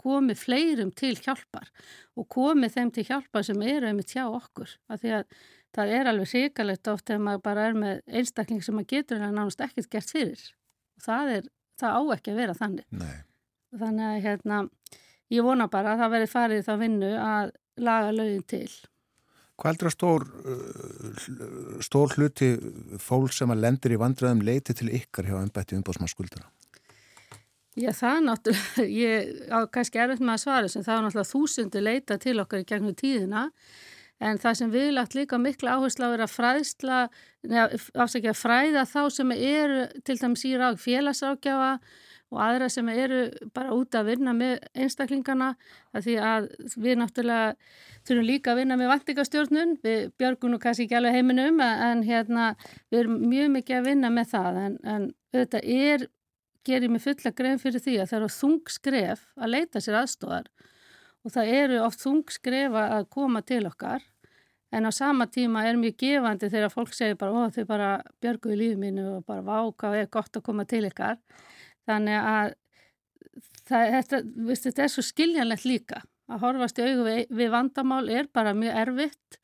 komi 0.00 0.38
fleirum 0.38 0.94
til 0.96 1.12
hjálpar 1.18 1.68
og 2.16 2.28
komi 2.32 2.72
þeim 2.72 2.94
til 2.96 3.04
hjálpar 3.10 3.44
sem 3.44 3.60
eru 3.68 3.92
um 3.92 4.00
tjá 4.00 4.24
okkur, 4.30 4.72
af 4.88 5.02
því 5.02 5.16
að 5.18 5.26
það 5.76 5.92
er 5.98 6.08
alveg 6.08 6.32
síkalegt 6.32 6.88
oft 6.88 7.12
ef 7.12 7.20
maður 7.20 7.44
bara 7.50 7.68
er 7.68 7.76
með 7.76 8.00
einstakling 8.08 8.64
sem 8.64 8.80
maður 8.80 8.94
getur 8.94 9.20
en 9.20 9.28
það 9.28 9.36
nánast 9.42 9.66
ekkert 9.68 9.92
gert 9.92 10.16
fyrir 10.16 10.46
og 10.98 11.06
það, 11.06 11.32
er, 11.38 11.48
það 11.80 11.96
á 11.96 12.02
ekki 12.18 12.34
að 12.34 12.42
vera 12.42 12.58
þannig. 12.58 12.86
Nei 12.98 13.16
þannig 13.76 14.06
að 14.10 14.20
hérna, 14.24 14.60
ég 15.32 15.46
vona 15.46 15.68
bara 15.70 15.94
að 15.94 16.04
það 16.04 16.14
veri 16.14 16.30
farið 16.32 16.62
þá 16.66 16.72
vinnu 16.82 17.10
að 17.22 17.50
laga 17.88 18.14
lögin 18.14 18.46
til. 18.48 18.68
Hvað 19.58 19.72
heldur 19.72 19.88
að 19.88 19.94
stór, 19.96 20.26
uh, 20.52 21.80
stór 21.82 22.14
hluti 22.14 22.52
fólk 23.02 23.34
sem 23.34 23.50
að 23.50 23.64
lendir 23.64 23.96
í 23.96 23.98
vandræðum 23.98 24.44
leiti 24.46 24.76
til 24.78 24.92
ykkar 25.00 25.26
hjá 25.26 25.40
ennbætti 25.40 25.78
umbásmannskuldara? 25.78 26.46
Já, 27.78 27.90
það 27.94 28.14
er 28.14 28.24
náttúrulega, 28.26 28.86
ég 29.02 29.50
á 29.50 29.58
kannski 29.74 30.02
erfitt 30.02 30.22
með 30.22 30.36
að 30.36 30.44
svara 30.44 30.70
sem 30.70 30.86
það 30.86 30.96
er 30.96 31.04
náttúrulega 31.06 31.32
þúsundu 31.32 31.82
leita 31.82 32.18
til 32.22 32.38
okkar 32.42 32.62
í 32.62 32.68
gegnum 32.70 32.96
tíðina 32.98 33.48
en 34.18 34.40
það 34.42 34.58
sem 34.60 34.72
við 34.72 34.90
lagt 34.96 35.14
líka 35.14 35.38
miklu 35.38 35.70
áherslu 35.70 36.10
á 36.10 36.14
er 36.16 36.24
að 36.26 36.34
fræðsla, 36.34 36.98
afsækja 37.94 38.34
fræða 38.34 38.84
þá 38.90 39.00
sem 39.14 39.32
eru 39.36 39.86
til 40.04 40.18
dæmis 40.18 40.44
í 40.48 40.54
ráð 40.58 40.80
félagsákjafa 40.82 41.72
og 42.28 42.40
aðra 42.44 42.68
sem 42.72 42.88
eru 42.92 43.20
bara 43.56 43.72
út 43.76 43.94
að 43.96 44.10
vinna 44.10 44.34
með 44.36 44.58
einstaklingana 44.76 45.54
því 45.96 46.16
að 46.20 46.48
við 46.76 46.98
náttúrulega 47.00 47.54
þurfum 48.08 48.28
líka 48.28 48.52
að 48.52 48.60
vinna 48.62 48.76
með 48.80 48.92
vantingastjórnun 48.92 49.74
við 49.84 50.10
björgum 50.20 50.52
nú 50.52 50.60
kannski 50.60 50.86
ekki 50.86 50.98
alveg 50.98 51.16
heiminum 51.16 51.62
en 51.64 52.04
hérna 52.04 52.50
við 52.90 53.02
erum 53.02 53.18
mjög 53.30 53.50
mikið 53.56 53.78
að 53.78 53.88
vinna 53.88 54.12
með 54.12 54.32
það. 54.34 54.60
En, 54.64 54.78
en 54.84 55.08
þetta 55.34 55.62
er, 55.62 56.06
gerir 56.68 56.92
mig 56.92 57.04
fulla 57.04 57.32
grein 57.36 57.62
fyrir 57.62 57.84
því 57.84 57.96
að 58.02 58.10
það 58.10 58.18
eru 58.20 58.32
þung 58.36 58.74
skref 58.76 59.24
að 59.38 59.54
leita 59.54 59.84
sér 59.84 60.02
aðstofar 60.02 60.52
og 61.28 61.34
það 61.34 61.52
eru 61.60 61.82
oft 61.84 62.00
þung 62.00 62.24
skref 62.32 62.78
að 62.80 63.10
koma 63.12 63.44
til 63.44 63.66
okkar 63.68 64.02
en 64.72 64.88
á 64.88 64.92
sama 64.92 65.28
tíma 65.28 65.66
er 65.68 65.78
mjög 65.80 66.00
gefandi 66.00 66.50
þegar 66.52 66.72
fólk 66.72 66.96
segir 66.96 67.20
bara 67.20 67.44
ó 67.46 67.52
þau 67.52 67.68
bara 67.68 67.92
björguðu 68.24 68.58
lífið 68.62 68.82
mínu 68.82 69.06
og 69.18 69.28
bara 69.28 69.44
váka 69.44 69.92
og 69.92 70.00
er 70.00 70.10
gott 70.12 70.36
að 70.36 70.44
koma 70.48 70.66
til 70.68 70.84
ykkar 70.88 71.20
Þannig 71.88 72.20
að 72.20 72.54
það, 73.68 73.92
þetta, 73.96 74.22
viðst, 74.48 74.68
þetta 74.68 74.84
er 74.84 74.92
svo 74.92 75.04
skiljanlegt 75.06 75.68
líka 75.68 76.02
að 76.28 76.42
horfast 76.44 76.80
í 76.80 76.84
augu 76.84 77.06
við, 77.06 77.20
við 77.32 77.52
vandamál 77.54 78.04
er 78.12 78.28
bara 78.34 78.56
mjög 78.56 78.80
erfitt 78.82 79.38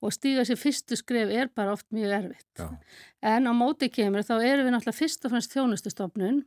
og 0.00 0.14
stíga 0.14 0.46
sér 0.48 0.60
fyrstu 0.60 0.96
skref 0.96 1.32
er 1.34 1.50
bara 1.52 1.74
oft 1.74 1.88
mjög 1.92 2.14
erfitt. 2.20 2.62
Já. 2.62 2.68
En 3.32 3.50
á 3.50 3.52
móti 3.52 3.90
kemur 3.92 4.24
þá 4.24 4.36
erum 4.38 4.68
við 4.68 4.74
náttúrulega 4.76 5.00
fyrst 5.00 5.26
og 5.26 5.34
fremst 5.34 5.56
þjónustustofnun 5.56 6.40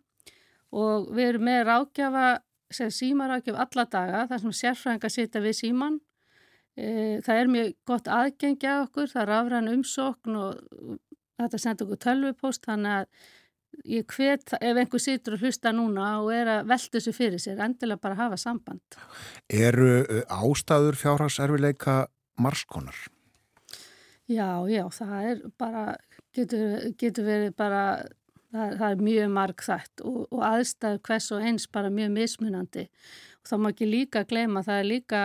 og 0.74 1.12
við 1.14 1.34
erum 1.34 1.46
með 1.50 1.60
rákjafa, 1.68 2.28
sem 2.76 2.92
símarákjaf 2.94 3.60
alla 3.66 3.86
daga, 3.90 4.26
þar 4.32 4.44
sem 4.44 4.58
sérfræðinga 4.62 5.14
sita 5.14 5.44
við 5.44 5.56
síman. 5.60 6.00
E, 6.74 7.22
það 7.26 7.40
er 7.40 7.54
mjög 7.54 7.72
gott 7.90 8.10
aðgengja 8.10 8.80
okkur, 8.88 9.12
það 9.12 9.24
er 9.24 9.32
rafræðan 9.34 9.72
umsókn 9.76 10.42
og 10.42 11.00
þetta 11.42 11.62
sendur 11.62 11.88
okkur 11.88 12.04
tölvupóst 12.08 12.68
þannig 12.68 13.00
að 13.00 13.32
ég 13.90 14.06
hvet 14.14 14.54
ef 14.60 14.78
einhver 14.78 15.02
situr 15.02 15.36
og 15.38 15.44
hlusta 15.44 15.74
núna 15.74 16.08
og 16.22 16.32
er 16.34 16.52
að 16.60 16.70
velta 16.70 16.98
þessu 16.98 17.14
fyrir 17.16 17.42
sér, 17.42 17.62
endilega 17.66 18.02
bara 18.04 18.20
hafa 18.20 18.38
samband. 18.38 18.98
Eru 19.50 20.04
ástæður 20.30 20.98
fjárhagserfileika 21.00 22.04
marskonar? 22.42 22.98
Já, 24.30 24.64
já, 24.72 24.86
það 24.94 25.30
er 25.30 25.42
bara, 25.60 25.86
getur, 26.36 26.78
getur 27.00 27.26
verið 27.28 27.56
bara, 27.60 27.84
það, 28.54 28.78
það 28.80 28.88
er 28.90 29.04
mjög 29.10 29.34
marg 29.36 29.66
þætt 29.68 30.06
og, 30.08 30.22
og 30.30 30.46
aðstæður 30.48 31.04
hvers 31.10 31.30
og 31.36 31.50
eins 31.50 31.68
bara 31.74 31.94
mjög 31.94 32.16
mismunandi. 32.16 32.88
Og 33.42 33.52
þá 33.52 33.56
má 33.60 33.70
ekki 33.74 33.90
líka 33.90 34.26
gleyma, 34.30 34.64
það 34.66 34.82
er 34.82 34.90
líka 34.90 35.24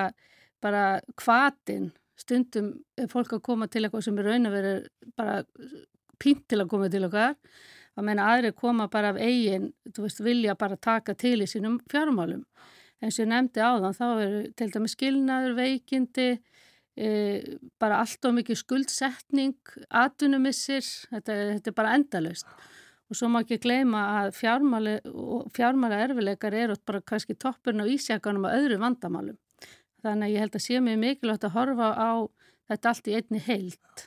bara 0.65 0.85
kvatin, 1.21 1.91
stundum 2.19 2.73
er 2.99 3.11
fólk 3.13 3.37
að 3.37 3.45
koma 3.47 3.69
til 3.71 3.85
eitthvað 3.85 4.09
sem 4.09 4.19
er 4.19 4.33
raun 4.33 4.49
að 4.49 4.57
vera 4.59 4.77
bara 5.19 5.43
pínt 6.19 6.49
til 6.51 6.59
að 6.59 6.71
koma 6.73 6.89
til 6.91 7.05
okkar 7.07 7.37
að 7.99 8.07
meina 8.07 8.29
aðri 8.33 8.53
koma 8.55 8.87
bara 8.91 9.13
af 9.13 9.19
eigin, 9.23 9.73
veist, 9.97 10.23
vilja 10.23 10.55
bara 10.59 10.79
taka 10.79 11.17
til 11.19 11.41
í 11.43 11.49
sínum 11.51 11.79
fjármálum. 11.91 12.45
En 13.03 13.15
sem 13.15 13.27
ég 13.27 13.31
nefndi 13.33 13.63
á 13.63 13.79
þann, 13.79 13.97
þá 13.97 14.07
eru 14.25 14.41
til 14.59 14.71
dæmi 14.75 14.91
skilnaður, 14.91 15.57
veikindi, 15.59 16.29
e, 16.99 17.09
bara 17.79 18.01
allt 18.03 18.27
og 18.27 18.37
mikið 18.39 18.61
skuldsetning, 18.63 19.75
atvinnumissir, 20.03 20.87
þetta, 21.11 21.39
þetta 21.57 21.73
er 21.73 21.79
bara 21.79 21.95
endalust. 21.99 22.51
Og 23.09 23.17
svo 23.17 23.31
má 23.33 23.41
ekki 23.41 23.61
gleyma 23.63 24.03
að 24.21 24.35
fjármála 24.37 26.01
erfileikar 26.05 26.57
eru 26.57 26.77
bara 26.87 27.01
kannski 27.01 27.37
toppurinn 27.41 27.81
á 27.81 27.89
ísjakanum 27.89 28.45
og 28.45 28.57
öðru 28.59 28.81
vandamálum. 28.83 29.39
Þannig 30.05 30.29
að 30.29 30.35
ég 30.35 30.45
held 30.45 30.59
að 30.59 30.65
sé 30.67 30.83
mjög 30.85 31.01
mikilvægt 31.03 31.47
að 31.49 31.57
horfa 31.57 31.89
á 31.97 32.11
þetta 32.69 32.93
allt 32.93 33.09
í 33.09 33.17
einni 33.19 33.41
heilt. 33.47 34.05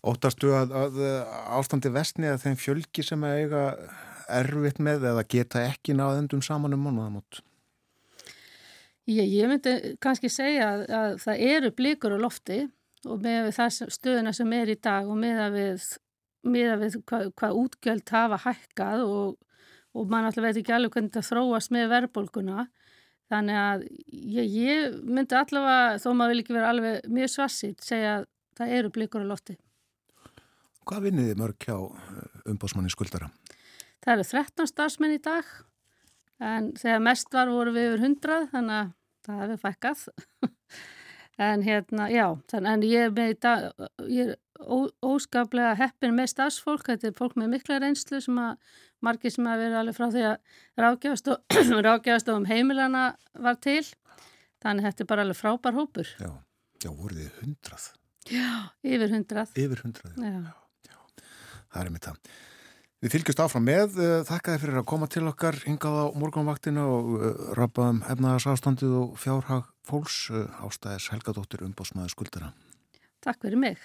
Óttastu 0.00 0.54
að, 0.56 0.70
að 0.72 1.00
ástandi 1.58 1.90
vestni 1.92 2.30
að 2.30 2.46
þeim 2.46 2.56
fjölki 2.62 3.04
sem 3.04 3.26
að 3.26 3.42
eiga 3.42 3.64
erfitt 4.30 4.80
með 4.80 5.06
eða 5.10 5.26
geta 5.28 5.64
ekki 5.68 5.96
náðendum 5.96 6.42
saman 6.44 6.76
um 6.76 6.86
mánuðamót? 6.86 7.42
Ég, 9.10 9.26
ég 9.26 9.50
myndi 9.50 9.96
kannski 10.02 10.30
segja 10.30 10.68
að, 10.70 10.84
að 10.94 11.16
það 11.24 11.42
eru 11.50 11.72
blikur 11.74 12.14
á 12.14 12.18
lofti 12.22 12.60
og 13.08 13.22
með 13.24 13.50
það 13.56 13.78
stöðuna 13.96 14.32
sem 14.36 14.52
er 14.54 14.70
í 14.70 14.78
dag 14.78 15.08
og 15.08 15.18
með 15.18 15.42
að 15.46 15.56
við, 15.56 15.86
með 16.46 16.74
að 16.74 16.82
við 16.84 16.98
hvað, 17.10 17.30
hvað 17.40 17.62
útgjöld 17.62 18.12
hafa 18.14 18.40
hækkað 18.46 19.06
og, 19.06 19.38
og 19.94 20.12
mann 20.12 20.28
alltaf 20.28 20.46
veit 20.46 20.60
ekki 20.60 20.74
alveg 20.76 20.94
hvernig 20.94 21.12
þetta 21.12 21.28
þróast 21.28 21.74
með 21.74 21.90
verðbólguna 21.94 22.68
Þannig 23.30 23.58
að 23.62 23.82
ég, 24.10 24.54
ég 24.58 24.94
myndi 25.06 25.36
allavega, 25.38 25.98
þó 26.02 26.08
maður 26.18 26.32
vil 26.32 26.42
ekki 26.42 26.54
vera 26.56 26.70
alveg 26.72 27.10
mjög 27.14 27.30
svarsitt, 27.30 27.84
segja 27.86 28.16
að 28.18 28.24
það 28.58 28.72
eru 28.78 28.92
blikur 28.96 29.22
á 29.22 29.30
lofti. 29.30 29.54
Hvað 30.90 31.04
vinniði 31.06 31.36
mörg 31.38 31.66
hjá 31.66 31.76
eh, 31.78 32.40
umbásmanni 32.50 32.90
skuldara? 32.90 33.28
Það 34.02 34.14
eru 34.16 34.26
13 34.32 34.70
starfsmenn 34.72 35.14
í 35.14 35.20
dag, 35.22 35.46
en 36.42 36.72
þegar 36.80 37.04
mest 37.06 37.30
var 37.36 37.52
voru 37.54 37.74
við 37.76 37.92
yfir 37.92 38.04
100, 38.08 38.48
þannig 38.56 38.76
að 38.80 38.90
það 39.28 39.44
hefur 39.44 39.62
fækkað. 39.68 40.04
en 41.50 41.66
hérna, 41.68 42.10
já, 42.10 42.26
þannig, 42.50 42.72
en 42.72 42.86
ég 42.90 43.06
er 43.06 43.14
með 43.14 43.30
í 43.36 43.40
dag, 43.46 43.68
ég 44.10 44.32
er 44.32 44.38
ó, 44.64 44.78
óskaplega 45.04 45.74
heppin 45.78 46.14
með 46.16 46.32
starfsfólk, 46.34 46.86
þetta 46.88 47.10
er 47.10 47.16
fólk 47.16 47.36
með 47.40 47.54
mikla 47.54 47.78
reynslu 47.82 48.20
sem 48.24 48.40
að 48.40 48.76
margir 49.04 49.32
sem 49.34 49.48
hafa 49.48 49.62
verið 49.62 49.78
alveg 49.80 49.96
frá 49.96 50.08
því 50.12 50.26
að 50.28 51.86
rákjafast 51.86 52.32
um 52.36 52.48
heimilana 52.48 53.04
var 53.38 53.58
til. 53.62 53.82
Þannig 54.60 54.84
að 54.84 54.90
þetta 54.90 55.04
er 55.04 55.10
bara 55.14 55.24
alveg 55.24 55.40
frábær 55.40 55.78
hópur. 55.78 56.12
Já, 56.20 56.30
já 56.84 56.90
voruð 56.90 57.22
þið 57.22 57.40
hundrað? 57.40 57.88
Já, 58.28 58.52
yfir 58.84 59.14
hundrað. 59.16 59.56
Yfir 59.56 59.84
hundrað, 59.86 60.16
já. 60.20 60.30
Já, 60.30 60.90
já 60.90 60.98
Það 61.70 61.82
er 61.82 61.92
mitt 61.94 62.08
það. 62.08 62.32
Við 63.00 63.14
fylgjast 63.14 63.40
áfram 63.40 63.64
með, 63.64 63.94
eh, 64.04 64.18
þakka 64.28 64.52
þið 64.52 64.64
fyrir 64.66 64.80
að 64.82 64.88
koma 64.90 65.06
til 65.08 65.22
okkar 65.30 65.56
hingað 65.64 65.94
á 65.96 66.06
morgunvaktina 66.20 66.82
og 66.84 67.14
uh, 67.16 67.30
rappaðum 67.56 68.02
efnaðarsástandið 68.12 68.98
og 68.98 69.14
fjárhag 69.22 69.70
fólks. 69.88 70.18
Uh, 70.28 70.44
ástæðis 70.66 71.08
Helgadóttir 71.14 71.64
umbásmaður 71.64 72.12
skuldara. 72.12 72.52
Takk 73.24 73.40
fyrir 73.40 73.56
mig 73.64 73.80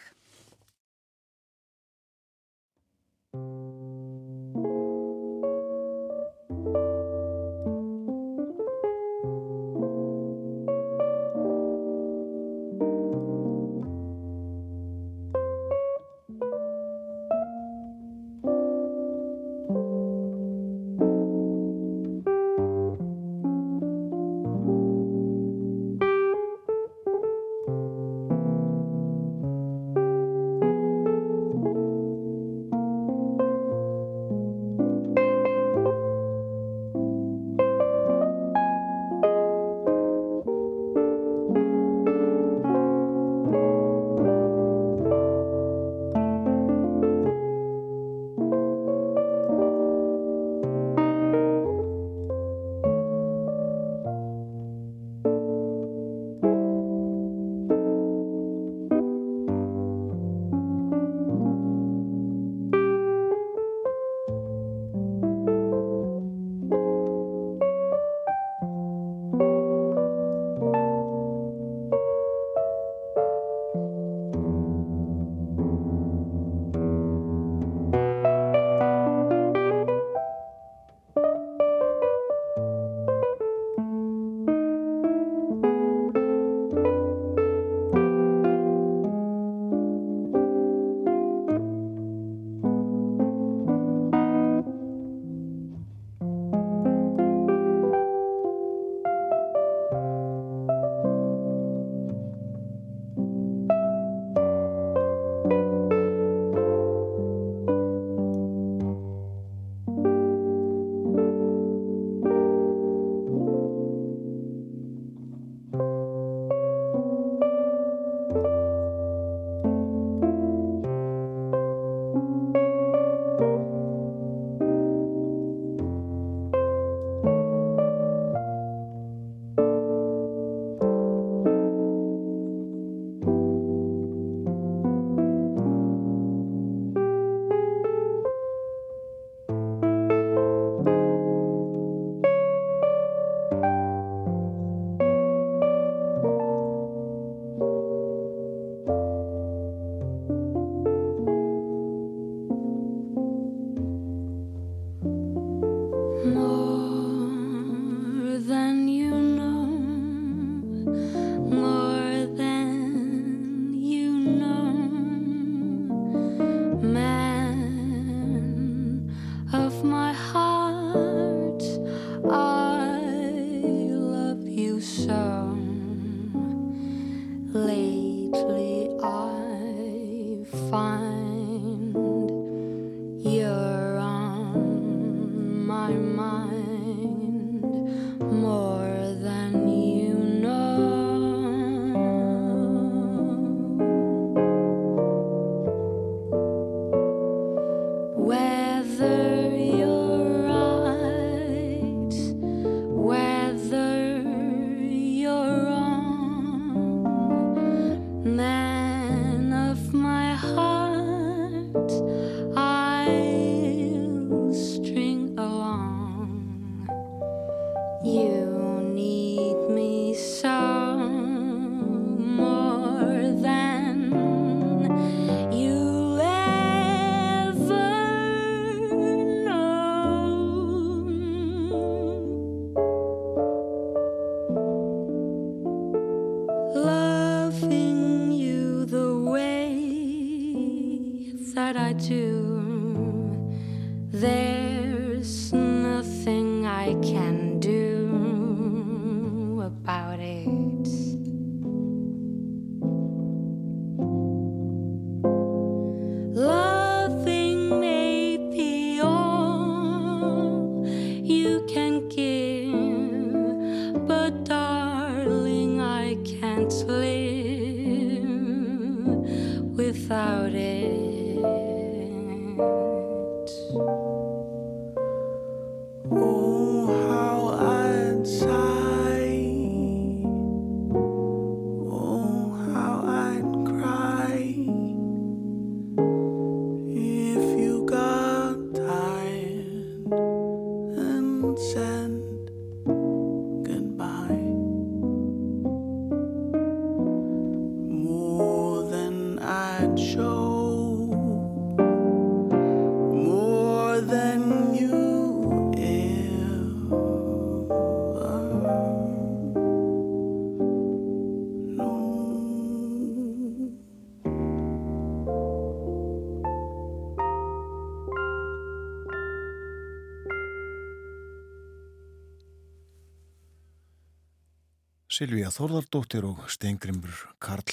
Silvíja 325.16 325.47
Þórðardóttir 325.47 326.26
og 326.28 326.41
Steingrimur 326.51 327.13
Karl 327.39 327.70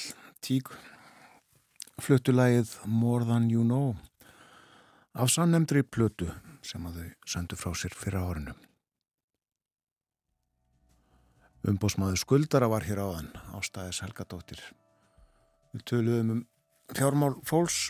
Tík 0.47 0.68
fluttulægið 1.99 2.76
More 2.86 3.26
Than 3.26 3.49
You 3.51 3.64
Know 3.66 3.97
af 5.18 5.32
sannemdri 5.34 5.82
plötu 5.82 6.28
sem 6.62 6.86
að 6.86 7.01
þau 7.01 7.32
söndu 7.32 7.59
frá 7.59 7.72
sér 7.74 7.97
fyrir 7.99 8.20
árinu. 8.20 8.55
Umbósmaður 11.66 12.22
skuldara 12.22 12.68
var 12.70 12.86
hér 12.86 13.03
áðan 13.03 13.32
ástæðis 13.59 14.05
Helgadóttir. 14.07 14.62
Við 15.74 15.84
töluðum 15.90 16.32
um 16.36 16.47
fjármál 16.95 17.34
fólks. 17.43 17.88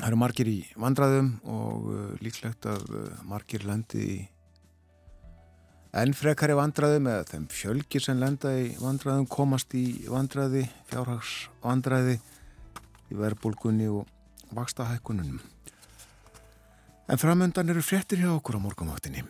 Það 0.00 0.08
eru 0.08 0.22
margir 0.24 0.54
í 0.54 0.58
vandraðum 0.72 1.30
og 1.44 1.92
uh, 1.92 2.10
líklegt 2.24 2.64
að 2.64 2.88
uh, 2.88 3.06
margir 3.28 3.68
lendi 3.68 4.08
í 4.08 4.18
enn 5.96 6.14
frekari 6.16 6.56
vandræðum 6.58 7.08
eða 7.08 7.28
þeim 7.30 7.46
fjölgir 7.52 8.04
sem 8.04 8.20
lenda 8.20 8.52
í 8.58 8.74
vandræðum 8.80 9.28
komast 9.30 9.74
í 9.78 10.04
vandræði, 10.08 10.66
fjárhags 10.90 11.48
vandræði 11.64 12.18
í 13.08 13.16
verðbólgunni 13.16 13.88
og 13.92 14.04
vakstahækkununum. 14.56 15.40
En 17.08 17.20
framöndan 17.20 17.72
eru 17.72 17.80
fréttir 17.80 18.20
hjá 18.20 18.34
okkur 18.34 18.60
á 18.60 18.64
morgumáttinni. 18.66 19.24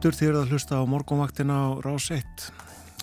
Aftur 0.00 0.16
þér 0.16 0.36
að 0.38 0.52
hlusta 0.54 0.78
á 0.80 0.88
morgunvaktina 0.88 1.54
á 1.60 1.68
Rás 1.84 2.06
1. 2.08 2.44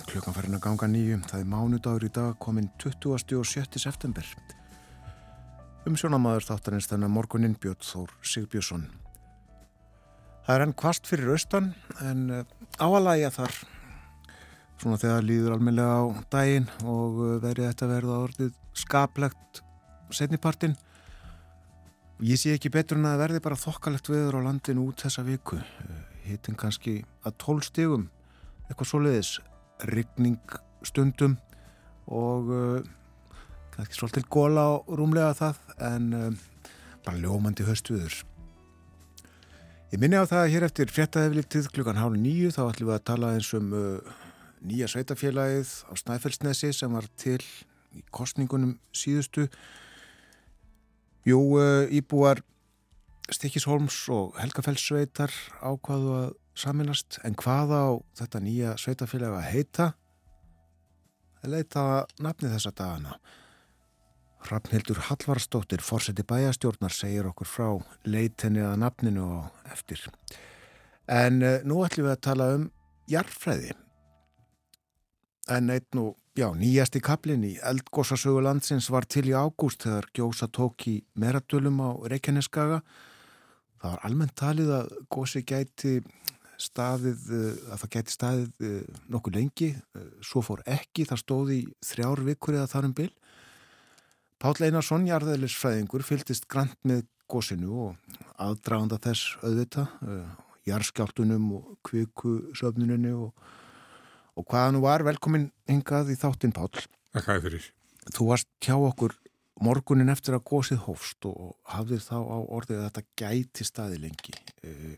Klukkan 0.10 0.34
farin 0.34 0.58
að 0.58 0.64
ganga 0.64 0.88
nýju. 0.90 1.20
Það 1.30 1.44
er 1.44 1.52
mánudagur 1.52 2.06
í 2.08 2.10
dag 2.10 2.32
komin 2.42 2.72
20. 2.82 3.38
og 3.38 3.46
7. 3.46 3.78
september. 3.78 4.26
Umsjónamaður 5.86 6.48
þáttanins 6.48 6.90
þennan 6.90 7.14
morgunin 7.14 7.54
Björn 7.54 7.86
Þór 7.86 8.16
Sigbjörnsson. 8.26 8.88
Það 10.48 10.56
er 10.56 10.66
enn 10.66 10.76
kvast 10.82 11.06
fyrir 11.06 11.36
austan 11.36 11.70
en 12.02 12.26
eh, 12.34 12.50
áalægja 12.82 13.30
þar 13.38 13.62
svona 14.82 14.98
þegar 15.06 15.30
líður 15.30 15.60
almenlega 15.60 16.02
á 16.02 16.06
daginn 16.34 16.68
og 16.82 17.24
eh, 17.28 17.40
verið 17.46 17.70
þetta 17.70 17.94
verða 17.94 18.20
orðið 18.26 18.60
skaplegt 18.74 19.64
setnipartin. 20.10 20.74
Ég 22.26 22.42
sé 22.42 22.58
ekki 22.58 22.74
betur 22.74 22.98
en 22.98 23.06
að 23.06 23.20
það 23.20 23.26
verði 23.28 23.48
bara 23.52 23.64
þokkalegt 23.68 24.16
veður 24.16 24.42
á 24.42 24.50
landinu 24.50 24.90
út 24.90 25.06
þessa 25.06 25.30
viku. 25.30 25.62
Hittin 26.28 26.58
kannski 26.60 27.00
að 27.26 27.38
12 27.44 27.68
stigum, 27.70 28.08
eitthvað 28.68 28.92
svoleiðis, 28.92 29.34
rigning 29.92 30.58
stundum 30.86 31.38
og 32.08 32.50
uh, 32.52 32.80
kannski 33.76 33.98
svolítið 34.00 34.28
góla 34.34 34.64
á 34.64 34.74
rúmlega 34.88 35.36
það 35.38 35.62
en 35.90 36.10
uh, 36.18 36.32
bara 37.06 37.22
ljómandi 37.22 37.68
höstviður. 37.68 38.24
Ég 39.94 40.02
minni 40.02 40.20
á 40.20 40.28
það 40.28 40.42
að 40.44 40.52
hér 40.52 40.68
eftir 40.68 40.92
fréttaðeflitið 40.92 41.70
klukkan 41.72 42.00
hálf 42.02 42.18
nýju 42.20 42.52
þá 42.52 42.62
ætlum 42.66 42.90
við 42.90 42.98
að 42.98 43.06
tala 43.08 43.34
eins 43.38 43.52
um 43.56 43.70
uh, 43.72 44.16
nýja 44.68 44.90
sveitafélagið 44.92 45.72
á 45.88 45.94
Snæfellsnesi 46.02 46.74
sem 46.76 46.92
var 46.92 47.08
til 47.20 47.40
í 47.96 48.04
kostningunum 48.12 48.76
síðustu. 48.92 49.48
Jú, 51.28 51.40
uh, 51.56 51.88
íbúar 51.88 52.44
Stikisholms 53.28 53.96
og 54.14 54.38
Helgafellssveitar 54.40 55.34
ákvaðu 55.60 56.12
að 56.16 56.28
saminast 56.58 57.18
en 57.28 57.36
hvað 57.38 57.74
á 57.76 57.86
þetta 58.22 58.40
nýja 58.44 58.76
sveitafélag 58.80 59.36
að 59.36 59.50
heita? 59.52 59.88
Það 61.42 61.52
leita 61.54 61.84
nafni 62.24 62.52
þessa 62.54 62.72
dagana. 62.78 63.18
Hrafnhildur 64.48 65.02
Hallvarsdóttir, 65.10 65.84
fórseti 65.84 66.24
bæjastjórnar, 66.24 66.94
segir 66.94 67.28
okkur 67.28 67.50
frá 67.50 67.68
leitinni 68.08 68.64
að 68.64 68.78
nafninu 68.86 69.26
á 69.28 69.40
eftir. 69.74 70.06
En 71.08 71.42
uh, 71.44 71.60
nú 71.68 71.82
ætlum 71.84 72.08
við 72.08 72.14
að 72.14 72.24
tala 72.30 72.48
um 72.56 72.70
jarfræði. 73.12 73.76
En 75.52 75.72
eitt 75.72 75.88
nú, 75.96 76.14
já, 76.36 76.48
nýjasti 76.56 77.04
kaplinn 77.04 77.46
í 77.48 77.54
eldgósasögu 77.64 78.42
landsins 78.44 78.90
var 78.92 79.08
til 79.08 79.28
í 79.30 79.36
ágúst 79.36 79.84
þegar 79.84 80.10
gjósa 80.16 80.48
tók 80.52 80.88
í 80.92 80.98
meradölum 81.20 81.80
á 81.84 81.90
Reykjaneskaga. 82.12 82.82
Það 83.78 83.94
var 83.94 84.06
almennt 84.08 84.36
talið 84.38 84.72
að 84.74 84.96
gósi 85.14 85.44
gæti 85.46 86.00
staðið, 86.58 87.28
eh, 87.38 87.58
að 87.72 87.82
það 87.84 87.92
gæti 87.96 88.14
staðið 88.14 88.66
eh, 88.66 88.96
nokkuð 89.14 89.38
lengi, 89.38 89.70
eh, 89.78 90.08
svo 90.26 90.42
fór 90.46 90.64
ekki, 90.66 91.06
það 91.06 91.22
stóði 91.22 91.60
í 91.62 91.68
þrjár 91.86 92.24
vikur 92.26 92.58
eða 92.58 92.72
þarum 92.72 92.96
bil. 92.98 93.12
Páll 94.42 94.66
Einarsson, 94.66 95.06
jarðeðlisfræðingur, 95.10 96.06
fylgist 96.06 96.48
grant 96.50 96.78
með 96.86 97.06
gósinu 97.30 97.72
og 97.88 98.18
aðdraganda 98.42 99.00
þess 99.02 99.34
auðvita, 99.42 99.88
jarðskjáltunum 100.68 101.48
og 101.58 101.72
kvikusöfnuninu 101.88 103.16
og, 103.26 103.48
og 104.38 104.46
hvaða 104.46 104.76
nú 104.76 104.84
var 104.86 105.04
velkomin 105.08 105.50
hingað 105.68 106.14
í 106.14 106.20
þáttinn 106.22 106.54
Páll. 106.56 106.86
Þakka 107.18 107.34
þér 107.34 107.44
fyrir. 107.48 107.66
Þú 108.14 108.30
varst 108.30 108.50
hjá 108.64 108.78
okkur 108.78 109.18
morgunin 109.64 110.14
eftir 110.14 110.38
að 110.38 110.46
gósið 110.52 110.86
hófst 110.86 111.28
og 111.30 111.58
hafðir 111.74 112.04
þá 112.04 112.18
á 112.22 112.38
orðið 112.46 112.80
að 112.82 112.88
þetta 112.88 113.06
gæti 113.24 113.68
staði 113.68 114.02
lengi. 114.06 114.36
Eh, 114.64 114.96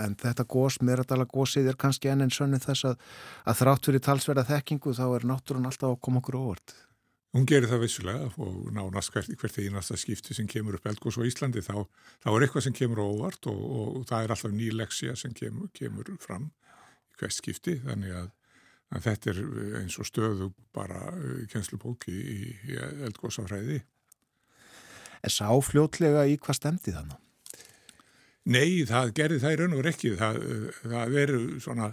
En 0.00 0.14
þetta 0.18 0.46
gós, 0.48 0.78
meradala 0.80 1.26
gósið 1.28 1.68
er 1.72 1.76
kannski 1.78 2.10
enn 2.10 2.24
en 2.24 2.32
sönnið 2.32 2.64
þess 2.64 2.86
að, 2.88 3.02
að 3.44 3.58
þrátt 3.60 3.88
fyrir 3.88 4.02
talsverða 4.06 4.46
þekkingu 4.48 4.94
þá 4.96 5.04
er 5.10 5.26
náttúrun 5.28 5.68
alltaf 5.68 5.92
að 5.92 6.00
koma 6.06 6.22
okkur 6.22 6.38
óvart. 6.40 6.74
Hún 7.32 7.46
gerir 7.48 7.70
það 7.70 7.84
vissulega 7.86 8.26
og 8.44 8.56
nánast 8.76 9.12
hvert, 9.14 9.30
hvert 9.40 9.60
einasta 9.62 9.96
skipti 9.96 10.36
sem 10.36 10.48
kemur 10.48 10.76
upp 10.76 10.88
eldgós 10.90 11.16
á 11.16 11.24
Íslandi 11.24 11.62
þá, 11.64 11.86
þá 12.24 12.28
er 12.32 12.44
eitthvað 12.44 12.66
sem 12.66 12.76
kemur 12.76 13.00
óvart 13.04 13.48
og, 13.48 13.62
og 13.62 14.02
það 14.10 14.26
er 14.26 14.34
alltaf 14.34 14.52
ný 14.52 14.68
leksja 14.76 15.16
sem 15.16 15.32
kemur, 15.36 15.70
kemur 15.76 16.12
fram 16.20 16.50
í 16.50 17.16
hvert 17.20 17.36
skipti 17.36 17.78
þannig 17.86 18.18
að, 18.18 18.28
að 18.92 19.06
þetta 19.06 19.32
er 19.32 19.40
eins 19.80 19.96
og 19.96 20.08
stöðu 20.08 20.50
bara 20.76 21.00
kjenslubóki 21.52 22.12
í, 22.12 22.38
í 22.68 22.76
eldgósafræði. 23.08 23.80
En 25.22 25.30
sá 25.30 25.48
fljótlega 25.62 26.26
í 26.26 26.38
hvað 26.42 26.58
stemdi 26.58 26.94
þannig? 26.94 27.18
Nei, 28.52 28.82
það 28.88 29.12
gerði 29.14 29.42
það 29.42 29.52
í 29.52 29.58
raun 29.60 29.74
og 29.74 29.82
veru 29.82 29.92
ekki. 29.92 30.14
Það, 30.18 30.38
það 30.82 31.18
eru 31.22 31.42
svona, 31.62 31.88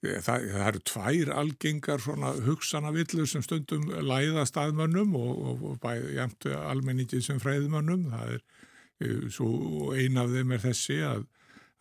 það, 0.00 0.46
það 0.54 0.68
eru 0.70 0.82
tvær 0.90 1.32
algengar 1.42 2.04
svona 2.04 2.30
hugsanavillur 2.46 3.28
sem 3.28 3.44
stundum 3.44 3.84
læða 4.08 4.46
staðmönnum 4.48 5.12
og, 5.20 5.34
og, 5.34 5.66
og 5.70 5.76
bæði 5.82 6.16
jæmt 6.16 6.48
almenningið 6.62 7.26
sem 7.28 7.42
fræðmönnum. 7.42 8.08
Það 8.14 8.32
er, 8.38 8.42
eh, 9.04 9.28
svo 9.34 9.92
ein 9.92 10.16
af 10.20 10.32
þeim 10.32 10.56
er 10.56 10.64
þessi 10.64 10.98
að, 11.04 11.28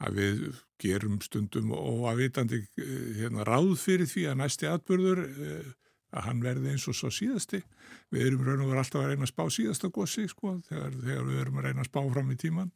að 0.03 0.19
við 0.19 0.43
gerum 0.84 1.21
stundum 1.23 1.71
óavitandi 1.71 2.59
eh, 2.59 3.07
hérna, 3.21 3.47
ráð 3.47 3.77
fyrir 3.79 4.09
því 4.11 4.27
að 4.34 4.39
næsti 4.43 4.67
atbyrður 4.67 5.23
eh, 5.31 5.71
að 6.14 6.28
hann 6.28 6.41
verði 6.43 6.74
eins 6.74 6.88
og 6.89 6.97
svo 6.97 7.09
síðasti. 7.14 7.61
Við 8.14 8.28
erum 8.28 8.45
raun 8.45 8.64
og 8.64 8.72
veru 8.72 8.82
alltaf 8.84 9.01
að 9.01 9.11
reyna 9.11 9.28
að 9.28 9.34
spá 9.34 9.43
síðasta 9.51 9.89
gossi 9.93 10.28
sko, 10.30 10.57
þegar, 10.70 10.97
þegar 11.01 11.30
við 11.30 11.39
erum 11.43 11.59
að 11.59 11.68
reyna 11.68 11.86
að 11.86 11.89
spá 11.89 12.01
fram 12.14 12.34
í 12.34 12.39
tíman. 12.43 12.74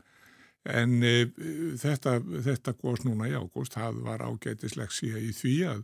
En 0.68 0.98
e, 1.06 1.14
þetta, 1.80 2.18
þetta 2.44 2.76
gos 2.82 3.06
núna 3.06 3.30
í 3.30 3.36
ágúst, 3.38 3.78
það 3.78 4.02
var 4.08 4.26
ágætislegsíða 4.26 5.22
í 5.24 5.30
því 5.36 5.54
að, 5.70 5.84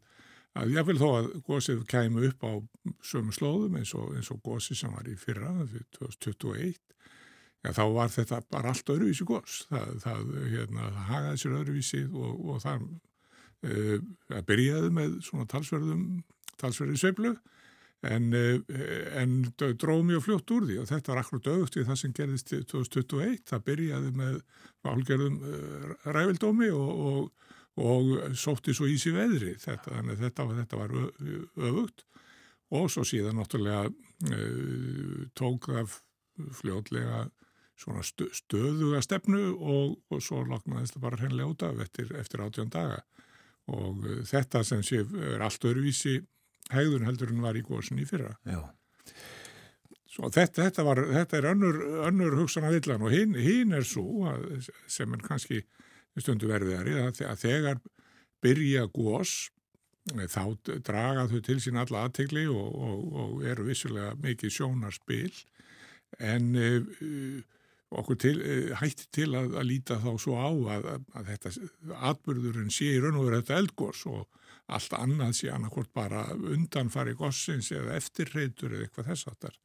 að 0.60 0.74
ég 0.76 0.90
vil 0.90 0.98
þó 1.00 1.08
að 1.12 1.30
gosið 1.48 1.86
kæmu 1.94 2.26
upp 2.30 2.44
á 2.44 2.52
sömu 3.06 3.36
slóðum 3.36 3.78
eins 3.80 3.94
og, 3.96 4.10
eins 4.18 4.32
og 4.34 4.42
gosið 4.44 4.82
sem 4.82 4.98
var 4.98 5.08
í 5.08 5.16
fyrra, 5.20 5.54
2021. 6.00 6.76
Já, 7.64 7.72
þá 7.72 7.84
var 7.96 8.12
þetta 8.12 8.42
bara 8.52 8.74
allt 8.74 8.92
öðruvísi 8.92 9.26
gos. 9.28 9.62
Það, 9.70 9.92
það, 10.04 10.36
hérna, 10.52 10.92
hagaði 11.08 11.40
sér 11.40 11.58
öðruvísi 11.62 12.02
og, 12.12 12.42
og 12.44 12.64
það 12.66 12.88
e, 13.64 14.42
byrjaði 14.50 14.90
með 14.98 15.20
svona 15.24 15.48
talsverðum, 15.54 16.08
talsverði 16.62 17.00
sveiflu 17.02 17.34
en, 18.04 18.34
eh, 18.34 19.22
en 19.22 19.38
dróð 19.58 20.04
mjög 20.10 20.26
fljótt 20.28 20.54
úr 20.56 20.68
því. 20.68 20.80
Og 20.82 20.90
þetta 20.92 21.14
var 21.14 21.22
akkurat 21.24 21.50
auðvist 21.54 21.78
við 21.80 21.90
það 21.90 22.00
sem 22.02 22.16
gerðist 22.20 22.54
2021. 22.54 23.44
Það 23.50 23.66
byrjaði 23.70 24.14
með 24.20 24.40
álgerðum 24.84 25.38
eh, 25.50 25.92
ræfildómi 26.18 26.72
og, 26.76 27.04
og, 27.10 27.54
og 27.84 28.36
sótti 28.40 28.76
svo 28.76 28.90
ísi 28.92 29.14
veðri. 29.16 29.56
Þetta, 29.62 30.04
þetta, 30.20 30.50
þetta 30.60 30.82
var 30.82 30.98
auðvugt 30.98 32.06
og 32.74 32.90
svo 32.90 33.04
síðan 33.06 33.38
náttúrulega 33.38 33.86
uh, 33.86 35.24
tók 35.38 35.70
það 35.70 35.98
fljótlega 36.58 37.28
stöðuga 37.78 39.02
stefnu 39.04 39.42
og, 39.54 39.98
og 40.10 40.22
svo 40.24 40.44
loknaðist 40.48 40.96
það 40.96 41.04
bara 41.06 41.20
hreinlega 41.20 41.50
út 41.52 41.66
af 41.68 41.82
eftir, 41.84 42.14
eftir 42.18 42.42
18 42.42 42.72
daga. 42.74 43.02
Og 43.74 44.06
þetta 44.28 44.64
sem 44.68 44.82
sé 44.86 45.04
er 45.04 45.44
allt 45.44 45.66
öruvísi 45.68 46.18
hegðun 46.72 47.08
heldur 47.08 47.34
en 47.34 47.44
var 47.44 47.58
í 47.60 47.66
góðsinn 47.66 48.02
í 48.02 48.08
fyrra. 48.08 48.36
Þetta, 50.14 50.62
þetta, 50.62 50.84
var, 50.86 51.02
þetta 51.10 51.38
er 51.40 51.48
önnur, 51.50 51.80
önnur 52.06 52.36
hugsan 52.38 52.68
að 52.68 52.78
villan 52.78 53.02
og 53.02 53.14
hinn 53.16 53.34
hin 53.34 53.74
er 53.74 53.86
svo 53.88 54.28
að, 54.30 54.68
sem 54.86 55.14
er 55.16 55.24
kannski 55.26 55.64
stundu 56.22 56.52
verðiðari 56.52 57.00
að, 57.02 57.24
að 57.26 57.40
þegar 57.42 57.82
byrja 58.44 58.86
gós 58.94 59.50
þá 60.04 60.44
draga 60.84 61.28
þau 61.32 61.40
til 61.46 61.58
sín 61.64 61.80
alla 61.80 62.04
aðtegli 62.06 62.46
og, 62.52 62.76
og, 62.76 63.02
og 63.24 63.44
eru 63.48 63.66
vissulega 63.70 64.14
mikið 64.22 64.52
sjónarspil. 64.58 65.32
En 66.20 66.52
uh, 66.60 67.40
okkur 67.90 68.20
til, 68.20 68.36
uh, 68.44 68.74
hætti 68.82 69.08
til 69.16 69.32
að, 69.34 69.56
að 69.58 69.70
líta 69.70 69.98
þá 70.04 70.12
svo 70.20 70.38
á 70.38 70.52
að, 70.76 70.90
að 71.16 71.32
þetta 71.32 71.54
atbyrðurinn 72.12 72.74
sé 72.74 72.92
í 72.92 73.00
raun 73.02 73.18
og 73.18 73.30
veru 73.30 73.42
þetta 73.42 73.62
eldgós 73.64 74.04
og 74.12 74.28
allt 74.72 74.96
annað 74.96 75.36
sé 75.38 75.52
annarkort 75.52 75.92
bara 75.94 76.24
undanfari 76.34 77.16
gossins 77.20 77.72
eða 77.76 77.98
eftirreitur 78.00 78.74
eða 78.74 78.88
eitthvað 78.88 79.10
þess 79.12 79.30
aftar. 79.32 79.60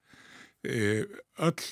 E, 0.67 1.05
öll, 1.39 1.65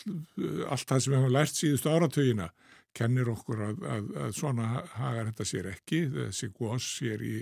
allt 0.70 0.86
það 0.86 1.00
sem 1.02 1.12
við 1.12 1.18
hefum 1.18 1.34
lært 1.34 1.58
síðustu 1.58 1.90
áratögina 1.90 2.50
kennir 2.96 3.28
okkur 3.32 3.62
að, 3.66 3.84
að, 3.96 4.10
að 4.22 4.34
svona 4.38 4.68
hagar 4.94 5.30
þetta 5.30 5.46
sér 5.50 5.70
ekki, 5.72 6.00
þessi 6.14 6.50
goss 6.54 6.92
sér 7.00 7.24
í, 7.26 7.36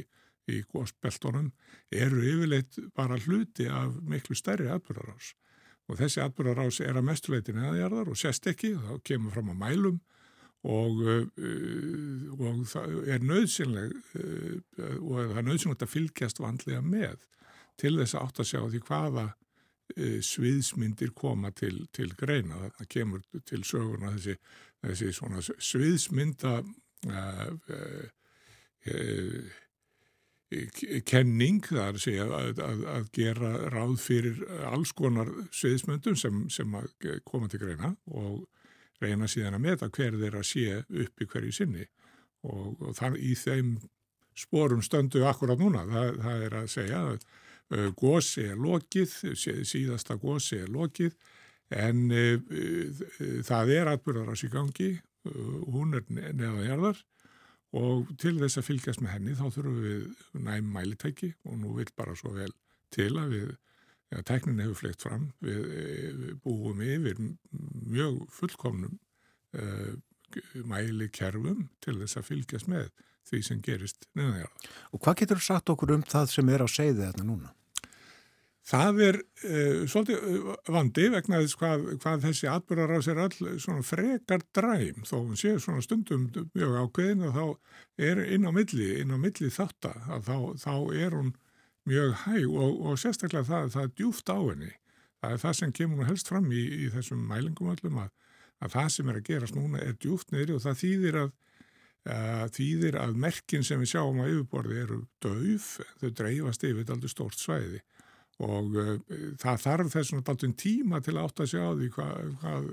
í 0.50 0.62
gossbeltunum 0.72 1.52
eru 1.92 2.24
yfirleitt 2.24 2.80
bara 2.96 3.20
hluti 3.26 3.68
af 3.68 4.00
miklu 4.08 4.36
stærri 4.38 4.70
atbyrðarás 4.72 5.34
og 5.90 6.00
þessi 6.00 6.22
atbyrðarás 6.24 6.80
er 6.80 6.96
að 6.96 7.08
mestuleitin 7.10 7.60
eðajarðar 7.60 8.10
og 8.12 8.18
sérst 8.18 8.48
ekki, 8.50 8.72
þá 8.80 8.96
kemur 9.04 9.36
fram 9.36 9.52
á 9.52 9.56
mælum 9.66 10.00
og, 10.64 11.00
uh, 11.04 12.40
og 12.40 12.64
það 12.68 13.08
er 13.12 13.24
nöðsynleg 13.24 13.94
uh, 14.16 14.58
og 14.96 15.18
það 15.18 15.38
er 15.40 15.48
nöðsynlegt 15.48 15.84
að 15.84 15.92
fylgjast 15.92 16.40
vandlega 16.40 16.80
með 16.84 17.26
til 17.80 17.96
þess 17.98 18.16
að 18.16 18.24
átt 18.28 18.40
að 18.40 18.50
sjá 18.50 18.60
því 18.62 18.80
hvaða 18.88 19.26
uh, 19.28 20.18
sviðsmyndir 20.24 21.12
koma 21.16 21.52
til, 21.52 21.84
til 21.92 22.10
greina. 22.16 22.70
Það 22.78 22.90
kemur 22.96 23.24
til 23.44 23.62
söguna 23.66 24.14
þessi, 24.16 24.38
þessi 24.86 25.12
svona 25.18 25.44
sviðsmynda 25.44 26.56
kenning, 31.04 31.60
það 31.66 31.84
er 31.84 31.96
að 31.98 32.00
segja 32.00 32.24
að, 32.38 32.60
að, 32.64 32.82
að 32.94 33.08
gera 33.12 33.50
ráð 33.74 33.94
fyrir 34.00 34.40
alls 34.70 34.94
konar 34.96 35.28
sviðsmyndum 35.52 36.16
sem, 36.16 36.44
sem 36.52 36.76
koma 37.28 37.50
til 37.52 37.60
greina 37.60 37.92
og 38.08 38.46
reyna 39.02 39.28
síðan 39.30 39.58
að 39.58 39.64
meta 39.66 39.90
hver 39.90 40.18
þeirra 40.20 40.42
sé 40.46 40.80
upp 40.82 41.22
í 41.22 41.28
hverju 41.30 41.54
sinni 41.54 41.86
og, 42.44 42.80
og 42.80 42.92
þann, 42.98 43.18
í 43.18 43.34
þeim 43.38 43.76
sporum 44.38 44.82
stöndu 44.82 45.24
akkurat 45.28 45.60
núna. 45.60 45.84
Það, 45.90 46.20
það 46.24 46.44
er 46.48 46.58
að 46.58 46.68
segja 46.72 47.00
að 47.08 47.16
uh, 47.16 47.88
gósi 47.98 48.46
er 48.50 48.60
lokið, 48.60 49.16
síðasta 49.66 50.18
gósi 50.20 50.60
er 50.64 50.70
lokið 50.74 51.16
en 51.74 52.04
uh, 52.10 52.36
uh, 52.38 53.02
það 53.46 53.74
er 53.78 53.92
atbyrðaras 53.94 54.46
í 54.46 54.52
gangi, 54.52 54.92
hún 55.24 55.96
er 55.96 56.02
neðanjarðar 56.12 56.98
og 57.74 58.10
til 58.20 58.36
þess 58.38 58.60
að 58.60 58.66
fylgjast 58.66 59.00
með 59.00 59.14
henni 59.14 59.36
þá 59.38 59.46
þurfum 59.54 59.78
við 59.80 60.02
næm 60.44 60.66
mælitæki 60.74 61.30
og 61.48 61.56
nú 61.62 61.72
vil 61.78 61.88
bara 61.96 62.12
svo 62.18 62.34
vel 62.36 62.50
til 62.94 63.08
að 63.18 63.32
við 63.32 63.54
ja, 64.14 64.22
tæknin 64.22 64.62
hefur 64.62 64.80
fleikt 64.84 65.04
fram, 65.04 65.28
við, 65.44 65.64
við 66.20 66.36
búum 66.44 66.82
yfir 66.84 67.20
mjög 67.84 68.22
fullkomnum 68.34 68.98
uh, 69.58 69.94
mæli 70.66 71.10
kerfum 71.14 71.68
til 71.84 71.98
þess 72.00 72.20
að 72.20 72.30
fylgjast 72.30 72.70
með 72.70 72.88
því 73.24 73.42
sem 73.46 73.60
gerist 73.64 74.08
neðanjarðar. 74.16 74.72
Og 74.92 75.02
hvað 75.02 75.20
getur 75.22 75.40
þú 75.40 75.46
sagt 75.46 75.70
okkur 75.72 75.94
um 75.96 76.08
það 76.08 76.32
sem 76.32 76.50
er 76.52 76.64
á 76.64 76.68
segði 76.68 77.06
þetta 77.06 77.26
núna? 77.26 77.52
Það 78.64 79.00
er 79.04 79.18
uh, 79.20 79.80
svolítið 79.92 80.46
vandi 80.72 81.08
vegna 81.12 81.40
þess 81.42 81.58
hvað, 81.60 81.86
hvað 82.00 82.22
þessi 82.24 82.48
atbyrðar 82.48 82.94
á 82.96 83.00
sér 83.04 83.22
all 83.26 83.56
svona 83.60 83.84
frekar 83.84 84.44
dræm 84.56 85.04
þó 85.04 85.16
hún 85.18 85.40
sé 85.40 85.56
svona 85.60 85.84
stundum 85.84 86.30
mjög 86.56 86.78
ákveðin 86.80 87.26
og 87.28 87.34
þá 87.36 88.06
er 88.08 88.22
inn 88.24 88.48
á 88.48 88.52
milli, 88.56 88.88
inn 89.02 89.12
á 89.12 89.18
milli 89.20 89.52
þátt 89.52 89.90
að 89.90 90.30
þá, 90.30 90.38
þá 90.64 90.74
er 90.96 91.18
hún 91.18 91.34
mjög 91.88 92.16
hæg 92.24 92.44
og, 92.48 92.80
og 92.86 92.98
sérstaklega 93.00 93.46
það, 93.48 93.70
það 93.74 93.86
er 93.86 93.94
djúft 94.00 94.32
á 94.32 94.38
henni. 94.38 94.72
Það 95.20 95.36
er 95.36 95.42
það 95.44 95.56
sem 95.60 95.72
kemur 95.78 96.08
helst 96.08 96.30
fram 96.30 96.50
í, 96.52 96.62
í 96.84 96.90
þessum 96.92 97.24
mælingum 97.30 97.72
öllum 97.72 98.02
að, 98.04 98.12
að 98.60 98.76
það 98.76 98.92
sem 98.96 99.10
er 99.10 99.18
að 99.20 99.26
gerast 99.30 99.56
núna 99.56 99.80
er 99.80 99.96
djúft 100.00 100.32
niður 100.34 100.58
og 100.58 100.64
það 100.66 100.80
þýðir 100.82 101.18
að, 101.22 101.34
að 102.14 102.54
þýðir 102.58 103.00
að 103.00 103.18
merkin 103.24 103.66
sem 103.66 103.80
við 103.80 103.92
sjáum 103.94 104.20
á 104.20 104.24
yfirborði 104.28 104.80
eru 104.84 105.00
döf, 105.24 105.68
þau 106.00 106.08
dreifast 106.20 106.66
yfir 106.68 106.94
aldrei 106.94 107.12
stórt 107.12 107.40
svæði 107.40 107.82
og 108.42 108.74
uh, 108.74 108.96
það 109.38 109.60
þarf 109.62 109.92
þessum 109.92 110.18
alltaf 110.18 110.56
tíma 110.58 110.98
til 111.04 111.14
að 111.14 111.28
átta 111.28 111.44
að 111.44 111.52
sjá 111.52 111.64
því 111.78 111.90
hvað, 111.94 112.32
hvað 112.40 112.72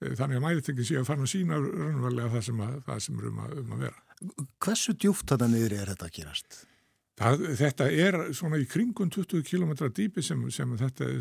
þannig 0.00 0.38
að 0.38 0.44
mælitekkin 0.44 0.88
sé 0.88 0.98
að 1.00 1.08
fann 1.08 1.24
að 1.24 1.32
sína 1.34 1.60
raunverulega 1.60 2.32
það 2.34 2.44
sem, 2.46 2.60
að, 2.64 2.76
það 2.86 3.00
sem 3.04 3.20
er 3.20 3.30
um 3.30 3.40
að, 3.44 3.56
um 3.60 3.74
að 3.76 3.86
vera. 3.86 4.04
Hversu 4.64 4.94
djúft 4.96 5.32
þetta 5.32 5.48
niður 5.50 5.76
er 5.76 5.92
þetta 5.92 6.08
að 6.08 6.14
gerast? 6.16 6.60
Það, 7.20 7.42
þetta 7.58 7.86
er 7.92 8.16
svona 8.36 8.58
í 8.62 8.66
kringun 8.68 9.10
20 9.12 9.42
km 9.44 9.74
dýpi 9.92 10.22
sem, 10.24 10.46
sem, 10.54 10.70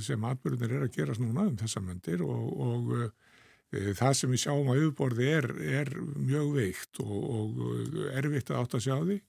sem 0.06 0.28
atbyrðunir 0.30 0.78
er 0.78 0.86
að 0.86 0.94
gerast 0.96 1.20
núna 1.20 1.50
um 1.50 1.58
þessa 1.60 1.82
myndir 1.84 2.24
og, 2.24 2.46
og 2.64 2.94
e, 3.02 3.92
það 3.98 4.14
sem 4.16 4.32
við 4.32 4.44
sjáum 4.46 4.72
á 4.72 4.80
yfirborði 4.80 5.28
er, 5.34 5.50
er 5.82 5.92
mjög 6.16 6.54
veikt 6.56 7.02
og, 7.04 7.18
og 7.36 8.00
erfitt 8.14 8.54
að 8.54 8.62
átt 8.62 8.78
að 8.80 8.86
sjá 8.88 8.96
því. 9.02 9.20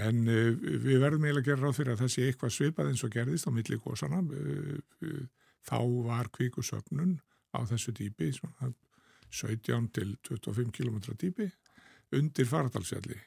En 0.00 0.24
e, 0.24 0.40
við 0.86 1.04
verðum 1.04 1.28
eiginlega 1.28 1.44
að 1.44 1.50
gera 1.50 1.66
ráð 1.66 1.78
fyrir 1.82 1.92
að 1.92 2.02
það 2.06 2.12
sé 2.16 2.26
eitthvað 2.30 2.56
svipað 2.56 2.90
eins 2.94 3.04
og 3.04 3.14
gerðist 3.18 3.52
á 3.52 3.56
millikosana 3.58 4.24
e, 4.24 4.80
e, 5.04 5.14
þá 5.68 5.78
var 6.08 6.32
kvíkusöfnun 6.32 7.14
á 7.52 7.60
þessu 7.68 7.92
dýpi 8.00 8.32
svona 8.32 8.72
17 9.36 9.92
til 9.92 10.16
25 10.32 10.72
km 10.80 11.00
dýpi 11.12 11.52
undir 12.16 12.48
faradalsjalli 12.48 13.20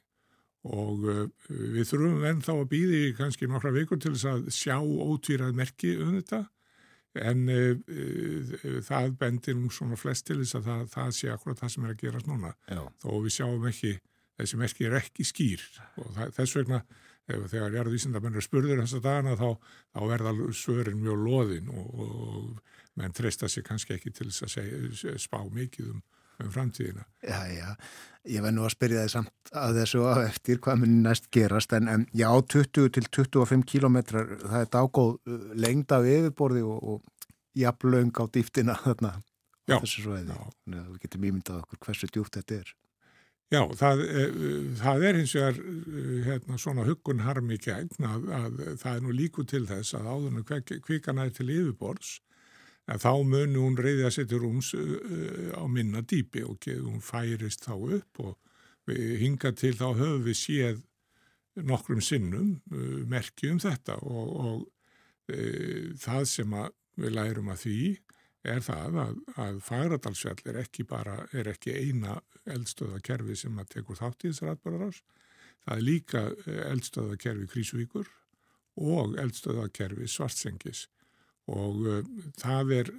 og 0.67 1.03
uh, 1.07 1.25
við 1.47 1.85
þurfum 1.87 2.23
ennþá 2.29 2.55
að 2.57 2.69
býði 2.73 3.01
kannski 3.17 3.47
nokkra 3.47 3.73
vikur 3.75 3.99
til 4.01 4.13
þess 4.15 4.27
að 4.27 4.47
sjá 4.53 4.77
ótýrað 4.79 5.57
merki 5.57 5.95
um 6.03 6.15
þetta. 6.17 6.43
En 7.19 7.45
uh, 7.49 7.73
uh, 7.79 8.79
það 8.85 9.13
bendir 9.21 9.57
nú 9.57 9.71
svona 9.73 9.99
flest 9.99 10.27
til 10.27 10.41
þess 10.41 10.59
að 10.59 10.71
það, 10.71 10.87
það 10.95 11.13
sé 11.19 11.31
akkurat 11.33 11.63
það 11.63 11.75
sem 11.75 11.85
er 11.85 11.93
að 11.95 12.01
gerast 12.03 12.29
núna. 12.29 12.55
Já. 12.69 12.81
þó 13.03 13.11
við 13.13 13.35
sjáum 13.37 13.69
ekki, 13.71 13.93
þessi 14.39 14.59
merki 14.63 14.89
er 14.89 14.97
ekki 14.99 15.27
skýr. 15.27 15.69
Og 16.01 16.11
það, 16.17 16.35
þess 16.39 16.59
vegna 16.59 16.83
þegar 17.29 17.75
jarðvísindabennur 17.77 18.41
spurður 18.41 18.79
þess 18.81 18.97
að 18.97 19.05
dana 19.05 19.35
þá, 19.37 19.49
þá 19.93 19.99
verða 20.09 20.31
svörin 20.57 21.01
mjög 21.01 21.19
loðin 21.27 21.67
og, 21.69 21.89
og 22.01 22.79
menn 22.99 23.13
treysta 23.15 23.49
sig 23.49 23.65
kannski 23.67 23.95
ekki 23.95 24.13
til 24.15 24.29
þess 24.31 24.45
að 24.47 24.53
segja, 24.55 25.17
spá 25.21 25.39
mikið 25.53 25.93
um, 25.93 26.01
um 26.43 26.51
framtíðina. 26.53 27.05
Já, 27.25 27.39
já, 27.51 27.69
ég 28.29 28.43
verð 28.45 28.55
nú 28.57 28.65
að 28.67 28.75
spyrja 28.75 29.05
þið 29.05 29.13
samt 29.15 29.53
að 29.63 29.79
þessu 29.81 30.03
á 30.07 30.13
eftir 30.23 30.59
hvað 30.63 30.81
mun 30.83 30.97
næst 31.05 31.29
gerast 31.35 31.73
en, 31.77 31.89
en 31.91 32.05
já, 32.15 32.29
20 32.55 32.91
til 32.95 33.07
25 33.07 33.65
kilometrar, 33.69 34.35
það 34.43 34.65
er 34.65 34.73
dágóð 34.75 35.15
uh, 35.15 35.47
lengd 35.55 35.95
af 35.95 36.07
yfirborði 36.09 36.65
og, 36.65 36.93
og 36.93 37.33
jafnlaung 37.59 38.13
á 38.15 38.23
dýftina 38.29 38.77
þarna 38.83 39.15
á 39.69 39.77
þessu 39.79 40.13
að 40.15 40.35
Við 40.69 41.01
getum 41.03 41.25
ímyndað 41.29 41.63
okkur 41.63 41.83
hversu 41.87 42.09
djúpt 42.09 42.39
þetta 42.39 42.61
er. 42.63 42.75
Já, 43.49 43.63
það, 43.73 44.01
eh, 44.05 44.33
það 44.77 45.03
er 45.09 45.17
hins 45.17 45.31
vegar 45.33 45.55
eh, 45.57 46.17
hérna, 46.27 46.57
svona 46.61 46.83
huggun 46.85 47.23
harmi 47.25 47.57
gegn 47.57 48.05
að, 48.05 48.27
að 48.37 48.59
það 48.77 48.91
er 48.91 49.05
nú 49.05 49.13
líku 49.17 49.45
til 49.49 49.63
þess 49.65 49.95
að 49.97 50.09
áðurnu 50.11 50.43
kvikana 50.85 51.25
er 51.25 51.33
til 51.33 51.47
yfirborðs 51.49 52.19
að 52.89 53.03
þá 53.05 53.11
munu 53.29 53.63
hún 53.63 53.77
reyði 53.77 54.05
að 54.07 54.15
setja 54.17 54.39
rúms 54.41 54.71
á 54.73 55.63
minna 55.69 56.01
dýpi 56.01 56.41
og 56.47 56.57
ge- 56.63 56.79
hún 56.81 57.01
færist 57.05 57.67
þá 57.67 57.75
upp 57.99 58.21
og 58.25 58.37
hinga 58.89 59.51
til 59.53 59.75
þá 59.77 59.87
höfum 59.99 60.23
við 60.25 60.37
séð 60.39 60.79
nokkrum 61.69 62.01
sinnum 62.01 62.53
uh, 62.71 63.01
merki 63.09 63.49
um 63.51 63.59
þetta 63.61 63.97
og, 64.01 64.29
og 64.39 65.33
uh, 65.33 65.89
það 65.99 66.25
sem 66.31 66.55
við 66.99 67.13
lærum 67.17 67.51
að 67.53 67.63
því 67.65 67.79
er 68.49 68.61
það 68.63 68.97
að, 69.03 69.15
að 69.43 69.57
Fagradalsfjall 69.67 70.39
er 70.47 70.59
ekki 70.61 70.85
bara, 70.87 71.17
er 71.35 71.49
ekki 71.51 71.73
eina 71.75 72.15
eldstöðakerfi 72.49 73.35
sem 73.35 73.57
að 73.59 73.73
tekur 73.75 73.99
þátt 73.99 74.23
í 74.23 74.29
þessar 74.31 74.53
atbyrðarás. 74.53 75.01
Það 75.65 75.73
er 75.75 75.83
líka 75.83 76.21
eldstöðakerfi 76.69 77.49
Krísuvíkur 77.51 78.07
og 78.79 79.17
eldstöðakerfi 79.19 80.07
Svartsengis 80.07 80.85
og 81.49 81.85
uh, 81.87 82.01
það 82.39 82.73
er 82.79 82.91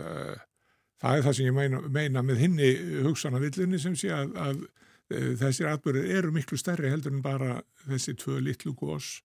uh, 0.00 0.34
það 1.02 1.18
er 1.18 1.26
það 1.26 1.36
sem 1.38 1.48
ég 1.48 1.56
meina, 1.56 1.82
meina 1.92 2.24
með 2.26 2.42
hinni 2.44 2.72
hugsanavillunni 3.06 3.80
sem 3.82 3.96
sé 3.98 4.10
að, 4.14 4.34
að 4.40 4.64
uh, 4.64 5.30
þessir 5.42 5.70
atbyrðir 5.72 6.18
eru 6.18 6.32
miklu 6.34 6.58
stærri 6.60 6.90
heldur 6.92 7.14
en 7.14 7.22
bara 7.24 7.60
þessi 7.86 8.16
tvö 8.18 8.40
litlu 8.42 8.74
gós 8.78 9.20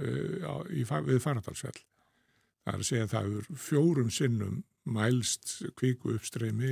við 0.00 0.84
Fagradalsfjall. 0.86 1.80
Það 2.62 2.76
er 2.76 2.76
að 2.76 2.86
segja 2.86 3.06
að 3.08 3.10
það 3.10 3.30
er 3.40 3.56
fjórum 3.58 4.12
sinnum 4.14 4.60
mælst 4.86 5.56
kvíku 5.76 6.14
uppstreymi 6.14 6.70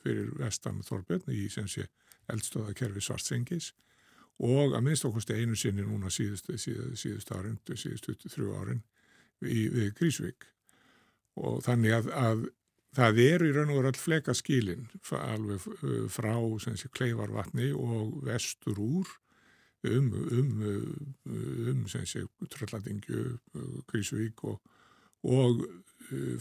fyrir 0.00 0.30
vestan 0.38 0.80
Þorbjörn 0.86 1.34
í 1.36 1.44
sem 1.52 1.68
sé 1.68 1.84
eldstöðakerfi 2.32 3.02
Svartsengis 3.04 3.68
og 4.40 4.72
að 4.72 4.86
minnst 4.86 5.04
okkurstu 5.04 5.36
einu 5.36 5.58
sinni 5.58 5.84
núna 5.84 6.10
síðustu, 6.12 6.56
síðustu, 6.58 6.96
síðustu 6.96 7.36
árin, 7.36 7.58
síðustu 7.68 8.16
þrjú 8.24 8.54
árin 8.56 8.82
í, 9.42 9.68
við 9.72 9.92
Grísvík 9.98 10.48
og 11.40 11.60
þannig 11.64 11.96
að, 11.96 12.10
að 12.12 12.44
það 12.96 13.20
eru 13.24 13.48
í 13.48 13.54
raun 13.56 13.72
og 13.74 13.88
all 13.90 13.98
fleka 13.98 14.34
skilin 14.36 14.88
alveg 15.16 15.66
uh, 15.80 16.06
frá 16.12 16.34
sé 16.64 16.90
kleifarvatni 16.92 17.70
og 17.72 18.20
vestur 18.26 18.80
úr 18.82 19.10
um, 19.86 20.10
um, 20.12 20.50
uh, 20.66 21.70
um 21.72 21.86
sé 21.88 22.24
Trölladingju, 22.50 23.38
uh, 23.54 23.78
Grísvík 23.90 24.44
og, 24.44 24.60
og 25.24 25.64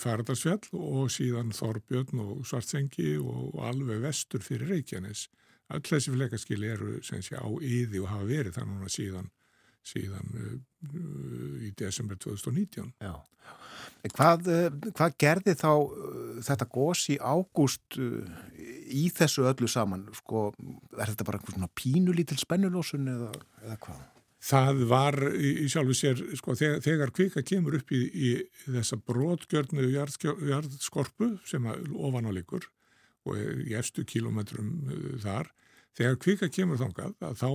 Færdarsfjall 0.02 0.72
og 0.74 1.12
síðan 1.14 1.52
Þorbjörn 1.54 2.22
og 2.24 2.45
Svartsengi 2.47 3.18
og 3.22 3.60
alveg 3.62 4.02
vestur 4.02 4.41
fyrir 4.41 4.72
Reykjanes. 4.74 5.28
All 5.70 5.84
þessi 5.86 6.14
flekaskili 6.16 6.72
eru 6.74 6.95
sé 7.06 7.20
á 7.38 7.45
yði 7.45 8.02
og 8.02 8.10
hafa 8.10 8.26
verið 8.26 8.56
það 8.56 8.70
núna 8.72 8.89
síðan, 8.89 9.28
síðan 9.90 10.38
uh, 10.38 10.53
í 11.66 11.72
desember 11.80 12.20
2019. 12.22 12.94
Já. 13.02 13.16
Hvað, 14.16 14.48
uh, 14.48 14.91
hvað 14.95 15.18
gerði 15.20 15.56
þá 15.60 15.72
uh, 15.72 16.38
þetta 16.45 16.70
gós 16.72 17.07
í 17.11 17.18
ágúst 17.20 17.99
í 17.99 19.07
þessu 19.16 19.48
öllu 19.49 19.70
saman? 19.72 20.07
Sko, 20.22 20.49
er 20.98 21.11
þetta 21.11 21.28
bara 21.28 21.41
einhvern 21.41 21.60
svona 21.60 21.74
pínulítil 21.78 22.40
spennulósun 22.40 23.11
eða, 23.11 23.34
eða 23.66 23.78
hvað? 23.88 24.07
Það 24.40 24.84
var 24.88 25.16
í, 25.36 25.68
sjálfu 25.68 25.95
sér, 25.99 26.20
sko, 26.40 26.53
þegar, 26.56 26.84
þegar 26.86 27.10
kvika 27.11 27.41
kemur 27.44 27.76
upp 27.82 27.90
í, 27.91 28.06
í 28.07 28.30
þessa 28.70 28.95
brotgjörnu 29.03 29.90
jarðskorpu 29.91 31.34
sem 31.48 31.66
ofan 31.68 32.30
á 32.30 32.32
líkur 32.32 32.70
og 33.28 33.36
í 33.36 33.76
efstu 33.76 34.06
kílometrum 34.07 34.70
þar, 35.20 35.49
þegar 35.98 36.22
kvika 36.24 36.48
kemur 36.56 36.80
þangað 36.80 37.18
að 37.28 37.36
þá 37.41 37.49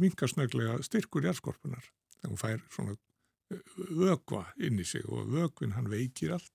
minkar 0.00 0.30
snöglega 0.30 0.78
styrkur 0.86 1.26
jarðskorpunar. 1.28 1.84
Þegar 2.18 2.32
hún 2.32 2.40
fær 2.40 2.64
svona 2.74 2.96
vökva 3.98 4.44
inn 4.60 4.80
í 4.80 4.86
sig 4.86 5.06
og 5.08 5.30
vökvin 5.32 5.76
hann 5.76 5.90
veikir 5.90 6.34
allt. 6.36 6.52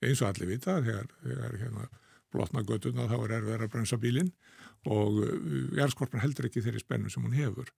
Eins 0.00 0.22
og 0.22 0.30
allir 0.30 0.54
vita 0.54 0.78
þegar, 0.80 1.10
þegar 1.24 1.58
hérna 1.60 1.88
blotna 2.32 2.64
göttuna 2.64 3.08
þá 3.10 3.16
er 3.18 3.36
erfið 3.40 3.66
að 3.66 3.72
bremsa 3.74 3.98
bílinn 4.00 4.32
og 4.88 5.20
jarðskorpan 5.76 6.22
heldur 6.22 6.48
ekki 6.48 6.62
þeirri 6.64 6.80
spennu 6.80 7.12
sem 7.12 7.24
hún 7.26 7.36
hefur. 7.36 7.68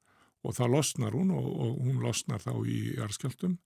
Og 0.43 0.55
þá 0.55 0.64
losnar 0.70 1.14
hún 1.16 1.32
og, 1.35 1.47
og 1.47 1.82
hún 1.82 2.02
losnar 2.02 2.43
þá 2.43 2.55
í 2.66 2.78
jarðskjaldum 2.98 3.59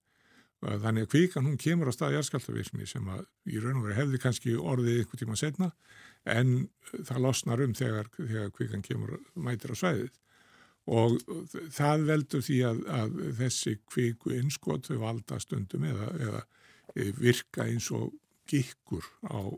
þannig 0.64 1.06
að 1.06 1.10
kvíkan 1.12 1.46
hún 1.46 1.58
kemur 1.60 1.90
á 1.92 1.94
stað 1.94 2.16
jarðskjaldavirkni 2.16 2.86
sem 2.88 3.08
að 3.12 3.26
í 3.52 3.58
raun 3.60 3.80
og 3.80 3.86
veru 3.86 3.96
hefði 3.98 4.20
kannski 4.22 4.54
orðið 4.56 5.02
ykkur 5.02 5.20
tíma 5.20 5.36
setna 5.36 5.70
en 6.24 6.54
það 6.96 7.20
losnar 7.26 7.62
um 7.62 7.74
þegar, 7.76 8.08
þegar 8.16 8.54
kvíkan 8.56 8.84
kemur 8.86 9.18
mætir 9.34 9.74
á 9.74 9.76
svæðið 9.76 10.14
og 10.86 11.16
það 11.74 12.04
veldur 12.06 12.44
því 12.46 12.58
að, 12.68 12.82
að 12.94 13.16
þessi 13.40 13.74
kviku 13.90 14.34
innskot 14.36 14.86
þau 14.86 15.00
valda 15.02 15.40
stundum 15.42 15.86
eða, 15.88 16.12
eða 16.22 16.42
virka 17.18 17.66
eins 17.66 17.88
og 17.94 18.12
gikkur 18.46 19.04
á 19.26 19.50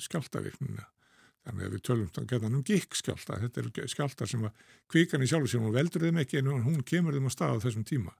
skjáltavirknina. 0.00 0.86
Þannig 1.44 1.66
að 1.66 1.74
við 1.74 1.84
tölum 1.84 2.08
þá 2.12 2.20
getan 2.28 2.56
um 2.56 2.64
gikkskjálta. 2.64 3.38
Þetta 3.44 3.62
eru 3.62 3.86
skjáltar 3.92 4.28
sem 4.28 4.42
að 4.44 4.64
kvikan 4.92 5.24
í 5.24 5.28
sjálfu 5.28 5.52
sér, 5.52 5.62
hún 5.64 5.76
veldur 5.76 6.04
þeim 6.04 6.20
ekki 6.22 6.40
en 6.40 6.50
hún 6.64 6.82
kemur 6.86 7.16
þeim 7.16 7.28
á 7.28 7.32
stað 7.32 7.60
á 7.60 7.62
þessum 7.64 7.86
tíma 7.88 8.12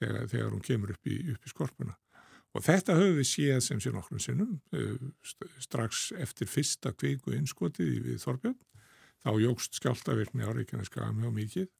þegar, 0.00 0.24
þegar 0.32 0.54
hún 0.54 0.64
kemur 0.64 0.94
upp 0.94 1.08
í, 1.08 1.18
upp 1.32 1.46
í 1.46 1.52
skorpuna. 1.52 1.96
Og 2.52 2.64
þetta 2.64 2.96
höfum 2.98 3.16
við 3.16 3.28
séð 3.30 3.60
sem 3.64 3.80
sér 3.80 3.94
nokkrum 3.96 4.20
sinnum 4.20 4.58
strax 5.62 6.10
eftir 6.20 6.50
fyrsta 6.52 6.92
kviku 6.92 7.32
innskotið 7.36 7.94
við 8.08 8.18
Þorbjörn. 8.24 8.58
Þá 9.22 9.30
jógst 9.40 9.78
skjáltavirkni 9.78 10.44
á 10.44 10.52
Reykjaneska 10.52 11.12
mjög 11.16 11.36
mikið 11.38 11.70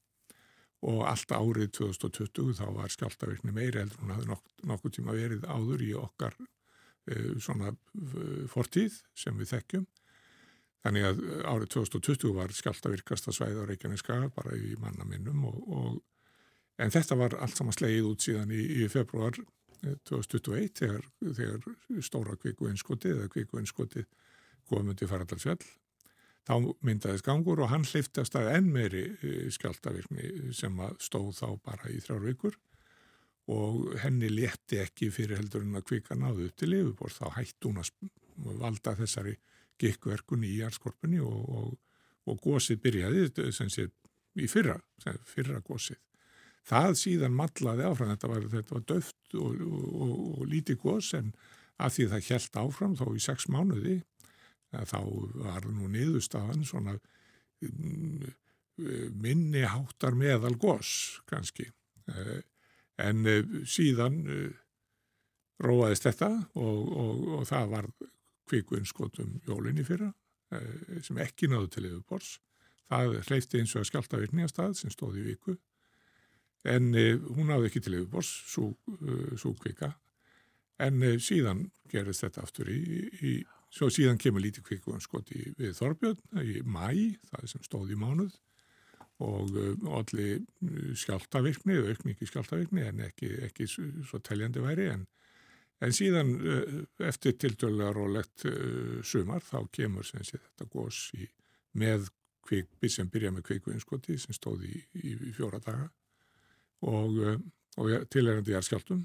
og 0.83 1.03
allt 1.07 1.33
árið 1.35 1.71
2020 1.79 2.57
þá 2.59 2.65
var 2.75 2.93
skjáltavirkni 2.93 3.55
meiri 3.55 3.83
heldur 3.83 4.03
hún 4.03 4.15
hafði 4.17 4.31
nok 4.33 4.45
nokkuð 4.71 4.95
tíma 4.97 5.17
verið 5.17 5.47
áður 5.47 5.85
í 5.87 5.91
okkar 5.99 6.37
uh, 6.43 7.35
svona 7.43 7.73
uh, 7.73 8.47
fortíð 8.51 8.99
sem 9.15 9.37
við 9.39 9.53
þekkjum. 9.57 9.89
Þannig 10.83 11.07
að 11.07 11.21
árið 11.47 11.69
2020 11.77 12.35
var 12.35 12.55
skjáltavirkasta 12.59 13.35
svæð 13.35 13.61
á 13.63 13.65
Reykjaneska 13.71 14.19
bara 14.35 14.57
í 14.59 14.75
manna 14.83 15.07
minnum 15.07 15.45
og, 15.47 15.61
og 15.71 16.83
en 16.83 16.91
þetta 16.91 17.19
var 17.21 17.37
allt 17.39 17.55
saman 17.59 17.77
slegið 17.77 18.09
út 18.09 18.27
síðan 18.27 18.51
í, 18.51 18.63
í 18.83 18.89
februar 18.91 19.39
2021 19.83 20.75
þegar, 20.79 21.07
þegar 21.23 22.03
stóra 22.03 22.35
kviku 22.39 22.69
einskotið 22.71 23.17
eða 23.17 23.31
kviku 23.31 23.63
einskotið 23.63 24.11
komundi 24.71 25.09
farandalsfjall 25.11 25.61
þá 26.49 26.55
myndaðist 26.83 27.27
gangur 27.27 27.63
og 27.63 27.71
hann 27.71 27.87
hlifti 27.87 28.25
að 28.25 28.51
enn 28.57 28.71
meiri 28.75 29.05
skjáltavirkni 29.55 30.53
sem 30.57 30.81
stóð 31.03 31.33
þá 31.39 31.49
bara 31.63 31.91
í 31.93 32.01
þrjár 32.03 32.27
vikur. 32.27 32.59
Og 33.53 33.97
henni 34.03 34.31
létti 34.31 34.79
ekki 34.83 35.11
fyrir 35.11 35.41
heldur 35.41 35.65
en 35.67 35.79
að 35.79 35.89
kvika 35.89 36.15
náðu 36.19 36.47
upp 36.49 36.59
til 36.59 36.71
yfirbor 36.77 37.15
þá 37.15 37.25
hætti 37.39 37.69
hún 37.69 37.81
að 37.83 37.91
valda 38.63 38.95
þessari 38.99 39.35
gikkverkun 39.83 40.47
í 40.47 40.55
jarðskorpunni 40.61 41.19
og, 41.27 41.43
og, 41.59 41.73
og 42.31 42.39
gósið 42.43 42.81
byrjaði 42.85 43.51
sem 43.55 43.71
sé 43.73 43.89
í 44.39 44.49
fyrra, 44.49 44.79
fyrra 45.27 45.61
gósið. 45.67 45.99
Það 46.67 46.95
síðan 47.01 47.35
matlaði 47.35 47.87
áfram, 47.89 48.13
þetta 48.15 48.31
var, 48.31 48.47
þetta 48.53 48.77
var 48.77 48.85
döft 48.93 49.35
og, 49.35 49.65
og 50.07 50.45
lítið 50.47 50.79
gós 50.85 51.11
en 51.19 51.33
að 51.83 51.97
því 51.97 52.07
það 52.13 52.29
helt 52.29 52.59
áfram 52.63 52.95
þó 53.01 53.07
í 53.11 53.23
sex 53.23 53.49
mánuði 53.51 53.97
þá 54.73 54.99
var 55.45 55.69
nú 55.69 55.91
niðurstafan 55.93 56.65
svona 56.67 56.97
um, 57.67 58.25
minni 59.21 59.67
háttar 59.69 60.17
meðal 60.17 60.55
gós 60.61 61.21
kannski. 61.29 61.69
En 63.03 63.27
síðan 63.69 64.17
róaðist 65.63 66.09
þetta 66.09 66.31
og, 66.59 66.81
og, 66.89 67.21
og 67.37 67.45
það 67.47 67.69
var 67.77 67.91
kvikunskotum 68.51 69.37
jólinni 69.47 69.85
fyrra 69.87 70.09
sem 71.05 71.21
ekki 71.23 71.49
náðu 71.53 71.69
til 71.77 71.85
yfirbors 71.91 72.33
það 72.93 73.19
hleyfti 73.29 73.61
eins 73.61 73.75
og 73.77 73.83
að 73.83 73.89
skjálta 73.91 74.21
virkningastað 74.21 74.75
sem 74.79 74.93
stóði 74.93 75.23
í 75.23 75.29
viku. 75.31 75.57
En 76.69 76.93
hún 76.93 77.49
náðu 77.49 77.69
ekki 77.69 77.83
til 77.83 77.97
yfirbors 77.99 78.31
svo 78.53 79.55
kvika. 79.63 79.93
En 80.83 81.03
síðan 81.23 81.67
gerist 81.91 82.25
þetta 82.25 82.45
aftur 82.45 82.71
í, 82.73 82.81
í 83.23 83.33
Svo 83.73 83.89
síðan 83.89 84.21
kemur 84.21 84.45
lítið 84.45 84.67
kvikunskoti 84.69 85.55
við 85.57 85.77
Þorbjörn 85.79 86.43
í 86.45 86.61
mæ, 86.69 87.17
það 87.31 87.47
sem 87.55 87.63
stóð 87.65 87.95
í 87.95 88.01
mánuð 88.01 88.35
og 89.23 89.55
allir 89.97 90.43
skjáltavirkni, 90.99 91.79
aukningi 91.79 92.27
skjáltavirkni 92.27 92.85
en 92.89 93.05
ekki, 93.07 93.29
ekki 93.47 93.69
svo 93.71 94.19
teljandi 94.25 94.65
væri 94.65 94.89
en, 94.91 95.07
En 95.83 95.95
síðan 95.95 96.35
uh, 96.39 96.75
eftir 97.09 97.35
tiltölulega 97.43 97.95
rólegt 97.97 98.45
uh, 98.47 99.01
sumar 99.03 99.43
þá 99.43 99.65
kemur 99.75 100.07
sem 100.07 100.23
sé 100.23 100.39
þetta 100.39 100.69
gós 100.71 101.09
í, 101.19 101.27
með 101.79 102.07
kvik, 102.47 102.71
sem 102.91 103.11
byrja 103.11 103.33
með 103.35 103.49
kvikvinnskoti 103.49 104.19
sem 104.19 104.37
stóð 104.37 104.69
í, 104.69 104.77
í, 105.03 105.17
fjóra 105.35 105.59
daga 105.63 105.89
og, 106.87 107.19
og 107.79 107.91
tilherandi 108.11 108.55
jarðskjáltum. 108.55 109.05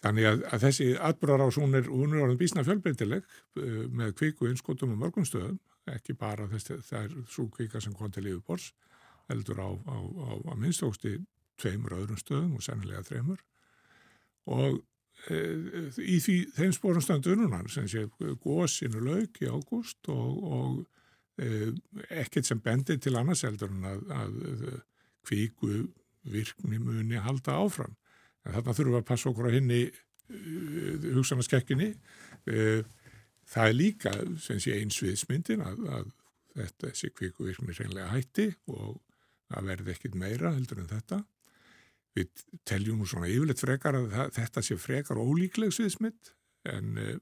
Þannig 0.00 0.28
að, 0.30 0.44
að 0.48 0.62
þessi 0.64 0.86
atbyrðarás 1.08 1.58
hún 1.60 1.76
er, 1.76 1.88
orðin 1.92 2.38
bísna 2.40 2.64
fjölbreytileg 2.64 3.26
uh, 3.26 3.82
með 3.92 4.14
kvikvinnskotum 4.20 4.94
og 4.94 5.02
mörgum 5.02 5.26
stöðum, 5.28 5.58
ekki 5.90 6.16
bara 6.16 6.48
þess 6.48 6.72
að 6.72 6.86
það 6.86 7.02
er 7.02 7.26
svo 7.34 7.48
kvika 7.52 7.82
sem 7.84 7.96
kom 7.96 8.12
til 8.14 8.28
yfirbors, 8.30 8.70
heldur 9.30 9.60
á, 9.60 9.70
á, 9.70 9.96
á, 10.00 10.30
á 10.50 10.52
minnstóksti 10.56 11.18
tveimur 11.60 11.98
öðrum 11.98 12.20
stöðum 12.20 12.56
og 12.56 12.64
sennilega 12.64 13.04
þreimur 13.06 13.42
og 14.50 14.80
e, 15.28 15.38
í 16.00 16.16
því, 16.22 16.36
þeim 16.56 16.74
spórum 16.74 17.04
stöndu 17.04 17.34
ununan 17.36 17.68
sem 17.70 17.88
sé 17.90 18.06
góðsinu 18.42 19.02
lauk 19.04 19.40
í 19.44 19.50
ágúst 19.50 20.10
og, 20.12 20.40
og 20.40 21.42
e, 21.42 21.70
ekkert 22.22 22.48
sem 22.48 22.62
bendi 22.64 22.96
til 22.98 23.16
annars 23.20 23.44
heldur 23.46 23.72
en 23.74 23.88
að, 23.92 24.06
að 24.16 24.38
kvíku 25.28 25.84
virkni 26.30 26.80
muni 26.80 27.20
halda 27.20 27.60
áfram. 27.60 27.94
Þarna 28.46 28.74
þurfum 28.76 28.94
við 28.94 29.00
að 29.00 29.08
passa 29.10 29.28
okkur 29.30 29.50
á 29.50 29.56
henni 29.56 29.80
uh, 29.90 31.10
hugsanarskekkinni. 31.16 31.90
Uh, 32.48 32.80
það 33.50 33.68
er 33.68 33.76
líka, 33.76 34.14
sem 34.40 34.60
sé, 34.62 34.76
einsviðsmyndin 34.80 35.64
að, 35.66 35.84
að 35.98 36.10
þetta 36.56 36.88
þessi 36.88 37.12
kvíku 37.16 37.46
virkni 37.48 37.76
reynlega 37.76 38.10
hætti 38.14 38.48
og 38.72 38.98
það 39.50 39.70
verði 39.70 39.94
ekkit 39.94 40.18
meira 40.18 40.54
heldur 40.54 40.82
en 40.82 40.90
þetta. 40.90 41.22
Við 42.16 42.44
teljum 42.66 43.00
nú 43.00 43.06
svona 43.06 43.30
yfirleitt 43.30 43.62
frekar 43.62 43.98
að 43.98 44.08
það, 44.14 44.32
þetta 44.38 44.64
sé 44.66 44.78
frekar 44.80 45.20
ólíkleg 45.22 45.74
sviðsmynd 45.74 46.32
en 46.70 46.94
uh, 46.98 47.16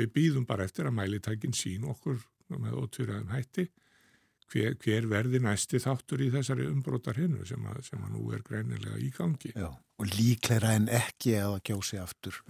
við 0.00 0.12
býðum 0.14 0.48
bara 0.48 0.64
eftir 0.68 0.88
að 0.88 0.96
mælitækin 0.96 1.56
sín 1.56 1.84
okkur 1.88 2.22
með 2.52 2.78
ótvíraðum 2.80 3.32
hætti 3.32 3.66
hver, 4.50 4.74
hver 4.82 5.08
verði 5.10 5.40
næsti 5.42 5.80
þáttur 5.82 6.24
í 6.26 6.32
þessari 6.34 6.66
umbrótar 6.70 7.20
hinnu 7.20 7.46
sem, 7.48 7.64
sem 7.86 8.02
að 8.02 8.16
nú 8.16 8.32
er 8.34 8.44
greinilega 8.46 8.98
í 9.00 9.12
gangi. 9.14 9.54
Já, 9.54 9.70
og 9.70 10.12
líklegra 10.18 10.76
en 10.78 10.90
ekki 10.92 11.38
að 11.40 11.58
kjósi 11.70 12.00
aftur 12.02 12.42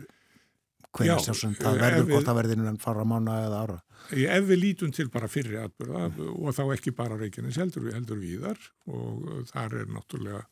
hverja 0.92 1.18
sjásum 1.24 1.54
það 1.56 1.78
verður, 1.80 2.06
hvort 2.10 2.26
það 2.28 2.38
verður 2.38 2.58
innan 2.60 2.80
fara 2.80 3.04
mánu 3.08 3.32
eða 3.32 3.60
ára. 3.64 3.78
Ef 4.12 4.48
við 4.48 4.60
lítum 4.60 4.92
til 4.94 5.08
bara 5.12 5.30
fyrri 5.30 5.58
atbyrða 5.62 6.08
og 6.34 6.56
þá 6.56 6.62
ekki 6.74 6.92
bara 6.96 7.18
Reykjanes 7.20 7.60
heldur, 7.60 7.88
heldur 7.94 8.20
viðar 8.20 8.60
og 8.92 9.46
þar 9.48 9.78
er 9.80 9.92
náttúrulega 9.92 10.42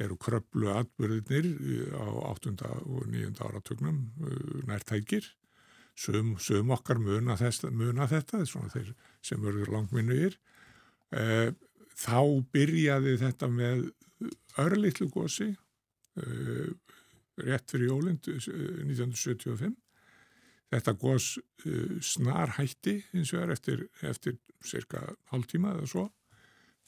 eru 0.00 0.16
kröplu 0.20 0.70
atbyrðinir 0.72 1.48
á 1.96 2.08
8. 2.32 2.54
og 2.84 3.08
9. 3.08 3.32
áratögnum 3.40 4.02
nærtækir 4.68 5.26
söm, 5.96 6.36
söm 6.40 6.72
okkar 6.76 7.00
muna, 7.00 7.36
þess, 7.40 7.66
muna 7.72 8.08
þetta 8.08 8.44
þeir 8.44 8.94
sem 9.24 9.42
verður 9.44 9.74
langminnugir 9.76 10.36
Eh, 10.36 10.46
þá 11.10 12.20
byrjaði 12.54 13.16
þetta 13.20 13.48
með 13.50 13.88
örlittlu 14.60 15.08
gósi 15.12 15.50
eh, 15.50 16.70
rétt 17.40 17.72
fyrir 17.72 17.90
jólind 17.90 18.28
1975 18.28 19.74
þetta 20.70 20.96
gós 21.00 21.34
eh, 21.66 21.98
snar 22.04 22.56
hætti 22.58 23.00
eins 23.14 23.34
og 23.34 23.44
er 23.44 23.54
eftir, 23.56 23.84
eftir 24.06 24.38
cirka 24.64 25.04
hálftíma 25.32 25.74
eða 25.76 25.90
svo 25.90 26.08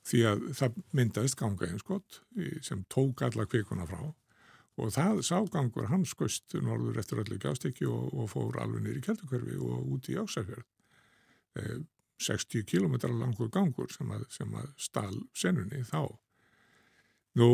því 0.08 0.24
að 0.28 0.48
það 0.58 0.80
myndaðist 0.98 1.38
ganga 1.38 1.68
einskott 1.70 2.18
sem 2.66 2.80
tók 2.90 3.20
alla 3.22 3.44
kvikuna 3.46 3.84
frá. 3.86 4.00
Og 4.82 4.90
það 4.90 5.20
ságangur 5.28 5.86
hans 5.92 6.10
skust 6.10 6.56
norður 6.58 6.98
eftir 6.98 7.20
öllu 7.22 7.38
gjástekki 7.38 7.86
og, 7.86 8.08
og 8.10 8.26
fór 8.32 8.58
alveg 8.64 8.82
nýri 8.82 9.02
kjeldukörfi 9.04 9.60
og 9.62 9.92
út 9.94 10.10
í 10.10 10.16
Ásafjörð 10.18 10.66
60 12.20 12.66
km 12.68 12.98
langur 13.10 13.50
gangur 13.50 13.90
sem 13.92 14.10
að, 14.14 14.26
sem 14.30 14.52
að 14.54 14.68
stál 14.76 15.14
senunni 15.34 15.82
þá. 15.88 16.08
Nú 17.40 17.50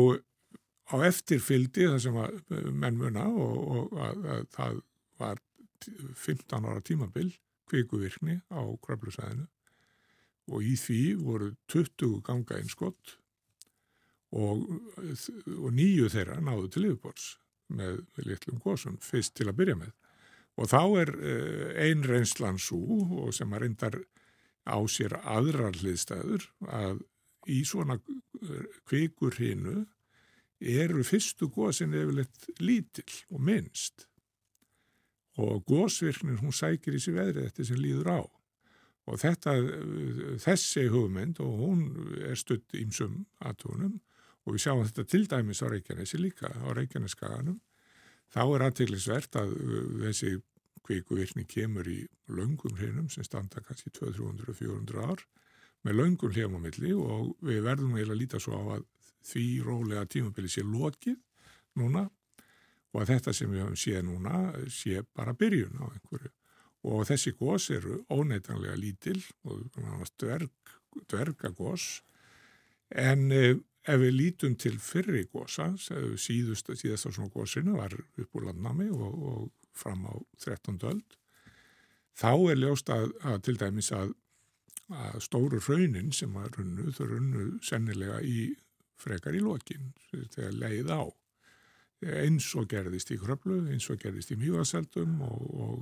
á 0.89 0.95
eftirfyldi 1.05 1.87
það 1.87 2.01
sem 2.05 2.17
að 2.19 2.39
eh, 2.55 2.71
menn 2.71 2.97
muna 2.99 3.27
og, 3.29 3.59
og 3.75 4.01
að, 4.07 4.25
að 4.33 4.49
það 4.55 4.81
var 5.19 5.43
15 6.19 6.67
ára 6.67 6.83
tímabill 6.83 7.31
kvikuvirkni 7.69 8.39
á 8.51 8.61
krablusæðinu 8.83 9.47
og 10.49 10.65
í 10.65 10.75
því 10.79 11.01
voru 11.21 11.51
20 11.69 12.21
ganga 12.25 12.57
einskott 12.57 13.15
og, 14.35 14.65
og 15.57 15.69
nýju 15.73 16.09
þeirra 16.13 16.39
náðu 16.41 16.69
til 16.73 16.85
yfirbors 16.89 17.31
með 17.69 18.01
litlum 18.25 18.61
góðsum 18.63 18.97
fyrst 19.03 19.35
til 19.37 19.49
að 19.49 19.59
byrja 19.61 19.77
með. 19.77 19.91
Og 20.59 20.69
þá 20.71 20.81
er 21.03 21.11
eh, 21.15 21.67
ein 21.85 22.01
reynslan 22.03 22.57
svo 22.61 22.81
og 23.23 23.33
sem 23.35 23.53
að 23.53 23.63
reyndar 23.63 23.99
á 24.69 24.79
sér 24.89 25.15
aðrar 25.23 25.77
hliðstæður 25.79 26.45
að 26.69 27.01
í 27.49 27.63
svona 27.67 27.97
eh, 27.97 28.67
kvikur 28.87 29.37
hinu 29.39 29.83
eru 30.59 31.03
fyrstu 31.07 31.49
góðsinn 31.53 31.95
efilegt 31.95 32.49
lítill 32.59 33.23
og 33.31 33.41
minnst. 33.47 34.05
Og 35.39 35.63
góðsvirknin 35.69 36.41
hún 36.41 36.55
sækir 36.55 36.97
í 36.97 37.01
sig 37.01 37.15
veðrið 37.15 37.47
þetta 37.47 37.67
sem 37.69 37.79
líður 37.79 38.11
á. 38.11 38.21
Og 39.09 39.21
þetta, 39.21 39.55
eh, 39.55 40.35
þessi 40.43 40.89
hugmynd 40.91 41.39
og 41.43 41.63
hún 41.63 41.81
er 42.19 42.37
stutt 42.39 42.75
ímsum 42.77 43.23
aðtónum 43.39 43.97
og 44.45 44.53
við 44.55 44.63
sjáum 44.65 44.85
þetta 44.85 45.07
til 45.07 45.25
dæmis 45.29 45.63
á 45.63 45.67
Reykjanesi 45.71 46.19
líka, 46.19 46.51
á 46.51 46.69
Reykjaneskaganum 46.75 47.59
þá 48.33 48.41
er 48.43 48.65
aðteglisvert 48.67 49.39
að 49.41 49.55
eh, 49.57 49.89
þessi 50.05 50.35
kvikuvirkni 50.85 51.45
kemur 51.49 51.87
í 51.89 52.01
laungum 52.27 52.77
hreinum 52.77 53.09
sem 53.11 53.25
standa 53.25 53.63
kannski 53.65 53.91
200-400 53.97 55.03
ár 55.05 55.25
með 55.87 55.99
laungum 55.99 56.33
hljómamilli 56.35 56.93
og 56.95 57.35
við 57.45 57.63
verðum 57.65 57.95
eiginlega 57.95 58.15
að 58.15 58.21
líta 58.23 58.41
svo 58.43 58.59
á 58.59 58.63
að 58.77 58.87
því 59.29 59.45
rólega 59.65 60.07
tímabili 60.09 60.51
sé 60.51 60.63
lokið 60.65 61.19
núna 61.79 62.05
og 62.93 63.01
að 63.03 63.13
þetta 63.13 63.33
sem 63.35 63.51
við 63.51 63.63
höfum 63.63 63.79
séð 63.79 64.03
núna 64.07 64.35
sé 64.73 65.03
bara 65.15 65.35
byrjun 65.37 65.81
á 65.81 65.85
einhverju. 65.87 66.31
Og 66.89 67.03
þessi 67.09 67.33
gós 67.35 67.67
eru 67.75 67.99
óneitanlega 68.07 68.77
lítil 68.79 69.19
og 69.43 69.65
dverg, 70.17 70.71
dvergagós 71.11 71.99
en 72.89 73.31
eh, 73.35 73.57
ef 73.83 73.99
við 74.01 74.15
lítum 74.15 74.55
til 74.59 74.77
fyrri 74.81 75.25
gósa 75.31 75.71
síðust, 75.79 76.71
síðast 76.79 77.07
á 77.07 77.11
svona 77.11 77.31
gósinu 77.33 77.77
var 77.77 77.93
upp 77.95 78.35
úr 78.39 78.49
landnami 78.49 78.89
og, 78.93 79.23
og 79.31 79.58
fram 79.79 80.05
á 80.07 80.13
13. 80.43 80.79
öld 80.91 81.19
þá 82.19 82.33
er 82.51 82.59
ljóst 82.59 82.91
að, 82.93 83.13
að 83.23 83.37
til 83.47 83.57
dæmis 83.59 83.91
að, 83.95 84.11
að 84.91 85.21
stóru 85.23 85.61
raunin 85.63 86.11
sem 86.15 86.35
að 86.39 86.59
runnu, 86.59 86.89
þau 86.95 87.05
runnu 87.13 87.45
sennilega 87.65 88.19
í 88.25 88.49
frekar 88.99 89.37
í 89.37 89.43
lokin 89.43 89.93
þegar 90.11 90.57
leið 90.59 90.91
á 90.91 91.03
eins 91.99 92.47
og 92.55 92.67
gerðist 92.71 93.11
í 93.11 93.19
kröplu, 93.19 93.59
eins 93.71 93.89
og 93.91 93.99
gerðist 93.99 94.31
í 94.31 94.37
mjögaseldum 94.39 95.19
og, 95.25 95.41
og, 95.65 95.79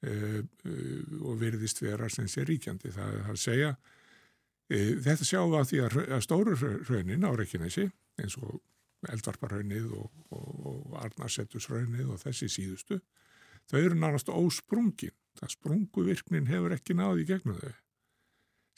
e, 0.00 0.12
e, 0.40 0.74
og 1.20 1.36
virðist 1.40 1.82
vera 1.84 2.08
sem 2.08 2.28
sé 2.32 2.46
ríkjandi. 2.48 2.92
Það 2.94 3.16
er 3.18 3.28
að 3.34 3.40
segja 3.42 3.70
e, 4.70 4.78
þetta 5.04 5.28
sjáum 5.28 5.52
við 5.52 5.60
að 5.60 5.70
því 5.70 5.82
að, 5.84 5.98
að 6.16 6.24
stóru 6.24 6.56
raunin 6.88 7.28
á 7.28 7.30
Reykjanesi 7.36 7.86
eins 8.20 8.38
og 8.40 8.60
eldvarparraunnið 9.10 9.92
og, 9.96 10.24
og 10.36 10.96
Arnarsettusraunnið 11.04 12.14
og 12.14 12.20
þessi 12.24 12.50
síðustu 12.52 13.00
þau 13.68 13.80
eru 13.80 13.98
nánast 13.98 14.30
ósprungin. 14.32 15.14
Það 15.38 15.54
sprunguvirknin 15.54 16.50
hefur 16.50 16.74
ekki 16.74 16.96
náði 16.98 17.26
gegnum 17.28 17.60
þau. 17.60 17.74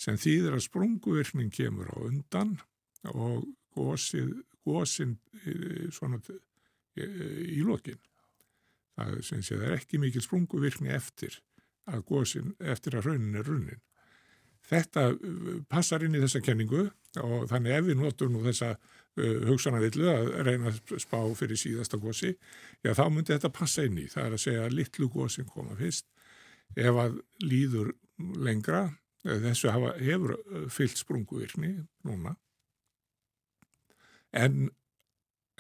Sem 0.02 0.18
þýðir 0.20 0.56
að 0.56 0.66
sprunguvirknin 0.66 1.52
kemur 1.54 1.90
á 1.92 1.96
undan 2.02 2.56
og 3.12 3.46
gósin 3.74 5.16
svona 5.94 6.20
í 6.96 7.62
lokin. 7.64 8.00
Það, 8.96 9.22
það 9.24 9.64
er 9.66 9.76
ekki 9.78 10.00
mikil 10.02 10.22
sprunguvirkni 10.24 10.92
eftir 10.92 11.38
að 11.88 12.04
gósin, 12.06 12.52
eftir 12.60 12.98
að 12.98 13.08
raunin 13.08 13.38
er 13.40 13.48
runnin. 13.48 13.80
Þetta 14.70 15.08
passar 15.70 16.04
inn 16.06 16.14
í 16.16 16.22
þessa 16.22 16.42
kenningu 16.44 16.86
og 17.20 17.48
þannig 17.50 17.76
ef 17.76 17.86
við 17.88 17.98
notum 18.00 18.32
nú 18.32 18.42
þessa 18.46 18.70
uh, 18.72 19.40
hugsanavillu 19.48 20.08
að 20.08 20.30
reyna 20.46 20.70
að 20.70 20.94
spá 21.02 21.18
fyrir 21.38 21.60
síðasta 21.60 22.00
gósi, 22.00 22.32
já 22.84 22.94
þá 22.96 23.04
myndi 23.10 23.34
þetta 23.34 23.52
passa 23.52 23.84
inn 23.88 23.98
í. 24.00 24.06
Það 24.12 24.28
er 24.28 24.36
að 24.36 24.44
segja 24.44 24.66
að 24.66 24.76
litlu 24.78 25.08
gósin 25.12 25.50
koma 25.50 25.76
fyrst. 25.78 26.06
Ef 26.78 26.96
að 26.96 27.18
líður 27.44 27.92
lengra, 28.40 28.86
þessu 29.26 29.72
hafa, 29.74 29.96
hefur 30.00 30.36
uh, 30.38 30.68
fyllt 30.72 31.02
sprunguvirkni 31.02 31.74
núna, 32.08 32.36
en 34.32 34.70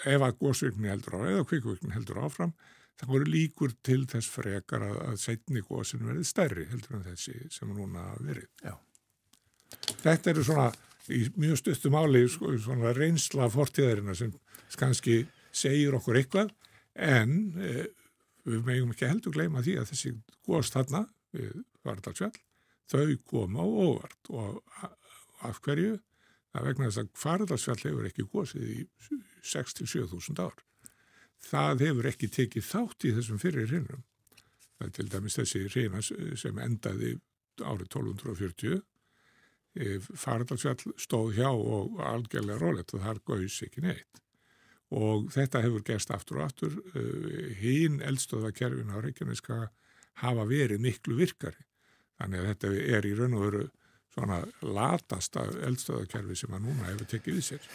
ef 0.08 0.22
að 0.24 0.38
gósvirkni 0.40 0.88
heldur 0.88 1.18
á, 1.20 1.28
eða 1.34 1.48
kvikvirkni 1.50 1.92
heldur 1.92 2.22
áfram, 2.24 2.54
það 3.00 3.12
voru 3.12 3.28
líkur 3.28 3.74
til 3.84 4.06
þess 4.08 4.30
frekar 4.30 4.86
að, 4.86 4.96
að 5.10 5.20
setni 5.26 5.62
gósin 5.66 6.06
verði 6.06 6.24
stærri 6.26 6.66
heldur 6.70 6.98
en 6.98 7.06
þessi 7.10 7.36
sem 7.52 7.70
núna 7.76 8.08
verið. 8.22 8.48
Já. 8.64 8.74
Þetta 10.02 10.32
eru 10.32 10.44
svona 10.46 10.68
í 11.12 11.24
mjög 11.40 11.60
stuttum 11.60 11.96
áli 11.98 12.22
sko, 12.30 12.52
svona 12.60 12.92
reynsla 12.96 13.48
fortíðarina 13.52 14.14
sem 14.16 14.32
kannski 14.78 15.22
segir 15.52 15.96
okkur 15.98 16.20
eitthvað 16.20 16.52
en 16.94 17.34
e, 17.58 17.88
við 18.48 18.64
megum 18.66 18.92
ekki 18.94 19.10
heldur 19.10 19.34
gleyma 19.34 19.62
því 19.64 19.76
að 19.80 19.92
þessi 19.92 20.14
góðst 20.46 20.76
þarna 20.76 21.04
við 21.34 21.52
Fardalsfjall, 21.82 22.34
þau 22.90 23.16
koma 23.26 23.64
á 23.64 23.66
óvart 23.66 24.30
og 24.30 24.82
af 25.42 25.58
hverju? 25.64 25.96
Það 26.52 26.66
vegna 26.68 26.88
þess 26.88 27.00
að 27.00 27.12
Fardalsfjall 27.18 27.80
hefur 27.80 28.08
ekki 28.10 28.28
góðsið 28.28 28.68
í 28.68 28.80
6-7 29.48 30.36
ár. 30.38 30.58
Það 31.42 31.84
hefur 31.88 32.08
ekki 32.12 32.28
tekið 32.30 32.66
þátt 32.68 33.06
í 33.08 33.14
þessum 33.16 33.40
fyrir 33.42 33.72
er 33.72 34.90
til 34.94 35.08
dæmis 35.10 35.38
þessi 35.38 35.66
hrinna 35.70 36.02
sem 36.02 36.58
endaði 36.58 37.16
árið 37.62 37.88
1240 37.88 38.80
Fardalsfjall 39.72 40.96
stóð 41.00 41.36
hjá 41.38 41.48
og 41.48 42.00
algjörlega 42.04 42.60
rólegt 42.60 42.92
og 42.92 43.04
þar 43.04 43.22
gauðs 43.28 43.60
ekki 43.64 43.84
neitt. 43.86 44.22
Og 44.92 45.30
þetta 45.32 45.62
hefur 45.64 45.84
gerst 45.86 46.10
aftur 46.12 46.42
og 46.42 46.50
aftur 46.50 46.74
hinn 47.60 48.02
eldstöðakerfin 48.04 48.92
á 48.92 49.00
Reykjaneska 49.00 49.60
hafa 50.20 50.44
verið 50.44 50.82
miklu 50.84 51.16
virkari. 51.16 51.64
Þannig 52.20 52.42
að 52.42 52.50
þetta 52.50 52.72
er 52.98 53.08
í 53.08 53.14
raun 53.16 53.38
og 53.38 53.46
veru 53.46 53.62
svona 54.12 54.42
latasta 54.60 55.46
eldstöðakerfi 55.66 56.36
sem 56.42 56.52
að 56.52 56.66
núna 56.66 56.90
hefur 56.90 57.08
tekið 57.14 57.38
við 57.38 57.46
sér. 57.46 57.70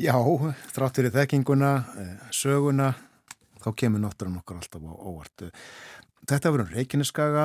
Já, 0.00 0.16
þráttur 0.74 1.06
í 1.06 1.12
þekkinguna 1.14 1.72
söguna, 2.34 2.88
þá 3.60 3.68
kemur 3.78 4.02
náttúrulega 4.02 4.40
nokkur 4.40 4.58
alltaf 4.58 4.88
á 4.88 4.94
óvart 4.96 5.44
Þetta 6.24 6.52
verður 6.54 6.70
Reykjaneskaga, 6.78 7.44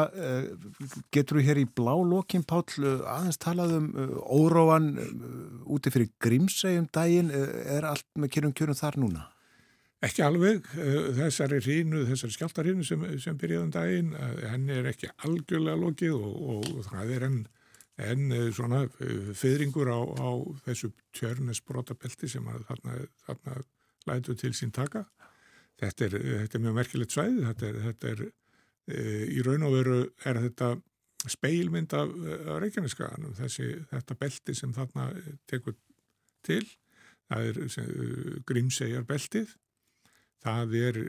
getur 1.11 1.39
þú 1.39 1.43
hér 1.49 1.59
í 1.59 1.65
blá 1.75 1.91
lokin 1.99 2.45
Páll 2.47 2.85
aðeins 3.03 3.39
talað 3.41 3.73
um 3.75 3.89
óróan 4.23 4.93
úti 5.67 5.91
fyrir 5.91 6.13
Grímsei 6.23 6.77
um 6.79 6.87
daginn, 6.95 7.33
er 7.33 7.87
allt 7.89 8.07
með 8.15 8.33
kjörum 8.35 8.55
kjörum 8.55 8.79
þar 8.79 8.99
núna? 9.03 9.25
Ekki 9.99 10.23
alveg, 10.23 10.67
þessari 11.17 11.59
hrínu, 11.59 12.05
þessari 12.07 12.37
skjáltarhrínu 12.37 12.85
sem, 12.87 13.03
sem 13.19 13.39
byrjaði 13.39 13.65
um 13.65 13.73
daginn, 13.75 14.13
henni 14.47 14.77
er 14.79 14.87
ekki 14.93 15.11
algjörlega 15.27 15.81
lokið 15.81 16.15
og, 16.15 16.69
og 16.69 16.85
það 16.87 17.15
er 17.17 17.25
enn 17.27 17.41
en 17.99 18.31
svona 18.55 18.85
fyrringur 19.35 19.89
á, 19.91 19.99
á 19.99 20.29
þessu 20.63 20.91
tjörnesbrotabelti 21.19 22.29
sem 22.31 22.45
að 22.47 22.63
þarna, 22.69 22.97
þarna 23.25 23.57
lætu 24.07 24.35
til 24.39 24.53
sín 24.55 24.71
taka. 24.71 25.05
Þetta 25.79 26.05
er, 26.07 26.15
þetta 26.43 26.57
er 26.57 26.63
mjög 26.63 26.77
merkilegt 26.79 27.15
svæði, 27.15 27.43
þetta 27.47 27.67
er, 27.67 27.81
þetta 27.89 28.13
er 28.13 28.23
í 28.89 29.41
raun 29.45 29.65
og 29.67 29.75
veru 29.77 29.99
er 30.25 30.41
þetta 30.45 30.73
speilmynd 31.29 31.93
af 31.97 32.11
Reykjaneskaðanum, 32.63 33.35
þetta 33.37 34.19
belti 34.19 34.55
sem 34.55 34.73
þarna 34.75 35.09
tekur 35.51 35.75
til, 36.47 36.63
það 37.29 37.49
er 37.49 37.89
grímsegjar 38.47 39.03
beltið, 39.07 39.51
það 40.43 40.75
er, 40.79 41.01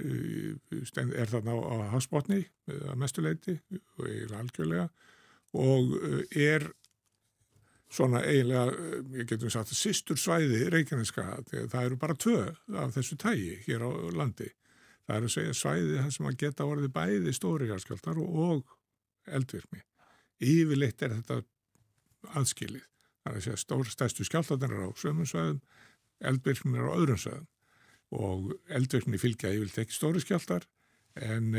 er 1.15 1.31
þarna 1.31 1.55
á, 1.55 1.59
á 1.63 1.77
hafsbótni 1.95 2.43
að 2.67 2.99
mestuleiti 2.99 3.57
og 3.99 4.05
er 4.11 4.37
algjörlega. 4.41 4.89
Og 5.59 5.97
er 6.39 6.69
svona 7.91 8.23
eiginlega, 8.23 8.71
ég 9.19 9.27
getum 9.31 9.51
sagt, 9.51 9.73
sýstur 9.75 10.19
svæði 10.19 10.69
Reykjaneska, 10.71 11.25
það 11.51 11.85
eru 11.85 11.99
bara 11.99 12.19
tvö 12.19 12.43
af 12.79 12.95
þessu 12.95 13.19
tægi 13.19 13.57
hér 13.67 13.83
á 13.83 13.91
landi. 14.15 14.51
Það 15.11 15.17
er 15.17 15.25
að 15.27 15.33
segja 15.35 15.55
svæði 15.59 15.95
það 15.99 16.11
sem 16.15 16.27
að 16.31 16.37
geta 16.39 16.67
orðið 16.71 16.93
bæði 16.95 17.33
stórigarskjáltar 17.35 18.19
og 18.23 18.75
eldvirkni. 19.27 19.81
Yfirleitt 20.39 21.03
er 21.03 21.17
þetta 21.17 21.39
aðskilið. 22.39 22.85
Það 23.21 23.33
er 23.33 23.41
að 23.41 23.47
segja 23.49 23.63
stór, 23.65 23.91
stærstu 23.91 24.27
skjáltarnir 24.29 24.85
á 24.87 24.89
sömum 25.03 25.27
svæðum, 25.27 25.59
eldvirkni 26.31 26.79
á 26.79 26.95
öðrum 26.95 27.19
svæðum 27.19 27.49
og 28.21 28.53
eldvirkni 28.71 29.19
fylgja 29.23 29.51
yfirleitt 29.51 29.83
ekki 29.83 29.99
stóri 29.99 30.23
skjáltar 30.23 30.65
en 31.19 31.59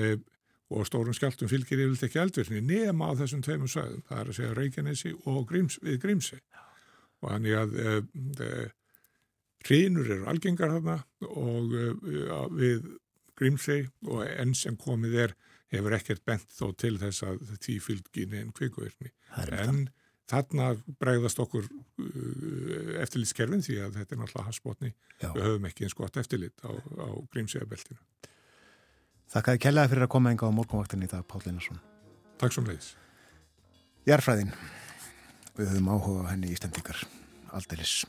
og 0.71 0.87
stórum 0.87 1.15
skjáltum 1.15 1.51
fylgir 1.51 1.83
yfirleitt 1.83 2.07
ekki 2.07 2.23
eldvirkni 2.23 2.63
nema 2.63 3.11
á 3.11 3.19
þessum 3.19 3.43
tveimum 3.43 3.71
svæðum. 3.71 4.03
Það 4.07 4.21
er 4.21 4.31
að 4.31 4.37
segja 4.37 4.55
Reykjanesi 4.55 5.11
og 5.27 5.41
Gríms, 5.49 5.77
við 5.83 5.99
Grímsi. 6.05 6.39
Og 7.21 7.33
þannig 7.33 7.57
að 7.59 7.75
e, 7.75 7.95
e, 8.47 8.51
hrínur 9.67 10.07
eru 10.07 10.29
algengar 10.31 10.71
þarna 10.77 11.01
og 11.27 11.75
e, 11.75 11.89
við 12.55 12.87
Grímsi 13.41 13.79
og 14.07 14.21
enn 14.27 14.53
sem 14.57 14.77
komið 14.77 15.17
er 15.25 15.33
hefur 15.71 15.95
ekkert 15.97 16.23
bent 16.27 16.51
þó 16.53 16.71
til 16.77 16.97
þess 17.01 17.25
að 17.25 17.41
því 17.63 17.77
fylgin 17.81 18.37
en 18.37 18.51
kvikuvirkni. 18.55 19.11
En 19.57 19.87
þarna 20.31 20.73
bregðast 21.01 21.39
okkur 21.43 21.67
eftirlitskerfin 23.01 23.63
því 23.65 23.79
að 23.85 23.97
þetta 23.99 24.15
er 24.15 24.21
náttúrulega 24.21 24.47
hasbótni. 24.49 24.93
Við 25.21 25.41
höfum 25.47 25.67
ekki 25.69 25.87
eins 25.87 25.97
gott 25.97 26.19
eftirlit 26.21 26.63
á, 26.63 26.71
á 26.71 27.09
Grímsiðabeltinu. 27.33 27.99
Þakkaði 29.31 29.63
kellaði 29.63 29.93
fyrir 29.93 30.07
að 30.07 30.11
koma 30.11 30.31
enga 30.33 30.47
á 30.51 30.51
morgunvaktin 30.51 31.05
í 31.05 31.11
dag, 31.11 31.23
Pál 31.23 31.39
Einarsson. 31.45 31.79
Takk 32.41 32.55
svo 32.55 32.65
mleiðis. 32.65 32.93
Jærfræðin. 34.09 34.51
Við 35.55 35.71
höfum 35.71 35.91
áhuga 35.93 36.25
á 36.27 36.31
henni 36.33 36.51
í 36.51 36.57
stendingar. 36.59 36.99
Aldeilis. 37.55 38.01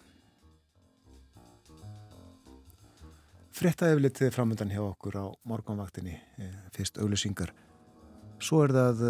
Frettaði 3.63 3.95
eflitið 3.95 4.33
framöndan 4.35 4.73
hjá 4.75 4.81
okkur 4.83 5.15
á 5.23 5.27
morgunvaktinni, 5.47 6.17
fyrst 6.75 6.97
auðlusingar. 6.99 7.53
Svo 8.43 8.65
er 8.65 8.73
það 8.75 9.05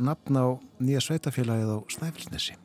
nafn 0.00 0.38
á 0.40 0.46
nýja 0.80 1.02
sveitafélagið 1.04 1.74
á 1.76 1.78
Snæfellsnesi. 1.92 2.56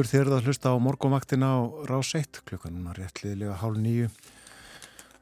Aftur 0.00 0.16
þegar 0.16 0.28
það 0.32 0.46
hlusta 0.48 0.70
á 0.72 0.76
morgumvaktina 0.80 1.48
á 1.52 1.60
rás 1.84 2.14
1 2.16 2.38
klukkan 2.48 2.72
núna 2.72 2.94
réttliðilega 2.96 3.58
hálf 3.60 3.76
nýju. 3.76 4.06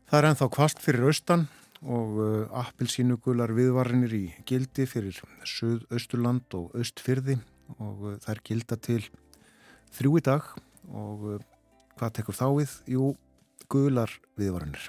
Það 0.06 0.18
er 0.18 0.26
ennþá 0.28 0.46
kvast 0.54 0.82
fyrir 0.84 1.06
austan 1.08 1.48
og 1.82 2.12
uh, 2.22 2.60
appilsínugular 2.60 3.50
viðvarinir 3.56 4.14
í 4.14 4.20
gildi 4.46 4.86
fyrir 4.86 5.18
Suð-Austurland 5.42 6.54
og 6.54 6.76
Östfyrði 6.78 7.40
og 7.80 8.04
uh, 8.04 8.12
það 8.22 8.30
er 8.36 8.42
gilda 8.46 8.78
til 8.86 9.00
þrjú 9.98 10.14
í 10.20 10.24
dag 10.30 10.46
og 10.86 11.26
uh, 11.26 11.42
hvað 11.98 12.14
tekur 12.20 12.38
þá 12.38 12.46
við? 12.60 12.76
Jú, 12.94 13.10
gular 13.66 14.14
viðvarinir 14.38 14.86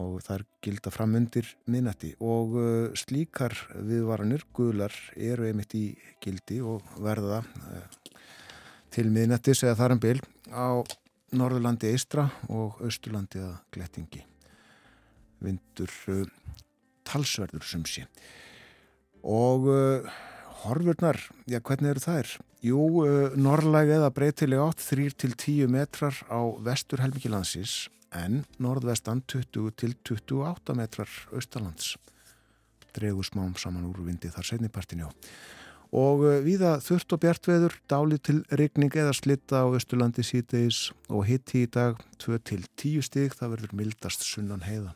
og 0.00 0.16
það 0.24 0.34
er 0.38 0.46
gilda 0.64 0.94
fram 0.96 1.20
undir 1.20 1.52
minnætti 1.72 2.14
og 2.24 2.56
slíkar 3.00 3.54
viðvarinir, 3.76 4.48
gular, 4.56 4.92
eru 5.16 5.46
einmitt 5.48 5.76
í 5.76 5.86
gildi 6.24 6.58
og 6.64 6.84
verða 7.00 7.44
til 8.96 9.10
miðnættis 9.12 9.60
eða 9.66 9.76
þar 9.76 9.94
um 9.96 10.00
bil 10.00 10.18
á 10.48 10.80
Norðurlandi 11.36 11.90
Eistra 11.92 12.30
og 12.48 12.78
Östurlandi 12.86 13.42
að 13.44 13.56
Glettingi. 13.74 14.22
Vindur 15.44 15.92
uh, 16.12 16.22
talsverður 17.04 17.66
sem 17.66 17.82
sé. 17.90 18.06
Og 19.26 19.66
uh, 19.68 20.06
horfurnar, 20.62 21.18
já 21.50 21.58
hvernig 21.60 21.92
eru 21.92 22.04
þær? 22.06 22.30
Jú, 22.64 22.80
uh, 23.04 23.36
norrlæg 23.36 23.92
eða 23.98 24.12
breytileg 24.16 24.64
átt 24.64 24.86
3-10 24.86 25.68
metrar 25.68 26.16
á 26.32 26.40
vestur 26.64 27.04
helmikilansis 27.04 27.90
en 28.16 28.44
norðvestan 28.62 29.20
20 29.28 29.76
til 29.76 29.92
28 30.08 30.78
metrar 30.78 31.10
austalands. 31.36 31.96
Dregur 32.96 33.28
smám 33.28 33.58
saman 33.60 33.90
úr 33.90 34.00
vindi 34.06 34.32
þar 34.32 34.54
setnipartin 34.54 35.04
já 35.04 35.10
og 35.94 36.24
viða 36.44 36.76
þurft 36.82 37.14
og 37.14 37.22
bjartveður, 37.22 37.74
dáli 37.88 38.18
til 38.18 38.42
regning 38.50 38.94
eða 38.94 39.14
slitta 39.14 39.62
á 39.62 39.66
Östurlandi 39.70 40.24
síðdeis 40.26 40.90
og 41.08 41.26
hitti 41.28 41.64
í 41.64 41.70
dag 41.70 42.00
2 42.22 42.38
til 42.42 42.62
10 42.76 43.06
stig, 43.06 43.34
það 43.36 43.56
verður 43.56 43.76
mildast 43.80 44.26
sunnan 44.26 44.66
heiða. 44.66 44.94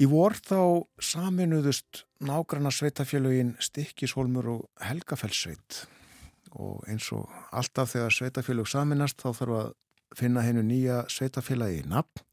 Í 0.00 0.06
vor 0.08 0.32
þá 0.32 0.88
saminuðust 0.96 2.06
nágranna 2.24 2.70
sveitafélögin 2.72 3.52
Stikkishólmur 3.60 4.46
og 4.48 4.62
Helgafellsveit 4.80 5.84
og 6.56 6.80
eins 6.88 7.10
og 7.12 7.28
alltaf 7.52 7.92
þegar 7.92 8.16
sveitafélög 8.16 8.70
saminast 8.70 9.20
þá 9.20 9.28
þarf 9.36 9.58
að 9.58 9.68
finna 10.16 10.42
hennu 10.42 10.64
nýja 10.66 11.02
sveitafélagi 11.12 11.82
í 11.82 11.88
nafn 11.90 12.24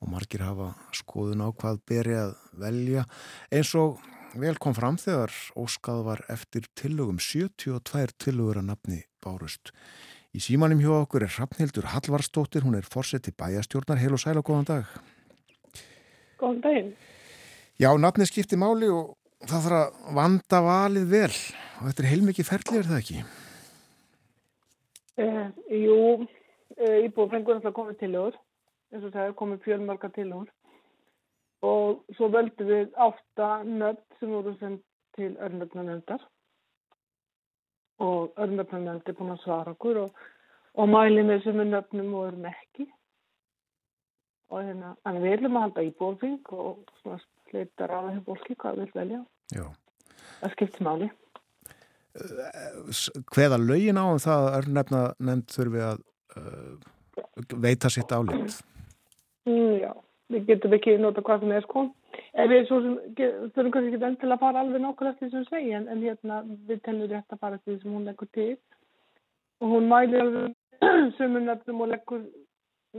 og 0.00 0.12
margir 0.12 0.44
hafa 0.44 0.72
skoðun 0.96 1.44
á 1.44 1.48
hvað 1.52 1.82
beri 1.88 2.16
að 2.16 2.32
velja 2.60 3.04
eins 3.52 3.74
og 3.78 4.00
vel 4.40 4.56
kom 4.62 4.74
fram 4.76 4.96
þegar 5.00 5.34
Óskað 5.58 6.04
var 6.06 6.24
eftir 6.32 6.68
tillögum 6.78 7.18
72 7.20 8.16
tillögur 8.18 8.60
að 8.62 8.70
nafni 8.70 9.02
Bárust. 9.20 9.72
Í 10.30 10.40
símanum 10.40 10.80
hjá 10.80 10.92
okkur 11.00 11.24
er 11.26 11.32
Hrafnhildur 11.34 11.88
Hallvarsdóttir, 11.90 12.62
hún 12.62 12.78
er 12.78 12.86
fórsett 12.86 13.26
í 13.28 13.34
bæjastjórnar, 13.34 13.98
heil 13.98 14.14
og 14.14 14.22
sæl 14.22 14.38
og 14.38 14.46
góðan 14.46 14.68
dag. 14.68 14.92
Góðan 16.38 16.60
daginn. 16.64 16.92
Já, 17.80 17.90
nafni 17.98 18.28
skipti 18.28 18.58
máli 18.60 18.88
og 18.92 19.16
það 19.42 19.66
þarf 19.66 19.78
að 19.80 20.14
vanda 20.20 20.60
valið 20.64 21.08
vel 21.10 21.34
og 21.80 21.88
þetta 21.88 22.04
er 22.04 22.10
heilmikið 22.12 22.48
ferli, 22.48 22.78
er 22.78 22.88
það 22.88 23.00
ekki? 23.00 23.24
Eh, 25.20 25.46
jú, 25.80 25.98
eh, 26.76 26.96
íbúið 27.08 27.34
fengur 27.34 27.58
alltaf 27.58 27.74
komið 27.76 27.98
til 28.00 28.12
úr, 28.20 28.38
eins 28.90 29.04
og 29.04 29.14
það 29.14 29.26
er 29.26 29.38
komið 29.38 29.64
fjölmarka 29.66 30.10
til 30.14 30.28
úr 30.34 30.50
og 31.66 32.04
svo 32.16 32.30
völdum 32.32 32.70
við 32.70 32.94
átta 32.96 33.48
nöfn 33.66 34.20
sem 34.20 34.32
voru 34.32 34.54
sendt 34.58 34.84
til 35.16 35.34
örnöfnanöndar 35.36 36.22
og 38.00 38.38
örnöfnanönd 38.40 39.08
er 39.08 39.18
búin 39.18 39.34
að 39.34 39.42
svara 39.44 39.74
okkur 39.76 40.04
og, 40.06 40.22
og 40.74 40.88
mæli 40.88 41.26
með 41.26 41.44
sem 41.44 41.60
er 41.60 41.68
nöfnum 41.74 42.14
og 42.14 42.30
erum 42.30 42.48
ekki 42.50 42.88
og 44.50 44.64
hérna, 44.64 44.94
en 45.06 45.20
við 45.22 45.36
erum 45.36 45.58
að 45.58 45.66
halda 45.66 45.86
íbúið 45.86 46.54
og 46.56 46.94
svona 47.00 47.20
leitar 47.54 47.92
á 47.94 47.98
þeim 48.08 48.22
fólki 48.26 48.56
hvað 48.58 48.80
við 48.82 48.94
velja. 48.98 49.20
Já. 49.54 49.66
Það 50.40 50.54
skiptir 50.54 50.86
máli. 50.86 51.10
Hveða 53.30 53.60
lögin 53.62 54.00
á 54.00 54.04
um 54.10 54.18
það 54.22 54.46
að 54.46 54.56
örnefna 54.60 55.02
nefnd 55.18 55.54
þurfi 55.54 55.84
að 55.86 56.02
uh, 56.40 57.60
veita 57.62 57.90
sitt 57.92 58.10
álit? 58.14 58.58
Við 60.30 60.46
getum 60.46 60.74
ekki 60.76 60.96
nota 61.02 61.24
hvað 61.26 61.44
sem 61.44 61.52
er 61.56 61.64
sko. 61.66 61.86
En 62.38 62.50
við 62.50 62.66
svo 62.68 62.80
sem, 62.84 62.96
þurfum 63.18 63.72
kannski 63.74 63.94
ekki 63.94 64.06
enn 64.08 64.18
til 64.20 64.30
að 64.30 64.42
fara 64.44 64.62
alveg 64.62 64.82
nokkur 64.84 65.10
eftir 65.10 65.28
þessum 65.28 65.46
svegi 65.48 65.74
en, 65.78 65.88
en 65.90 66.04
hérna 66.04 66.42
við 66.68 66.82
tennum 66.86 67.10
rétt 67.10 67.34
að 67.34 67.42
fara 67.42 67.58
eftir 67.58 67.74
því 67.74 67.82
sem 67.82 67.96
hún 67.96 68.06
leggur 68.06 68.30
til 68.36 68.52
og 69.60 69.74
hún 69.74 69.90
mælir 69.90 70.22
alveg 70.24 70.54
sömur 71.18 71.44
nefnum 71.44 71.82
og 71.84 71.92
leggur 71.92 72.24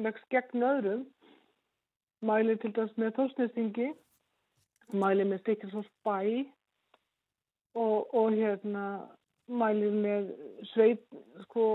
leggst 0.05 0.27
gegn 0.33 0.65
öðrum 0.67 1.05
mælir 2.27 2.59
til 2.61 2.73
dæs 2.75 2.91
með 3.01 3.15
tórsnestingi 3.17 3.89
mælir 4.93 5.29
með 5.29 5.41
Stikkinsons 5.43 5.89
bæ 6.05 6.17
og, 7.75 8.13
og 8.13 8.35
hérna 8.35 8.85
mælir 9.47 9.95
með 10.03 10.29
sveit 10.73 11.03
sko 11.47 11.65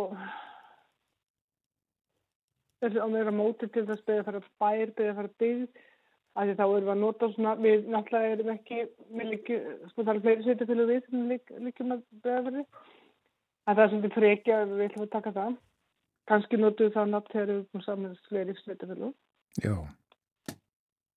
á 2.94 3.06
meira 3.10 3.34
móti 3.34 3.68
til 3.72 3.84
þess 3.88 4.06
beðið 4.06 4.22
að 4.22 4.28
fara 4.30 4.42
bær, 4.62 4.94
beðið 4.98 5.12
að 5.12 5.20
fara 5.20 5.34
byggð 5.42 5.84
af 6.36 6.46
því 6.46 6.56
þá 6.56 6.64
erum 6.66 6.86
við 6.86 6.92
að 6.94 7.02
nota 7.02 7.28
svona 7.32 7.52
við 7.60 7.86
náttúrulega 7.92 8.32
erum 8.36 8.50
ekki 8.52 8.80
við 9.18 9.30
líki, 9.32 9.60
sko 9.90 10.04
það 10.04 10.14
er 10.14 10.24
fleiri 10.26 10.46
sveitafélag 10.46 10.90
við 10.90 11.04
sem 11.06 11.28
lík, 11.32 11.52
líkjum 11.66 11.94
að 11.96 12.02
beða 12.26 12.42
verði 12.48 12.64
en 13.66 13.76
það 13.76 13.84
er 13.84 13.92
svolítið 13.92 14.16
frekja 14.16 14.58
við 14.70 14.82
ætlum 14.86 15.06
að 15.06 15.14
taka 15.14 15.32
það. 15.36 15.54
Kannski 16.26 16.58
notuðu 16.58 16.92
það 16.94 17.12
nátt 17.12 17.30
þegar 17.32 17.48
við 17.50 17.56
erum 17.56 17.86
saman 17.86 18.18
fleiri 18.28 18.56
sveitafélag 18.60 19.14
Já. 19.62 19.76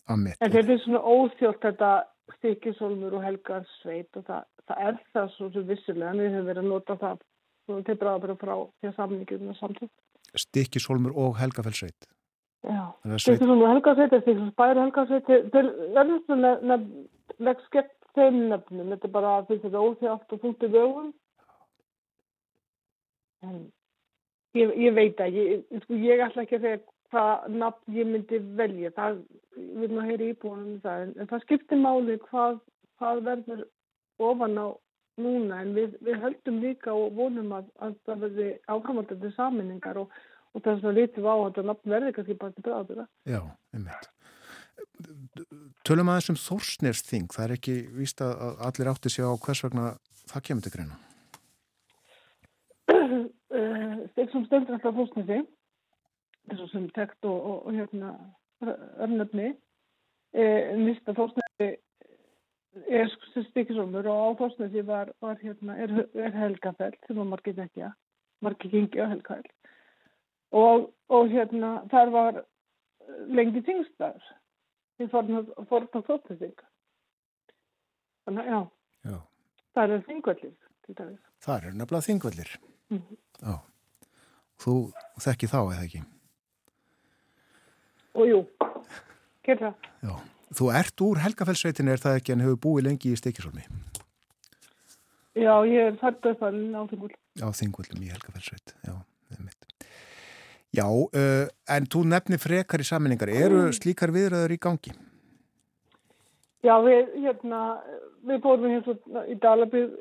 Amet. 0.09 0.37
En 0.41 0.53
þetta 0.53 0.73
er 0.73 0.81
svona 0.83 1.01
óþjótt 1.03 1.65
þetta 1.65 1.89
Stikisólmur 2.37 3.17
og 3.17 3.23
Helgar 3.25 3.65
sveit 3.79 4.17
og 4.17 4.25
það, 4.27 4.45
það 4.69 4.83
er 4.87 4.99
það 5.15 5.31
svo 5.35 5.49
sem 5.53 5.65
vissilega 5.69 6.13
en 6.13 6.21
við 6.21 6.35
höfum 6.35 6.49
verið 6.49 6.63
að 6.63 6.71
nota 6.71 6.97
það. 7.01 7.23
Svona 7.65 7.85
til 7.85 7.95
bráðabæra 8.01 8.35
frá 8.41 8.53
því 8.55 8.89
að 8.89 8.95
samningum 8.97 9.49
er 9.49 9.57
samtíð. 9.59 9.91
Stikisólmur 10.35 11.15
og 11.17 11.37
Helgafellsveit. 11.39 12.09
Já, 12.67 12.91
Stikisólmur 13.17 13.67
og 13.67 13.73
Helgarsveit 13.73 14.13
er 14.13 14.21
Stikisólmur 14.21 14.55
bæri 14.59 14.83
Helgarsveit 14.83 15.29
þeir 15.29 15.71
verður 15.95 16.21
svona 16.25 16.77
leggs 17.39 17.71
gegn 17.71 17.95
þeim 18.17 18.39
nefnum, 18.51 18.93
þetta 18.93 19.07
er 19.07 19.13
bara 19.13 19.33
að 19.39 19.51
þetta 19.53 19.83
óþjótt 19.87 20.33
og 20.35 20.41
punktu 20.43 20.69
vögum. 20.73 21.11
En 23.45 23.59
ég, 24.57 24.73
ég 24.75 24.95
veit 24.97 25.21
að 25.23 25.37
ég, 25.39 25.61
sko, 25.85 25.99
ég 26.03 26.23
ætla 26.25 26.43
ekki 26.43 26.59
að 26.59 26.65
segja 26.65 26.81
hvað 27.13 27.47
nafn 27.61 27.95
ég 27.95 28.09
myndi 28.09 28.41
velja. 28.59 28.91
Það 28.97 29.21
vil 29.55 29.91
maður 29.93 30.09
heyri 30.11 30.31
íbúinum 30.33 30.73
um 30.73 30.81
það. 30.83 31.05
En 31.15 31.31
það 31.31 31.45
skiptir 31.45 31.81
máli 31.81 32.17
hvað, 32.27 32.59
hvað 32.99 33.23
verður 33.29 33.65
ofan 34.29 34.59
á 34.59 34.67
núna 35.21 35.61
en 35.63 35.73
við, 35.77 35.97
við 36.05 36.21
höldum 36.23 36.59
líka 36.63 36.93
og 36.95 37.15
vonum 37.17 37.51
að, 37.57 37.67
að 37.83 37.97
það 38.07 38.23
verði 38.25 38.47
áframaldandi 38.71 39.31
saminningar 39.35 39.99
og, 40.03 40.15
og 40.53 40.63
þess 40.65 40.87
að 40.87 40.97
lítum 40.99 41.27
á 41.29 41.33
að 41.35 41.43
þetta 41.49 41.65
nafn 41.69 41.93
verði 41.95 42.15
kannski 42.17 42.39
bara 42.39 42.55
til 42.55 42.65
bráður 42.67 43.03
Já, 43.29 43.41
einmitt. 43.75 44.09
Tölum 45.87 46.09
aðeins 46.11 46.31
um 46.33 46.39
Þórsnærsþing 46.39 47.29
það 47.33 47.45
er 47.45 47.55
ekki 47.57 47.77
víst 47.99 48.23
að 48.23 48.65
allir 48.69 48.91
átti 48.91 49.11
sig 49.13 49.27
á 49.27 49.31
hvers 49.35 49.63
vegna 49.65 49.91
það 50.31 50.45
kemur 50.49 50.65
til 50.65 50.73
greina. 50.75 50.99
Stegg 54.13 54.33
sem 54.33 54.45
stöndur 54.47 54.77
alltaf 54.77 54.97
Þórsnærsþing 54.99 55.47
þessu 56.49 56.69
sem 56.71 56.87
tekt 56.95 57.25
og, 57.27 57.37
og, 57.37 57.57
og 57.67 57.75
hérna 57.77 58.13
örnöfni 59.03 59.53
nýsta 60.79 61.15
Þórsnesi 61.17 61.69
er 62.87 63.09
stikisólmur 63.49 64.07
og 64.09 64.19
á 64.21 64.27
Þórsnesi 64.41 64.83
var, 64.85 65.11
var 65.21 65.39
hérna, 65.41 65.75
er, 65.77 65.93
er 66.13 66.35
helgafell 66.37 66.95
sem 67.07 67.17
var 67.17 67.29
margir 67.31 67.59
ekki 67.59 67.89
margir 68.45 68.71
gengi 68.71 69.01
á 69.01 69.09
helgafell. 69.09 69.49
Og, 70.51 70.89
og 71.09 71.29
hérna 71.29 71.79
þar 71.91 72.13
var 72.13 72.43
lengi 73.29 73.61
tingstar 73.65 74.19
í 74.99 75.07
forn 75.09 75.41
á 75.41 75.63
Þórsnesing 75.69 76.57
þannig 78.25 78.45
að 78.45 78.51
já, 78.51 78.59
já. 79.09 79.19
það 79.77 79.95
er 79.95 80.05
þingvellir 80.09 80.55
það 81.45 81.55
er 81.55 81.75
nefnilega 81.77 82.05
þingvellir 82.05 82.55
mm 82.89 82.97
-hmm. 82.97 83.17
já. 83.41 83.57
Þú 84.59 84.73
þekki 85.23 85.47
þá 85.47 85.59
eða 85.59 85.83
ekki? 85.85 86.01
Og 88.19 88.27
jú, 88.27 88.39
gerða. 89.47 89.71
Já, 90.03 90.15
þú 90.55 90.69
ert 90.79 91.03
úr 91.05 91.21
Helgafellsveitin 91.23 91.91
er 91.91 92.01
það 92.01 92.19
ekki 92.19 92.35
en 92.35 92.45
hefur 92.45 92.61
búið 92.65 92.87
lengi 92.89 93.13
í 93.13 93.19
Stikisólmi? 93.19 93.65
Já, 95.39 95.53
ég 95.69 95.91
er 95.91 95.95
upp 95.95 96.43
alveg 96.43 96.75
á 96.75 96.83
Þingull. 96.89 97.13
Já, 97.39 97.47
Þingullum 97.61 98.03
í 98.03 98.11
Helgafellsveit, 98.11 98.73
já, 98.83 98.95
það 99.29 99.37
er 99.37 99.45
mitt. 99.45 99.87
Já, 100.75 100.85
uh, 100.85 101.45
en 101.75 101.87
þú 101.89 102.03
nefnir 102.11 102.41
frekar 102.41 102.81
í 102.81 102.87
saminningar, 102.87 103.31
eru 103.31 103.63
mm. 103.67 103.77
slíkar 103.77 104.13
viðræður 104.13 104.53
í 104.53 104.59
gangi? 104.61 104.93
Já, 106.65 106.75
við, 106.83 107.13
hérna, 107.23 107.63
við 108.27 108.41
fórum 108.43 108.73
hérna 108.73 109.23
í 109.31 109.37
Dalabíð 109.39 109.95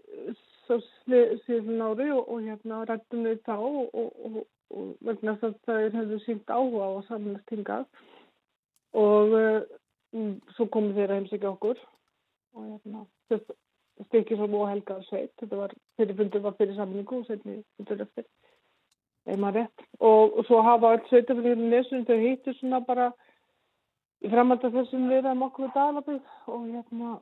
síðan 1.47 1.85
ári 1.87 2.11
og, 2.12 2.25
og 2.29 2.45
hérna 2.45 2.83
rættum 2.89 3.25
við 3.25 3.39
þá 3.47 3.55
og, 3.57 3.95
og, 3.95 4.41
og 4.75 4.89
vegna 5.07 5.37
þess 5.41 5.49
að 5.49 5.59
það 5.69 5.99
hefur 6.01 6.25
sínt 6.27 6.53
áhuga 6.53 6.89
á 6.89 6.91
að 6.91 7.07
samlast 7.09 7.55
hingað 7.55 7.87
og 8.99 9.37
um, 9.39 9.78
svo 10.56 10.68
komum 10.72 10.94
þeir 10.97 11.10
að 11.12 11.18
heimsækja 11.20 11.51
okkur. 11.55 11.80
Og 12.56 12.64
hérna 12.64 13.06
stekið 14.06 14.39
svo 14.40 14.48
múið 14.51 14.70
helga 14.72 14.98
sveit 15.09 15.32
þetta 15.40 15.59
var, 15.59 15.72
fyrir 15.98 16.18
fundur 16.18 16.44
var 16.44 16.56
fyrir 16.59 16.76
samlingu 16.76 17.20
og 17.20 17.26
setni 17.26 17.56
fundur 17.78 18.05
eftir 18.05 18.28
og, 19.98 20.39
og 20.39 20.44
svo 20.47 20.60
hafa 20.64 20.93
allt 20.93 21.09
sveitafélaginu 21.10 21.68
nesum 21.72 22.06
þau 22.09 22.16
heitir 22.22 22.56
svona 22.59 22.80
bara 22.86 23.10
í 24.24 24.30
framhald 24.32 24.64
af 24.64 24.76
þessum 24.76 25.10
við 25.10 25.18
erum 25.20 25.44
okkur 25.48 25.74
dalabið 25.74 26.22
og 26.47 26.64
hérna 26.70 27.18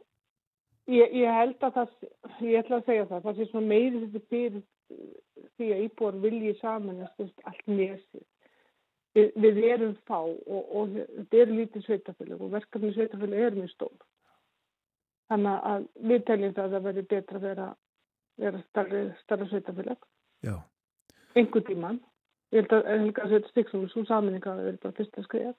ég, 0.86 1.16
ég 1.22 1.40
held 1.40 1.66
að 1.66 1.80
það 1.80 2.46
ég 2.46 2.60
ætla 2.60 2.80
að 2.80 2.86
segja 2.90 3.08
það, 3.10 3.24
það 3.26 3.36
sé 3.40 3.48
svona 3.50 3.72
meiri 3.72 4.04
þetta 4.04 4.24
fyrir 4.30 4.64
því 5.56 5.72
að 5.74 5.84
íbúar 5.88 6.20
vilji 6.22 6.54
samanast 6.60 7.46
allt 7.50 7.66
nesið. 7.66 8.24
Við, 9.16 9.30
við 9.40 9.62
erum 9.64 9.94
fá 10.08 10.18
og, 10.20 10.62
og 10.76 10.92
þetta 10.92 11.38
eru 11.42 11.56
lítið 11.56 11.86
sveitafélag 11.86 12.42
og 12.44 12.52
verkefni 12.52 12.92
sveitafélag 12.92 13.46
er 13.46 13.54
mjög 13.56 13.70
stór. 13.72 13.94
Þannig 15.32 15.68
að 15.70 15.86
við 16.10 16.24
teljum 16.28 16.56
það 16.56 16.66
að 16.66 16.74
það 16.74 16.88
verður 16.88 17.06
betra 17.12 17.38
að 17.38 17.46
vera, 17.46 17.68
vera 18.44 18.60
starri, 18.66 19.00
starra 19.22 19.48
sveitafélag. 19.52 20.04
Já. 20.44 20.56
Engu 21.36 21.62
tíman. 21.64 22.02
Ég 22.54 22.62
held 22.62 22.74
að 22.76 22.90
Helga 22.92 23.30
Sveit 23.30 23.48
Stíksson 23.50 23.88
svo 23.90 24.04
saminninga 24.06 24.52
að 24.52 24.60
það 24.60 24.68
verður 24.68 24.84
bara 24.84 24.98
fyrst 25.00 25.16
að 25.16 25.26
skriða. 25.26 25.54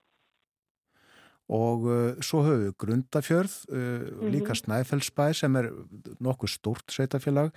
Og 1.57 1.83
uh, 1.87 2.21
svo 2.23 2.43
höfum 2.43 2.63
við 2.65 2.77
Grundafjörð, 2.83 3.57
uh, 3.71 3.75
mm 3.77 4.07
-hmm. 4.07 4.31
líka 4.35 4.55
Snæfellsbæ 4.55 5.33
sem 5.33 5.55
er 5.55 5.71
nokkuð 6.19 6.49
stórt 6.49 6.91
sveitafélag 6.91 7.51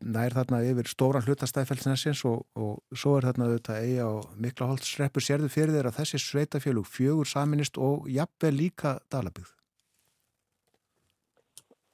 nær 0.00 0.32
þarna 0.32 0.62
yfir 0.64 0.88
stóran 0.88 1.24
hlutastæðfellsnesins 1.26 2.22
og, 2.28 2.46
og 2.56 2.96
svo 2.96 3.16
er 3.18 3.28
þarna 3.28 3.50
auðvitað 3.50 3.82
eigi 3.82 3.98
á 4.00 4.12
miklaholtsreppur 4.40 5.24
sérðu 5.24 5.50
fyrir 5.52 5.74
þeirra 5.76 5.92
þessi 5.98 6.20
sveitafélug 6.22 6.88
fjögur 6.88 7.28
saminist 7.28 7.76
og 7.76 8.08
jafnveg 8.08 8.56
líka 8.56 8.96
dalabygð 9.12 9.52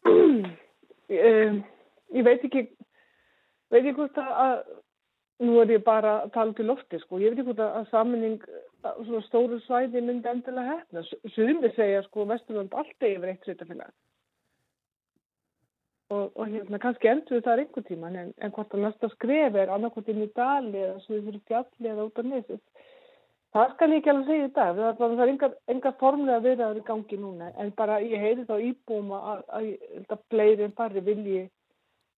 um, 0.06 1.58
Ég 2.12 2.26
veit 2.28 2.44
ekki 2.44 2.66
veit 3.72 3.82
ekki 3.82 3.96
hvort 3.96 4.18
að 4.20 4.62
nú 5.42 5.58
er 5.62 5.74
ég 5.74 5.84
bara 5.84 6.20
að 6.22 6.32
tala 6.36 6.54
til 6.54 6.68
lofti 6.70 7.00
sko, 7.02 7.18
ég 7.18 7.32
veit 7.32 7.40
ekki 7.40 7.48
hvort 7.50 7.64
að 7.64 7.90
saminning 7.90 8.38
svona 8.82 9.22
stóru 9.26 9.58
svæði 9.64 10.02
myndi 10.04 10.30
endilega 10.30 10.76
hefna, 10.76 11.02
suðumir 11.34 11.74
segja 11.74 12.02
sko 12.06 12.28
Vesturland 12.30 12.74
alltaf 12.78 13.08
yfir 13.08 13.32
eitt 13.32 13.46
sveitafélag 13.48 13.90
og, 16.12 16.32
og 16.36 16.48
hérna 16.52 16.80
kannski 16.82 17.10
endur 17.10 17.38
við 17.38 17.46
það 17.46 17.62
einhver 17.64 17.86
tíma 17.88 18.10
en, 18.12 18.32
en 18.38 18.54
hvort 18.54 18.74
að 18.74 18.84
næsta 18.86 19.10
skref 19.14 19.58
er 19.58 19.72
annarkvæmt 19.74 20.10
inn 20.12 20.26
í 20.26 20.32
dali 20.36 20.82
eða 20.86 20.98
svo 21.04 21.16
við 21.16 21.28
fyrir 21.30 21.46
fjalli 21.50 21.92
eða 21.92 22.08
út 22.08 22.20
af 22.22 22.28
nesið 22.28 22.60
Það 23.52 23.72
skal 23.74 23.88
ég 23.92 23.98
ekki 24.00 24.10
alveg 24.10 24.28
segja 24.30 24.48
í 24.48 24.52
dag. 24.56 24.78
Það, 24.78 25.00
það 25.00 25.22
er 25.22 25.30
engar, 25.30 25.56
engar 25.74 25.96
formlega 26.00 26.44
viðraður 26.46 26.78
í 26.80 26.84
gangi 26.86 27.18
núna 27.20 27.50
en 27.60 27.72
bara 27.76 27.98
ég 28.00 28.22
heyri 28.24 28.46
þá 28.48 28.54
íbúum 28.64 29.10
að, 29.12 29.42
að, 29.58 29.66
að, 30.06 30.22
fleiri 30.32 30.64
en 30.64 30.76
farri 30.78 31.02
vilji, 31.04 31.42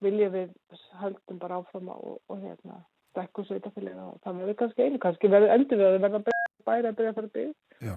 vilji 0.04 0.28
við 0.30 0.52
höldum 1.00 1.40
bara 1.42 1.58
áfram 1.58 1.90
og, 1.90 2.20
og 2.30 2.38
hérna 2.38 2.78
stekku 3.10 3.42
sveitafélag 3.48 3.98
og 3.98 4.20
það 4.22 4.40
verður 4.44 4.58
kannski 4.62 4.86
einu. 4.86 5.02
Kannski 5.02 5.32
verður 5.34 5.56
endur 5.56 5.82
við 5.82 5.88
að 5.88 6.00
verða 6.06 6.22
bæri 6.68 6.92
að 6.92 6.98
byrja 7.00 7.14
að 7.14 7.18
fara 7.18 7.30
að 7.32 7.36
byrja. 7.40 7.54
Já. 7.82 7.96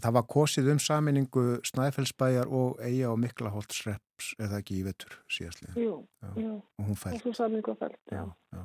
Það 0.00 0.14
var 0.16 0.26
kosið 0.32 0.68
um 0.72 0.78
saminningu 0.82 1.46
Snæfellsbæjar 1.68 2.48
og 2.48 2.78
Eija 2.84 3.10
og 3.12 3.18
Miklaholtsreps 3.20 4.34
eða 4.40 4.60
ekki 4.62 4.78
í 4.80 4.84
vettur 4.86 5.16
síðastlið. 5.30 5.76
Jú, 5.76 5.96
Já. 6.22 6.30
jú. 6.40 6.52
Og 6.78 6.84
hún 6.90 6.98
fælt. 7.00 7.14
Og 7.18 7.20
svo 7.24 7.32
saminningu 7.36 7.74
að 7.74 7.82
fælt. 7.84 7.98
Já, 8.12 8.24
já, 8.54 8.62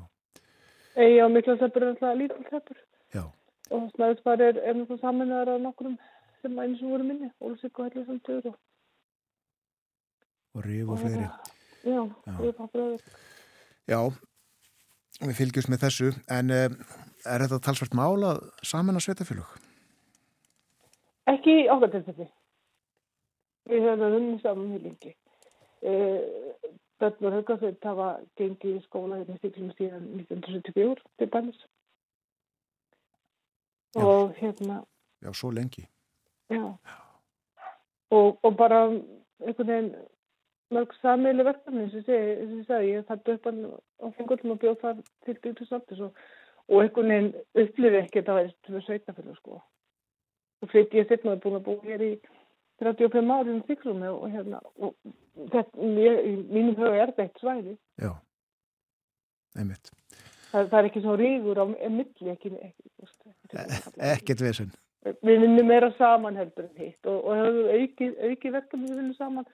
Eigi 0.95 1.17
á 1.19 1.27
mikla 1.27 1.57
seppur 1.59 1.83
er 1.83 1.91
alltaf 1.91 2.15
lítill 2.15 2.45
seppur 2.49 2.77
já. 3.11 3.23
og 3.71 3.89
snæðisbar 3.95 4.39
er, 4.45 4.59
er 4.63 4.77
náttúrulega 4.77 5.01
saminnaðar 5.01 5.49
af 5.55 5.61
nokkrum 5.65 5.97
sem 6.41 6.59
eins 6.59 6.83
og 6.85 6.93
voru 6.93 7.03
minni, 7.03 7.31
Ólusík 7.43 7.79
og 7.79 7.89
Hellis 7.89 8.07
og 8.07 8.45
og 8.45 8.55
Og 10.55 10.65
rif 10.65 10.87
og 10.87 10.99
fleiri. 10.99 11.27
Já, 11.83 12.03
Já. 12.27 12.39
og 12.39 12.55
pappaður. 12.55 13.01
Já, 13.87 13.99
við 15.19 15.35
fylgjumst 15.35 15.69
með 15.69 15.83
þessu, 15.83 16.13
en 16.31 16.51
um, 16.55 16.77
er 17.25 17.43
þetta 17.43 17.59
talsvært 17.59 17.93
mál 17.97 18.23
að 18.23 18.39
saman 18.63 18.95
að 18.95 19.03
sveitafélög? 19.09 19.64
Ekki 21.27 21.53
tilfelli. 21.91 22.27
Við 23.65 23.81
höfum 23.81 24.01
það 24.03 24.17
unni 24.19 24.39
saman 24.43 24.67
mjög 24.69 24.83
lengi. 24.85 25.13
Bönnur 27.01 27.33
Haugasveit 27.35 27.83
hafa 27.83 28.09
gengið 28.39 28.77
í 28.77 28.83
skóla 28.85 29.17
hérna 29.19 29.37
stíklum 29.39 29.71
síðan 29.75 30.05
1974 30.21 31.01
til 31.19 31.29
dæmis. 31.33 31.63
Já. 33.95 34.03
Og 34.05 34.33
hérna, 34.39 34.83
Já, 35.23 35.31
svo 35.33 35.51
lengi. 35.51 35.87
já. 36.49 36.77
Og, 38.11 38.39
og 38.43 38.57
bara 38.57 38.85
einhvern 38.85 39.67
veginn 39.67 39.95
mörg 40.71 40.93
sammeili 41.01 41.43
verkefni 41.45 41.89
sem 41.91 42.03
ég 42.13 42.65
sem 42.67 42.83
ég 42.85 43.05
þarf 43.07 43.29
upp 43.33 43.47
á 43.49 44.05
fengullum 44.17 44.55
og 44.55 44.59
bjóð 44.61 44.79
þar 44.81 45.01
til 45.25 45.35
samtis 45.69 45.99
og, 45.99 46.11
og 46.69 46.83
einhvern 46.83 47.09
veginn 47.11 47.31
upplifið 47.63 48.01
ekki 48.03 48.21
að 48.21 48.29
það 48.29 48.51
fyrir 48.67 48.85
sveitafélag 48.87 49.39
sko. 49.39 49.61
Og 50.63 50.71
flytt 50.71 50.95
ég 50.95 51.09
setna 51.09 51.35
að 51.35 51.43
búin 51.43 51.59
að 51.59 51.65
búa 51.67 51.83
hér 51.89 52.05
í 52.05 52.13
35 52.83 53.33
ári 53.35 53.53
um 53.53 53.61
þykrum 53.67 54.01
og 54.11 54.25
hérna, 54.31 54.61
og 54.83 54.95
þetta, 55.51 55.89
mínum 56.51 56.75
huga 56.75 56.95
er 56.95 57.11
þetta 57.11 57.27
eitt 57.27 57.43
svæði. 57.43 57.75
Já, 58.01 58.11
einmitt. 59.59 59.91
Það, 60.51 60.69
það 60.71 60.79
er 60.79 60.89
ekki 60.89 61.03
svo 61.03 61.15
rígur 61.19 61.59
á 61.59 61.65
milli, 61.67 62.31
ekki, 62.31 62.51
ekki, 62.63 62.89
ekki 63.03 64.05
Ekkert 64.11 64.43
vesen. 64.43 64.73
við 65.05 65.43
vinnum 65.43 65.67
meira 65.69 65.91
saman 65.99 66.37
heldur 66.39 66.65
en 66.65 66.79
hitt 66.81 67.09
og, 67.09 67.19
og 67.19 67.37
hefur 67.37 67.67
auki, 67.75 68.07
auki 68.29 68.51
verkefni 68.55 68.89
við 68.89 68.99
vinnum 69.01 69.17
saman 69.19 69.45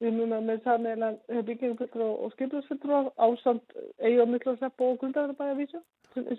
við 0.00 0.10
vinnum 0.10 0.44
með 0.48 0.60
samanlega 0.66 1.44
byggjumfylgur 1.48 2.04
og, 2.04 2.18
og 2.26 2.34
skiplasfylgur 2.34 3.08
ásamt 3.16 3.78
eigi 4.00 4.20
og 4.20 4.28
miklu 4.34 4.54
að 4.54 4.64
seppa 4.64 4.90
og 4.90 4.98
grundarabæja 5.00 5.56
vísa 5.56 5.80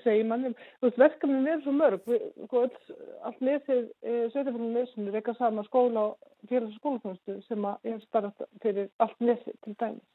segir 0.03 0.25
manni, 0.29 0.51
þú 0.79 0.87
veist 0.87 0.99
verkefni 1.01 1.41
verður 1.45 1.63
svo 1.65 1.73
mörg. 1.77 2.01
Við, 2.09 2.23
sko, 2.47 2.63
öll, 2.67 2.95
allt 3.29 3.41
lesið 3.47 3.83
e, 4.01 4.15
sveitafélagum 4.33 4.73
lesinu 4.77 5.11
reyka 5.15 5.35
saman 5.37 5.67
skóla 5.67 6.07
og 6.11 6.47
félags 6.49 6.73
og 6.75 6.79
skólaþjónustu 6.81 7.37
sem 7.47 7.67
að 7.71 7.91
er 7.93 7.99
starft 8.07 8.47
fyrir 8.63 8.89
allt 9.03 9.19
lesið 9.21 9.57
til 9.65 9.75
dæmis. 9.79 10.07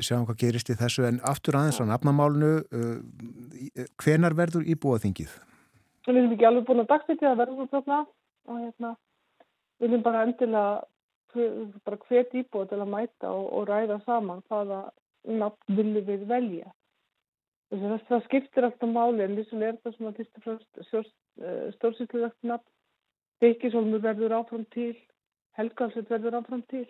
Við 0.00 0.06
sjáum 0.08 0.24
hvað 0.28 0.38
gerist 0.40 0.70
í 0.72 0.76
þessu, 0.80 1.04
en 1.08 1.18
aftur 1.28 1.58
aðeins 1.58 1.80
á 1.82 1.84
nafnamálunu, 1.90 2.52
uh, 2.72 2.94
í- 3.52 3.72
uh, 3.76 3.88
hvenar 4.00 4.36
verður 4.38 4.64
íbúaþingið? 4.74 5.34
við 6.10 6.16
erum 6.16 6.32
ekki 6.34 6.46
alveg 6.48 6.64
búin 6.66 6.80
að 6.82 6.88
dagsetja 6.90 7.28
að 7.30 7.36
verður 7.42 7.58
svo 7.58 7.66
þarna 7.70 7.98
og 8.50 8.56
hérna 8.64 8.88
við 9.78 9.84
viljum 9.84 10.02
bara 10.02 10.22
endilega 10.26 10.62
hve- 11.34 11.50
bara 11.86 11.98
hvet 12.08 12.32
íbúið 12.40 12.70
til 12.72 12.78
að 12.80 12.88
mæta 12.94 13.28
og, 13.30 13.44
og 13.52 13.68
ræða 13.68 13.98
saman 14.06 14.40
hvaða 14.48 14.80
nafn 15.28 15.76
viljum 15.76 16.06
við 16.08 16.24
velja 16.32 16.72
Þess 17.70 17.86
að 17.86 18.06
það 18.08 18.24
skiptir 18.26 18.66
alltaf 18.66 18.90
máli 18.90 19.24
en 19.24 19.36
lísum 19.38 19.62
er 19.62 19.76
það 19.84 19.96
sem 19.96 20.08
að 20.10 20.16
fyrst 20.18 20.40
og 20.40 20.46
fremst 20.46 21.14
stórsýtlulegt 21.76 22.48
nafn 22.50 22.66
Byggisólmur 23.40 24.02
verður 24.04 24.34
áfram 24.40 24.66
til 24.74 24.92
Helgalsveit 25.56 26.10
verður 26.10 26.40
áfram 26.40 26.64
til 26.72 26.86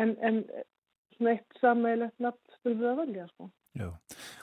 en, 0.00 0.14
en 0.22 0.40
svona 1.16 1.34
eitt 1.34 1.60
sammeilegt 1.60 2.22
nafn 2.22 2.56
spilum 2.60 2.80
við 2.84 2.92
að 2.92 3.00
velja 3.02 3.26
sko 3.32 3.50
Já, 3.74 3.88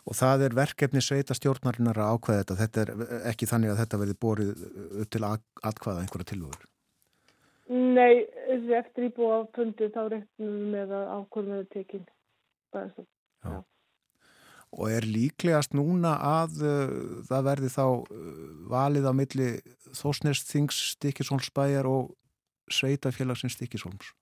og 0.03 0.15
það 0.19 0.41
er 0.45 0.55
verkefni 0.57 1.01
sveita 1.03 1.35
stjórnarinnar 1.37 2.01
að 2.03 2.17
ákveða 2.17 2.41
þetta. 2.41 2.55
Þetta 2.59 2.81
er 2.81 3.21
ekki 3.29 3.47
þannig 3.47 3.71
að 3.71 3.77
þetta 3.79 3.99
verði 4.01 4.15
borið 4.25 4.49
upp 4.75 5.11
til 5.15 5.21
að 5.23 5.45
atkvaða 5.69 6.01
einhverja 6.03 6.29
tilvöður. 6.33 6.65
Nei, 7.71 8.25
eftir 8.75 9.07
íbúa 9.07 9.37
fundi 9.55 9.87
þá 9.93 10.01
reiknum 10.11 10.57
við 10.57 10.65
með 10.73 10.91
að 10.97 11.13
ákvörðum 11.15 11.61
við 11.61 11.69
tekin. 11.77 12.03
Það 12.75 12.83
er 12.83 12.91
svo. 12.97 13.05
Og 14.71 14.87
er 14.87 15.03
líklegast 15.03 15.73
núna 15.75 16.13
að 16.23 16.61
uh, 16.63 16.91
það 17.27 17.47
verði 17.49 17.69
þá 17.73 17.83
uh, 17.83 18.27
valið 18.71 19.07
á 19.11 19.13
milli 19.15 19.49
Þósnest 19.91 20.47
Þings 20.47 20.77
Stikisólmsbæjar 20.93 21.89
og 21.91 22.13
sveitafélagsins 22.71 23.57
Stikisólms? 23.57 24.13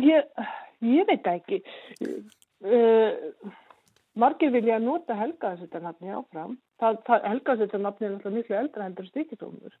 Ég, 0.00 0.30
ég 0.88 1.04
veit 1.10 1.28
ekki. 1.28 1.60
Uh, 2.64 3.52
margir 4.16 4.54
vilja 4.54 4.78
nota 4.80 5.16
helgaðsettarnafni 5.18 6.14
áfram. 6.16 6.56
Helgaðsettarnafni 6.80 8.08
er 8.08 8.14
náttúrulega 8.14 8.36
miklu 8.38 8.56
eldra 8.56 8.86
endur 8.88 9.08
stikisólmur. 9.10 9.74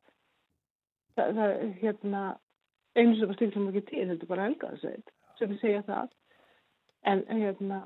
Það, 1.16 1.32
það 1.38 1.54
er 1.54 1.72
hérna 1.80 2.24
sem 2.92 3.14
að 3.24 3.38
stikisólmur 3.38 3.72
ekki 3.80 3.88
til, 3.88 4.04
þetta 4.12 4.26
er 4.26 4.32
bara 4.34 4.50
helgaðsett 4.50 5.14
sem 5.40 5.56
segja 5.62 5.80
það. 5.88 6.12
En 7.08 7.24
hérna 7.32 7.80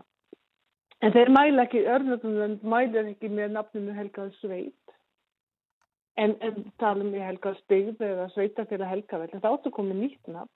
En 1.02 1.12
þeir 1.12 1.30
mæla 1.34 1.66
ekki, 1.66 1.84
örnöfnum 1.90 2.58
mæla 2.62 3.06
ekki 3.10 3.28
með 3.32 3.56
nafnum 3.56 3.90
helgaðsveit 3.96 4.94
en, 6.20 6.36
en 6.40 6.68
talum 6.80 7.10
við 7.14 7.26
helgaðsbyggð 7.28 8.04
eða 8.06 8.28
sveitafélag 8.34 8.92
helgaðveld 8.92 9.34
en 9.34 9.42
það 9.42 9.56
áttu 9.58 9.74
koma 9.74 9.96
nýtt 9.98 10.30
nafn. 10.30 10.52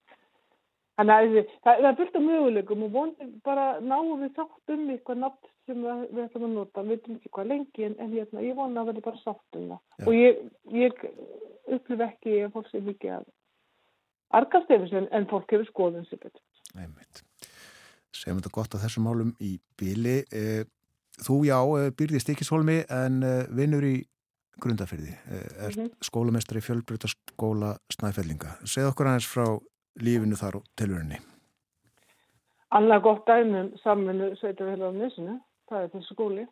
Þannig 0.98 1.14
að 1.14 1.34
það, 1.38 1.50
það 1.62 1.84
er 1.84 1.88
af 1.90 2.24
möguleikum 2.24 2.80
og 2.82 2.94
vonum 2.94 3.34
bara 3.46 3.66
náum 3.78 4.16
við 4.18 4.32
sátt 4.34 4.72
um 4.74 4.88
eitthvað 4.90 5.20
nafn 5.22 5.52
sem 5.68 5.84
við, 5.84 6.22
ætlum 6.24 6.46
að 6.48 6.54
nota, 6.56 6.82
við 6.82 6.94
veitum 6.94 7.18
ekki 7.18 7.30
hvað 7.36 7.50
lengi 7.52 7.86
en, 7.86 7.94
en 8.02 8.14
hérna, 8.16 8.42
ég 8.42 8.58
vona 8.58 8.82
að 8.82 8.90
verði 8.90 9.04
bara 9.04 9.22
sátt 9.22 9.58
um 9.60 9.68
það. 9.68 9.82
Já. 10.00 10.06
Og 10.08 10.16
ég, 10.18 10.40
ég 10.74 11.04
upplif 11.76 12.04
ekki 12.08 12.40
fólk 12.54 12.70
sé 12.72 12.82
mikið 12.82 13.14
að 13.20 13.28
argast 14.40 14.74
yfir 14.74 14.90
sig 14.90 15.06
en, 15.06 15.30
fólk 15.30 15.54
hefur 15.54 15.70
skoðun 15.70 16.08
sér 16.08 16.22
betur. 16.24 16.42
Einmitt. 16.74 17.22
Segjum 18.18 18.40
þetta 18.40 18.54
gott 18.58 18.74
á 18.74 18.82
þessum 18.82 19.06
málum 19.08 19.32
í 19.40 19.58
bíli. 19.78 20.20
Eh, 20.32 20.64
Þú 21.18 21.36
já, 21.48 21.56
eh, 21.80 21.90
býrði 21.98 22.18
í 22.20 22.22
Stikishólmi 22.22 22.74
en 22.94 23.22
eh, 23.26 23.46
vinnur 23.50 23.82
í 23.82 23.96
Grundafyrði. 24.62 25.16
Er 25.58 25.70
Mhm. 25.74 25.88
skólamestari 26.02 26.60
fjölbrutaskóla 26.62 27.76
Snæfellinga. 27.90 28.52
Segð 28.66 28.90
okkur 28.92 29.06
aðeins 29.06 29.26
frá 29.26 29.44
lífinu 29.98 30.36
þar 30.38 30.56
og 30.60 30.64
tilvörinni. 30.78 31.18
Annað 32.74 33.02
gott 33.02 33.26
dæmum 33.26 33.72
samvinnu 33.82 34.36
sveitafélag 34.38 34.92
á 34.92 34.98
nesinu, 34.98 35.40
það 35.70 35.82
er 35.84 35.88
þessi 35.94 36.12
skóli. 36.14 36.46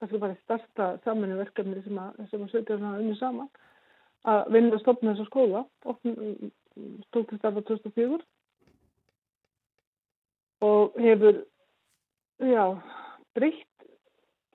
Það 0.00 0.12
er 0.12 0.18
bara 0.18 0.36
starta 0.44 0.88
samvinnu 1.04 1.36
verkefni 1.40 1.82
sem 1.84 1.98
að, 1.98 2.30
sem 2.30 2.40
að 2.44 2.50
sveitafélag 2.50 2.86
hafa 2.90 3.00
unni 3.02 3.16
saman 3.18 3.48
að 4.26 4.50
vinna 4.52 4.76
að 4.76 4.80
stopna 4.84 5.14
þessa 5.14 5.30
skóla. 5.30 5.64
Stók 7.08 7.28
til 7.30 7.38
starfa 7.38 7.62
2004 7.62 8.20
og 10.66 11.00
hefur, 11.00 11.40
já, 12.40 12.64
breytt 13.34 13.88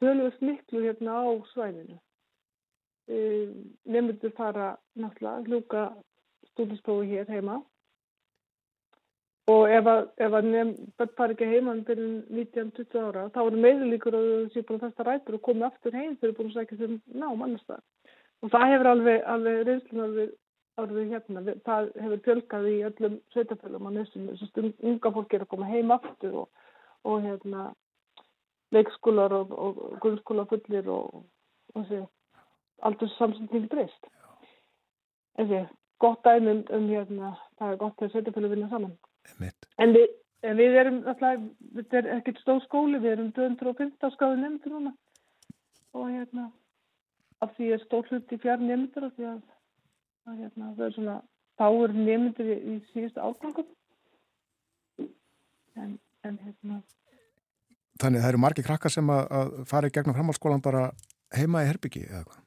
tölvist 0.02 0.42
miklu 0.42 0.86
hérna 0.86 1.18
á 1.22 1.30
svæðinu. 1.54 1.98
Nefndur 3.86 4.34
fara 4.38 4.76
náttúrulega 4.96 5.44
hljúka 5.48 5.84
stúdinsprófi 6.52 7.12
hér 7.12 7.30
heima 7.30 7.62
og 9.52 9.72
ef 9.74 9.88
að, 9.90 10.02
að 10.22 10.48
nefn 10.48 11.12
fara 11.18 11.34
ekki 11.34 11.50
heima 11.50 11.74
fyrir 11.88 12.12
19-20 12.30 13.00
ára 13.02 13.26
þá 13.34 13.40
er 13.44 13.58
meður 13.66 13.90
líkur 13.92 14.18
að 14.18 14.28
þau 14.30 14.54
séu 14.54 14.66
búin 14.68 14.80
að 14.80 14.86
festa 14.86 15.08
rætur 15.08 15.38
og 15.38 15.44
komi 15.48 15.66
aftur 15.68 15.98
heim 15.98 16.14
fyrir 16.22 16.36
búin 16.38 16.52
að 16.52 16.60
sækja 16.60 16.80
þeim 16.82 17.00
nám 17.24 17.44
annars 17.48 17.66
það. 17.68 17.82
Og 18.42 18.54
það 18.54 18.72
hefur 18.74 18.90
alveg, 18.92 19.24
alveg 19.34 19.64
reynslun 19.68 20.06
alveg, 20.06 20.32
alveg 20.84 21.12
hérna, 21.14 21.44
það 21.66 21.90
hefur 22.04 22.24
fjölgað 22.26 22.68
í 22.70 22.78
öllum 22.88 23.18
sveitafölum 23.34 23.88
á 23.88 23.92
að 23.92 24.72
unga 24.92 25.12
fólk 25.18 25.34
er 25.34 25.46
að 25.46 25.52
koma 25.54 25.70
heim 25.70 25.94
aftur 25.96 26.38
og, 26.44 26.64
og 27.08 27.26
hérna 27.26 27.68
leikskólar 28.72 29.36
og, 29.36 29.52
og 29.52 29.82
grunnskóla 30.04 30.48
fullir 30.50 30.90
og, 30.90 31.24
og 31.76 31.86
þessi 31.86 32.02
aldur 32.88 33.12
samsending 33.18 33.68
breyst. 33.72 34.10
Þessi, 35.38 35.62
gott 36.02 36.24
dæmi 36.26 36.58
um, 36.62 36.88
hérna, 36.90 37.36
það 37.60 37.74
er 37.74 37.82
gott 37.84 38.00
þegar 38.00 38.14
sveitafölu 38.16 38.54
vinna 38.54 38.72
saman. 38.72 38.96
Einmitt. 39.32 39.70
En 39.78 39.94
við, 39.96 40.08
en 40.48 40.58
við 40.58 40.80
erum 40.82 41.04
alltaf, 41.06 41.46
þetta 41.76 42.02
er 42.02 42.10
ekkert 42.18 42.42
stór 42.42 42.64
skóli, 42.66 43.04
við 43.04 43.18
erum 43.18 43.32
215 43.38 44.16
skáði 44.16 44.42
nefndir 44.42 44.76
núna. 44.78 44.96
og 45.92 46.08
hérna 46.08 46.52
af 47.42 47.56
því 47.58 47.72
er 47.74 47.82
stór 47.86 48.08
hluti 48.10 48.38
fjár 48.42 48.62
nefndur 48.62 49.08
af 49.08 49.18
því 49.18 49.28
að, 49.32 49.40
að 50.30 50.42
hérna, 50.44 50.72
það 50.78 50.88
er 50.88 50.96
svona 50.98 51.18
fáur 51.60 51.94
nefndur 51.96 52.50
í, 52.50 52.58
í 52.58 52.76
síðustu 52.92 53.22
ágangum 53.22 53.70
en, 55.76 55.96
en 56.28 56.42
hérna 56.46 56.82
Þannig 58.02 58.24
það 58.24 58.32
eru 58.32 58.42
margir 58.42 58.66
krakkar 58.66 58.94
sem 58.94 59.10
að, 59.14 59.28
að 59.38 59.50
fara 59.70 59.90
í 59.90 59.94
gegnum 59.94 60.16
framhaldsskólan 60.18 60.64
bara 60.66 60.88
heima 61.36 61.62
í 61.62 61.70
herbyggi 61.70 62.08
eða 62.08 62.24
hvað? 62.26 62.40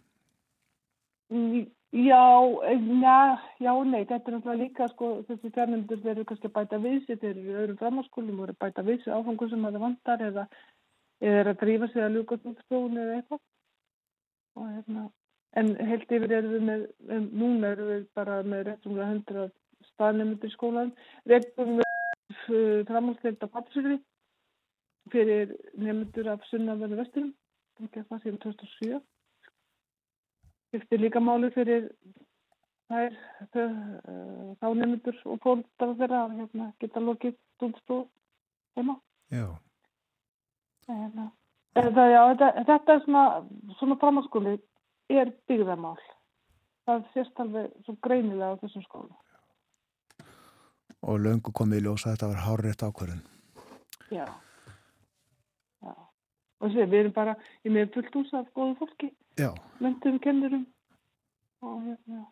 Já, 1.94 2.24
eh, 2.66 2.80
na, 2.80 3.38
já, 3.62 3.70
nei, 3.86 4.02
þetta 4.02 4.30
er 4.30 4.34
náttúrulega 4.34 4.58
líka 4.58 4.86
sko, 4.90 5.08
þessi 5.28 5.50
fjármyndur 5.54 6.00
þeir 6.02 6.16
eru 6.16 6.24
kannski 6.26 6.48
að 6.50 6.54
bæta 6.56 6.80
við 6.82 6.96
sér, 7.04 7.20
þeir 7.20 7.30
eru 7.30 7.44
í 7.44 7.58
öðrum 7.60 7.78
framhalskólum 7.78 8.40
og 8.40 8.48
eru 8.48 8.54
að 8.56 8.62
bæta 8.64 8.82
við 8.88 9.04
sér 9.04 9.14
áfangum 9.14 9.50
sem 9.52 9.66
það 9.68 9.78
vantar 9.84 10.24
eða, 10.26 10.44
eða 11.22 11.42
er 11.44 11.50
að 11.52 11.60
drífa 11.60 11.88
sig 11.92 12.02
að 12.02 12.16
ljúka 12.16 12.38
útstofun 12.40 12.98
eða 12.98 13.14
eitthvað. 13.20 13.42
Og, 14.58 14.66
hérna, 14.72 15.04
en 15.60 15.74
heilt 15.88 16.10
yfir 16.10 16.32
erum 16.38 16.54
við 16.54 16.66
með, 16.68 16.84
núna 17.30 17.72
erum 17.74 17.90
við 17.92 18.06
bara 18.18 18.40
með 18.42 18.66
réttumlega 18.70 19.10
hundra 19.12 19.46
staðnefndur 19.92 20.50
í 20.50 20.54
skólan, 20.54 20.92
réttum 21.30 21.78
við 21.78 22.86
framhalsleita 22.88 23.50
pappsugri 23.52 23.98
fyrir 25.12 25.52
nefndur 25.78 26.30
af 26.32 26.44
sunnaverðu 26.50 27.00
vesturum, 27.02 27.34
það 27.78 28.22
séum 28.24 28.38
2007 28.42 29.02
skiptir 30.74 30.98
líka 30.98 31.20
máli 31.22 31.50
fyrir 31.54 31.86
þær 32.90 33.14
þá 33.54 34.66
nefndur 34.80 35.20
og 35.30 35.40
fólkdara 35.44 35.96
þeirra 36.00 36.22
að 36.24 36.36
hérna, 36.40 36.68
geta 36.82 37.02
lokið 37.02 37.36
stúlstóð 37.54 38.04
heima. 38.76 38.96
Já. 39.30 39.46
Hérna. 40.88 41.30
Það, 41.74 42.10
já, 42.10 42.20
þetta, 42.30 42.48
þetta 42.70 42.94
er 42.94 43.04
svona, 43.04 43.24
svona 43.78 43.98
framhanskóli 44.02 44.56
er 45.12 45.32
byggðarmál. 45.48 45.98
Það 46.84 47.04
sést 47.14 47.40
alveg 47.40 47.70
svo 47.84 47.96
greinilega 48.04 48.56
á 48.56 48.60
þessum 48.60 48.84
skólu. 48.84 49.14
Og 51.04 51.20
löngu 51.20 51.52
komið 51.52 51.82
í 51.82 51.84
ljósa 51.84 52.10
að 52.10 52.16
þetta 52.16 52.30
var 52.30 52.42
hárreitt 52.44 52.84
ákvarðin. 52.84 53.22
Já. 54.12 54.24
Já. 55.84 55.94
Og 56.60 56.72
sér, 56.72 56.88
við 56.88 57.00
erum 57.02 57.16
bara 57.16 57.36
í 57.64 57.72
með 57.72 57.92
fullt 57.96 58.18
ús 58.20 58.32
af 58.36 58.48
góðu 58.56 58.76
fólki. 58.80 59.10
Já. 59.40 59.50
Mentum, 59.84 60.20
kennurum 60.24 60.66
og 61.64 61.80
hérna. 61.88 62.24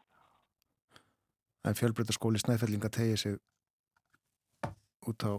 En 1.68 1.78
fjölbreytaskóli 1.78 2.40
Snæfellinga 2.42 2.90
tegið 2.92 3.18
sig 3.22 3.40
út 5.08 5.24
á 5.24 5.32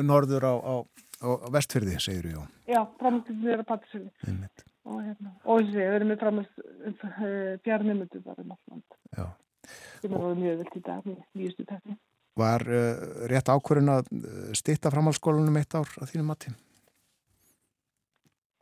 norður 0.00 0.46
á, 0.48 0.54
á, 0.56 0.74
á 1.20 1.48
vestfyrði, 1.52 1.98
segir 2.00 2.28
þú, 2.28 2.32
já. 2.32 2.42
Já, 2.72 2.80
framhaldið 3.00 3.48
er 3.52 3.62
að 3.62 3.68
patisölu. 3.68 4.10
Og 4.90 5.02
hérna, 5.04 5.32
og 5.44 5.60
þessi, 5.60 5.76
við 5.78 5.96
erum 5.96 6.10
með 6.10 6.22
framhald 6.24 7.60
fjarnimutu 7.66 8.22
bara 8.24 8.42
um 8.42 8.54
alland. 8.56 8.96
Það 10.00 10.16
var 10.16 10.38
mjög 10.40 10.62
vilt 10.62 10.78
í 10.78 10.82
dag, 10.86 11.06
nýjustu 11.36 11.66
tekni. 11.68 11.94
Var 12.40 12.64
uh, 12.64 13.04
rétt 13.30 13.50
ákvörðin 13.52 13.92
að 13.92 14.10
stitta 14.58 14.90
framhaldsskólanum 14.92 15.58
eitt 15.60 15.76
ár 15.76 15.90
að 16.00 16.12
þínum 16.12 16.30
mati? 16.32 16.52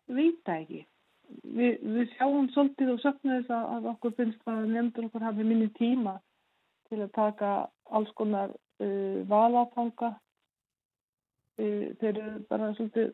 Vita 0.08 0.56
ekki. 0.58 0.84
Vi, 1.28 1.72
við 1.84 2.14
sjáum 2.16 2.48
svolítið 2.54 2.94
og 2.94 3.02
söknum 3.02 3.34
þess 3.36 3.52
að, 3.52 3.66
að 3.76 3.90
okkur 3.92 4.14
finnst 4.16 4.48
að 4.48 4.70
nefndur 4.72 5.08
okkur 5.08 5.26
hafi 5.28 5.44
minni 5.44 5.68
tíma 5.76 6.16
til 6.88 7.02
að 7.04 7.12
taka 7.16 7.50
alls 7.92 8.12
konar 8.16 8.52
uh, 8.52 9.18
valafanga. 9.28 10.14
Uh, 11.60 11.92
þeir 12.00 12.14
eru 12.14 12.38
bara 12.48 12.72
svolítið, 12.78 13.12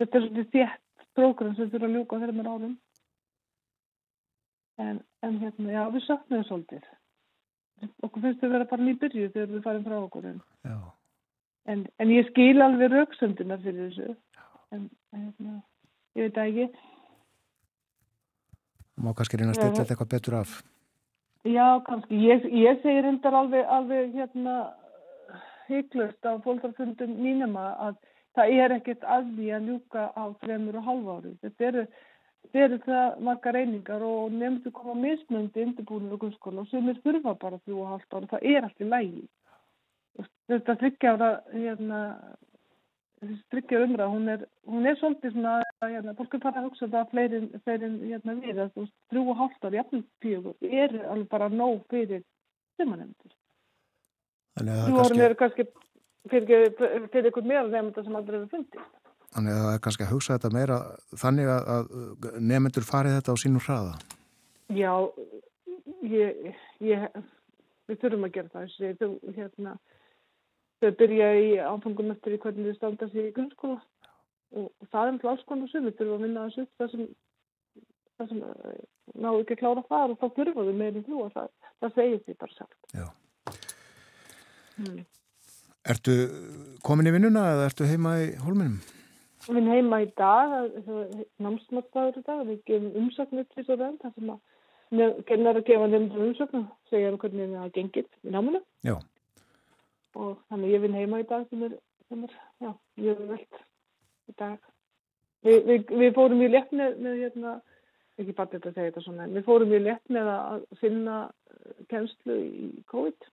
þetta 0.00 0.18
er 0.18 0.26
svolítið 0.26 0.52
þétt 0.56 0.82
prógram 1.16 1.56
sem 1.56 1.70
þurfa 1.72 1.88
að 1.88 1.96
ljúka 1.96 2.20
þeirra 2.22 2.52
árum. 2.52 2.76
En, 4.76 5.00
en 5.24 5.38
hérna, 5.40 5.72
já, 5.72 5.82
við 5.92 6.06
þess 6.08 6.48
svolítið. 6.50 6.88
Okkur 8.04 8.24
finnst 8.24 8.42
þau 8.42 8.52
vera 8.52 8.68
bara 8.68 8.84
nýbyrju 8.84 9.30
þegar 9.32 9.52
við 9.52 9.64
farum 9.64 9.86
frá 9.86 9.96
okkur. 9.98 10.28
En, 10.30 10.76
en, 11.72 11.84
en 12.00 12.12
ég 12.12 12.28
skil 12.30 12.60
alveg 12.64 12.92
rauksöndina 12.92 13.58
fyrir 13.64 13.90
þessu. 13.90 14.16
En, 14.74 14.88
hérna, 15.16 15.58
ég 16.16 16.28
veit 16.28 16.40
ekki. 16.44 16.68
Má 18.96 19.12
kannski 19.16 19.40
reyna 19.40 19.52
að 19.52 19.60
stilla 19.60 19.76
þetta 19.82 19.94
eitthvað 19.94 20.12
betur 20.14 20.38
af? 20.40 20.56
Já, 21.46 21.66
kannski. 21.86 22.20
Ég, 22.26 22.48
ég 22.64 22.82
segir 22.82 23.06
hendar 23.06 23.36
alveg, 23.38 23.64
alveg 23.68 24.16
hérna 24.16 24.56
heiklust 25.68 26.26
á 26.26 26.32
fólkarfundum 26.44 27.16
mínum 27.20 27.56
að 27.60 27.98
það 28.36 28.52
er 28.64 28.74
ekkert 28.76 29.06
að 29.16 29.30
því 29.36 29.48
að 29.56 29.70
ljúka 29.70 30.04
á 30.12 30.24
þremur 30.42 30.78
og 30.80 30.86
halv 30.90 31.10
ári. 31.14 31.32
Þetta 31.44 31.68
eru, 31.70 31.84
eru 32.64 32.80
það 32.84 33.20
marga 33.28 33.54
reyningar 33.56 34.06
og 34.06 34.36
nefndu 34.36 34.72
koma 34.76 34.96
mismöndi 35.00 35.66
undirbúinir 35.66 36.16
og 36.16 36.24
grunnskóla 36.24 36.64
og 36.64 36.70
sem 36.70 36.92
er 36.92 37.00
þurfa 37.04 37.36
bara 37.40 37.62
þrjú 37.64 37.82
og 37.82 37.94
halvt 37.94 38.18
ári. 38.18 38.32
Það 38.34 38.50
er 38.52 38.68
allt 38.68 38.84
í 38.84 38.90
lægi. 38.90 39.24
Þetta 40.46 40.76
þryggjára 40.80 41.30
hérna 41.52 42.02
þessi 43.20 43.36
stryggja 43.46 43.80
umræð, 43.84 44.12
hún 44.12 44.28
er, 44.32 44.44
hún 44.68 44.86
er 44.88 44.98
svolítið 45.00 45.34
svona, 45.34 45.54
hérna, 45.82 46.14
fólk 46.18 46.36
er 46.36 46.42
bara 46.42 46.60
að 46.60 46.68
hugsa 46.68 46.88
það 46.92 47.12
fleirin, 47.12 47.48
fleirin 47.64 47.96
hérna 48.04 48.36
við, 48.42 48.60
að 48.66 48.76
þrjú 49.10 49.24
og 49.32 49.40
hálft 49.40 49.66
ári, 49.66 49.80
jafnveg 49.80 50.06
fjögur, 50.24 50.56
er 50.84 50.94
alveg 51.06 51.28
bara 51.32 51.48
nóg 51.52 51.82
fyrir 51.92 52.22
sumanemndur. 52.76 53.34
Þannig 54.56 55.00
að 55.00 55.16
það 55.16 55.36
kannski... 55.40 55.68
Fyrir, 56.30 56.72
fyrir 57.12 57.30
ykkur 57.30 57.46
meðal 57.46 57.68
nefnda 57.70 58.04
sem 58.04 58.18
aldrei 58.18 58.38
hefur 58.40 58.52
fundið. 58.56 58.86
Þannig 59.36 59.52
að 59.52 59.64
það 59.64 59.74
er 59.74 59.82
kannski 59.84 60.06
að 60.06 60.12
hugsa 60.14 60.36
þetta 60.36 60.52
meira 60.54 60.76
þannig 61.22 61.50
að, 61.52 61.72
að 61.74 62.38
nefndur 62.50 62.86
farið 62.88 63.18
þetta 63.18 63.34
á 63.34 63.42
sínum 63.42 63.64
hraða. 63.66 63.96
Já, 64.74 64.92
ég, 66.10 66.56
ég, 66.82 67.04
við 67.86 68.00
þurfum 68.02 68.26
að 68.26 68.34
gera 68.38 68.52
það, 68.54 68.66
þessi, 68.66 68.92
þú, 69.00 69.10
hérna, 69.36 69.76
þau 70.82 70.90
byrja 71.00 71.28
í 71.40 71.50
áfengum 71.62 72.12
eftir 72.14 72.36
í 72.36 72.40
hvernig 72.42 72.72
þau 72.72 72.78
standa 72.80 73.08
sér 73.12 73.30
í 73.30 73.34
grunnskóla 73.36 73.78
og, 74.56 74.66
og 74.68 74.90
það 74.90 75.02
er 75.02 75.12
alltaf 75.12 75.30
alls 75.32 75.46
konar 75.48 75.72
sem 75.72 75.86
við 75.86 75.98
þurfum 75.98 76.16
að 76.16 76.26
vinna 76.26 76.46
þessu 76.46 76.66
það 76.80 76.92
sem, 76.92 77.06
það 78.16 78.32
sem 78.32 78.42
ná 79.24 79.28
ekki 79.32 79.56
að 79.56 79.62
klára 79.62 79.84
það 79.90 80.14
og 80.14 80.22
þá 80.22 80.26
þurfum 80.38 80.70
við 80.70 80.80
meirinn 80.82 81.06
þú 81.06 81.20
og 81.24 81.34
það, 81.36 81.52
það 81.82 81.94
segir 82.00 82.24
því 82.24 82.38
bara 82.42 82.56
sjálf 82.56 82.96
Já 82.96 83.06
hmm. 84.76 85.04
Ertu 85.86 86.14
komin 86.86 87.08
í 87.10 87.14
vinnuna 87.14 87.46
eða 87.54 87.70
ertu 87.70 87.88
heima 87.88 88.16
í 88.24 88.30
hólminum? 88.42 88.78
Við 89.46 89.56
erum 89.60 89.68
heima 89.70 90.02
í 90.02 90.06
dag 90.18 90.54
námsmattdagur 91.42 92.18
í 92.18 92.26
dag 92.26 92.46
við 92.48 92.62
gefum 92.66 93.02
umsöknir 93.02 93.46
til 93.52 93.66
svo 93.66 93.76
venn 93.78 93.98
það 94.02 94.16
sem 94.16 94.32
að 94.34 94.40
kennar 95.28 95.58
að 95.58 95.68
gefa 95.68 95.90
nefndur 95.90 96.24
umsöknum 96.28 96.66
segja 96.90 97.12
um 97.12 97.20
hvernig 97.22 97.54
það 97.54 97.70
gengir 97.74 98.08
í 98.26 98.34
náminu 98.34 98.62
Já 98.86 98.96
og 100.16 100.40
þannig 100.50 100.74
ég 100.74 100.82
vinn 100.84 100.96
heima 100.96 101.20
í 101.20 101.28
dag 101.28 101.46
sem 101.50 101.62
er, 101.66 101.76
sem 102.08 102.24
er 102.26 102.34
já, 102.62 102.72
mjög 103.02 103.22
veld 103.30 103.62
í 104.30 104.34
dag. 104.40 104.58
Vi, 105.46 105.56
vi, 105.68 105.78
við 106.02 106.12
fórum 106.16 106.42
í 106.42 106.50
létt 106.50 106.72
með, 106.74 106.96
hérna, 107.20 107.56
ekki 108.18 108.34
bara 108.36 108.52
þetta 108.54 108.72
að 108.72 108.78
segja 108.78 108.90
þetta 108.90 109.04
svona, 109.04 109.28
við 109.36 109.46
fórum 109.46 109.74
í 109.76 109.82
með 109.84 110.30
að 110.32 110.66
finna 110.80 111.18
kennslu 111.92 112.38
í 112.46 112.70
COVID 112.92 113.30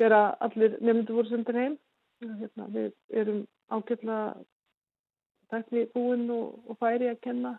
þegar 0.00 0.34
allir 0.44 0.78
nefndu 0.80 1.18
voru 1.18 1.30
sendir 1.30 1.60
heim. 1.60 1.76
Hérna, 2.24 2.66
við 2.72 2.92
erum 3.20 3.44
ákveðlega 3.74 4.34
tækni 5.52 5.84
búinn 5.94 6.28
og, 6.32 6.58
og 6.70 6.78
færi 6.80 7.10
að 7.10 7.20
kenna 7.26 7.54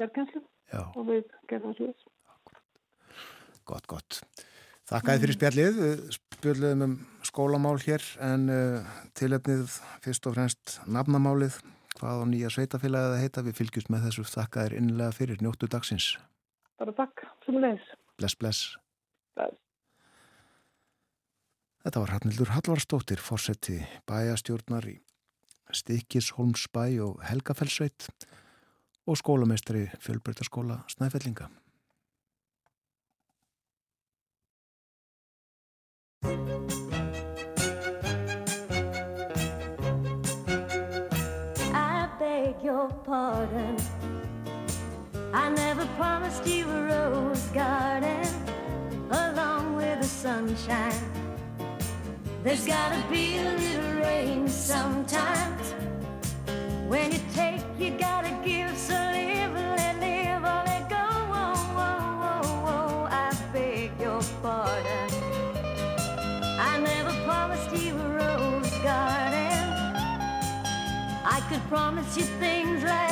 þérkennslu 0.00 0.42
og 0.80 1.06
við 1.08 1.28
gerðum 1.50 1.76
þessu. 1.78 2.10
Gott, 3.68 3.86
gott. 3.90 4.20
Þakkaði 4.90 5.22
fyrir 5.22 5.36
spjallið, 5.38 5.76
spjallið 6.16 6.84
um 6.86 6.96
skólamál 7.24 7.76
hér 7.84 8.04
en 8.24 8.48
uh, 8.50 8.96
tilefnið 9.18 9.78
fyrst 10.04 10.26
og 10.28 10.36
fremst 10.36 10.76
nafnamálið, 10.90 11.60
hvað 11.96 12.24
á 12.24 12.24
nýja 12.28 12.50
sveitafélagið 12.52 13.16
að 13.16 13.22
heita, 13.22 13.46
við 13.46 13.58
fylgjumst 13.60 13.92
með 13.94 14.08
þessu 14.08 14.26
þakkaðir 14.32 14.76
innlega 14.80 15.16
fyrir 15.16 15.44
njóttu 15.44 15.70
dagsins. 15.70 16.12
Bara 16.82 16.94
takk. 16.98 17.24
Bless, 17.46 17.86
bless. 18.18 18.36
Bless. 19.38 19.58
Þetta 21.82 21.98
var 21.98 22.12
Hannildur 22.14 22.50
Hallvarsdóttir, 22.54 23.18
fórseti 23.18 23.80
bæjastjórnar 24.06 24.84
í 24.86 25.00
Stikis, 25.74 26.28
Holmsbæ 26.36 26.84
og 27.02 27.24
Helgafellsveit 27.26 28.06
og 29.06 29.18
skólameistri 29.18 29.88
fjölbreytaskóla 29.98 30.84
Snæfellinga. 30.86 31.48
I 41.74 42.06
beg 42.20 42.62
your 42.62 42.88
pardon. 43.02 43.76
I 45.34 45.50
never 45.50 45.86
promised 45.96 46.46
you 46.46 46.70
a 46.70 46.82
rose 46.86 47.48
garden 47.50 48.28
along 49.10 49.74
with 49.74 49.98
the 50.00 50.06
sunshine. 50.06 51.21
There's 52.42 52.66
gotta 52.66 53.00
be 53.08 53.38
a 53.38 53.44
little 53.44 54.00
rain 54.02 54.48
sometimes. 54.48 55.74
When 56.88 57.12
you 57.12 57.20
take, 57.34 57.62
you 57.78 57.96
gotta 57.96 58.36
give. 58.44 58.76
So 58.76 58.94
live, 58.94 59.52
let 59.52 60.00
live, 60.00 60.42
or 60.42 60.62
let 60.66 60.88
go. 60.90 60.96
Oh, 60.98 61.54
oh, 61.76 62.02
oh, 62.18 62.64
oh, 62.66 63.08
I 63.08 63.32
beg 63.52 63.92
your 64.00 64.20
pardon. 64.42 65.08
I 66.58 66.80
never 66.80 67.12
promised 67.24 67.70
you 67.76 67.94
a 67.94 68.08
rose 68.08 68.70
garden. 68.82 69.68
I 71.24 71.40
could 71.48 71.62
promise 71.68 72.16
you 72.16 72.24
things 72.24 72.82
like. 72.82 73.11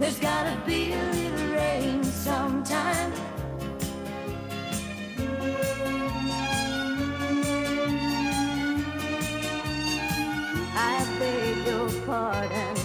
There's 0.00 0.18
gotta 0.18 0.56
be 0.64 0.94
a 0.94 1.04
little 1.12 1.54
rain 1.54 2.02
sometime. 2.02 3.12
I 10.74 11.04
beg 11.18 11.66
your 11.66 11.90
pardon. 12.06 12.76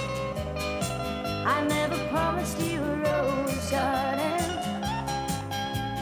I 1.47 1.65
never 1.69 1.97
promised 2.09 2.59
you 2.59 2.81
a 2.83 2.95
rose 2.97 3.71
garden. 3.71 4.51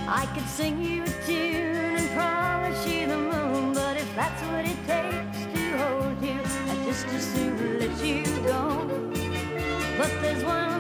I 0.10 0.28
could 0.34 0.50
sing 0.50 0.82
you 0.82 1.04
a 1.04 1.08
tune 1.28 1.76
and 1.96 2.10
promise 2.18 2.88
you 2.88 3.06
the 3.06 3.20
moon, 3.20 3.74
but 3.74 3.98
if 3.98 4.16
that's 4.16 4.42
what 4.48 4.66
it 4.66 4.80
takes 4.88 5.46
to 5.54 5.78
hold 5.78 6.24
you, 6.24 6.40
I 6.72 6.86
just 6.86 7.06
as 7.06 7.24
soon 7.34 7.80
let 7.80 8.04
you 8.04 8.26
go. 8.48 8.90
But 9.96 10.12
there's 10.22 10.44
one 10.44 10.73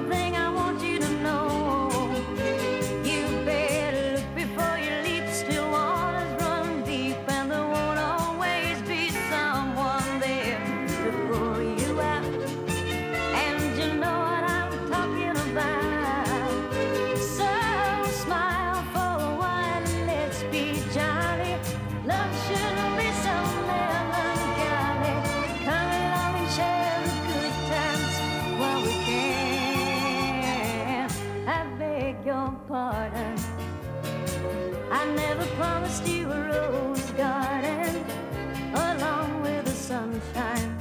promised 35.93 36.07
you 36.07 36.31
a 36.31 36.39
rose 36.47 37.11
garden 37.17 38.03
along 38.73 39.41
with 39.41 39.65
the 39.65 39.71
sunshine. 39.71 40.77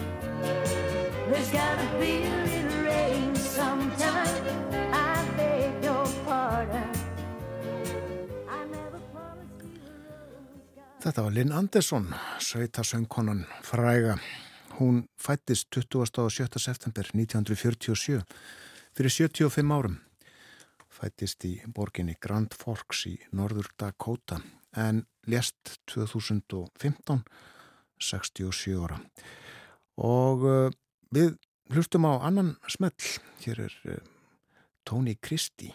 There's 1.31 1.51
gotta 1.51 1.99
be 2.01 2.25
a 2.25 2.37
little 2.45 2.83
rain 2.85 3.37
sometime. 3.37 4.45
I 4.93 5.25
beg 5.37 5.85
your 5.85 6.07
pardon. 6.25 6.91
Þetta 11.03 11.23
var 11.23 11.33
Lynn 11.33 11.53
Andersson, 11.53 12.15
sveitasöngkonan 12.39 13.47
fræga. 13.63 14.19
Hún 14.79 15.09
fættist 15.19 15.69
20. 15.71 16.19
og 16.19 16.33
7. 16.33 16.59
september 16.59 17.03
1947 17.03 18.23
fyrir 18.97 19.11
75 19.11 19.73
árum. 19.73 20.01
Fættist 20.89 21.45
í 21.45 21.61
borginni 21.75 22.15
Grand 22.21 22.55
Forks 22.55 23.07
í 23.07 23.19
Norður 23.33 23.73
Dakota 23.79 24.41
en 24.77 25.07
lést 25.29 25.81
2015 25.91 27.23
67 28.03 28.79
ára. 28.83 28.99
Og 30.03 30.47
uh, 30.49 30.73
við 31.15 31.37
hlustum 31.73 32.09
á 32.09 32.19
annan 32.25 32.57
smell. 32.69 32.97
Hér 33.45 33.67
er 33.69 33.77
uh, 33.87 34.01
Tony 34.89 35.15
Christie. 35.23 35.75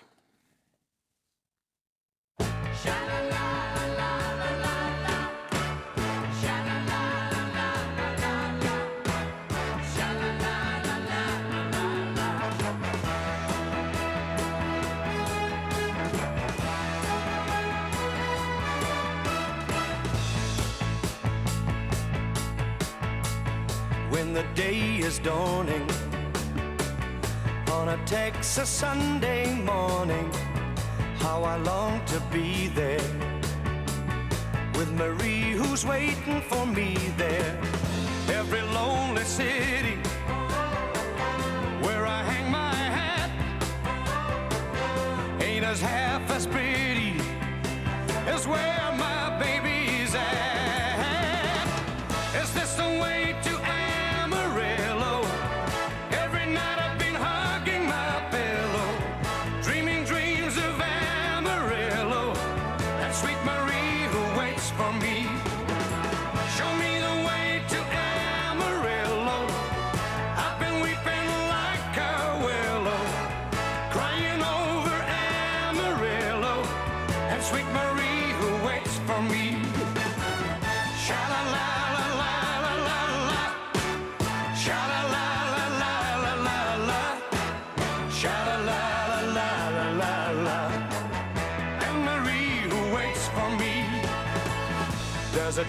The 24.38 24.44
day 24.54 24.98
is 24.98 25.18
dawning 25.18 25.90
on 27.72 27.90
a 27.90 27.98
Texas 28.06 28.70
Sunday 28.70 29.56
morning. 29.56 30.32
How 31.18 31.42
I 31.42 31.56
long 31.58 32.06
to 32.06 32.20
be 32.32 32.68
there 32.68 33.10
with 34.76 34.92
Marie, 34.92 35.54
who's 35.54 35.88
waiting 35.88 36.42
for 36.42 36.68
me 36.68 36.96
there. 37.18 37.60
Every 38.30 38.62
lonely 38.62 39.24
city 39.24 39.96
where 41.82 42.06
I 42.06 42.22
hang 42.22 42.52
my 42.52 42.76
hat 42.76 43.32
ain't 45.42 45.66
as 45.66 45.82
half 45.82 46.30
as 46.30 46.46
pretty 46.46 47.20
as 48.28 48.46
where 48.48 48.92
my 48.92 48.97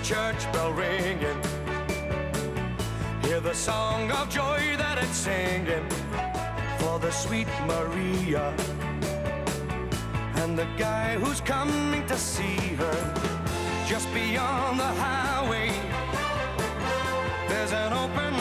church 0.09 0.51
bell 0.55 0.73
ringing. 0.73 1.39
Hear 3.21 3.41
the 3.41 3.53
song 3.53 4.11
of 4.13 4.31
joy 4.31 4.75
that 4.79 4.97
it's 4.97 5.19
singing 5.19 5.87
for 6.79 6.99
the 6.99 7.11
sweet 7.11 7.47
Maria 7.67 8.55
and 10.37 10.57
the 10.57 10.67
guy 10.79 11.19
who's 11.19 11.43
coming 11.43 12.07
to 12.07 12.17
see 12.17 12.57
her 12.81 12.99
just 13.87 14.09
beyond 14.15 14.81
the 14.81 14.93
highway. 15.05 15.69
There's 17.47 17.73
an 17.75 17.93
open 17.93 18.38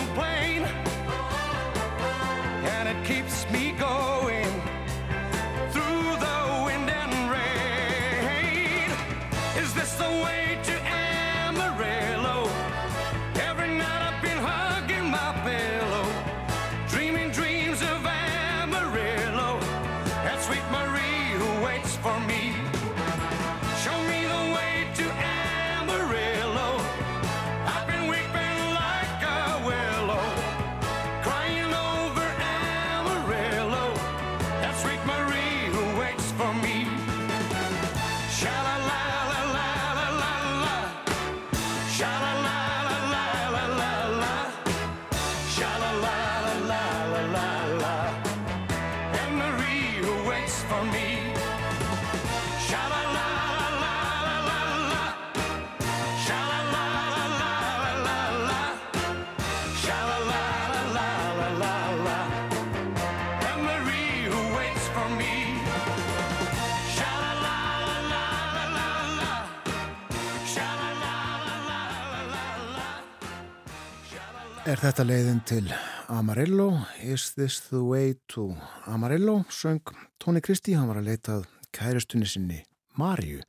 Er 74.68 74.82
þetta 74.82 75.06
leiðin 75.08 75.38
til 75.48 75.70
Amarillo? 76.12 76.82
Is 77.00 77.30
this 77.38 77.62
the 77.70 77.80
way 77.80 78.18
to 78.34 78.50
Amarillo? 78.92 79.46
Söng 79.48 79.80
Tóni 80.20 80.42
Kristi, 80.44 80.74
hann 80.76 80.90
var 80.90 81.00
að 81.00 81.08
leitað 81.08 81.46
kæristunni 81.72 82.28
sinni 82.28 82.58
Marju 83.00 83.40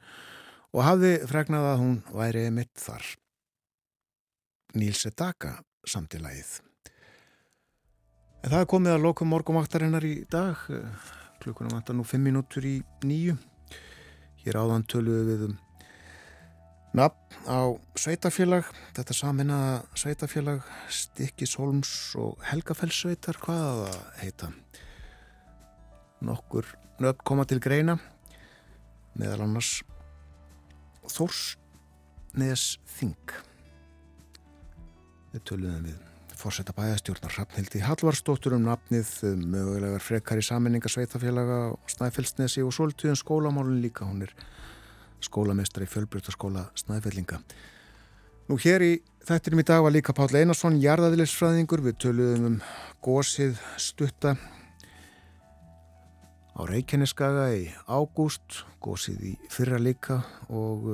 og 0.71 0.85
hafði 0.87 1.11
fregnað 1.27 1.67
að 1.73 1.83
hún 1.83 1.99
væri 2.15 2.45
mitt 2.55 2.71
þar. 2.79 3.03
Níls 4.79 5.03
Edaka 5.11 5.57
samtilagið. 5.91 6.53
En 8.45 8.53
það 8.53 8.61
er 8.63 8.73
komið 8.77 8.95
að 8.95 9.07
lokum 9.09 9.35
morgumvaktarinnar 9.35 10.07
í 10.07 10.21
dag. 10.31 10.63
Klukkunum 11.43 11.81
vantar 11.81 11.99
nú 11.99 12.07
5 12.07 12.29
minútur 12.31 12.63
í 12.63 12.77
nýju. 13.03 13.35
Hér 14.45 14.63
áðan 14.63 14.87
töluðu 14.87 15.27
við 15.33 15.49
um 15.51 15.59
nafn 16.97 17.49
á 17.49 17.61
sveitafélag. 17.99 18.69
Þetta 18.97 19.17
saminnaða 19.17 19.73
sveitafélag 19.99 20.65
Stikkis 20.93 21.57
Holms 21.61 21.93
og 22.21 22.41
Helgafellssveitar. 22.49 23.41
Hvað 23.43 23.65
að 23.69 23.83
það 23.85 24.23
heita? 24.23 24.51
Nokkur 26.29 26.73
nöfn 27.03 27.25
koma 27.29 27.47
til 27.49 27.61
greina. 27.63 27.99
Meðal 29.19 29.45
annars 29.47 29.79
Þórsnes 31.09 32.77
Þing. 32.99 33.35
Við 35.33 35.45
töluðum 35.49 35.89
við 35.89 36.05
fórsetta 36.39 36.73
bæðastjórnar 36.77 37.35
Hrafnhildi 37.35 37.81
Hallvarsdóttur 37.83 38.55
um 38.55 38.69
nafnið 38.69 39.09
mögulegar 39.43 40.03
frekar 40.03 40.39
í 40.39 40.45
saminninga 40.47 40.91
sveitafélaga 40.93 41.59
Snæfellsnesi 41.91 42.63
og 42.63 42.71
svolítuðin 42.77 43.19
skólamálun 43.19 43.81
líka. 43.83 44.07
Hún 44.07 44.23
er 44.29 44.35
skólamestari 45.25 45.89
í 45.89 45.93
fjölbrytarskóla 45.93 46.69
Snæfellinga. 46.79 47.41
Nú 48.49 48.57
hér 48.63 48.85
í 48.85 48.93
þættinum 49.29 49.61
í 49.61 49.67
dag 49.69 49.83
var 49.85 49.93
líka 49.93 50.15
Páll 50.17 50.33
Einarsson, 50.41 50.79
jarðaðilisfræðingur. 50.81 51.83
Við 51.85 51.99
töluðum 52.01 52.47
um 52.49 52.55
gósið 53.05 53.59
stutta 53.77 54.39
á 56.57 56.61
Reykjaneskaga 56.67 57.51
í 57.55 57.69
ágúst, 57.87 58.65
gósið 58.81 59.31
í 59.31 59.37
fyrra 59.53 59.79
líka 59.79 60.23
og 60.49 60.89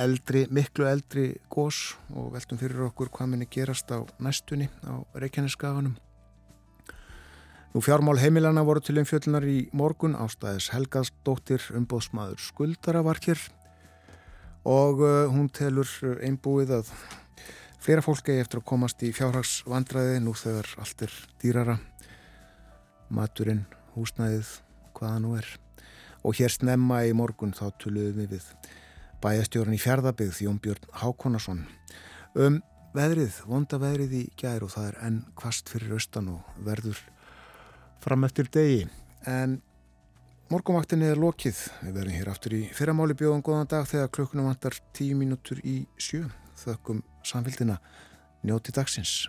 eldri, 0.00 0.46
miklu 0.50 0.88
eldri 0.90 1.30
gós 1.52 1.94
og 2.14 2.34
veltum 2.34 2.60
fyrir 2.60 2.88
okkur 2.90 3.12
hvað 3.14 3.32
minni 3.32 3.48
gerast 3.50 3.90
á 3.94 4.02
næstunni 4.18 4.68
á 4.84 5.00
Reykjaneskaganum. 5.14 5.96
Nú 7.70 7.78
fjármál 7.78 8.18
heimilana 8.18 8.64
voru 8.66 8.80
til 8.82 8.96
umfjöllunar 8.98 9.44
í 9.46 9.68
morgun. 9.70 10.16
Ástæðis 10.18 10.72
Helgaðsdóttir 10.74 11.68
umbóðsmaður 11.78 12.40
skuldara 12.42 13.04
var 13.06 13.20
hér. 13.22 13.38
Og 14.66 15.04
hún 15.30 15.46
telur 15.54 15.86
einbúið 16.18 16.72
að 16.80 16.90
flera 17.78 18.02
fólk 18.02 18.26
eigi 18.26 18.42
eftir 18.42 18.58
að 18.58 18.66
komast 18.72 19.04
í 19.06 19.12
fjárhagsvandræði. 19.14 20.18
Nú 20.24 20.34
þegar 20.34 20.66
allt 20.82 21.04
er 21.06 21.14
dýrara. 21.38 21.76
Maturinn, 23.06 23.62
húsnæðið, 23.94 24.50
hvaða 24.98 25.22
nú 25.22 25.36
er. 25.38 25.46
Og 26.26 26.34
hér 26.42 26.50
snemma 26.50 27.04
í 27.06 27.14
morgun 27.14 27.54
þá 27.54 27.68
töluðum 27.78 28.18
við 28.24 28.34
við 28.34 28.50
bæjastjórun 29.22 29.76
í 29.76 29.80
fjardabigð 29.80 30.42
Jón 30.46 30.58
Björn 30.64 30.90
Hákonarsson 30.96 31.64
um 32.34 32.58
veðrið, 32.96 33.42
vonda 33.46 33.78
veðrið 33.78 34.14
í 34.16 34.26
gær 34.40 34.64
og 34.64 34.72
það 34.74 34.86
er 34.90 35.00
enn 35.06 35.18
kvast 35.38 35.70
fyrir 35.70 35.98
austan 35.98 36.30
og 36.32 36.62
verður 36.64 36.98
fram 38.04 38.24
eftir 38.28 38.50
degi. 38.52 38.84
En 39.28 39.58
morgumvaktinni 40.52 41.10
er 41.10 41.20
lokið. 41.20 41.64
Við 41.86 41.98
verðum 41.98 42.18
hér 42.18 42.30
aftur 42.32 42.56
í 42.58 42.62
fyrramáli 42.76 43.16
bjóðan 43.18 43.44
góðan 43.46 43.70
dag 43.70 43.88
þegar 43.90 44.14
klukkunum 44.16 44.50
vantar 44.50 44.78
tíu 44.96 45.18
mínútur 45.18 45.60
í 45.64 45.82
sjö. 46.00 46.24
Þökkum 46.60 47.04
samfélgina 47.24 47.78
njóti 48.44 48.72
dagsins 48.76 49.28